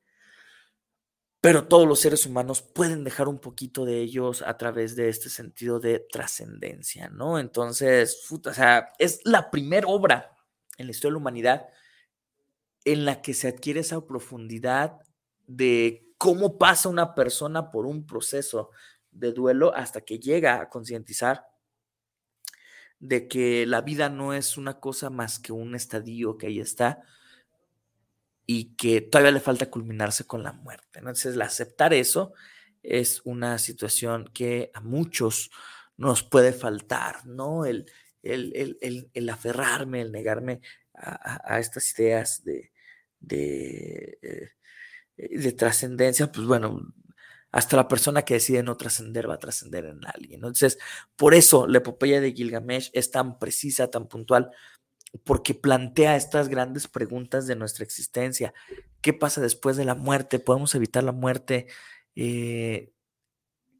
Pero 1.41 1.67
todos 1.67 1.87
los 1.87 1.99
seres 1.99 2.25
humanos 2.25 2.61
pueden 2.61 3.03
dejar 3.05 3.29
un 3.29 3.39
poquito 3.39 3.85
de 3.85 3.99
ellos 4.01 4.41
a 4.41 4.57
través 4.57 4.95
de 4.97 5.07
este 5.07 5.29
sentido 5.29 5.79
de 5.79 6.05
trascendencia, 6.11 7.09
¿no? 7.09 7.39
Entonces, 7.39 8.29
o 8.29 8.53
sea, 8.53 8.89
es 8.99 9.21
la 9.23 9.49
primera 9.49 9.87
obra 9.87 10.35
en 10.77 10.87
la 10.87 10.91
historia 10.91 11.11
de 11.11 11.13
la 11.13 11.19
humanidad 11.19 11.67
en 12.83 13.05
la 13.05 13.21
que 13.21 13.33
se 13.33 13.47
adquiere 13.47 13.81
esa 13.81 14.05
profundidad 14.05 14.99
de 15.47 16.07
cómo 16.17 16.57
pasa 16.57 16.89
una 16.89 17.15
persona 17.15 17.71
por 17.71 17.85
un 17.85 18.05
proceso 18.05 18.71
de 19.11 19.31
duelo 19.31 19.73
hasta 19.73 20.01
que 20.01 20.19
llega 20.19 20.61
a 20.61 20.69
concientizar 20.69 21.45
de 22.99 23.29
que 23.29 23.65
la 23.65 23.81
vida 23.81 24.09
no 24.09 24.33
es 24.33 24.57
una 24.57 24.79
cosa 24.79 25.09
más 25.09 25.39
que 25.39 25.53
un 25.53 25.73
estadio 25.75 26.37
que 26.37 26.47
ahí 26.47 26.59
está 26.59 27.01
y 28.51 28.73
que 28.77 29.01
todavía 29.01 29.33
le 29.33 29.41
falta 29.41 29.69
culminarse 29.69 30.25
con 30.25 30.41
la 30.41 30.53
muerte. 30.53 30.97
Entonces, 30.97 31.39
aceptar 31.39 31.93
eso 31.93 32.33
es 32.81 33.21
una 33.23 33.59
situación 33.59 34.27
que 34.33 34.71
a 34.73 34.81
muchos 34.81 35.51
nos 35.97 36.23
puede 36.23 36.51
faltar, 36.51 37.27
¿no? 37.27 37.65
El, 37.65 37.85
el, 38.23 38.51
el, 38.81 39.11
el, 39.13 39.29
aferrarme, 39.29 40.01
el 40.01 40.11
negarme 40.11 40.61
a, 40.95 41.39
a 41.53 41.59
estas 41.59 41.93
ideas 41.99 42.43
de, 42.43 42.71
de, 43.19 44.17
eh, 44.23 44.49
de 45.15 45.51
trascendencia, 45.51 46.31
pues 46.31 46.47
bueno, 46.47 46.91
hasta 47.51 47.77
la 47.77 47.87
persona 47.87 48.23
que 48.23 48.33
decide 48.33 48.63
no 48.63 48.77
trascender 48.77 49.29
va 49.29 49.35
a 49.35 49.39
trascender 49.39 49.85
en 49.85 50.03
alguien. 50.07 50.39
Entonces, 50.39 50.79
por 51.15 51.35
eso 51.35 51.67
la 51.67 51.77
epopeya 51.77 52.19
de 52.19 52.33
Gilgamesh 52.33 52.89
es 52.93 53.11
tan 53.11 53.37
precisa, 53.37 53.91
tan 53.91 54.07
puntual, 54.07 54.49
porque 55.23 55.53
plantea 55.55 56.15
estas 56.15 56.49
grandes 56.49 56.87
preguntas 56.87 57.47
de 57.47 57.55
nuestra 57.55 57.83
existencia. 57.83 58.53
¿Qué 59.01 59.13
pasa 59.13 59.41
después 59.41 59.77
de 59.77 59.85
la 59.85 59.95
muerte? 59.95 60.39
¿Podemos 60.39 60.75
evitar 60.75 61.03
la 61.03 61.11
muerte? 61.11 61.67
Eh, 62.15 62.91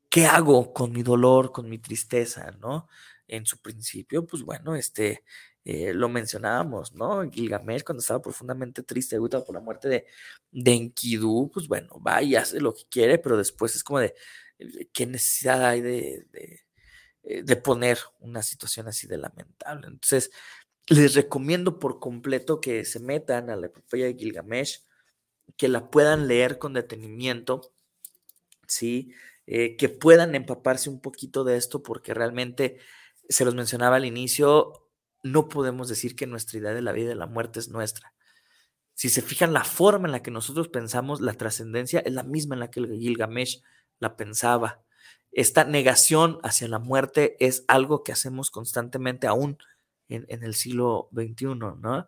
¿Qué 0.10 0.26
hago 0.26 0.74
con 0.74 0.92
mi 0.92 1.04
dolor, 1.04 1.52
con 1.52 1.70
mi 1.70 1.78
tristeza, 1.78 2.52
no? 2.60 2.88
En 3.28 3.46
su 3.46 3.62
principio, 3.62 4.26
pues 4.26 4.42
bueno, 4.44 4.76
este, 4.76 5.24
eh, 5.66 5.94
lo 5.94 6.10
mencionábamos, 6.10 6.94
¿no? 6.94 7.30
Gilgamesh 7.30 7.84
cuando 7.84 8.02
estaba 8.02 8.22
profundamente 8.22 8.82
triste 8.82 9.16
ahorita 9.16 9.44
por 9.46 9.54
la 9.54 9.62
muerte 9.62 9.88
de, 9.88 10.06
de 10.52 10.74
Enkidu, 10.74 11.52
pues 11.54 11.68
bueno, 11.68 12.02
va 12.02 12.24
y 12.24 12.36
hace 12.36 12.60
lo 12.60 12.74
que 12.74 12.86
quiere, 12.90 13.20
pero 13.20 13.38
después 13.38 13.76
es 13.76 13.84
como 13.84 14.00
de, 14.00 14.16
eh, 14.58 14.90
¿qué 14.92 15.06
necesidad 15.06 15.64
hay 15.64 15.82
de, 15.82 16.26
de 17.22 17.56
poner 17.58 18.00
una 18.20 18.42
situación 18.42 18.88
así 18.88 19.06
de 19.06 19.18
lamentable? 19.18 19.88
Entonces, 19.88 20.32
les 20.90 21.16
recomiendo 21.16 21.80
por 21.80 22.00
completo 22.00 22.60
que 22.60 22.84
se 22.86 23.00
metan 23.00 23.50
a 23.50 23.56
la 23.56 23.68
epopeya 23.68 24.06
de 24.06 24.16
Gilgamesh, 24.16 24.82
que 25.58 25.68
la 25.68 25.90
puedan 25.90 26.28
leer 26.28 26.58
con 26.58 26.74
detenimiento, 26.74 27.74
¿sí? 28.68 29.14
que 29.46 29.90
puedan 29.90 30.36
empaparse 30.36 30.92
un 30.92 31.02
poquito 31.02 31.44
de 31.44 31.58
esto, 31.58 31.82
porque 31.82 32.14
realmente, 32.14 32.78
se 33.28 33.46
los 33.46 33.56
mencionaba 33.56 33.96
al 33.96 34.06
inicio, 34.06 34.88
no 35.24 35.50
podemos 35.50 35.90
decir 35.90 36.16
que 36.16 36.28
nuestra 36.28 36.60
idea 36.60 36.74
de 36.74 36.82
la 36.82 36.92
vida 36.92 37.06
y 37.06 37.10
de 37.10 37.16
la 37.16 37.26
muerte 37.26 37.60
es 37.60 37.70
nuestra. 37.70 38.14
Si 38.94 39.10
se 39.10 39.22
fijan, 39.22 39.54
la 39.54 39.64
forma 39.64 40.08
en 40.08 40.12
la 40.12 40.22
que 40.22 40.30
nosotros 40.30 40.68
pensamos 40.68 41.22
la 41.22 41.34
trascendencia 41.34 42.00
es 42.02 42.14
la 42.14 42.24
misma 42.24 42.56
en 42.56 42.60
la 42.60 42.70
que 42.70 42.82
Gilgamesh 42.82 43.64
la 44.00 44.18
pensaba. 44.18 44.84
Esta 45.32 45.64
negación 45.64 46.40
hacia 46.44 46.68
la 46.68 46.80
muerte 46.80 47.36
es 47.40 47.64
algo 47.68 48.04
que 48.04 48.12
hacemos 48.12 48.52
constantemente 48.52 49.26
aún 49.26 49.58
en, 50.10 50.44
el 50.44 50.56
siglo 50.56 51.10
XXI, 51.14 51.46
¿no? 51.80 52.08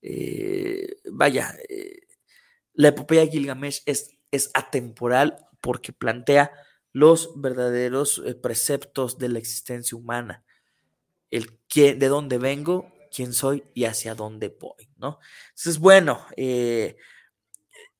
Eh, 0.00 0.96
vaya, 1.12 1.54
eh, 1.68 2.00
la 2.74 2.88
epopeya 2.88 3.26
Gilgamesh 3.26 3.82
es, 3.86 4.16
atemporal 4.54 5.36
porque 5.60 5.92
plantea 5.92 6.50
los 6.92 7.40
verdaderos 7.40 8.22
eh, 8.26 8.34
preceptos 8.34 9.18
de 9.18 9.28
la 9.28 9.38
existencia 9.38 9.96
humana 9.96 10.44
el 11.30 11.58
quién, 11.68 11.98
de 11.98 12.08
dónde 12.08 12.38
vengo, 12.38 12.92
quién 13.14 13.32
soy 13.32 13.64
y 13.74 13.84
hacia 13.84 14.14
dónde 14.14 14.48
voy, 14.48 14.90
¿no? 14.96 15.18
Entonces, 15.50 15.78
bueno, 15.78 16.26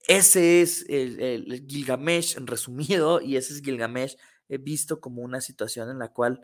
ese 0.06 0.60
es 0.60 0.84
el, 0.88 1.64
Gilgamesh 1.66 2.36
en 2.36 2.46
resumido 2.46 3.22
y 3.22 3.36
ese 3.36 3.54
es 3.54 3.62
Gilgamesh 3.62 4.18
visto 4.48 5.00
como 5.00 5.22
una 5.22 5.40
situación 5.40 5.88
en 5.88 5.98
la 5.98 6.12
cual 6.12 6.42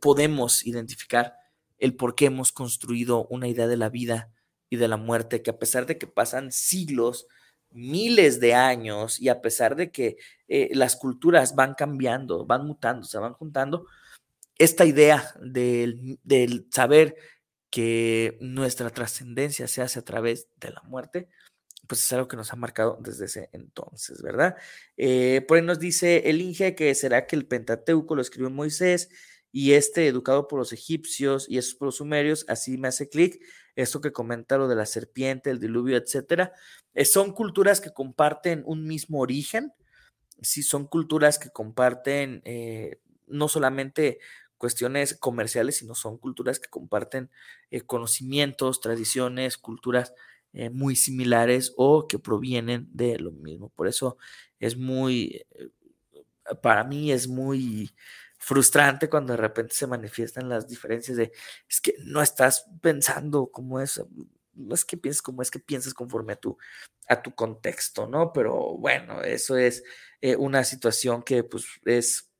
podemos 0.00 0.64
identificar 0.64 1.39
el 1.80 1.96
por 1.96 2.14
qué 2.14 2.26
hemos 2.26 2.52
construido 2.52 3.26
una 3.26 3.48
idea 3.48 3.66
de 3.66 3.76
la 3.76 3.88
vida 3.88 4.30
y 4.68 4.76
de 4.76 4.86
la 4.86 4.96
muerte 4.96 5.42
que 5.42 5.50
a 5.50 5.58
pesar 5.58 5.86
de 5.86 5.98
que 5.98 6.06
pasan 6.06 6.52
siglos, 6.52 7.26
miles 7.70 8.38
de 8.38 8.54
años 8.54 9.20
y 9.20 9.28
a 9.28 9.40
pesar 9.40 9.74
de 9.74 9.90
que 9.90 10.16
eh, 10.48 10.70
las 10.74 10.96
culturas 10.96 11.54
van 11.54 11.74
cambiando, 11.74 12.46
van 12.46 12.66
mutando, 12.66 13.04
se 13.04 13.18
van 13.18 13.32
juntando, 13.32 13.86
esta 14.58 14.84
idea 14.84 15.34
del, 15.40 16.18
saber 16.70 17.16
que 17.70 18.36
nuestra 18.40 18.90
trascendencia 18.90 19.66
se 19.66 19.80
hace 19.80 19.98
a 19.98 20.04
través 20.04 20.48
de 20.56 20.70
la 20.70 20.82
muerte, 20.82 21.28
pues 21.86 22.04
es 22.04 22.12
algo 22.12 22.28
que 22.28 22.36
nos 22.36 22.52
ha 22.52 22.56
marcado 22.56 22.98
desde 23.00 23.24
ese 23.24 23.48
entonces, 23.52 24.22
¿verdad? 24.22 24.56
Eh, 24.96 25.44
por 25.48 25.56
ahí 25.56 25.64
nos 25.64 25.78
dice 25.78 26.28
el 26.28 26.40
Inge 26.42 26.74
que 26.74 26.94
será 26.94 27.26
que 27.26 27.36
el 27.36 27.46
Pentateuco 27.46 28.14
lo 28.14 28.22
escribió 28.22 28.50
Moisés 28.50 29.08
y 29.52 29.72
este 29.72 30.06
educado 30.06 30.48
por 30.48 30.58
los 30.58 30.72
egipcios 30.72 31.46
y 31.48 31.58
esos 31.58 31.74
por 31.74 31.86
los 31.86 31.96
sumerios, 31.96 32.44
así 32.48 32.78
me 32.78 32.88
hace 32.88 33.08
clic. 33.08 33.40
Esto 33.76 34.00
que 34.00 34.12
comenta 34.12 34.58
lo 34.58 34.68
de 34.68 34.76
la 34.76 34.86
serpiente, 34.86 35.50
el 35.50 35.60
diluvio, 35.60 35.96
etcétera, 35.96 36.52
eh, 36.94 37.04
son 37.04 37.32
culturas 37.32 37.80
que 37.80 37.92
comparten 37.92 38.62
un 38.66 38.84
mismo 38.86 39.20
origen, 39.20 39.72
sí, 40.42 40.62
son 40.62 40.86
culturas 40.86 41.38
que 41.38 41.50
comparten 41.50 42.42
eh, 42.44 43.00
no 43.26 43.48
solamente 43.48 44.18
cuestiones 44.58 45.14
comerciales, 45.14 45.78
sino 45.78 45.94
son 45.94 46.18
culturas 46.18 46.60
que 46.60 46.68
comparten 46.68 47.30
eh, 47.70 47.82
conocimientos, 47.82 48.80
tradiciones, 48.80 49.58
culturas 49.58 50.14
muy 50.72 50.96
similares 50.96 51.72
o 51.76 52.08
que 52.08 52.18
provienen 52.18 52.88
de 52.92 53.20
lo 53.20 53.30
mismo. 53.30 53.68
Por 53.70 53.86
eso 53.86 54.18
es 54.58 54.76
muy, 54.76 55.46
para 56.62 56.84
mí 56.84 57.12
es 57.12 57.28
muy 57.28 57.90
frustrante 58.40 59.08
cuando 59.08 59.34
de 59.34 59.36
repente 59.36 59.74
se 59.74 59.86
manifiestan 59.86 60.48
las 60.48 60.66
diferencias 60.66 61.16
de, 61.16 61.30
es 61.68 61.80
que 61.80 61.94
no 62.04 62.22
estás 62.22 62.66
pensando 62.80 63.48
como 63.52 63.80
es, 63.80 64.02
no 64.54 64.74
es 64.74 64.84
que 64.84 64.96
pienses 64.96 65.22
como 65.22 65.42
es 65.42 65.50
que 65.50 65.60
piensas 65.60 65.94
conforme 65.94 66.32
a 66.32 66.36
tu, 66.36 66.56
a 67.06 67.22
tu 67.22 67.34
contexto, 67.34 68.06
¿no? 68.06 68.32
Pero 68.32 68.76
bueno, 68.78 69.22
eso 69.22 69.56
es 69.56 69.84
una 70.38 70.64
situación 70.64 71.22
que 71.22 71.44
pues 71.44 71.66
es 71.84 72.30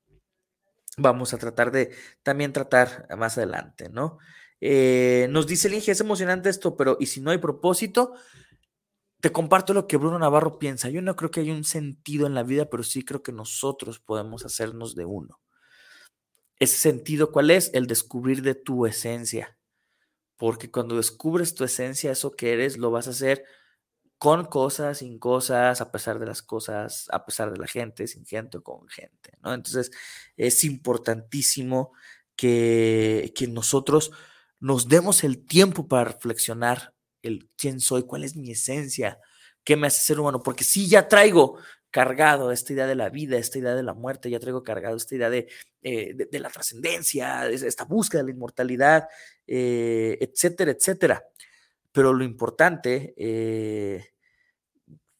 vamos 0.96 1.34
a 1.34 1.38
tratar 1.38 1.70
de 1.70 1.94
también 2.22 2.52
tratar 2.52 3.06
más 3.16 3.38
adelante, 3.38 3.88
¿no? 3.90 4.18
Eh, 4.60 5.26
nos 5.30 5.46
dice 5.46 5.68
el 5.68 5.74
Inge, 5.74 5.92
es 5.92 6.00
emocionante 6.00 6.50
esto, 6.50 6.76
pero 6.76 6.96
¿y 7.00 7.06
si 7.06 7.20
no 7.20 7.30
hay 7.30 7.38
propósito? 7.38 8.14
Te 9.20 9.32
comparto 9.32 9.74
lo 9.74 9.86
que 9.86 9.96
Bruno 9.96 10.18
Navarro 10.18 10.58
piensa. 10.58 10.88
Yo 10.88 11.02
no 11.02 11.14
creo 11.16 11.30
que 11.30 11.40
haya 11.40 11.52
un 11.52 11.64
sentido 11.64 12.26
en 12.26 12.34
la 12.34 12.42
vida, 12.42 12.70
pero 12.70 12.82
sí 12.82 13.04
creo 13.04 13.22
que 13.22 13.32
nosotros 13.32 13.98
podemos 13.98 14.44
hacernos 14.44 14.94
de 14.94 15.04
uno. 15.04 15.40
Ese 16.60 16.76
sentido, 16.76 17.32
¿cuál 17.32 17.50
es? 17.50 17.70
El 17.74 17.86
descubrir 17.86 18.42
de 18.42 18.54
tu 18.54 18.86
esencia. 18.86 19.58
Porque 20.36 20.70
cuando 20.70 20.96
descubres 20.96 21.54
tu 21.54 21.64
esencia, 21.64 22.12
eso 22.12 22.32
que 22.32 22.52
eres, 22.52 22.78
lo 22.78 22.90
vas 22.90 23.08
a 23.08 23.10
hacer 23.10 23.44
con 24.18 24.44
cosas, 24.44 24.98
sin 24.98 25.18
cosas, 25.18 25.80
a 25.80 25.90
pesar 25.90 26.18
de 26.18 26.26
las 26.26 26.42
cosas, 26.42 27.08
a 27.10 27.24
pesar 27.24 27.50
de 27.50 27.58
la 27.58 27.66
gente, 27.66 28.06
sin 28.06 28.26
gente 28.26 28.58
o 28.58 28.62
con 28.62 28.86
gente, 28.88 29.32
¿no? 29.42 29.54
Entonces, 29.54 29.90
es 30.36 30.62
importantísimo 30.64 31.92
que, 32.36 33.32
que 33.34 33.48
nosotros 33.48 34.12
nos 34.58 34.88
demos 34.88 35.24
el 35.24 35.46
tiempo 35.46 35.88
para 35.88 36.04
reflexionar 36.12 36.94
el 37.22 37.48
quién 37.56 37.80
soy, 37.80 38.02
cuál 38.02 38.24
es 38.24 38.36
mi 38.36 38.50
esencia, 38.50 39.18
qué 39.64 39.76
me 39.76 39.86
hace 39.86 40.02
ser 40.02 40.20
humano, 40.20 40.42
porque 40.42 40.64
si 40.64 40.86
ya 40.86 41.08
traigo 41.08 41.58
cargado 41.90 42.52
esta 42.52 42.72
idea 42.72 42.86
de 42.86 42.94
la 42.94 43.10
vida, 43.10 43.36
esta 43.36 43.58
idea 43.58 43.74
de 43.74 43.82
la 43.82 43.94
muerte, 43.94 44.30
ya 44.30 44.40
traigo 44.40 44.62
cargado 44.62 44.96
esta 44.96 45.14
idea 45.14 45.30
de, 45.30 45.48
eh, 45.82 46.14
de, 46.30 46.40
la 46.40 46.50
trascendencia, 46.50 47.48
esta 47.48 47.84
búsqueda 47.84 48.22
de 48.22 48.28
la 48.28 48.34
inmortalidad, 48.34 49.08
eh, 49.46 50.18
etcétera, 50.20 50.70
etcétera. 50.70 51.24
Pero 51.92 52.12
lo 52.12 52.24
importante, 52.24 53.14
eh, 53.16 54.12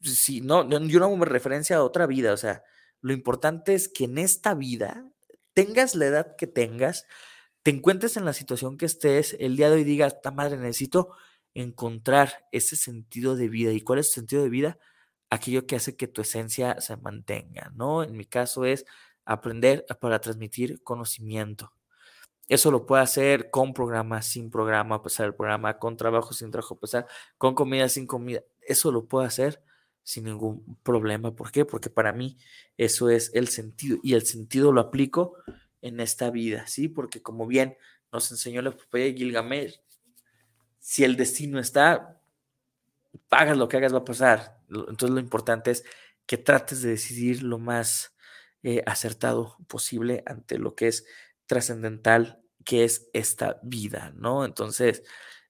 si 0.01 0.41
no, 0.41 0.67
yo 0.87 0.99
no 0.99 1.15
me 1.17 1.25
referencia 1.25 1.77
a 1.77 1.83
otra 1.83 2.07
vida, 2.07 2.33
o 2.33 2.37
sea, 2.37 2.63
lo 3.01 3.13
importante 3.13 3.73
es 3.73 3.89
que 3.89 4.05
en 4.05 4.17
esta 4.17 4.53
vida, 4.53 5.05
tengas 5.53 5.95
la 5.95 6.05
edad 6.05 6.35
que 6.37 6.47
tengas, 6.47 7.05
te 7.63 7.71
encuentres 7.71 8.17
en 8.17 8.25
la 8.25 8.33
situación 8.33 8.77
que 8.77 8.85
estés, 8.85 9.35
el 9.39 9.57
día 9.57 9.69
de 9.69 9.75
hoy 9.77 9.83
digas, 9.83 10.13
esta 10.13 10.31
madre, 10.31 10.57
necesito 10.57 11.15
encontrar 11.53 12.47
ese 12.51 12.75
sentido 12.75 13.35
de 13.35 13.49
vida. 13.49 13.71
¿Y 13.73 13.81
cuál 13.81 13.99
es 13.99 14.07
el 14.07 14.13
sentido 14.13 14.43
de 14.43 14.49
vida? 14.49 14.79
Aquello 15.31 15.65
que 15.65 15.77
hace 15.77 15.95
que 15.95 16.07
tu 16.07 16.21
esencia 16.21 16.79
se 16.79 16.95
mantenga, 16.97 17.71
¿no? 17.73 18.03
En 18.03 18.15
mi 18.15 18.25
caso 18.25 18.65
es 18.65 18.85
aprender 19.25 19.85
para 19.99 20.19
transmitir 20.21 20.83
conocimiento. 20.83 21.73
Eso 22.47 22.69
lo 22.69 22.85
puede 22.85 23.01
hacer 23.01 23.49
con 23.49 23.73
programa, 23.73 24.21
sin 24.21 24.51
programa, 24.51 25.01
pasar 25.01 25.27
el 25.27 25.33
programa, 25.33 25.79
con 25.79 25.97
trabajo, 25.97 26.33
sin 26.33 26.51
trabajo, 26.51 26.77
pasar, 26.77 27.07
con 27.37 27.55
comida, 27.55 27.87
sin 27.87 28.05
comida. 28.05 28.43
Eso 28.61 28.91
lo 28.91 29.05
puede 29.07 29.25
hacer 29.25 29.63
sin 30.03 30.25
ningún 30.25 30.77
problema. 30.83 31.33
¿Por 31.33 31.51
qué? 31.51 31.65
Porque 31.65 31.89
para 31.89 32.11
mí 32.11 32.37
eso 32.77 33.09
es 33.09 33.31
el 33.33 33.47
sentido 33.47 33.99
y 34.03 34.13
el 34.13 34.25
sentido 34.25 34.71
lo 34.71 34.81
aplico 34.81 35.37
en 35.81 35.99
esta 35.99 36.29
vida, 36.29 36.67
¿sí? 36.67 36.89
Porque 36.89 37.21
como 37.21 37.47
bien 37.47 37.77
nos 38.11 38.29
enseñó 38.31 38.61
la 38.61 38.71
epopeya 38.71 39.05
de 39.05 39.13
Gilgamesh, 39.13 39.81
si 40.79 41.03
el 41.03 41.15
destino 41.15 41.59
está, 41.59 42.20
hagas 43.29 43.57
lo 43.57 43.67
que 43.67 43.77
hagas 43.77 43.93
va 43.93 43.99
a 43.99 44.05
pasar. 44.05 44.57
Entonces 44.69 45.09
lo 45.09 45.19
importante 45.19 45.71
es 45.71 45.83
que 46.25 46.37
trates 46.37 46.81
de 46.81 46.91
decidir 46.91 47.43
lo 47.43 47.59
más 47.59 48.15
eh, 48.63 48.83
acertado 48.85 49.57
posible 49.67 50.23
ante 50.25 50.57
lo 50.57 50.75
que 50.75 50.87
es 50.87 51.05
trascendental 51.45 52.41
que 52.63 52.83
es 52.83 53.09
esta 53.13 53.59
vida, 53.63 54.13
¿no? 54.15 54.45
Entonces, 54.45 55.03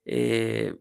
eh, 0.06 0.76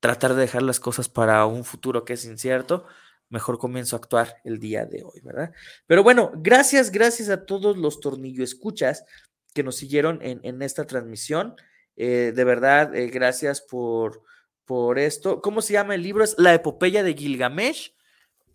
tratar 0.00 0.34
de 0.34 0.40
dejar 0.40 0.62
las 0.62 0.80
cosas 0.80 1.08
para 1.08 1.44
un 1.46 1.64
futuro 1.64 2.04
que 2.04 2.14
es 2.14 2.24
incierto, 2.24 2.86
mejor 3.28 3.58
comienzo 3.58 3.96
a 3.96 3.98
actuar 3.98 4.36
el 4.44 4.58
día 4.58 4.86
de 4.86 5.02
hoy, 5.04 5.20
¿verdad? 5.22 5.52
Pero 5.86 6.02
bueno, 6.02 6.32
gracias, 6.36 6.90
gracias 6.90 7.28
a 7.28 7.44
todos 7.44 7.76
los 7.76 8.00
tornillo 8.00 8.42
escuchas 8.42 9.04
que 9.52 9.62
nos 9.62 9.76
siguieron 9.76 10.20
en, 10.22 10.62
esta 10.62 10.86
transmisión. 10.86 11.54
Eh, 11.96 12.32
de 12.34 12.44
verdad, 12.44 12.92
gracias 13.12 13.60
por, 13.60 14.22
por 14.64 14.98
esto. 14.98 15.40
¿Cómo 15.40 15.62
se 15.62 15.74
llama 15.74 15.94
el 15.94 16.02
libro? 16.02 16.24
Es 16.24 16.34
La 16.38 16.54
Epopeya 16.54 17.02
de 17.02 17.14
Gilgamesh. 17.14 17.94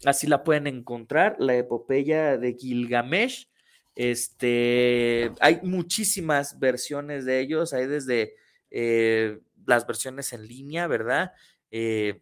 Así 0.06 0.28
la 0.28 0.44
pueden 0.44 0.68
encontrar, 0.68 1.36
La 1.40 1.56
Epopeya 1.56 2.38
de 2.38 2.54
Gilgamesh. 2.54 3.50
Este, 3.96 5.32
hay 5.42 5.60
muchísimas 5.64 6.58
versiones 6.58 7.26
de 7.26 7.42
ellos, 7.42 7.74
hay 7.74 7.86
desde 7.86 8.36
eh, 8.72 9.40
las 9.66 9.86
versiones 9.86 10.32
en 10.32 10.48
línea, 10.48 10.88
¿verdad? 10.88 11.34
Eh, 11.70 12.22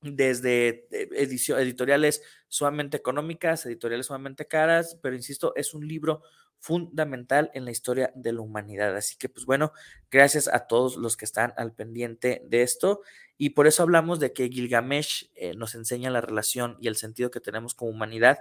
desde 0.00 0.86
eh, 0.90 1.08
editoriales 1.12 2.22
sumamente 2.48 2.96
económicas, 2.96 3.66
editoriales 3.66 4.06
sumamente 4.06 4.46
caras, 4.46 4.98
pero 5.02 5.14
insisto, 5.14 5.52
es 5.54 5.74
un 5.74 5.86
libro 5.86 6.22
fundamental 6.60 7.50
en 7.54 7.64
la 7.64 7.70
historia 7.70 8.12
de 8.14 8.32
la 8.32 8.42
humanidad. 8.42 8.94
Así 8.96 9.16
que, 9.16 9.28
pues 9.28 9.46
bueno, 9.46 9.72
gracias 10.10 10.46
a 10.48 10.66
todos 10.66 10.96
los 10.96 11.16
que 11.16 11.24
están 11.24 11.52
al 11.56 11.72
pendiente 11.72 12.42
de 12.46 12.62
esto. 12.62 13.00
Y 13.36 13.50
por 13.50 13.66
eso 13.66 13.82
hablamos 13.82 14.20
de 14.20 14.32
que 14.32 14.48
Gilgamesh 14.48 15.30
eh, 15.34 15.54
nos 15.54 15.74
enseña 15.74 16.10
la 16.10 16.20
relación 16.20 16.76
y 16.80 16.88
el 16.88 16.96
sentido 16.96 17.30
que 17.30 17.40
tenemos 17.40 17.74
como 17.74 17.90
humanidad 17.90 18.38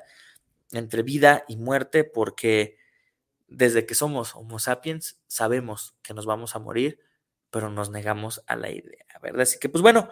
entre 0.72 1.02
vida 1.02 1.46
y 1.48 1.56
muerte, 1.56 2.04
porque 2.04 2.78
desde 3.48 3.86
que 3.86 3.96
somos 3.96 4.36
Homo 4.36 4.60
sapiens 4.60 5.20
sabemos 5.28 5.96
que 6.04 6.14
nos 6.14 6.26
vamos 6.26 6.56
a 6.56 6.60
morir, 6.60 7.00
pero 7.50 7.70
nos 7.70 7.90
negamos 7.90 8.44
a 8.46 8.56
la 8.56 8.70
idea, 8.70 9.06
¿verdad? 9.24 9.42
Así 9.42 9.58
que, 9.58 9.70
pues 9.70 9.82
bueno, 9.82 10.10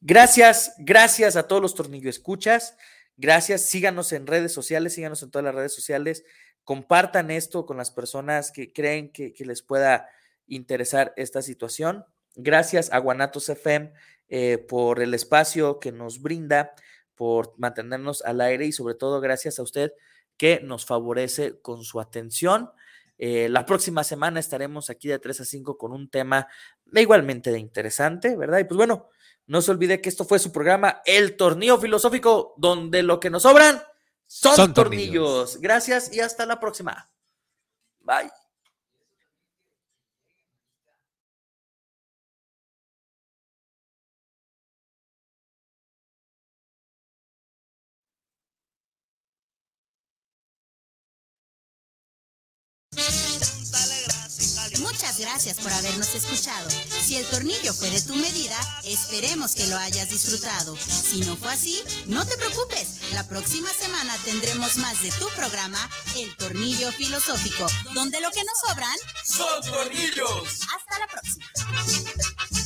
gracias, 0.00 0.74
gracias 0.78 1.36
a 1.36 1.46
todos 1.46 1.62
los 1.62 1.74
tornillo 1.74 2.10
escuchas. 2.10 2.76
Gracias, 3.18 3.68
síganos 3.68 4.12
en 4.12 4.26
redes 4.26 4.52
sociales, 4.52 4.94
síganos 4.94 5.22
en 5.22 5.30
todas 5.30 5.44
las 5.44 5.54
redes 5.54 5.74
sociales, 5.74 6.24
compartan 6.64 7.30
esto 7.30 7.66
con 7.66 7.76
las 7.76 7.90
personas 7.90 8.52
que 8.52 8.72
creen 8.72 9.12
que, 9.12 9.34
les 9.38 9.62
pueda 9.62 10.08
interesar 10.46 11.12
esta 11.16 11.42
situación. 11.42 12.04
Gracias 12.34 12.92
a 12.92 12.98
Guanatos 12.98 13.48
FM 13.48 13.92
eh, 14.28 14.58
por 14.58 15.00
el 15.02 15.14
espacio 15.14 15.78
que 15.78 15.92
nos 15.92 16.22
brinda, 16.22 16.74
por 17.14 17.54
mantenernos 17.58 18.22
al 18.22 18.40
aire 18.40 18.66
y 18.66 18.72
sobre 18.72 18.94
todo 18.94 19.20
gracias 19.20 19.58
a 19.58 19.62
usted 19.62 19.92
que 20.36 20.60
nos 20.62 20.86
favorece 20.86 21.60
con 21.60 21.84
su 21.84 22.00
atención. 22.00 22.70
Eh, 23.18 23.48
la 23.48 23.66
próxima 23.66 24.02
semana 24.02 24.40
estaremos 24.40 24.90
aquí 24.90 25.08
de 25.08 25.18
3 25.18 25.40
a 25.40 25.44
5 25.44 25.78
con 25.78 25.92
un 25.92 26.08
tema 26.08 26.48
igualmente 26.92 27.52
de 27.52 27.58
interesante, 27.58 28.36
¿verdad? 28.36 28.58
Y 28.58 28.64
pues 28.64 28.76
bueno, 28.76 29.08
no 29.46 29.62
se 29.62 29.70
olvide 29.70 30.00
que 30.00 30.08
esto 30.08 30.24
fue 30.24 30.38
su 30.38 30.50
programa 30.50 31.02
El 31.04 31.36
Tornillo 31.36 31.78
Filosófico, 31.78 32.54
donde 32.56 33.02
lo 33.02 33.20
que 33.20 33.30
nos 33.30 33.42
sobran 33.42 33.82
son, 34.32 34.56
Son 34.56 34.74
tornillos. 34.74 35.12
tornillos. 35.12 35.60
Gracias 35.60 36.12
y 36.12 36.20
hasta 36.20 36.46
la 36.46 36.58
próxima. 36.58 37.10
Bye. 38.00 38.30
Muchas 54.80 55.18
gracias 55.18 55.58
por 55.58 55.72
habernos 55.72 56.14
escuchado. 56.14 56.68
Si 57.02 57.16
el 57.16 57.26
tornillo 57.26 57.74
fue 57.74 57.90
de 57.90 58.00
tu 58.00 58.14
medida, 58.14 58.56
esperemos 58.84 59.54
que 59.54 59.66
lo 59.66 59.76
hayas 59.76 60.08
disfrutado. 60.08 60.76
Si 60.76 61.20
no 61.20 61.36
fue 61.36 61.52
así, 61.52 61.82
no 62.06 62.24
te 62.26 62.36
preocupes. 62.36 62.88
La 63.12 63.26
próxima 63.26 63.70
semana 63.72 64.16
tendremos 64.24 64.76
más 64.76 65.02
de 65.02 65.10
tu 65.12 65.28
programa, 65.30 65.90
El 66.16 66.34
Tornillo 66.36 66.92
Filosófico, 66.92 67.66
donde 67.94 68.20
lo 68.20 68.30
que 68.30 68.44
nos 68.44 68.58
sobran 68.66 68.96
¡Son 69.24 69.62
tornillos! 69.72 70.60
Hasta 70.74 70.98
la 70.98 71.06
próxima. 71.08 72.61